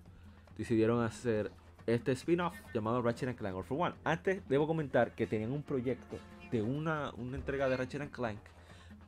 [0.57, 1.51] decidieron hacer
[1.87, 3.95] este spin-off llamado Ratchet and Clank All for One.
[4.05, 6.19] Antes debo comentar que tenían un proyecto
[6.51, 8.39] de una, una entrega de Ratchet Clank,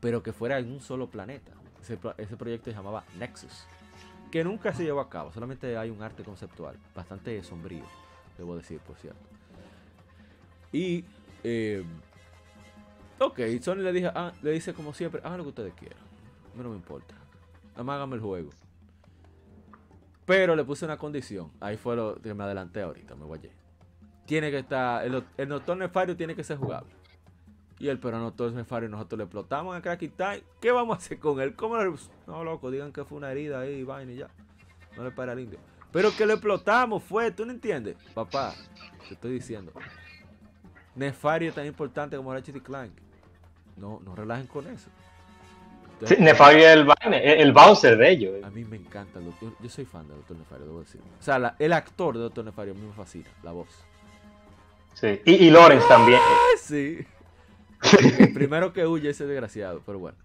[0.00, 1.52] pero que fuera en un solo planeta.
[1.80, 3.66] Ese, pro- ese proyecto se llamaba Nexus,
[4.30, 7.84] que nunca se llevó a cabo, solamente hay un arte conceptual, bastante sombrío,
[8.36, 9.20] debo decir, por cierto.
[10.72, 11.04] Y,
[11.44, 11.84] eh,
[13.20, 16.00] ok, Sony le, dije, ah, dice como siempre, hagan lo que ustedes quieran,
[16.58, 17.14] a no me importa,
[17.70, 18.50] nada más háganme el juego.
[20.28, 21.50] Pero le puse una condición.
[21.58, 23.50] Ahí fue lo que me adelanté ahorita, me guayé.
[24.26, 25.04] Tiene que estar.
[25.04, 26.90] El, el Nefario tiene que ser jugable.
[27.78, 30.42] Y el pero Doctor Nefario nosotros le explotamos a Cracky Time.
[30.60, 31.54] ¿Qué vamos a hacer con él?
[31.54, 31.94] ¿Cómo le-
[32.26, 34.28] No, loco, digan que fue una herida ahí, vaina y ya.
[34.96, 35.58] No le para el indio.
[35.92, 37.96] Pero que lo explotamos fue, ¿tú no entiendes?
[38.14, 38.52] Papá,
[39.08, 39.72] te estoy diciendo.
[40.94, 42.92] Nefario es tan importante como Ratchet Clank.
[43.78, 44.90] No, no relajen con eso.
[46.06, 48.44] Sí, Nefario es el, el Bowser de ellos.
[48.44, 49.52] A mí me encanta el Doctor.
[49.60, 51.00] Yo soy fan del Doctor Nefario, debo decir.
[51.18, 53.68] O sea, la- el actor de Doctor Nefario a mí me fascina, la voz.
[54.94, 55.20] Sí.
[55.24, 56.20] Y, y Lawrence también.
[56.60, 56.98] Sí.
[58.18, 60.18] El primero que huye ese desgraciado, pero bueno.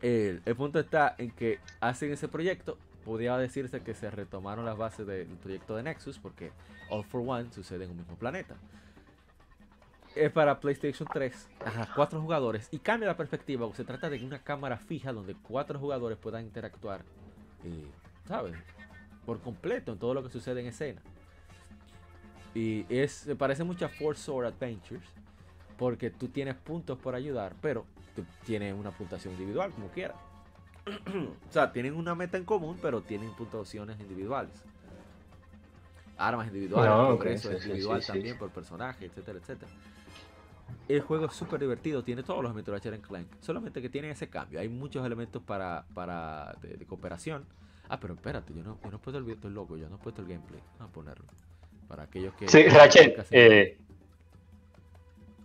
[0.00, 2.78] El, el punto está en que hacen ese proyecto.
[3.04, 6.52] Podría decirse que se retomaron las bases del proyecto de Nexus, porque
[6.88, 8.54] All for One sucede en un mismo planeta.
[10.14, 13.68] Es para PlayStation 3, a cuatro jugadores, y cambia la perspectiva.
[13.74, 17.00] Se trata de una cámara fija donde cuatro jugadores puedan interactuar,
[17.64, 17.86] eh,
[18.28, 18.54] ¿sabes?
[19.24, 21.00] Por completo en todo lo que sucede en escena.
[22.54, 25.06] Y es, se parece mucho a Four Sword Adventures,
[25.78, 30.16] porque tú tienes puntos por ayudar, pero tú tienes una puntuación individual, como quieras.
[31.48, 34.52] o sea, tienen una meta en común, pero tienen puntuaciones individuales.
[36.18, 38.12] Armas individuales, No, ok, progreso sí, individual sí, sí.
[38.12, 39.72] también por personaje, etcétera, etcétera.
[40.88, 43.88] El juego es súper divertido, tiene todos los elementos de Ratchet and Clank, solamente que
[43.88, 44.60] tiene ese cambio.
[44.60, 47.44] Hay muchos elementos para, para de, de cooperación.
[47.88, 49.98] Ah, pero espérate, yo no, yo no he puesto el, estoy loco, yo no he
[49.98, 50.60] puesto el gameplay.
[50.78, 51.24] Vamos a ponerlo.
[51.88, 52.48] Para aquellos que.
[52.48, 53.26] Sí, Ratchet.
[53.30, 53.76] eh,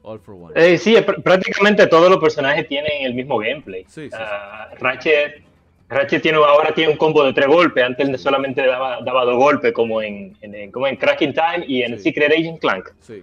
[0.04, 0.54] All for One.
[0.56, 3.84] eh, sí, pr- prácticamente todos los personajes tienen el mismo gameplay.
[3.90, 4.10] Sí.
[4.14, 5.44] Ah, Ratchet,
[5.90, 7.84] Ratchet tiene, ahora tiene un combo de tres golpes.
[7.84, 12.00] Antes solamente daba, daba dos golpes, como en, en- como en Cracking Time y en.
[12.00, 12.90] Secret Agent Clank.
[13.02, 13.22] Sí.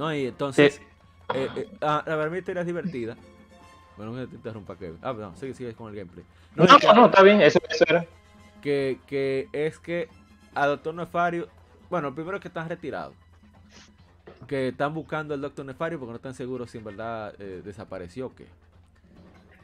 [0.00, 0.80] No, y entonces,
[1.34, 3.18] eh, eh, ah, la verdad mi historia es divertida.
[3.98, 4.98] Bueno, no te interrumpa, Kevin.
[5.02, 6.24] Ah, no, sigue, sigue con el gameplay.
[6.54, 8.06] No, que- no, no, está bien, eso, eso era.
[8.62, 10.08] que, que es que
[10.54, 11.48] a Doctor Nefario,
[11.90, 13.14] bueno, primero es que están retirados.
[14.48, 18.28] Que están buscando al Doctor Nefario porque no están seguros si en verdad eh, desapareció
[18.28, 18.46] o qué.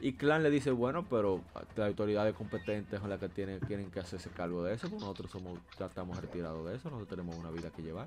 [0.01, 1.41] Y Clan le dice, bueno, pero
[1.75, 5.31] las autoridades competentes son las que tienen, tienen que hacerse cargo de eso, porque nosotros
[5.31, 8.05] somos, ya estamos retirados de eso, nosotros tenemos una vida que llevar.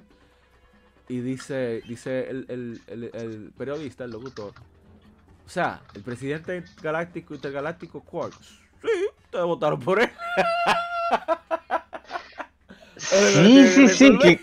[1.10, 4.52] Y dice, dice el, el- el- el periodista, el locutor,
[5.44, 8.88] o sea, el presidente galáctico, intergaláctico Quark, sí,
[9.24, 10.10] ustedes votaron por él.
[12.96, 14.18] Sí, sí, sí.
[14.18, 14.40] Que,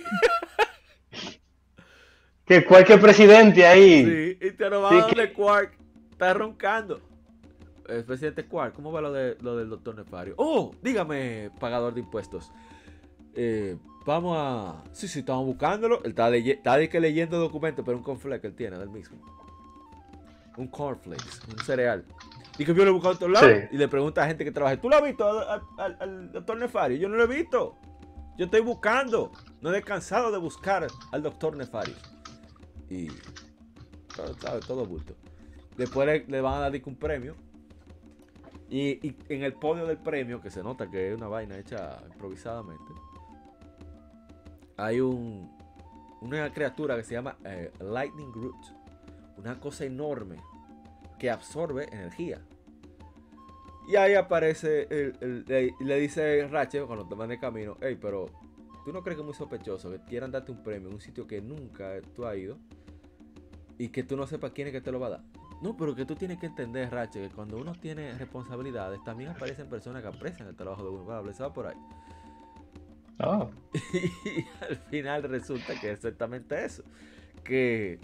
[2.45, 4.05] que cualquier presidente ahí.
[4.05, 5.77] Sí, y te lo va Sí, a que- Quark.
[6.11, 6.99] Está roncando.
[7.87, 10.33] El presidente Quark, ¿cómo va lo, de, lo del doctor Nefario?
[10.37, 12.51] Oh, dígame, pagador de impuestos.
[13.40, 14.83] Eh, vamos a.
[14.93, 16.01] Sí, sí, estamos buscándolo.
[16.03, 18.90] Él está, leye- está de que leyendo documentos, pero un cornflake que él tiene del
[18.90, 19.17] mismo.
[20.57, 22.03] Un cornflakes, un cereal.
[22.57, 23.51] Y que yo lo he buscado todos lados.
[23.51, 23.75] Sí.
[23.75, 26.32] Y le pregunta a gente que trabaja: ¿Tú lo has visto al, al- al- al
[26.32, 26.98] doctor Nefario?
[26.98, 27.75] Yo no lo he visto.
[28.40, 29.32] Yo estoy buscando.
[29.61, 31.93] No he descansado de buscar al doctor Nefario.
[32.90, 33.07] Y.
[34.16, 34.66] todo, ¿sabes?
[34.66, 35.14] Todo bulto.
[35.77, 37.35] Después le, le van a dar un premio.
[38.69, 41.99] Y, y en el podio del premio, que se nota que es una vaina hecha
[42.11, 42.83] improvisadamente,
[44.77, 45.51] hay un,
[46.22, 48.56] una criatura que se llama eh, Lightning Groot.
[49.38, 50.38] Una cosa enorme
[51.19, 52.41] que absorbe energía.
[53.88, 58.25] Y ahí aparece, le, dice Ratchet cuando toman el camino, hey, pero
[58.83, 61.25] ¿tú no crees que es muy sospechoso que quieran darte un premio en un sitio
[61.25, 62.57] que nunca tú has ido
[63.77, 65.23] y que tú no sepas quién es que te lo va a dar?
[65.61, 69.69] No, pero que tú tienes que entender, Ratchet, que cuando uno tiene responsabilidades, también aparecen
[69.69, 71.06] personas que aprecian el trabajo de uno.
[71.06, 71.77] Bla, ¿sabes por ahí?
[73.19, 73.47] Ah,
[73.93, 76.83] Y al final resulta que es exactamente eso.
[77.43, 77.99] Que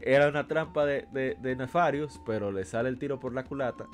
[0.00, 3.86] era una trampa de, de, de Nefarius, pero le sale el tiro por la culata.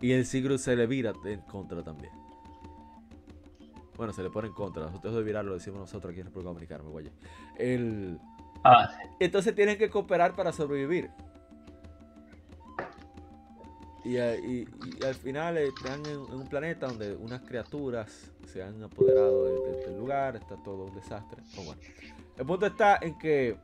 [0.00, 2.12] Y el Sigurd se le vira en contra también.
[3.96, 4.84] Bueno, se le pone en contra.
[4.84, 7.12] Nosotros de virar lo decimos nosotros aquí en República Dominicana, me guaye.
[7.58, 8.18] El...
[8.64, 9.08] ah, sí.
[9.20, 11.10] Entonces tienen que cooperar para sobrevivir.
[14.04, 14.66] Y, y-
[15.00, 19.70] y al final están en, en un planeta donde unas criaturas se han apoderado de-
[19.76, 21.42] de- del lugar, está todo un desastre.
[21.50, 21.80] Pero bueno,
[22.38, 23.56] el punto está en que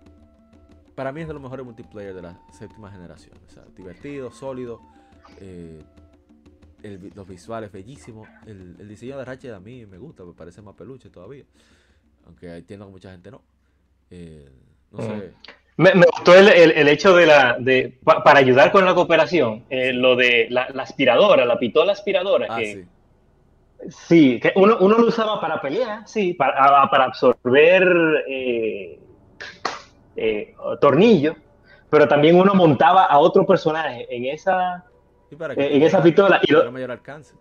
[0.95, 3.37] para mí es de los mejores multiplayer de la séptima generación.
[3.47, 4.81] O sea, divertido, sólido,
[5.41, 5.83] eh,
[6.83, 8.29] el los visuales bellísimos.
[8.47, 11.45] El, el diseño de Ratchet a mí me gusta, me parece más peluche todavía.
[12.27, 13.43] Aunque entiendo que mucha gente no.
[14.11, 14.51] Eh,
[14.93, 15.03] no Mm.
[15.03, 15.33] sé.
[15.79, 18.95] Me, me gustó el, el- el hecho de la de pa- para ayudar con la
[18.95, 22.85] cooperación, eh, lo de la, la aspiradora, la pistola aspiradora, Ah, que sí.
[23.91, 28.99] sí, que uno, uno lo usaba para pelear, sí, para, para absorber eh,
[30.17, 31.37] eh, tornillos,
[31.91, 34.85] pero también uno montaba a otro personaje en esa,
[35.31, 37.35] Sí, para eh, en esa pistola y lo, mayor alcance.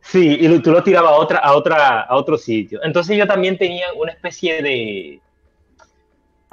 [0.00, 2.78] Sí, y tú lo tirabas a otra, a otra, a otro sitio.
[2.82, 5.18] Entonces yo también tenía una especie de,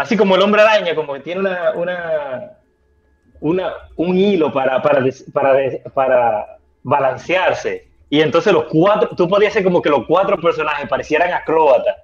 [0.02, 1.42] así como el hombre araña, como que tiene
[1.76, 2.58] una,
[3.40, 4.82] un hilo para,
[6.84, 7.88] balancearse.
[8.10, 11.98] Y entonces los cuatro, tú podías hacer como que los cuatro personajes parecieran acróbatas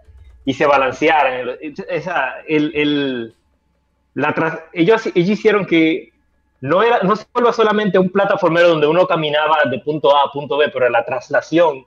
[0.46, 1.58] y se balancearan.
[1.90, 2.36] Esa,
[4.74, 6.14] ellos, hicieron que
[6.62, 10.58] no, era, no se solamente un plataformero donde uno caminaba de punto A a punto
[10.58, 11.84] B, pero la traslación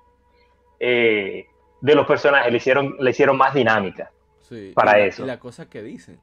[0.81, 1.47] eh,
[1.81, 4.11] de los personajes le hicieron, le hicieron más dinámica.
[4.51, 5.23] Sí, para y la- eso.
[5.23, 6.21] Y la cosa que dicen.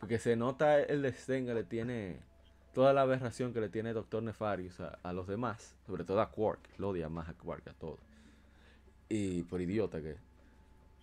[0.00, 2.20] Porque se nota el desdén que le tiene.
[2.72, 5.76] Toda la aberración que le tiene Doctor Nefarius a, a los demás.
[5.86, 6.60] Sobre todo a Quark.
[6.78, 8.00] Lo odia más a Quark a todos.
[9.08, 10.16] Y por idiota que.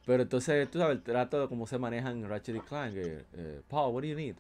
[0.06, 2.94] Pero entonces, tú sabes, el trato de cómo se manejan Ratchet y Clank.
[2.94, 4.36] que, eh, Paul, what do you need?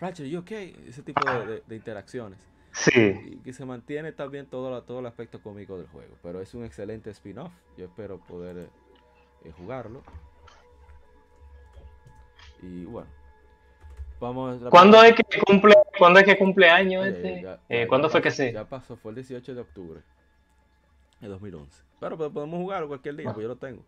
[0.00, 0.76] Ratchet, you okay?
[0.86, 2.38] Ese tipo de, de- de interacciones.
[2.72, 2.90] Sí,
[3.32, 6.14] Y que se mantiene también todo, la- todo el aspecto cómico del juego.
[6.22, 7.52] Pero es un excelente spin-off.
[7.76, 8.68] Yo espero poder
[9.44, 10.02] eh, jugarlo.
[12.62, 13.08] Y bueno.
[14.20, 17.42] Vamos ¿Cuándo es que cumple, ¿cuándo es que cumple año Eh, este?
[17.42, 18.52] ya- Eh, ¿Cuándo ya fue que se?
[18.52, 20.00] Ya pasó, fue el 18 de octubre
[21.20, 21.82] de 2011.
[21.98, 23.82] Pero pues, podemos jugarlo cualquier día, pues yo lo tengo.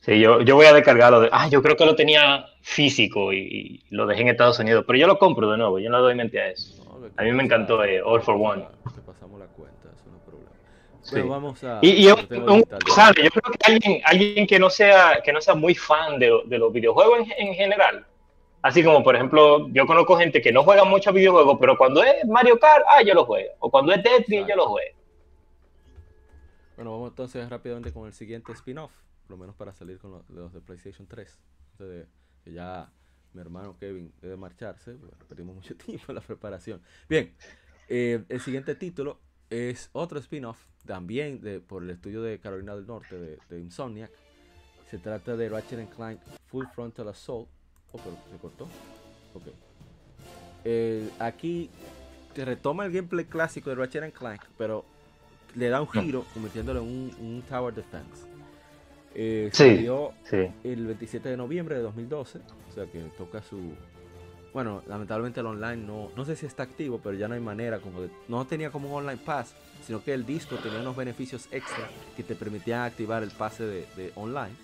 [0.00, 1.20] Sí, yo, yo voy a descargarlo.
[1.20, 4.84] De, ah, yo creo que lo tenía físico y, y lo dejé en Estados Unidos,
[4.86, 6.82] pero yo lo compro de nuevo, yo no doy mente a eso.
[6.84, 7.10] ¿no?
[7.16, 8.66] A mí me encantó, eh, All for One.
[8.94, 9.75] Te pasamos la cuenta,
[11.06, 11.12] Sí.
[11.14, 11.78] Pero vamos a.
[11.82, 15.72] Y, y un, yo creo que alguien, alguien que no sea que no sea muy
[15.76, 18.04] fan de, de los videojuegos en, en general,
[18.60, 22.02] así como por ejemplo, yo conozco gente que no juega mucho a videojuegos, pero cuando
[22.02, 24.96] es Mario Kart, ah, yo lo juego, o cuando es Tetris, yo lo juego.
[26.74, 28.90] Bueno, vamos entonces rápidamente con el siguiente spin-off,
[29.28, 31.38] por lo menos para salir con los, los de PlayStation 3.
[31.70, 32.06] Antes de
[32.42, 32.90] que ya
[33.32, 36.82] mi hermano Kevin debe marcharse, bueno, perdimos mucho tiempo en la preparación.
[37.08, 37.32] Bien,
[37.88, 42.86] eh, el siguiente título es otro spin-off, también de, por el estudio de Carolina del
[42.86, 44.10] Norte, de, de Insomniac.
[44.90, 47.48] Se trata de Ratchet and Clank Full Frontal Assault.
[47.92, 48.64] Oh, pero se cortó.
[49.34, 49.42] Ok.
[50.64, 51.70] Eh, aquí
[52.34, 54.84] te retoma el gameplay clásico de Ratchet and Clank, pero
[55.54, 58.26] le da un giro convirtiéndolo en un, un Tower Defense.
[59.14, 59.64] Eh, Sí.
[59.76, 60.48] salió Sí.
[60.64, 62.38] el 27 de noviembre de 2012,
[62.70, 63.72] o sea que toca su...
[64.56, 67.78] Bueno, lamentablemente el online no, no sé si está activo, pero ya no hay manera,
[67.78, 69.54] como de- no tenía como un online pass,
[69.86, 71.84] sino que el disco tenía unos beneficios extra
[72.16, 74.54] que te permitían activar el pase de, de online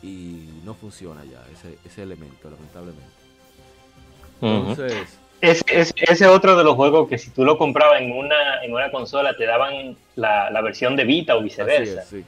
[0.00, 3.10] y no funciona ya ese, ese elemento, lamentablemente.
[4.40, 8.12] Entonces, Ese, ese, ese es otro de los juegos que si tú lo comprabas en
[8.12, 12.02] una, en una consola te daban la, la versión de Vita o así viceversa.
[12.02, 12.24] es, sí.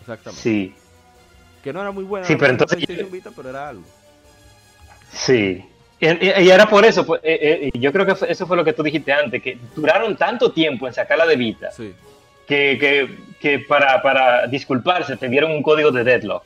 [0.00, 0.42] Exactamente.
[0.42, 0.74] Sí,
[1.62, 3.84] Que no era muy buena Sí, pero entonces- Vita, pero era algo.
[5.12, 5.64] sí.
[6.04, 8.82] Y, era por eso, pues, eh, eh, yo creo que eso fue lo que tú
[8.82, 11.94] dijiste antes, que duraron tanto tiempo en sacarla de Vita Sí.
[12.46, 16.42] que, que, que para, para disculparse te dieron un código de deadlock.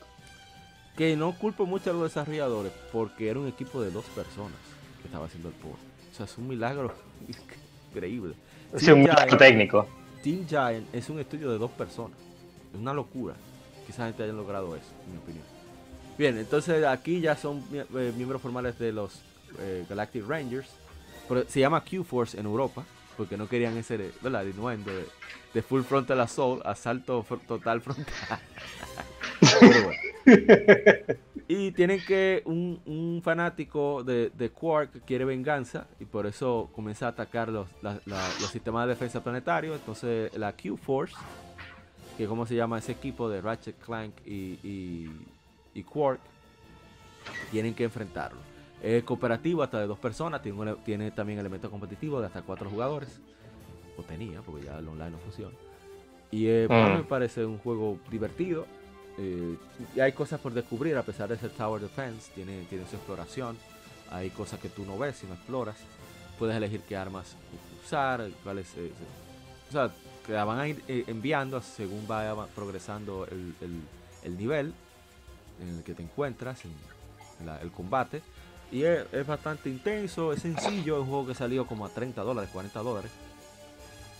[0.95, 4.57] Que no culpo mucho a los desarrolladores porque era un equipo de dos personas
[5.01, 5.79] que estaba haciendo el port.
[6.11, 6.93] O sea, es un milagro
[7.91, 8.35] increíble.
[8.75, 9.87] Sí, un Giant- gasto técnico.
[10.23, 12.17] Team Giant es un estudio de dos personas.
[12.73, 13.33] Es una locura.
[13.87, 15.43] Quizás gente haya logrado eso, en mi opinión.
[16.17, 19.21] Bien, entonces aquí ya son eh, miembros formales de los
[19.59, 20.69] eh, Galactic Rangers.
[21.27, 22.85] Pero se llama Q-Force en Europa,
[23.17, 24.43] porque no querían ese, ¿verdad?
[24.43, 25.05] El innuendo de,
[25.53, 28.39] de Full Frontal Assault, asalto total frontal.
[31.49, 37.47] Y tienen que un, fanático de, Quark quiere venganza y por eso comienza a atacar
[37.49, 37.69] los,
[38.51, 39.79] sistemas de defensa planetarios.
[39.79, 41.15] Entonces la Q-Force,
[42.17, 46.19] que como se llama ese equipo de Ratchet, Clank y Quark,
[47.51, 48.46] tienen que enfrentarlo.
[48.81, 53.19] Es cooperativo hasta de dos personas, tiene, tiene también elementos competitivos de hasta cuatro jugadores.
[53.97, 55.55] O tenía, porque ya el online no funciona.
[56.29, 56.97] Y eh, Mm.
[56.97, 58.65] me parece un juego divertido.
[59.19, 59.57] eh,
[59.95, 62.31] y hay cosas por descubrir a pesar de ser Tower Defense.
[62.35, 63.57] Tiene, tiene su exploración.
[64.11, 65.75] Hay cosas que tú no ves si no exploras.
[66.37, 67.35] Puedes elegir qué armas
[67.83, 68.75] usar, cuáles.
[68.77, 68.91] eh,
[69.69, 69.89] o sea,
[70.23, 73.81] que la van a ir eh, enviando según vaya va- progresando el, el-
[74.23, 74.71] el nivel
[75.61, 78.21] en el que te encuentras, en la- el combate.
[78.71, 82.21] Y es, es bastante intenso, es sencillo, es un juego que salió como a 30
[82.21, 83.11] dólares, 40 dólares.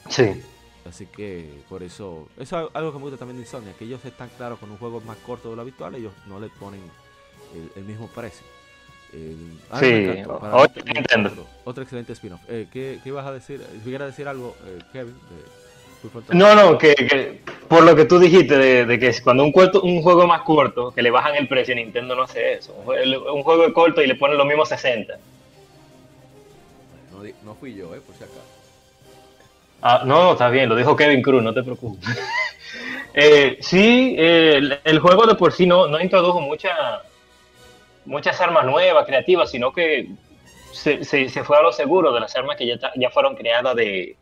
[0.10, 0.42] Sí.
[0.88, 4.04] Así que por eso, eso es algo que me gusta también de Insomnia, que ellos
[4.06, 6.82] están claros con un juego más corto de lo habitual, ellos no le ponen
[7.54, 8.46] el, el mismo precio.
[9.12, 11.30] El- a mí Sí, encantó, para otro Nintendo.
[11.30, 12.42] Otro, otro excelente spin-off.
[12.48, 13.62] Eh, ¿qué, qué ibas a decir?
[13.74, 16.36] Si quieres decir algo, eh, Kevin, de?
[16.36, 19.82] No, no, que, que por lo que tú dijiste de, de que cuando un, cuarto-
[19.82, 22.74] un juego más corto, que le bajan el precio, Nintendo no hace eso.
[22.74, 25.18] Un, jue- un juego es corto y le ponen los mismos 60.
[27.44, 28.42] No, fui yo, eh, por si acaso.
[29.82, 32.08] Ah, no, está bien, lo dijo Kevin Cruz, no te preocupes.
[33.20, 37.02] Eh, sí, eh, el, el juego de por sí no, no introdujo mucha,
[38.06, 40.10] muchas armas nuevas, creativas, sino que
[40.72, 43.76] se, se- se fue a lo seguro de las armas que ya, ya fueron creadas
[43.76, 44.16] de,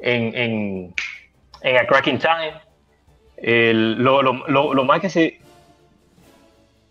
[0.00, 0.94] en, en,
[1.62, 2.54] en A Cracking Time.
[3.36, 5.40] El- lo, lo- lo- lo más que se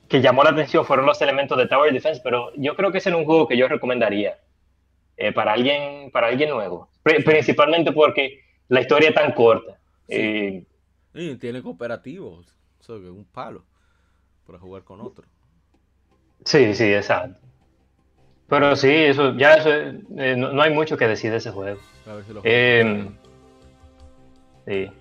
[0.07, 3.09] que llamó la atención fueron los elementos de Tower Defense, pero yo creo que ese
[3.09, 4.37] es un juego que yo recomendaría
[5.17, 9.77] eh, para alguien para alguien nuevo, Pri- principalmente porque la historia es tan corta.
[10.07, 10.63] Eh,
[11.13, 12.47] Y tiene cooperativos,
[12.79, 13.65] eso que es un palo
[14.45, 15.25] para jugar con otro.
[16.45, 17.41] sí, sí, exacto.
[18.47, 21.51] Pero sí, eso ya eso, es- eh, no, no hay mucho que decir de ese
[21.51, 21.81] juego.
[22.05, 22.41] A ver si lo.
[24.67, 24.91] Sí.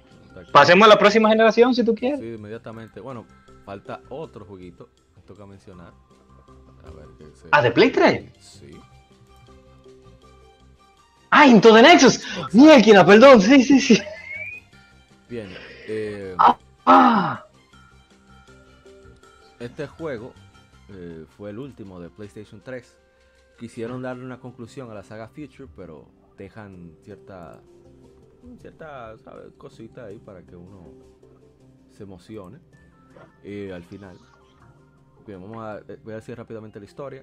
[0.53, 2.20] Pasemos a la próxima generación si tú quieres.
[2.20, 3.01] Sí, inmediatamente.
[3.01, 3.27] Bueno,
[3.65, 5.93] falta otro jueguito que toca mencionar.
[6.86, 7.49] A ver qué se...
[7.51, 8.33] Ah, de Play 3.
[8.39, 8.70] Sí.
[11.31, 12.20] Ah, Into the Nexus.
[12.55, 14.01] Mierda, perdón, sí, sí, sí.
[15.28, 15.49] Bien.
[15.89, 16.36] eh,
[16.89, 17.45] Ah,
[19.59, 20.33] este juego
[20.91, 22.97] eh, fue el último de PlayStation 3.
[23.59, 26.07] Quisieron darle una conclusión a la saga Future, pero
[26.39, 27.61] dejan cierta
[28.58, 29.52] cierta ¿sabes?
[29.58, 30.84] cosita ahí para que uno
[31.92, 32.58] se emocione
[33.42, 34.16] eh, al final.
[35.26, 37.23] Bien, vamos a, eh, voy a decir rápidamente la historia.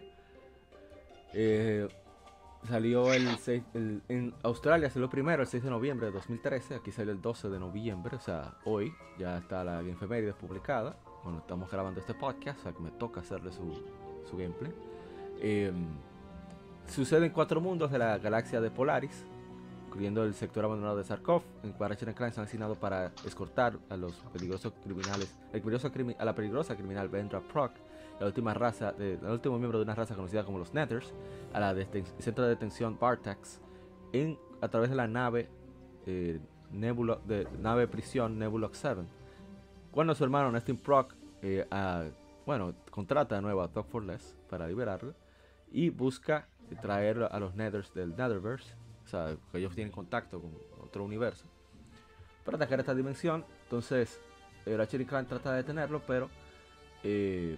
[1.33, 1.87] Eh,
[2.67, 6.91] salió el 6, el- en Australia salió primero el 6 de noviembre de 2013, aquí
[6.91, 10.95] salió el 12 de noviembre, o sea, hoy ya está la Gamefemérides publicada.
[11.23, 13.73] Bueno, estamos grabando este podcast, o sea que me toca hacerle su,
[14.29, 14.71] su gameplay.
[15.39, 15.71] Eh,
[16.87, 19.25] sucede en cuatro mundos de la galaxia de Polaris,
[19.93, 23.95] incluyendo el sector abandonado de Sarkov, en cual Ratchet Clank son asignados para escortar a
[23.95, 27.73] los peligrosos criminales, el peligroso crimi- a la peligrosa criminal Vendra Proc,
[28.19, 31.13] la última raza, de, el último miembro de una raza conocida como los Nethers,
[31.53, 31.75] a la
[32.17, 33.61] centro de detención Bartax,
[34.13, 35.47] en, a través de la nave
[36.07, 36.39] eh,
[36.71, 39.01] Nebula, de nave prisión Nebula 7.
[39.91, 41.13] Cuando su hermano Nestin Proc,
[41.43, 42.05] eh, a-
[42.47, 45.13] bueno, contrata de nuevo a Talk for Less para liberarlo
[45.71, 46.47] y busca
[46.81, 48.73] traer a los Nethers del Netherverse,
[49.05, 50.51] o sea, que ellos tienen contacto con
[50.81, 51.45] otro universo,
[52.45, 53.45] para atacar esta dimensión.
[53.63, 54.19] Entonces,
[54.65, 56.29] y Clank trata de detenerlo, pero
[57.03, 57.57] eh,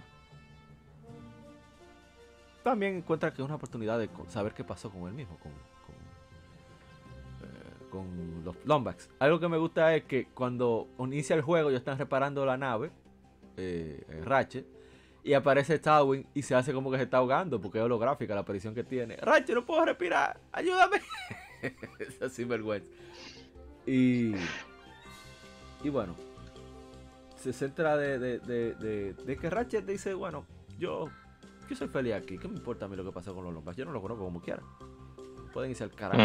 [2.62, 5.94] también encuentra que es una oportunidad de saber qué pasó con él mismo, con, con,
[7.48, 9.08] eh, con los Lombax.
[9.20, 12.90] Algo que me gusta es que cuando inicia el juego, ellos están reparando la nave,
[13.56, 14.66] eh, Ratchet,
[15.26, 18.42] y aparece Tawin y se hace como que se está ahogando porque es holográfica la
[18.42, 19.16] aparición que tiene.
[19.16, 20.98] Ratchet, no puedo respirar, ayúdame.
[21.98, 22.88] es así vergüenza.
[23.84, 24.34] Y,
[25.82, 26.14] y bueno,
[27.36, 30.46] se centra de, de, de, de- que Ratchet dice, bueno,
[30.78, 31.08] yo,
[31.68, 33.76] yo soy feliz aquí, ¿qué me importa a mí lo que pasó con los Lombax?
[33.76, 34.62] Yo no lo conozco como quiera.
[35.52, 36.22] Pueden irse al carajo.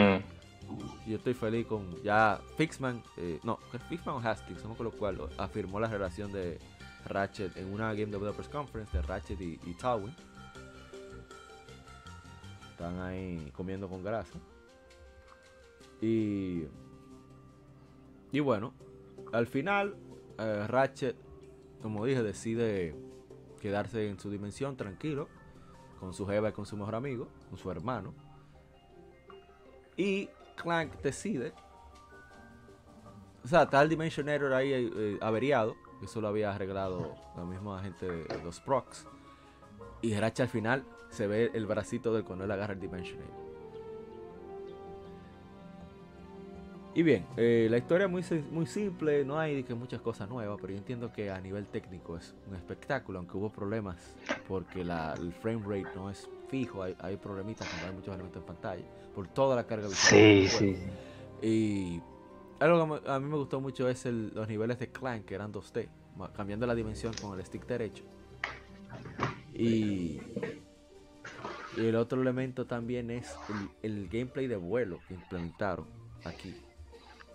[0.70, 3.58] mm, yo estoy feliz con ya Fixman, eh, no,
[3.90, 6.60] Fixman o Hastings, no me acuerdo cuál, afirmó la relación de
[7.06, 10.14] Ratchet en una Game Developers Conference de Ratchet y, y Tawin.
[12.72, 14.40] Están ahí comiendo con grasa.
[16.02, 16.64] Y,
[18.32, 18.74] y bueno,
[19.32, 19.96] al final,
[20.40, 21.16] eh, Ratchet,
[21.82, 22.96] como dije, decide
[23.60, 25.28] quedarse en su dimensión tranquilo,
[26.00, 28.16] con su jeva y con su mejor amigo, con su hermano.
[29.96, 31.54] Y Clank decide.
[33.44, 33.90] O sea, está el
[34.54, 35.76] ahí eh, averiado.
[36.02, 39.06] Eso lo había arreglado la misma gente de los procs.
[40.02, 43.42] Y Ratchet al final se ve el bracito del cuando él agarra el Dimension Error.
[46.94, 50.58] Y bien, eh, la historia es muy, muy simple, no hay que muchas cosas nuevas,
[50.60, 53.96] pero yo entiendo que a nivel técnico es un espectáculo, aunque hubo problemas
[54.46, 58.42] porque la, el frame rate no es fijo, hay, hay problemitas cuando hay muchos elementos
[58.42, 58.84] en pantalla,
[59.16, 60.10] por toda la carga visual.
[60.10, 60.78] Sí, sí.
[61.42, 62.02] Y
[62.62, 66.32] algo a mí me gustó mucho es los niveles de Clank, que eran 2D, ma-
[66.32, 68.04] cambiando la dimensión con el stick derecho.
[69.54, 70.20] Y,
[71.78, 73.34] el otro elemento también es
[73.84, 75.86] el, el gameplay de vuelo que implementaron
[76.26, 76.56] aquí.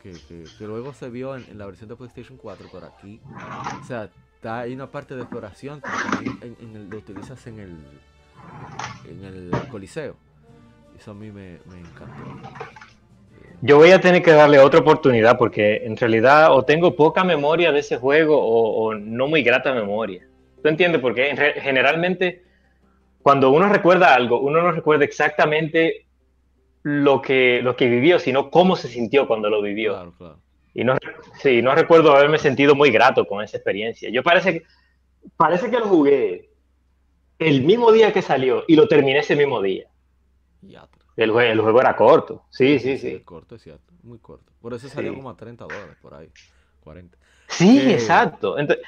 [0.03, 3.21] Que, que- luego se vio en, la versión de PlayStation 4, pero aquí,
[3.81, 5.89] o sea, está, hay una parte de exploración que
[6.31, 7.77] también lo utilizas en el,
[9.07, 10.17] en el Coliseo.
[10.97, 12.23] Eso a mí me, me encantó.
[13.67, 17.73] Yo voy a tener que darle otra oportunidad porque en realidad o tengo poca memoria
[17.73, 20.27] de ese juego o, o no muy grata memoria.
[20.63, 21.01] ¿Tú entiendes?
[21.01, 22.45] Porque generalmente
[23.23, 26.07] cuando uno recuerda algo, uno no recuerda exactamente
[26.85, 29.95] lo que, lo que vivió, sino cómo se sintió cuando lo vivió.
[29.95, 30.39] Claro, claro.
[30.73, 30.97] Y no,
[31.41, 34.11] sí, no recuerdo haberme sentido muy grato con esa experiencia.
[34.11, 34.63] Yo parece que,
[35.37, 36.51] parece que lo jugué
[37.41, 39.89] el mismo día que salió y lo terminé ese mismo día.
[41.17, 42.45] El, jue- el juego era corto.
[42.51, 43.21] Sí, sí, sí.
[43.21, 43.93] corto, es cierto.
[44.03, 44.53] Muy corto.
[44.61, 45.17] Por eso salió Sí.
[45.17, 46.29] como a 30 dólares por ahí.
[46.85, 47.17] 40.
[47.49, 48.59] Sí, Eh, exacto.
[48.59, 48.85] Entonces,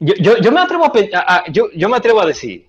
[0.00, 2.66] yo, yo, yo me atrevo a, a- a- yo, yo me atrevo a decir,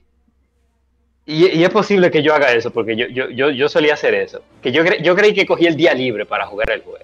[1.25, 4.13] y, y es posible que yo haga eso, porque yo, yo, yo, yo solía hacer
[4.13, 6.99] eso, que yo, cre- yo creí que cogí el día libre para jugar el juego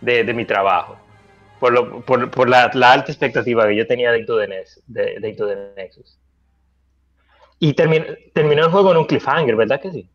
[0.00, 0.98] de, de mi trabajo,
[1.58, 5.46] por, lo, por, por la, la alta expectativa que yo tenía de, Nes- de, dentro
[5.46, 6.18] de Nexus.
[7.58, 10.10] Y termin- terminó el juego en un cliffhanger, ¿verdad que sí?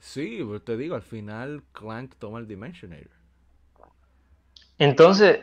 [0.00, 3.10] Sí, pues te digo, al final Clank toma el Dimensionator.
[4.78, 5.40] Entonces,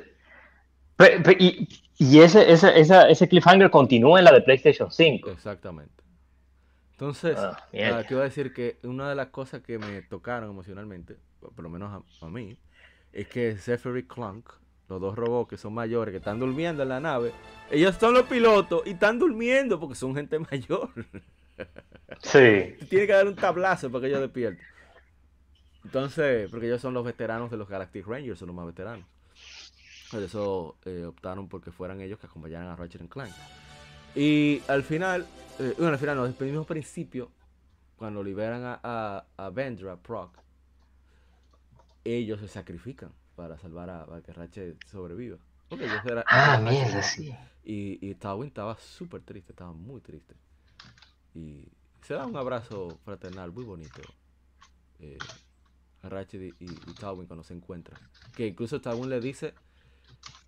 [0.97, 1.67] pe- pe- y,
[1.97, 5.31] y ese, ese, esa- ese cliffhanger continúa en la de PlayStation 5.
[5.31, 6.03] Exactamente.
[6.91, 7.99] Entonces, Ah, mierda.
[7.99, 12.03] ah, quiero decir que una de las cosas que me tocaron emocionalmente, por lo menos
[12.21, 12.57] a, a mí,
[13.13, 14.49] es que Zephyr y Clank,
[14.89, 17.31] los dos robots que son mayores, que están durmiendo en la nave,
[17.69, 20.89] ellos son los pilotos y están durmiendo porque son gente mayor.
[22.19, 22.75] Sí.
[22.89, 24.65] Tiene que dar un tablazo para que ellos despierten.
[25.85, 29.05] Entonces, porque ellos son los veteranos de los Galactic Rangers, son los más veteranos.
[30.11, 33.31] Por eso eh, optaron porque fueran ellos que acompañaran a Ratchet and Clank.
[34.15, 35.25] Y al final,
[35.59, 37.31] eh, bueno, al final, no, desde el mismo principio,
[37.95, 40.31] cuando liberan a, a, a Vendra, Proc,
[42.03, 45.37] ellos se sacrifican para salvar a, para que Ratchet sobreviva.
[45.69, 47.33] Porque eran- Ah, Ratchet mierda, sí.
[47.63, 50.35] y, y Tawin estaba súper triste, estaba muy triste.
[51.33, 51.63] Y
[52.01, 54.01] se da un abrazo fraternal muy bonito.
[54.99, 55.17] eh,
[56.01, 57.97] a Ratchet y, y, y Tawin cuando se encuentran.
[58.35, 59.53] Que incluso Tawin le dice,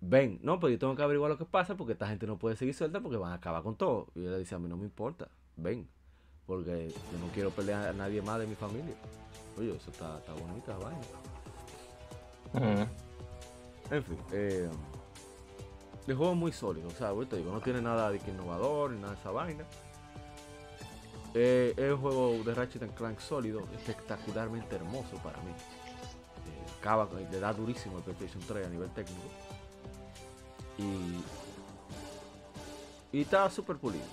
[0.02, 2.56] ven, no, pero yo tengo que averiguar lo que pasa porque esta gente no puede
[2.56, 4.08] seguir suelta porque van a acabar con todo.
[4.14, 5.88] Y él le dice, a mí no me importa, ven.
[6.46, 8.94] Porque yo no quiero pelear a nadie más de mi familia.
[9.58, 11.00] Oye, eso está, está bonita vaina.
[12.54, 14.68] En fin, eh,
[16.06, 18.90] el juego es muy sólido, o sea, ahorita digo, no tiene nada de que innovador
[18.90, 19.64] ni nada de esa vaina.
[21.34, 25.50] Eh, es un juego de Ratchet and Clank sólido, espectacularmente hermoso para mí.
[25.50, 29.20] Eh, acaba, le da durísimo el PlayStation 3 a nivel técnico.
[30.78, 31.22] Y,
[33.16, 34.04] y está súper pulido.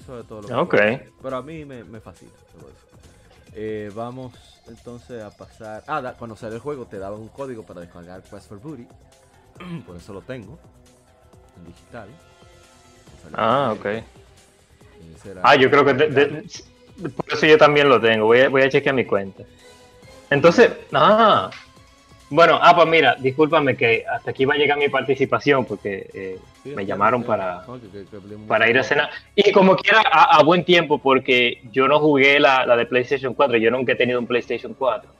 [0.00, 0.74] Eso es todo lo que Ok.
[1.22, 2.91] Pero a mí me, me fascina todo eso.
[3.54, 4.32] Eh, vamos
[4.68, 5.84] entonces a pasar.
[5.86, 8.86] Ah, da- cuando sale el juego te daban un código para descargar Quest for Booty.
[9.86, 10.58] Por eso lo tengo.
[11.58, 12.08] En digital.
[13.22, 13.86] Salió Ah, ok.
[15.42, 16.48] Ah, yo creo que de- de-
[17.10, 18.26] por eso yo también lo tengo.
[18.26, 19.42] Voy a, voy a chequear mi cuenta.
[20.30, 21.50] Entonces, ah,
[22.30, 26.38] bueno, ah, pues mira, discúlpame que hasta aquí va a llegar mi participación porque eh,
[26.62, 29.10] Sí, me llamaron para, No, que- que- que hablemos para ir a cenar.
[29.34, 33.34] Y como quiera, a, a buen tiempo porque yo no jugué la, la de PlayStation
[33.34, 35.10] 4, yo nunca he tenido un PlayStation 4.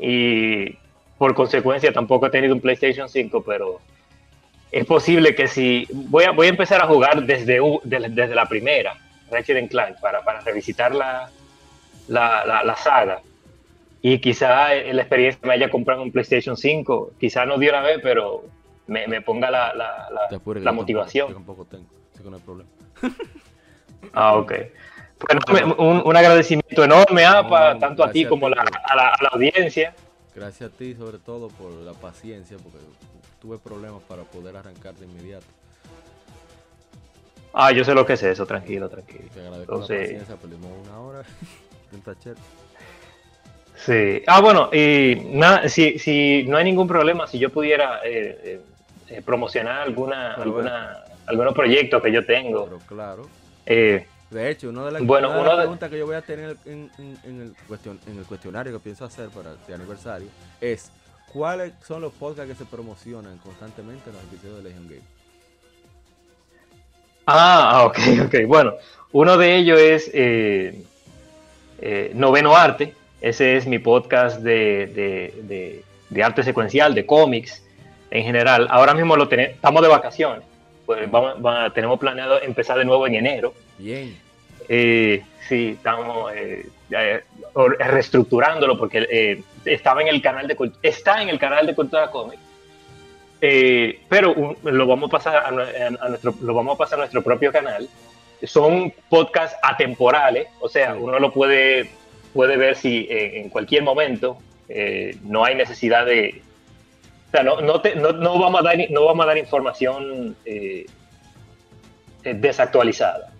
[0.00, 0.78] Eh, Y
[1.18, 3.80] por consecuencia tampoco he tenido un PlayStation 5, pero
[4.70, 8.34] es posible que si voy a, voy a empezar a jugar desde, u- desde, desde
[8.34, 8.94] la primera,
[9.30, 11.28] Ratchet Clank, para, para revisitar la,
[12.08, 13.20] la, la, la saga.
[14.02, 17.80] Y quizá eh, la experiencia me haya comprado un PlayStation 5, quizá no de una
[17.80, 18.44] vez, pero
[18.90, 21.28] me, me ponga la, la, la- apures, yo tampoco- motivación.
[21.28, 22.70] Yo tampoco tengo, así que no hay problema.
[24.12, 24.52] Ah, ok.
[25.46, 28.54] Bueno, un, un agradecimiento enorme, APA, No, tanto a ti a como ti.
[28.58, 29.94] a, la, a la audiencia.
[30.34, 32.78] Gracias a ti, sobre todo, por la paciencia, porque
[33.40, 35.44] tuve problemas para poder arrancar de inmediato.
[37.52, 39.24] Ah, yo sé lo que es eso, tranquilo, tranquilo.
[39.34, 41.22] Te agradezco Entonces- la paciencia, perdimos una hora.
[43.76, 44.22] Sí.
[44.26, 48.60] Ah, bueno, y nada, si, si no hay ningún problema, si yo pudiera eh, eh,
[49.10, 52.64] eh, promocionar alguna, Pero alguna, algunos proyectos que yo tengo.
[52.66, 53.28] Pero claro.
[53.66, 56.06] eh, De hecho, una de las, Bueno, una de uno las de- preguntas que yo
[56.06, 59.52] voy a tener en, en- en el cuestion- en el cuestionario que pienso hacer para
[59.54, 60.28] este aniversario
[60.60, 60.90] es
[61.32, 65.02] ¿cuáles son los podcasts que se promocionan constantemente en los episodios de Legion Game?
[67.26, 68.34] ah, ah, ok, ok.
[68.46, 68.74] Bueno,
[69.12, 70.84] uno de ellos es eh,
[71.80, 72.94] eh, Noveno Arte.
[73.20, 77.62] Ese es mi podcast de, de- de- de arte secuencial, de cómics
[78.10, 78.66] en general.
[78.70, 80.42] Ahora mismo lo tenemos, estamos de vacaciones.
[80.86, 83.54] Pues vamos, va- tenemos planeado empezar de nuevo en enero.
[83.78, 84.16] Bien.
[84.68, 87.22] Eh, sí, estamos eh, eh,
[87.78, 92.38] reestructurándolo porque eh, estaba en el canal de está en el canal de Cultura Comic.
[93.40, 97.22] Pero un- lo vamos a pasar a, a nuestro lo vamos a pasar a nuestro
[97.22, 97.88] propio canal.
[98.42, 101.90] Son podcasts atemporales, o sea, uno lo puede
[102.32, 104.38] puede ver si en cualquier momento
[105.24, 106.42] no hay necesidad de
[107.30, 110.36] o sea, no, no, te- no- no vamos a dar no vamos a dar información
[110.44, 110.86] eh,
[112.24, 113.32] eh, desactualizada.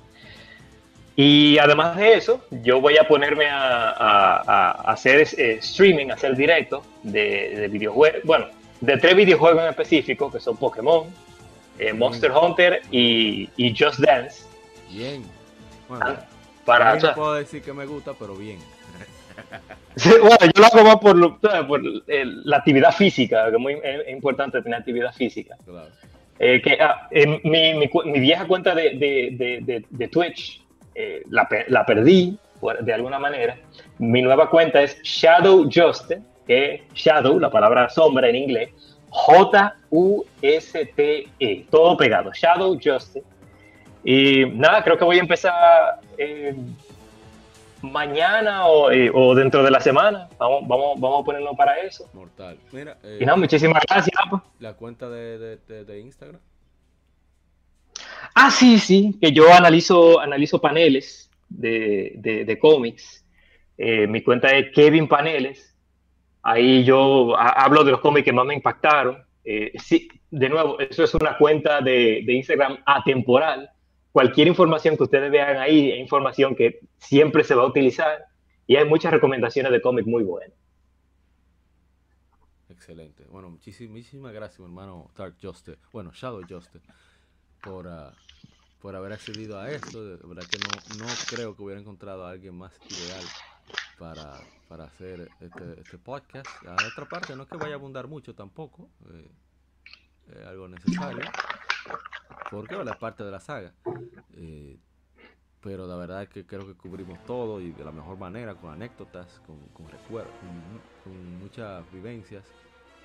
[1.16, 6.14] Y además de eso, yo voy a ponerme a, a- a hacer eh, streaming, a
[6.14, 8.46] hacer directo de, de videojuegos, bueno,
[8.80, 11.06] de tres videojuegos en específico, que son Pokémon,
[11.78, 14.44] eh, Monster Hunter y, y Just Dance.
[14.90, 15.22] Bien.
[15.88, 16.24] Bueno, Ah,
[16.64, 18.58] Para, a mí no puedo decir que me gusta, pero bien.
[19.96, 23.60] sí, bueno, yo lo hago más por, lo- por eh, la actividad física, que es
[23.60, 25.56] muy es importante tener actividad física.
[25.64, 25.88] Claro.
[26.38, 27.08] Eh, que, ah,
[27.44, 29.28] mi, mi mi vieja cuenta de, de-
[29.62, 30.62] de- de- Twitch
[30.94, 32.38] eh, la, la perdí
[32.80, 33.56] de alguna manera.
[33.98, 38.70] Mi nueva cuenta es Shadow Juste, que es Shadow, la palabra sombra en inglés,
[40.40, 43.22] J-U-S-T-E, todo pegado, Shadow Juste.
[44.04, 46.54] Y nada, creo que voy a empezar eh,
[47.82, 50.28] mañana o, eh, o dentro de la semana.
[50.38, 52.08] Vamos, vamos, vamos a ponernos para eso.
[52.14, 52.58] Mortal.
[52.72, 54.16] Mira, eh, Y nada, muchísimas gracias.
[54.28, 54.42] pues.
[54.58, 56.40] la cuenta de, de- de- de Instagram.
[58.34, 63.24] Ah, sí, sí, que yo analizo, analizo paneles de, de, de cómics.
[63.76, 65.74] Eh, mi cuenta es Kevin Paneles.
[66.42, 69.22] Ahí yo ha- hablo de los cómics que más me impactaron.
[69.44, 73.70] Eh, sí, de nuevo, eso es una cuenta de, de Instagram atemporal.
[74.12, 78.24] Cualquier información que ustedes vean ahí es información que siempre se va a utilizar
[78.66, 80.56] y hay muchas recomendaciones de cómics muy buenas.
[82.68, 83.24] Excelente.
[83.26, 85.78] Bueno, muchísimas, gracias, mi hermano Dark Justice.
[85.92, 86.84] Bueno, Shadow Justice.
[87.60, 88.16] Por, ah,
[88.78, 90.04] por haber accedido a esto.
[90.04, 93.32] De verdad que no, no creo que hubiera encontrado a alguien más ideal
[93.96, 96.64] para, para hacer este, este podcast.
[96.64, 98.90] A otra parte, no es que vaya a abundar mucho tampoco.
[100.28, 101.36] eh, algo necesario.
[102.50, 103.72] Porque es parte de la saga.
[104.34, 104.76] Eh,
[105.62, 108.72] pero la verdad es que creo que cubrimos todo y de la mejor manera, con
[108.72, 110.32] anécdotas, con, con recuerdos,
[111.04, 112.44] con, con muchas vivencias.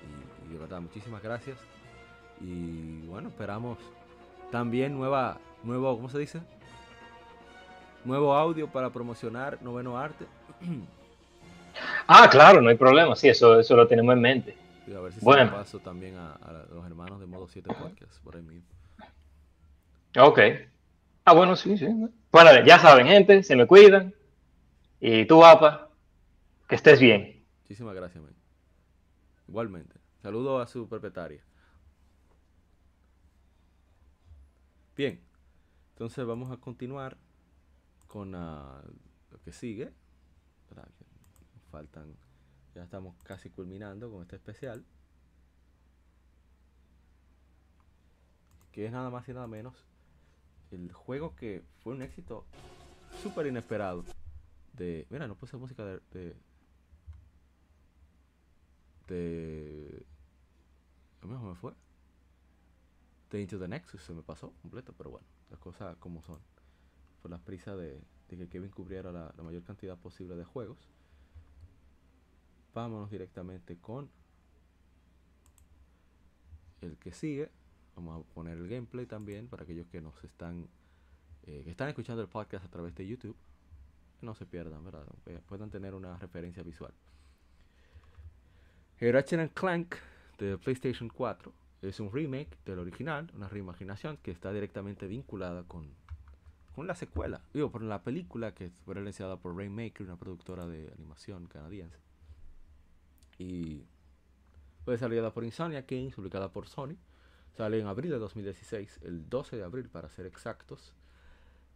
[0.02, 1.58] Y, y de verdad, muchísimas gracias.
[2.40, 3.78] Y bueno, esperamos
[4.50, 6.40] también nueva, nuevo, ¿cómo se dice?
[8.04, 10.26] Nuevo audio para promocionar Noveno Arte.
[12.08, 14.56] Ah, claro, no hay problema, sí, eso, eso lo tenemos en mente.
[14.86, 15.44] Y a ver si se Bueno.
[15.50, 18.66] lo paso también a, a los hermanos de Modo 7 Podcast por ahí mismo.
[20.18, 20.38] Ok.
[21.24, 21.86] Ah, bueno, sí, sí.
[22.32, 24.14] Bueno, ya saben, gente, se me cuidan.
[24.98, 25.90] Y tú, Apa,
[26.68, 27.44] que estés bien.
[27.60, 28.34] Muchísimas gracias, man.
[29.46, 30.00] Igualmente.
[30.22, 31.44] Saludo a su propietaria.
[34.96, 35.20] Bien.
[35.90, 37.16] Entonces vamos a continuar
[38.06, 38.82] con ah,
[39.30, 39.92] lo que sigue.
[41.70, 42.16] Faltan.
[42.74, 44.84] Ya estamos casi culminando con este especial.
[48.72, 49.86] Que es nada más y nada menos
[50.70, 52.44] el juego que fue un éxito
[53.22, 54.04] súper inesperado.
[54.72, 55.06] De.
[55.10, 56.36] Mira, no puse música de- de,
[59.08, 60.06] de.
[61.20, 61.72] ¿Cómo se me fue?
[63.30, 66.38] De Into the Nexus se me pasó completo, pero bueno, las cosas como son.
[67.22, 70.78] Por las prisas de, de que Kevin cubriera la, la mayor cantidad posible de juegos.
[72.74, 74.10] Vámonos directamente con
[76.82, 77.50] el que sigue.
[77.96, 80.68] Vamos a poner el gameplay también para aquellos que nos están
[81.46, 83.36] eh, que están escuchando el podcast a través de YouTube.
[84.20, 85.06] No se pierdan, ¿verdad?
[85.26, 86.92] Eh, Puedan tener una referencia visual.
[89.00, 89.94] Ratchet Clank
[90.38, 91.52] de PlayStation 4
[91.82, 95.90] es un remake del original, una reimaginación que está directamente vinculada con,
[96.74, 100.90] con la secuela, digo, por la película que fue realizada por Rainmaker, una productora de
[100.92, 101.98] animación canadiense.
[103.38, 103.84] Y
[104.84, 106.96] fue desarrollada por Insomnia Games, publicada por Sony.
[107.56, 110.92] Sale en abril de 2016, el 12 de abril para ser exactos.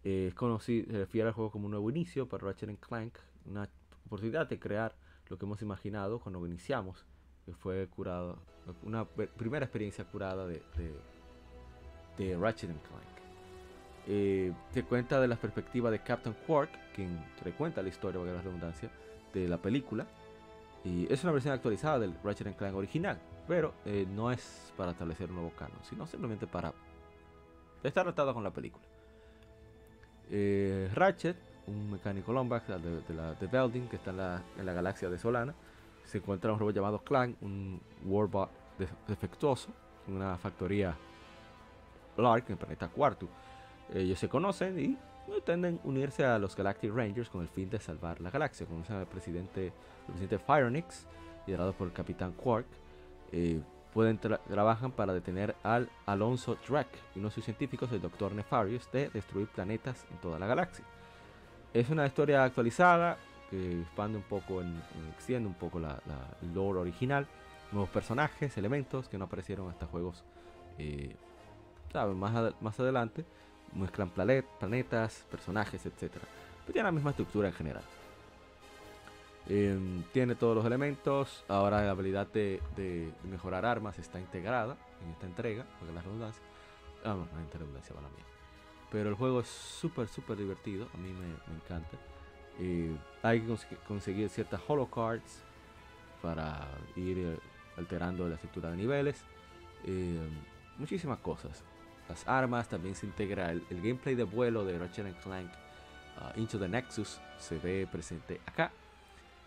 [0.05, 3.67] Eh, es conocido, se refiere al juego como un nuevo inicio para Ratchet Clank, una
[4.05, 4.94] oportunidad de crear
[5.28, 7.07] lo que hemos imaginado cuando iniciamos,
[7.47, 8.39] que fue curado,
[8.83, 10.94] una primera experiencia curada de, de,
[12.18, 13.20] de Ratchet Clank.
[14.07, 18.42] Eh, te cuenta de la perspectiva de Captain Quark, quien recuenta la historia, valga la
[18.42, 18.91] redundancia,
[19.33, 20.07] de la película.
[20.84, 23.18] Y es una versión actualizada del Ratchet Clank original,
[23.51, 26.73] pero eh, no es para establecer un nuevo canon, sino simplemente para
[27.83, 28.85] estar tratado con la película.
[30.31, 34.12] Eh, Ratchet, un mecánico Lombax de, de, la de Veldin, que está
[34.57, 35.53] en la, galaxia de Solana,
[36.05, 38.51] se encuentra un robot llamado Clank, un Warbot
[39.09, 39.70] defectuoso,
[40.07, 40.97] en una factoría
[42.19, 43.29] Lark en el planeta Quartu.
[43.93, 44.97] Ellos se conocen y
[45.29, 48.65] pretenden unirse a los Galactic Rangers con el fin de salvar la galaxia.
[48.65, 49.73] Conocen al presidente, el
[50.07, 51.05] presidente Firenix,
[51.49, 52.90] liderado por el capitán Quark.
[53.33, 53.60] Eh,
[53.92, 58.33] pueden trabajan para detener al Alonso Drek y uno de sus científicos, el Dr.
[58.33, 60.84] Nefarious, de destruir planetas en toda la galaxia.
[61.75, 63.17] Es una historia actualizada
[63.50, 64.81] que expande un poco, en,
[65.17, 67.26] extiende un poco la, la, lore original,
[67.73, 70.25] nuevos personajes, elementos que no aparecieron hasta juegos
[70.78, 71.15] eh,
[72.15, 73.25] Más, más adelante
[73.75, 76.12] mezclan planetas, personajes, etc.
[76.12, 77.83] Pero tiene la misma estructura en general.
[79.53, 79.77] Eh,
[80.12, 81.45] tiene todos los elementos.
[81.49, 86.43] Ahora la habilidad de, mejorar armas está integrada en esta entrega, porque la redundancia.
[87.05, 88.23] Ah, no, no redundancia para mí.
[88.91, 90.87] Pero el juego es súper, súper divertido.
[90.95, 91.99] A mí me, encanta.
[92.61, 95.43] Eh, hay que cons conseguir ciertas holocards
[96.23, 97.39] para ir eh,
[97.77, 99.25] alterando la estructura de niveles.
[99.85, 100.29] Eh,
[100.79, 101.65] muchísimas cosas
[102.11, 105.51] las armas, también se integra el, gameplay de vuelo de Ratchet Clank
[106.19, 108.73] uh, Into the Nexus, se ve presente acá.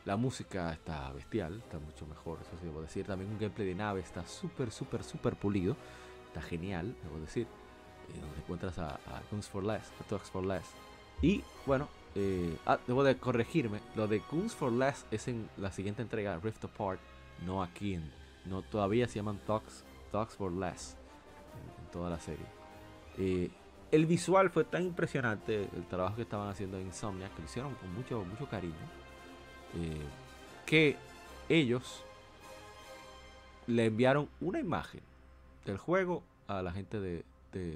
[0.06, 3.06] La música está bestial, está mucho mejor, eso sí debo decir.
[3.06, 5.77] También un gameplay de nave está súper, súper, súper pulido,
[6.27, 7.48] está genial, debo decir.
[8.09, 10.65] Eh, donde encuentras a, a Guns for Less, a for Less.
[11.22, 15.72] Y bueno, eh, ah, debo de corregirme, lo de Guns for Less es en la
[15.72, 16.99] siguiente entrega, Rift Apart,
[17.45, 17.99] no aquí
[18.45, 20.98] no todavía se llaman Talks, Talks for Less
[21.53, 22.45] en, en toda la serie.
[23.17, 23.49] Eh,
[23.91, 27.75] el visual fue tan impresionante, el trabajo que estaban haciendo en Insomnia, que lo hicieron
[27.75, 28.73] con mucho, mucho cariño,
[29.75, 30.01] eh,
[30.65, 30.97] que
[31.49, 32.03] ellos
[33.67, 35.01] le enviaron una imagen
[35.65, 37.23] del juego a la gente de,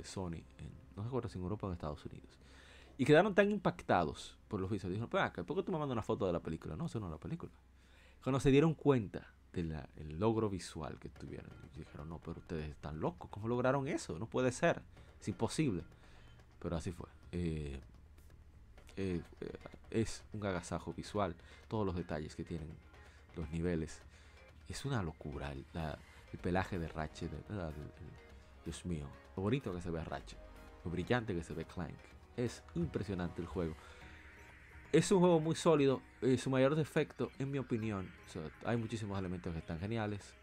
[0.04, 2.30] Sony, en, no recuerdo si en Europa o en Estados Unidos.
[2.98, 5.00] Y quedaron tan impactados por los visuales.
[5.00, 6.76] Dijeron, ¿por qué tú me mandas una foto de la película?
[6.76, 7.52] No, eso no es la película.
[8.24, 13.00] Cuando se dieron cuenta del el logro visual que tuvieron, dijeron, no, pero ustedes están
[13.00, 13.30] locos.
[13.30, 14.18] ¿Cómo lograron eso?
[14.18, 14.82] No puede ser.
[15.22, 15.84] Es imposible.
[16.60, 17.08] Pero así fue.
[17.32, 17.80] Eh,
[18.98, 19.58] eh, eh,
[19.92, 21.36] es un agasajo visual.
[21.68, 22.70] Todos los detalles que tienen
[23.36, 24.02] los niveles.
[24.68, 25.52] Es una locura.
[25.52, 25.98] El, la,
[26.34, 27.32] el pelaje de Ratchet.
[28.66, 29.08] Dios mío.
[29.36, 30.40] Lo bonito que se ve Ratchet.
[30.84, 31.96] Lo brillante que se ve Clank.
[32.36, 33.76] Es impresionante el juego.
[34.92, 36.02] Es un juego muy sólido.
[36.22, 38.10] Eh, su mayor defecto, en mi opinión,
[38.66, 40.34] hay muchísimos elementos que están geniales.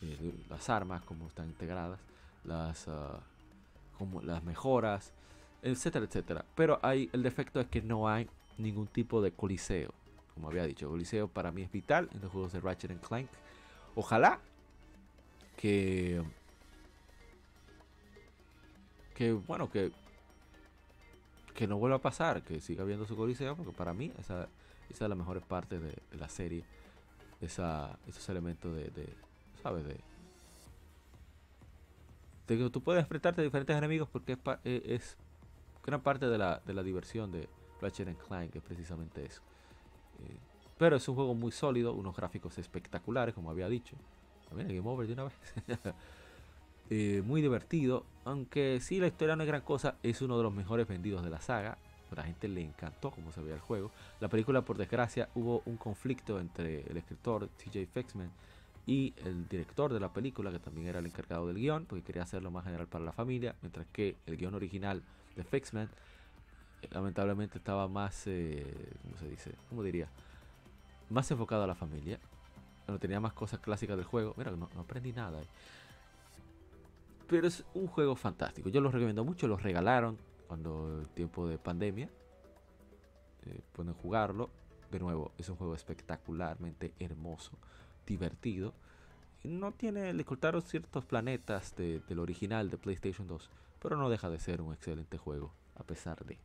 [0.00, 2.00] Eh, las armas, como están integradas.
[2.44, 3.20] Las, uh,
[3.98, 5.12] como las mejoras,
[5.62, 6.44] etcétera, etcétera.
[6.54, 9.92] Pero hay, el defecto es que no hay ningún tipo de coliseo.
[10.34, 13.28] Como había dicho, coliseo para mí es vital en los juegos de Ratchet Clank.
[13.94, 14.40] Ojalá
[15.56, 16.22] que
[19.14, 19.92] que bueno que
[21.54, 24.48] que no vuelva a pasar, que siga habiendo su coliseo, porque para mí esa,
[24.88, 26.64] es la mejor parte de, la serie,
[27.40, 28.90] esa, esos elementos de,
[29.62, 29.84] ¿sabes?
[29.84, 30.00] De,
[32.46, 35.16] de, que tú puedes enfrentarte a diferentes enemigos porque es, es
[35.84, 37.48] gran parte de la, de la diversión de
[37.80, 39.42] Ratchet Clank, es precisamente eso.
[40.20, 40.36] Eh,
[40.78, 43.96] pero es un juego muy sólido, unos gráficos espectaculares, como había dicho.
[44.48, 45.34] También el Game Over de una vez.
[46.94, 50.52] Eh, muy divertido, aunque sí la historia no es gran cosa, es uno de los
[50.52, 51.78] mejores vendidos de la saga.
[52.10, 53.90] A la gente le encantó cómo se veía el juego.
[54.20, 58.30] La película, por desgracia, hubo un conflicto entre el escritor TJ Fexman
[58.86, 62.24] y el director de la película, que también era el encargado del guion, porque quería
[62.24, 65.02] hacerlo más general para la familia, mientras que el guion original
[65.36, 65.88] de Fexman
[66.82, 68.66] eh, lamentablemente estaba más, eh,
[69.02, 69.54] ¿cómo se dice?
[69.68, 70.08] ¿Cómo diría?
[71.10, 72.18] Más enfocado a la familia.
[72.88, 74.34] No tenía más cosas clásicas del juego.
[74.36, 75.40] Mira, no, no aprendí nada.
[77.28, 78.68] Pero es un juego fantástico.
[78.68, 79.46] Yo lo recomiendo mucho.
[79.46, 82.10] Lo regalaron cuando el tiempo de pandemia.
[83.46, 84.50] Eh, pueden jugarlo.
[84.90, 87.52] De nuevo, es un juego espectacularmente hermoso,
[88.06, 88.74] divertido.
[89.42, 93.50] No tiene, le cortaron ciertos planetas de, del original de PlayStation 2,
[93.82, 95.52] pero no deja de ser un excelente juego.
[95.74, 96.38] a pesar de.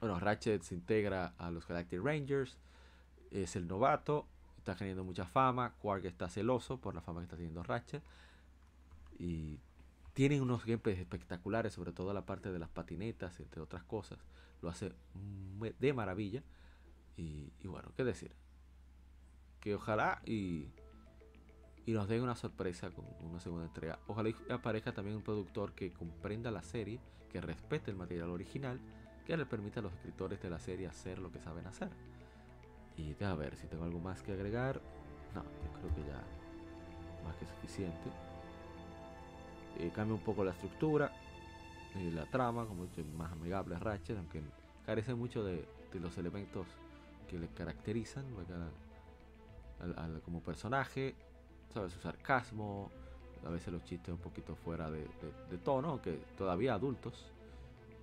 [0.00, 2.56] Bueno, Ratchet se integra a los Galactic Rangers,
[3.30, 7.36] es el novato, está teniendo mucha fama, Quark está celoso por la fama que está
[7.36, 8.02] teniendo Ratchet
[9.18, 9.58] y
[10.14, 14.18] tienen unos gameplays espectaculares, sobre todo la parte de las patinetas, entre otras cosas,
[14.62, 14.92] lo hace
[15.78, 16.42] de maravilla
[17.16, 18.32] y, y bueno, qué decir,
[19.60, 20.68] que ojalá y
[21.88, 23.98] y nos den una sorpresa con una segunda entrega.
[24.08, 27.00] Ojalá aparezca también un productor que comprenda la serie,
[27.32, 28.78] que respete el material original,
[29.26, 31.88] que le permita a los escritores de la serie hacer lo que saben hacer.
[32.98, 34.82] Y a ver si tengo algo más que agregar.
[35.34, 36.22] No, yo creo que ya
[37.24, 38.10] más que suficiente.
[39.78, 41.10] Eh, cambia un poco la estructura
[41.94, 42.86] y la trama, como
[43.16, 44.42] más amigable a Ratchet, aunque
[44.84, 46.66] carece mucho de, los elementos
[47.30, 48.26] que le caracterizan
[50.22, 51.14] como personaje
[51.72, 51.92] ¿sabes?
[51.92, 52.90] Su sarcasmo,
[53.46, 55.06] a veces los chistes un poquito fuera de,
[55.64, 57.32] tono, aunque todavía adultos.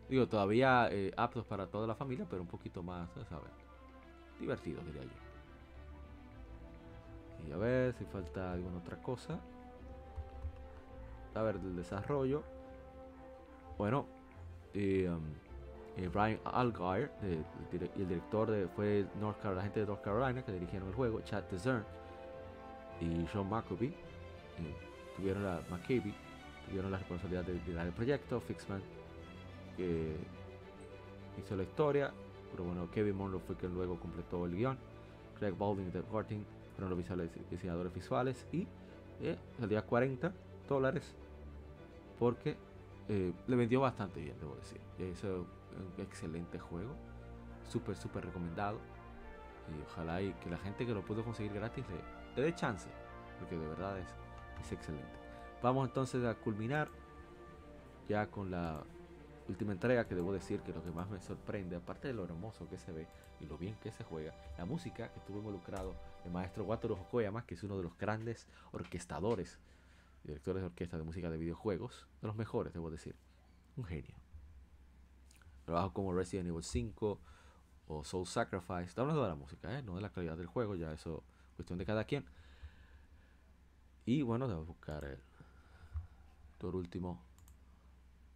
[0.10, 3.52] Digo, todavía eh, aptos para toda la familia, pero un poquito más, ¿sabes?
[4.40, 5.10] Divertidos, diría yo.
[7.48, 9.40] Y a ver si falta alguna otra cosa.
[11.34, 12.44] A ver, del desarrollo.
[13.78, 14.08] Bueno,
[14.74, 17.44] um, Brian Algar, el,
[18.08, 21.44] director de, fue North Carolina, la gente de North Carolina que dirigieron el juego, Chad
[21.52, 21.86] Dezern
[23.02, 23.94] y John McCabe eh,
[25.16, 28.82] tuvieron la tuvieron la responsabilidad de liderar el proyecto, Fixman
[29.78, 30.16] que
[31.38, 32.12] hizo la historia,
[32.52, 34.78] pero bueno, Kevin Monroe fue quien luego completó el guion,
[35.38, 38.68] Craig Baldwin y Ted Horting fueron los diseñadores visuales y
[39.22, 40.34] eh, salía 40
[40.68, 41.16] dólares
[42.20, 42.58] porque
[43.08, 44.80] eh, le vendió bastante bien, debo decir.
[45.00, 45.46] Hizo
[45.98, 46.96] un excelente juego,
[47.68, 48.80] súper, súper recomendado.
[49.68, 51.96] Y ojalá y que la gente que lo pudo conseguir gratis le,
[52.36, 52.90] le dé chance,
[53.40, 54.08] porque de verdad es,
[54.62, 55.18] es excelente.
[55.62, 56.90] Vamos entonces a culminar
[58.08, 58.84] ya con la
[59.48, 62.68] última entrega que debo decir que lo que más me sorprende, aparte de lo hermoso
[62.68, 63.08] que se ve
[63.40, 67.46] y lo bien que se juega, la música que estuvo involucrado el maestro Wataru Hokoyama,
[67.46, 69.60] que es uno de los grandes orquestadores,
[70.24, 73.16] directores de orquesta de música de videojuegos, de los mejores, debo decir.
[73.78, 74.16] Un genio.
[75.66, 77.20] Trabajo como Resident Evil 5
[77.88, 78.84] o Soul Sacrifice.
[78.84, 79.84] Está hablando de la música, ¿eh?
[79.84, 81.24] no de la calidad del juego, ya eso
[81.56, 82.26] cuestión de cada quien.
[84.06, 85.18] Y bueno, debo buscar el,
[86.58, 87.22] por último.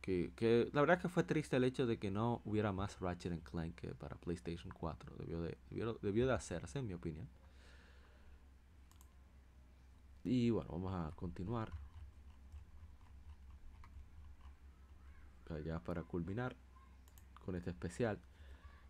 [0.01, 3.43] Que, que, la verdad que fue triste el hecho de que no hubiera más Ratchet
[3.43, 5.15] Clank para PlayStation 4.
[5.17, 5.57] Debió de,
[6.01, 7.27] debió, de hacerse, en mi opinión.
[10.23, 11.71] Y bueno, vamos a continuar.
[15.65, 16.55] Ya para culminar
[17.43, 18.19] con este especial.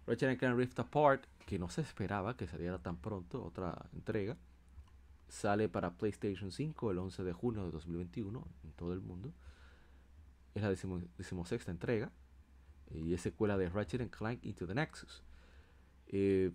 [0.10, 4.38] Ratchet Clank Rift Apart, que no se esperaba que saliera tan pronto, otra entrega,
[5.28, 9.32] sale para PlayStation 5 el 11 de junio de 2021 en todo el mundo.
[10.56, 12.12] Es la decimosexta entrega
[12.90, 15.22] y es secuela de Ratchet Clank Into the Nexus.
[16.08, 16.52] Eh,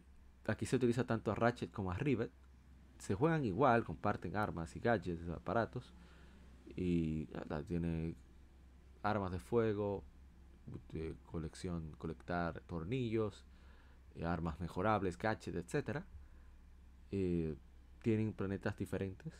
[0.46, 2.32] aquí se utiliza tanto a Ratchet como a Rivet.
[2.98, 5.94] Se juegan igual, comparten armas y gadgets, aparatos.
[6.74, 7.28] Y
[7.68, 8.16] tiene
[9.04, 10.02] armas de fuego,
[11.30, 13.44] colección, colectar tornillos,
[14.14, 16.02] eh, armas mejorables, gadgets, etc.
[17.10, 17.56] Eh,
[18.02, 19.32] tienen planetas diferentes,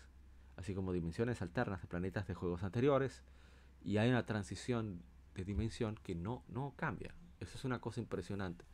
[0.56, 3.22] así como dimensiones alternas de planetas de juegos anteriores.
[3.84, 5.02] Y hay una transición
[5.34, 7.14] de dimensión que no, no cambia.
[7.40, 8.64] Eso es una cosa impresionante.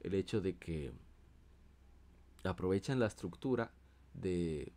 [0.00, 0.92] El hecho de que
[2.44, 3.72] aprovechan la estructura
[4.14, 4.72] de,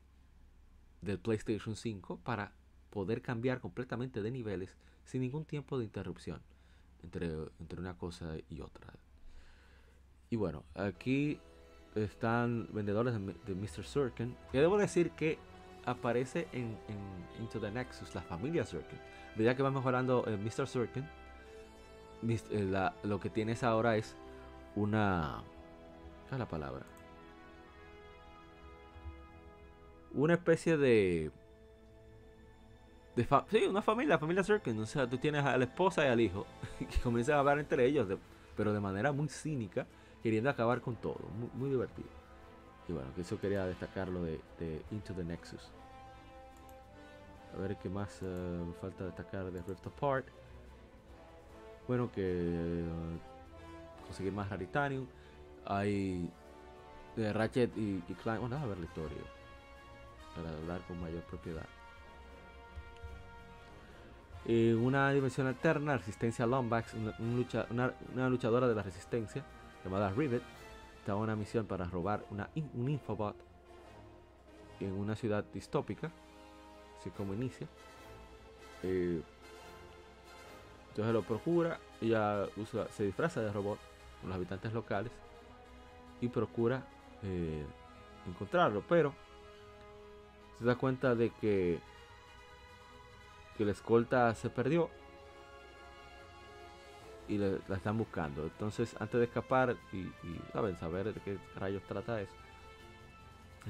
[1.02, 2.54] del PlayStation 5 para
[2.90, 4.76] poder cambiar completamente de niveles
[5.06, 6.42] sin ningún tiempo de interrupción
[7.04, 8.94] entre, entre una cosa y otra.
[10.30, 11.40] Y bueno, aquí
[11.96, 13.84] están vendedores de, Mr.
[13.84, 14.36] Sirkin.
[14.54, 15.38] Y debo decir que
[15.86, 16.78] aparece en,
[17.40, 19.00] Into the Nexus la familia Sirkin.
[19.36, 20.68] Medida que va mejorando eh, Mr.
[20.68, 21.06] Sirkin,
[22.28, 24.16] eh, lo que tienes ahora es
[24.76, 25.44] una.
[26.28, 26.86] ¿Qué es la palabra?
[30.14, 31.32] Una especie de
[33.50, 34.80] sí, una familia, familia Sirkin.
[34.80, 36.46] O sea, tú tienes a la esposa y al hijo
[36.80, 38.08] que comienzan a hablar entre ellos,
[38.56, 39.86] pero de manera muy cínica,
[40.22, 41.20] queriendo acabar con todo.
[41.54, 42.10] Muy, divertido.
[42.88, 44.40] Y bueno, que eso quería destacarlo de,
[44.92, 45.72] Into the Nexus.
[47.56, 50.28] A ver qué más uh, falta destacar de Rift Apart.
[51.88, 52.86] Bueno, que eh,
[54.06, 55.08] conseguir más Raritanium.
[55.66, 56.30] Hay
[57.16, 58.42] de Ratchet y, y Clank.
[58.42, 59.18] Bueno, a ver la historia.
[60.36, 61.66] Para hablar con mayor propiedad.
[64.46, 69.44] En una dimensión alterna, Resistencia Lombax, una, luchadora de la resistencia
[69.84, 70.42] llamada Rivet,
[70.98, 73.36] está en una misión para robar un infobot
[74.80, 76.12] en una ciudad distópica,
[77.00, 77.68] así como inicia.
[78.84, 79.22] Eh,
[80.90, 83.80] Entonces lo procura, ella usa, se disfraza de robot
[84.22, 85.12] con los habitantes locales
[86.22, 86.84] y procura
[87.24, 87.66] eh,
[88.28, 89.14] encontrarlo, pero
[90.58, 91.80] se da cuenta de que,
[93.60, 94.90] que la escolta se perdió
[97.28, 98.44] y la están buscando.
[98.44, 100.10] Entonces, antes de escapar y,
[100.54, 100.78] ¿saben?
[100.80, 102.32] saber de qué rayos trata eso,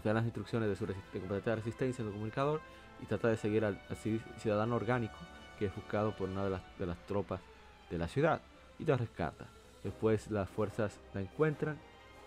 [0.04, 2.62] da las instrucciones de su de resistencia en el comunicador
[3.02, 5.18] y trata de seguir al, al ci- ciudadano orgánico
[5.58, 6.52] que es buscado por una de
[6.86, 7.42] las, tropas
[7.90, 8.42] de la ciudad
[8.78, 9.48] y la rescata.
[9.84, 11.80] Después las fuerzas la encuentran,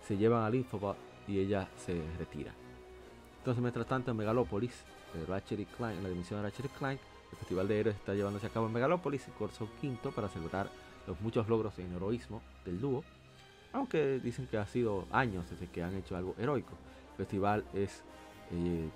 [0.05, 0.97] se llevan al Infobot
[1.29, 2.51] y ella se retira.
[3.37, 4.83] Entonces, mientras tanto, en Megalópolis,
[5.29, 6.99] Ratchet y Clank, en la dimensión de Ratchet y Clank,
[7.33, 10.69] el Festival de Héroes está llevándose a cabo en Megalópolis, el curso quinto, para celebrar
[11.07, 13.03] los muchos logros en heroísmo del dúo.
[13.73, 16.73] Aunque dicen que ha sido años desde que han hecho algo heroico.
[17.11, 18.03] El festival es
[18.51, 18.87] eh,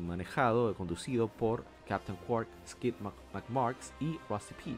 [0.00, 2.94] manejado, conducido por Captain Quark, Skid
[3.34, 4.76] McMarks y Rusty P.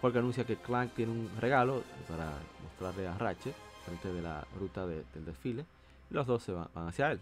[0.00, 2.32] Quark anuncia que Clank tiene un regalo para
[2.64, 3.54] mostrarle a Ratchet
[3.84, 5.66] frente de la ruta de- del desfile.
[6.10, 7.20] Y los dos se van, van hacia él.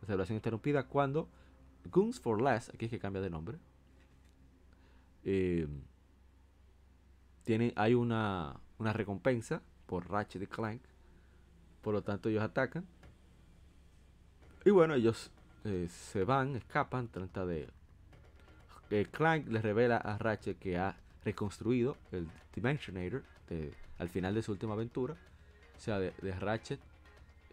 [0.00, 1.28] La celebración interrumpida cuando
[1.90, 3.58] Goons for Less, aquí es que cambia de nombre,
[5.30, 5.68] eh,
[7.44, 10.80] tienen, hay una, una recompensa por Ratchet y Clank.
[11.82, 12.86] Por lo tanto, ellos atacan.
[14.64, 15.30] Y bueno, ellos
[15.64, 17.68] eh, se van, escapan, trata de...
[18.90, 23.22] eh, Clank les revela a Ratchet que ha reconstruido el Dimensionator
[23.98, 25.14] al final de su última aventura.
[25.76, 26.80] O sea, de, Ratchet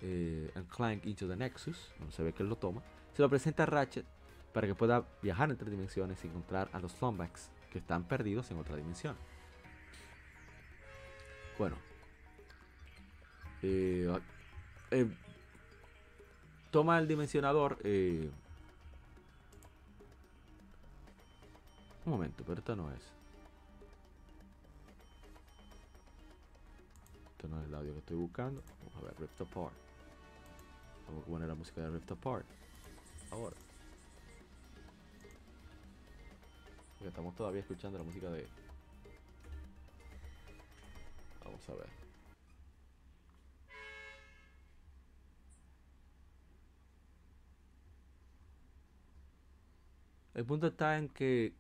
[0.02, 2.82] eh, Clank into the Nexus, donde se ve que él lo toma.
[3.14, 4.06] Se lo presenta a Ratchet
[4.54, 8.58] para que pueda viajar entre dimensiones y encontrar a los Thumbacks que están perdidos en
[8.58, 9.18] otra dimensión.
[11.60, 11.76] Bueno.
[13.62, 14.22] Eh, ah,
[14.92, 15.06] eh,
[16.72, 17.78] toma el dimensionador.
[17.84, 18.32] eh,
[22.06, 23.02] un momento, pero esto no es.
[27.32, 28.64] Esto no es el audio que estoy buscando.
[28.80, 29.76] Vamos a ver, Rift Apart.
[31.08, 32.46] Vamos a poner la música de Rift Apart.
[33.32, 33.65] Ahora.
[37.04, 38.46] Estamos todavía escuchando la música de.
[41.44, 41.88] Vamos a ver.
[50.34, 51.54] El punto está en que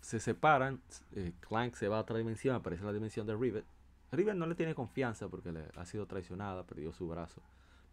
[0.00, 0.82] se separan.
[1.12, 3.64] eh, Clank se va a otra dimensión, aparece la dimensión de Rivet.
[4.12, 7.40] Rivet no le tiene confianza porque le ha sido traicionada, perdió su brazo.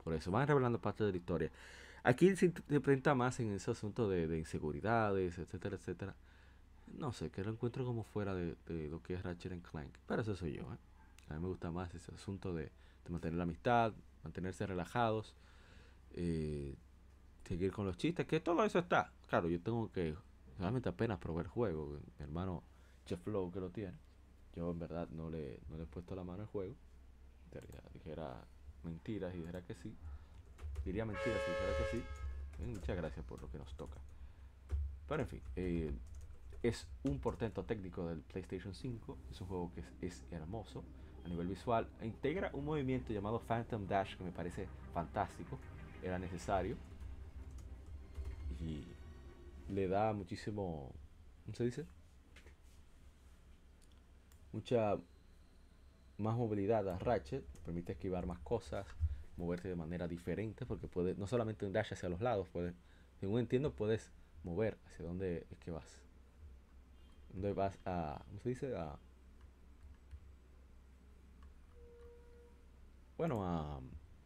[0.04, 1.52] Por eso van revelando parte de la historia.
[2.04, 6.16] Aquí se presenta más en ese asunto de inseguridades, etcétera, etcétera.
[6.98, 9.94] No sé, que lo encuentro como fuera de, de lo que es Ratchet and Clank.
[10.08, 10.78] Pero eso soy yo, ¿eh?
[11.30, 12.72] A mí me gusta más ese asunto de,
[13.10, 13.94] mantener la amistad,
[14.24, 15.36] mantenerse relajados,
[16.14, 16.76] eh,
[17.48, 19.12] seguir con los chistes, que todo eso está.
[19.28, 20.16] Claro, yo tengo que
[20.60, 22.00] realmente apenas probar el juego.
[22.18, 22.64] Mi hermano
[23.08, 23.98] Jeff Lowe que lo tiene.
[24.56, 26.76] Yo en verdad no le, no le he puesto la mano al juego.
[27.52, 28.42] Diría- Dijera
[28.84, 29.94] mentiras y dijera que sí.
[30.86, 32.04] Diría mentiras si dijera que sí.
[32.66, 34.00] Muchas gracias por lo que nos toca.
[35.08, 35.92] Pero en fin, eh,
[36.68, 39.18] es un portento técnico del PlayStation 5.
[39.32, 40.84] Es un juego que es, hermoso
[41.24, 41.88] a nivel visual.
[42.02, 45.60] E integra un movimiento llamado Phantom Dash que me parece fantástico.
[46.02, 46.76] Era necesario.
[48.60, 48.84] Y
[49.72, 50.92] le da muchísimo.
[51.46, 51.86] ¿Cómo se dice?
[54.52, 54.98] Mucha
[56.18, 57.46] más movilidad a Ratchet.
[57.64, 58.88] Permite esquivar más cosas.
[59.38, 60.66] Moverte de manera diferente.
[60.66, 61.16] Porque puede.
[61.16, 62.48] No solamente un dash hacia los lados.
[62.50, 62.74] Puede,
[63.20, 64.12] según entiendo, puedes
[64.44, 66.05] mover hacia dónde es que vas.
[67.36, 68.24] ¿Dónde vas a.
[68.28, 68.76] ¿Cómo se dice?
[68.78, 68.98] A.
[73.18, 73.82] Bueno, a,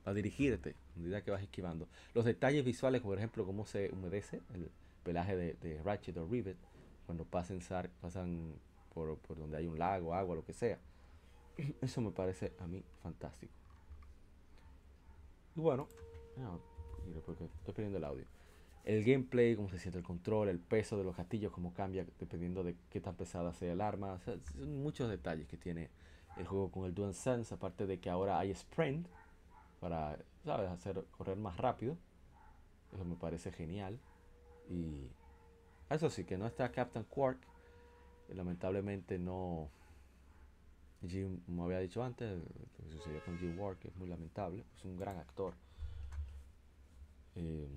[0.05, 1.87] a dirigirte medida que vas esquivando.
[2.13, 4.69] Los detalles visuales, por ejemplo, cómo se humedece el
[5.03, 6.57] pelaje de, de Ratchet o Rivet
[7.07, 7.59] cuando pasen,
[8.01, 8.53] pasan
[8.93, 10.77] por, por donde hay un lago, agua, lo que sea.
[11.81, 13.53] Eso me parece a mí fantástico.
[15.55, 15.87] Y bueno,
[16.35, 16.51] mira,
[17.25, 18.25] porque estoy perdiendo el audio.
[18.85, 22.63] El gameplay, cómo se siente el control, el peso de los castillos, cómo cambia dependiendo
[22.63, 24.19] de qué tan pesada sea el arma.
[24.19, 24.41] Son
[24.81, 25.89] muchos detalles que tiene
[26.37, 29.07] el juego con el DualSense, aparte de que ahora hay sprint
[29.79, 31.97] para, ¿sabes?, hacer correr más rápido.
[32.93, 33.99] Eso me parece genial.
[34.69, 35.09] Y
[35.89, 37.39] eso sí, que no está Captain Quark.
[38.29, 39.69] Lamentablemente no.
[41.07, 44.65] Jim, como había dicho antes, lo que sucedió con Jim Ward, que es muy lamentable,
[44.75, 45.55] es un gran actor.
[47.35, 47.69] Eh,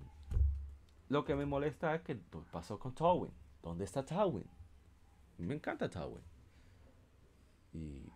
[1.13, 3.31] lo que me molesta es que pues, pasó con Tywin.
[3.63, 4.47] ¿Dónde está Tywin?
[5.37, 6.23] Me encanta Tywin.
[7.75, 8.11] Y,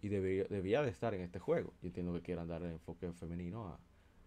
[0.00, 1.74] y debía, debía de estar en este juego.
[1.82, 3.78] Yo entiendo que quieran dar el enfoque femenino a,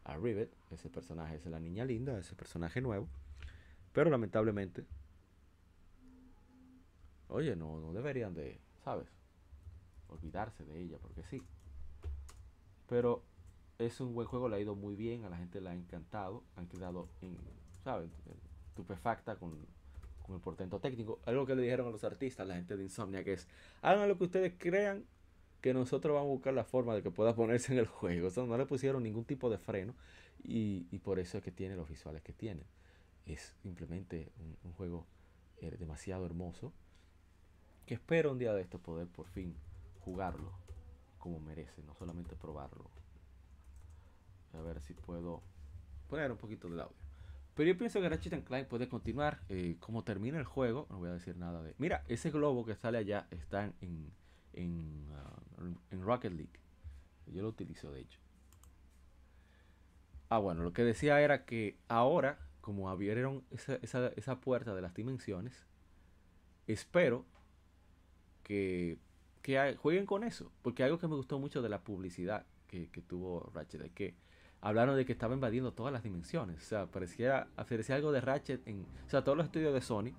[0.03, 0.55] a Rivet.
[0.69, 3.07] Ese personaje es la niña linda, ese personaje nuevo.
[3.93, 4.85] Pero lamentablemente,
[7.29, 9.07] oye, no, no deberían de, ¿sabes?
[10.07, 11.41] olvidarse de ella, porque sí.
[12.87, 13.23] Pero
[13.79, 16.43] es un buen juego, le ha ido muy bien, a la gente le ha encantado,
[16.55, 18.09] han quedado en, ¿sabes?
[18.69, 19.65] Estupefacta con,
[20.23, 21.19] con el portento técnico.
[21.25, 23.47] Algo que le dijeron a los artistas, la gente de Insomnia, que es,
[23.81, 25.05] hagan lo que ustedes crean
[25.61, 28.29] que nosotros vamos a buscar la forma de que pueda ponerse en el juego.
[28.35, 29.95] O no le pusieron ningún tipo de freno
[30.43, 32.63] y, y, por eso es que tiene los visuales que tiene.
[33.25, 35.05] Es simplemente un, un juego
[35.61, 36.73] eh, demasiado hermoso
[37.85, 39.55] que espero un día de esto poder por fin
[40.01, 40.51] jugarlo
[41.17, 42.89] como merece, no solamente probarlo.
[44.53, 45.41] A ver si puedo
[46.09, 47.02] poner un poquito del audio.
[47.55, 49.41] Pero yo pienso que Ratchet Clank puede continuar.
[49.49, 51.75] Eh, como termina el juego, no voy a decir nada de.
[51.77, 54.11] Mira, ese globo que sale allá está en,
[54.53, 55.07] en,
[55.59, 56.59] uh, en Rocket League.
[57.27, 58.19] Yo lo utilizo, de hecho.
[60.29, 64.81] Ah, bueno, lo que decía era que ahora, como abrieron esa, esa, esa puerta de
[64.81, 65.67] las dimensiones,
[66.65, 67.25] espero
[68.41, 68.97] que,
[69.43, 70.51] que jueguen con eso.
[70.63, 74.15] Porque algo que me gustó mucho de la publicidad que, que tuvo Ratchet es que
[74.63, 76.57] hablaron de que estaba invadiendo todas las dimensiones.
[76.57, 78.85] O sea, pareciera, aparecía algo de Ratchet en.
[79.05, 80.11] O sea, todos los estudios de Sony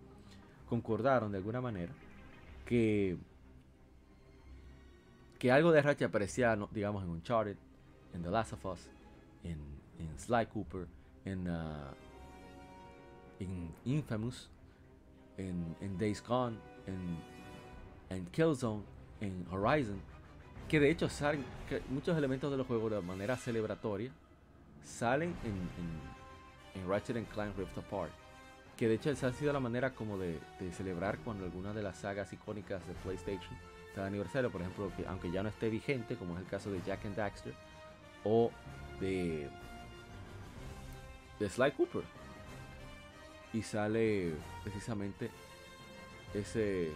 [0.69, 1.93] concordaron de alguna manera
[2.67, 3.17] que.
[5.39, 7.57] Que algo de Ratchet aparecía, digamos, en Uncharted,
[8.13, 8.89] en The Last of Us,
[9.43, 9.59] en,
[10.19, 10.87] Sly Cooper,
[11.25, 11.93] en, uh,
[13.41, 14.51] en Infamous,
[15.37, 16.57] en, Days Gone,
[16.87, 18.83] en Killzone,
[19.21, 20.01] en Horizon.
[20.69, 21.45] Que de hecho salen
[21.91, 24.13] muchos elementos de los juegos de manera celebratoria
[24.85, 28.13] salen en, en, Ratchet Clank Rift Apart.
[28.77, 31.83] Que de hecho esa ha sido la manera como de, de celebrar cuando alguna de
[31.83, 33.57] las sagas icónicas de PlayStation
[33.89, 34.51] está de aniversario.
[34.51, 37.17] Por ejemplo, que aunque ya no esté vigente, como es el caso de Jack and
[37.17, 37.55] Daxter,
[38.25, 38.51] o
[39.01, 39.49] de,
[41.39, 42.03] de Sly Cooper.
[43.53, 45.31] Y sale precisamente
[46.35, 46.91] ese,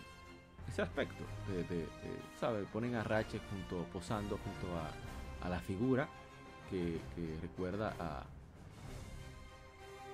[0.66, 2.66] ese aspecto de, de, de.
[2.72, 6.08] Ponen a Ratchet junto, posando junto a, a la figura
[6.70, 7.00] que,
[7.42, 8.24] recuerda a,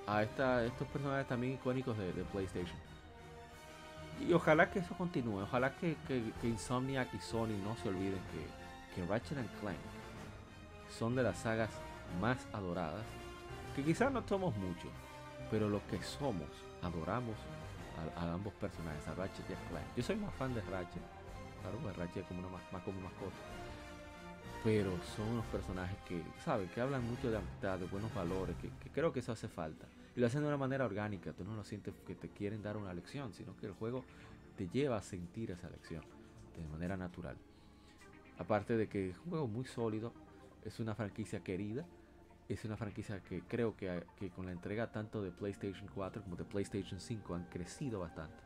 [0.06, 2.76] a esta, estos personajes también icónicos de, PlayStation.
[4.20, 8.94] Y ojalá que eso continúe, ojalá que, que, Insomniac y Sony no se olviden que,
[8.94, 9.76] que Ratchet and Clank
[10.98, 11.70] son de las sagas
[12.20, 13.04] más adoradas,
[13.74, 14.90] que quizás no somos muchos,
[15.50, 16.48] pero lo que somos,
[16.82, 17.36] adoramos
[18.16, 19.86] a, ambos personajes, a Ratchet y a Clank.
[19.96, 21.02] Yo soy más fan de Ratchet,
[21.62, 23.63] claro, pues Ratchet como una, más como mascota
[24.64, 26.70] pero son unos personajes que, ¿sabes?
[26.70, 29.86] Que hablan mucho de amistad, de buenos valores, que, que, creo que eso hace falta.
[30.16, 32.78] Y lo hacen de una manera orgánica, tú no lo sientes que te quieren dar
[32.78, 34.04] una lección, sino que el juego
[34.56, 36.02] te lleva a sentir esa lección
[36.56, 37.36] de manera natural.
[38.38, 40.14] Aparte de que es un juego muy sólido,
[40.64, 41.84] es una franquicia querida,
[42.48, 46.36] es una franquicia que creo que, que con la entrega tanto de PlayStation 4 como
[46.36, 48.42] de PlayStation 5 han crecido bastante.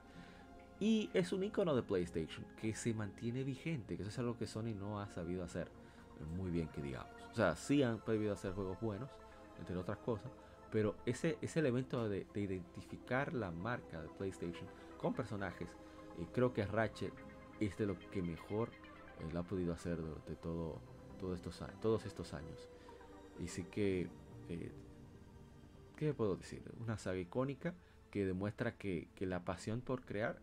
[0.81, 4.47] Y es un icono de PlayStation que se mantiene vigente, que eso es algo que
[4.47, 5.69] Sony no ha sabido hacer
[6.27, 7.11] muy bien que digamos.
[7.33, 9.11] O sea, sí han podido hacer juegos buenos,
[9.59, 10.31] entre otras cosas,
[10.71, 14.67] pero ese, ese elemento de, de identificar la marca de PlayStation
[14.99, 15.69] con personajes,
[16.19, 17.13] eh, creo que Ratchet
[17.61, 18.71] es de lo que mejor
[19.21, 20.81] eh, lo ha podido hacer durante todo,
[21.19, 22.69] todos estos años.
[23.39, 24.09] Y sí que,
[24.49, 24.73] eh,
[25.97, 26.63] ¿qué puedo decir?
[26.81, 27.75] Una saga icónica
[28.11, 30.41] que demuestra que, que la pasión por crear,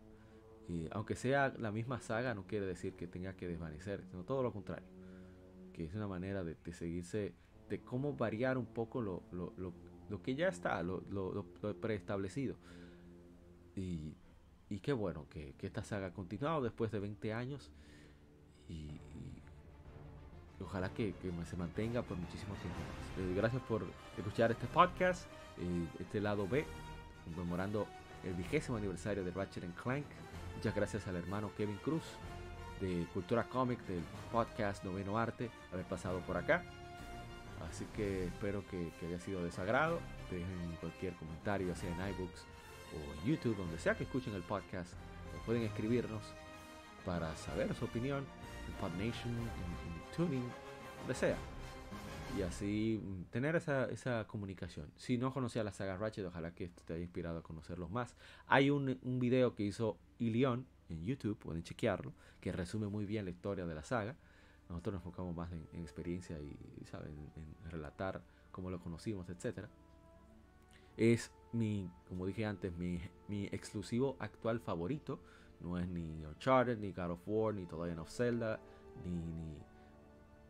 [0.90, 4.52] aunque sea la misma saga, no quiere decir que tenga que desvanecer, sino todo lo
[4.52, 4.95] contrario
[5.76, 7.34] que es una manera de, de seguirse,
[7.68, 9.74] de cómo variar un poco lo, lo, lo,
[10.08, 11.02] lo que ya está, lo,
[11.82, 12.56] preestablecido.
[13.74, 14.16] Y,
[14.70, 17.70] y, qué bueno que, que, esta saga ha continuado después de 20 años
[18.68, 19.42] y, y
[20.62, 23.18] ojalá que, que, se mantenga por muchísimo tiempo más.
[23.18, 23.84] Eh, gracias por
[24.16, 25.26] escuchar este podcast,
[25.58, 26.64] eh, este lado B,
[27.26, 27.86] conmemorando
[28.24, 30.06] el vigésimo aniversario de Ratchet Clank.
[30.54, 32.04] Muchas gracias al hermano Kevin Cruz
[32.80, 36.64] de Cultura Comic del podcast Noveno Arte haber pasado por acá.
[37.70, 39.98] Así que espero que, que haya sido de sagrado.
[40.30, 42.44] Dejen cualquier comentario, ya sea en iBooks
[42.92, 44.92] o en YouTube, donde sea que escuchen el podcast.
[45.44, 46.22] Pueden escribirnos
[47.04, 48.24] para saber su opinión
[48.66, 50.48] en PodNation, en, en Tuning,
[50.98, 51.36] donde sea.
[52.36, 54.90] Y así tener esa, esa comunicación.
[54.96, 58.16] Si no conocía la saga Ratchet, ojalá que te haya inspirado a conocerlos más.
[58.46, 63.24] Hay un, un video que hizo Ilion en YouTube, pueden chequearlo, que resume muy bien
[63.24, 64.16] la historia de la saga.
[64.68, 67.12] Nosotros nos enfocamos más en, en experiencia y, ¿saben?
[67.36, 69.66] En, en, relatar cómo lo conocimos, etc.
[70.96, 75.20] Es mi, como dije antes, mi, mi exclusivo actual favorito.
[75.60, 78.60] No es ni Uncharted, ni God of War, ni todavía no Zelda,
[79.04, 79.58] ni, ni,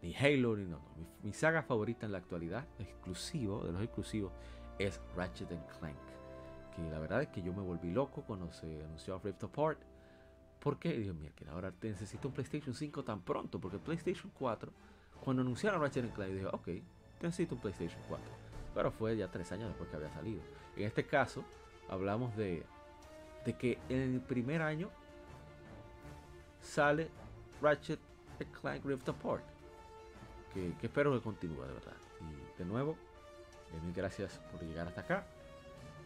[0.03, 0.79] ni Halo, ni no.
[0.79, 0.83] no.
[0.97, 4.33] Mi, mi, saga favorita en la actualidad, exclusivo, de los exclusivos,
[4.79, 5.49] es Ratchet
[5.79, 5.97] Clank.
[6.75, 9.79] Que la verdad es que yo me volví loco cuando se anunció Rift Apart
[10.67, 10.89] ¿Por qué?
[10.89, 14.73] Y dije, mira, ahora necesito un PlayStation 5 tan pronto, porque PlayStation 4,
[15.23, 16.69] cuando anunciaron Ratchet Clank, dije, ok,
[17.23, 18.27] necesito un PlayStation 4.
[18.75, 20.43] Pero fue ya tres años después que había salido.
[20.75, 21.45] En este caso,
[21.89, 22.65] hablamos de,
[23.45, 24.91] de que en el primer año
[26.61, 27.11] sale
[27.62, 28.01] Ratchet
[28.61, 29.45] Clank Rift Apart.
[30.53, 31.97] Que, que espero que continúe, de verdad.
[32.23, 32.97] Y de nuevo,
[33.85, 35.27] mil gracias por llegar hasta acá.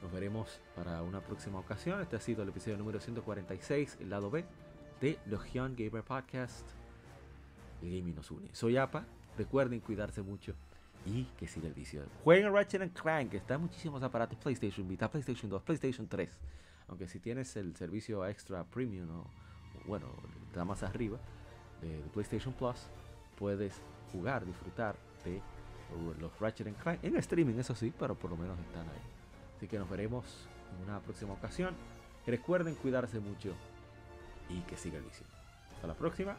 [0.03, 2.01] Nos veremos para una próxima ocasión.
[2.01, 4.45] Este ha sido el episodio número 146, el lado B
[5.01, 6.67] de Legion Gamer Podcast.
[7.83, 8.49] El gaming nos une.
[8.53, 9.05] Soy APA.
[9.37, 10.55] Recuerden cuidarse mucho
[11.05, 12.03] y que siga el vicio.
[12.25, 13.35] Jueguen Ratchet and Clank.
[13.35, 16.31] Está en muchísimos aparatos PlayStation Vita, PlayStation 2, PlayStation 3.
[16.89, 19.27] Aunque si tienes el servicio extra premium o
[19.87, 20.07] bueno,
[20.47, 21.19] está más arriba
[21.83, 22.87] de, PlayStation Plus,
[23.39, 23.81] puedes
[24.13, 25.43] jugar, disfrutar de
[26.19, 29.20] los Ratchet and Clank en streaming, eso sí, pero por lo menos están ahí.
[29.61, 30.25] Así que nos veremos
[30.75, 31.75] en una próxima ocasión.
[32.27, 33.53] Recuerden cuidarse mucho
[34.49, 35.27] y que siga el vicio.
[35.75, 36.39] Hasta la próxima.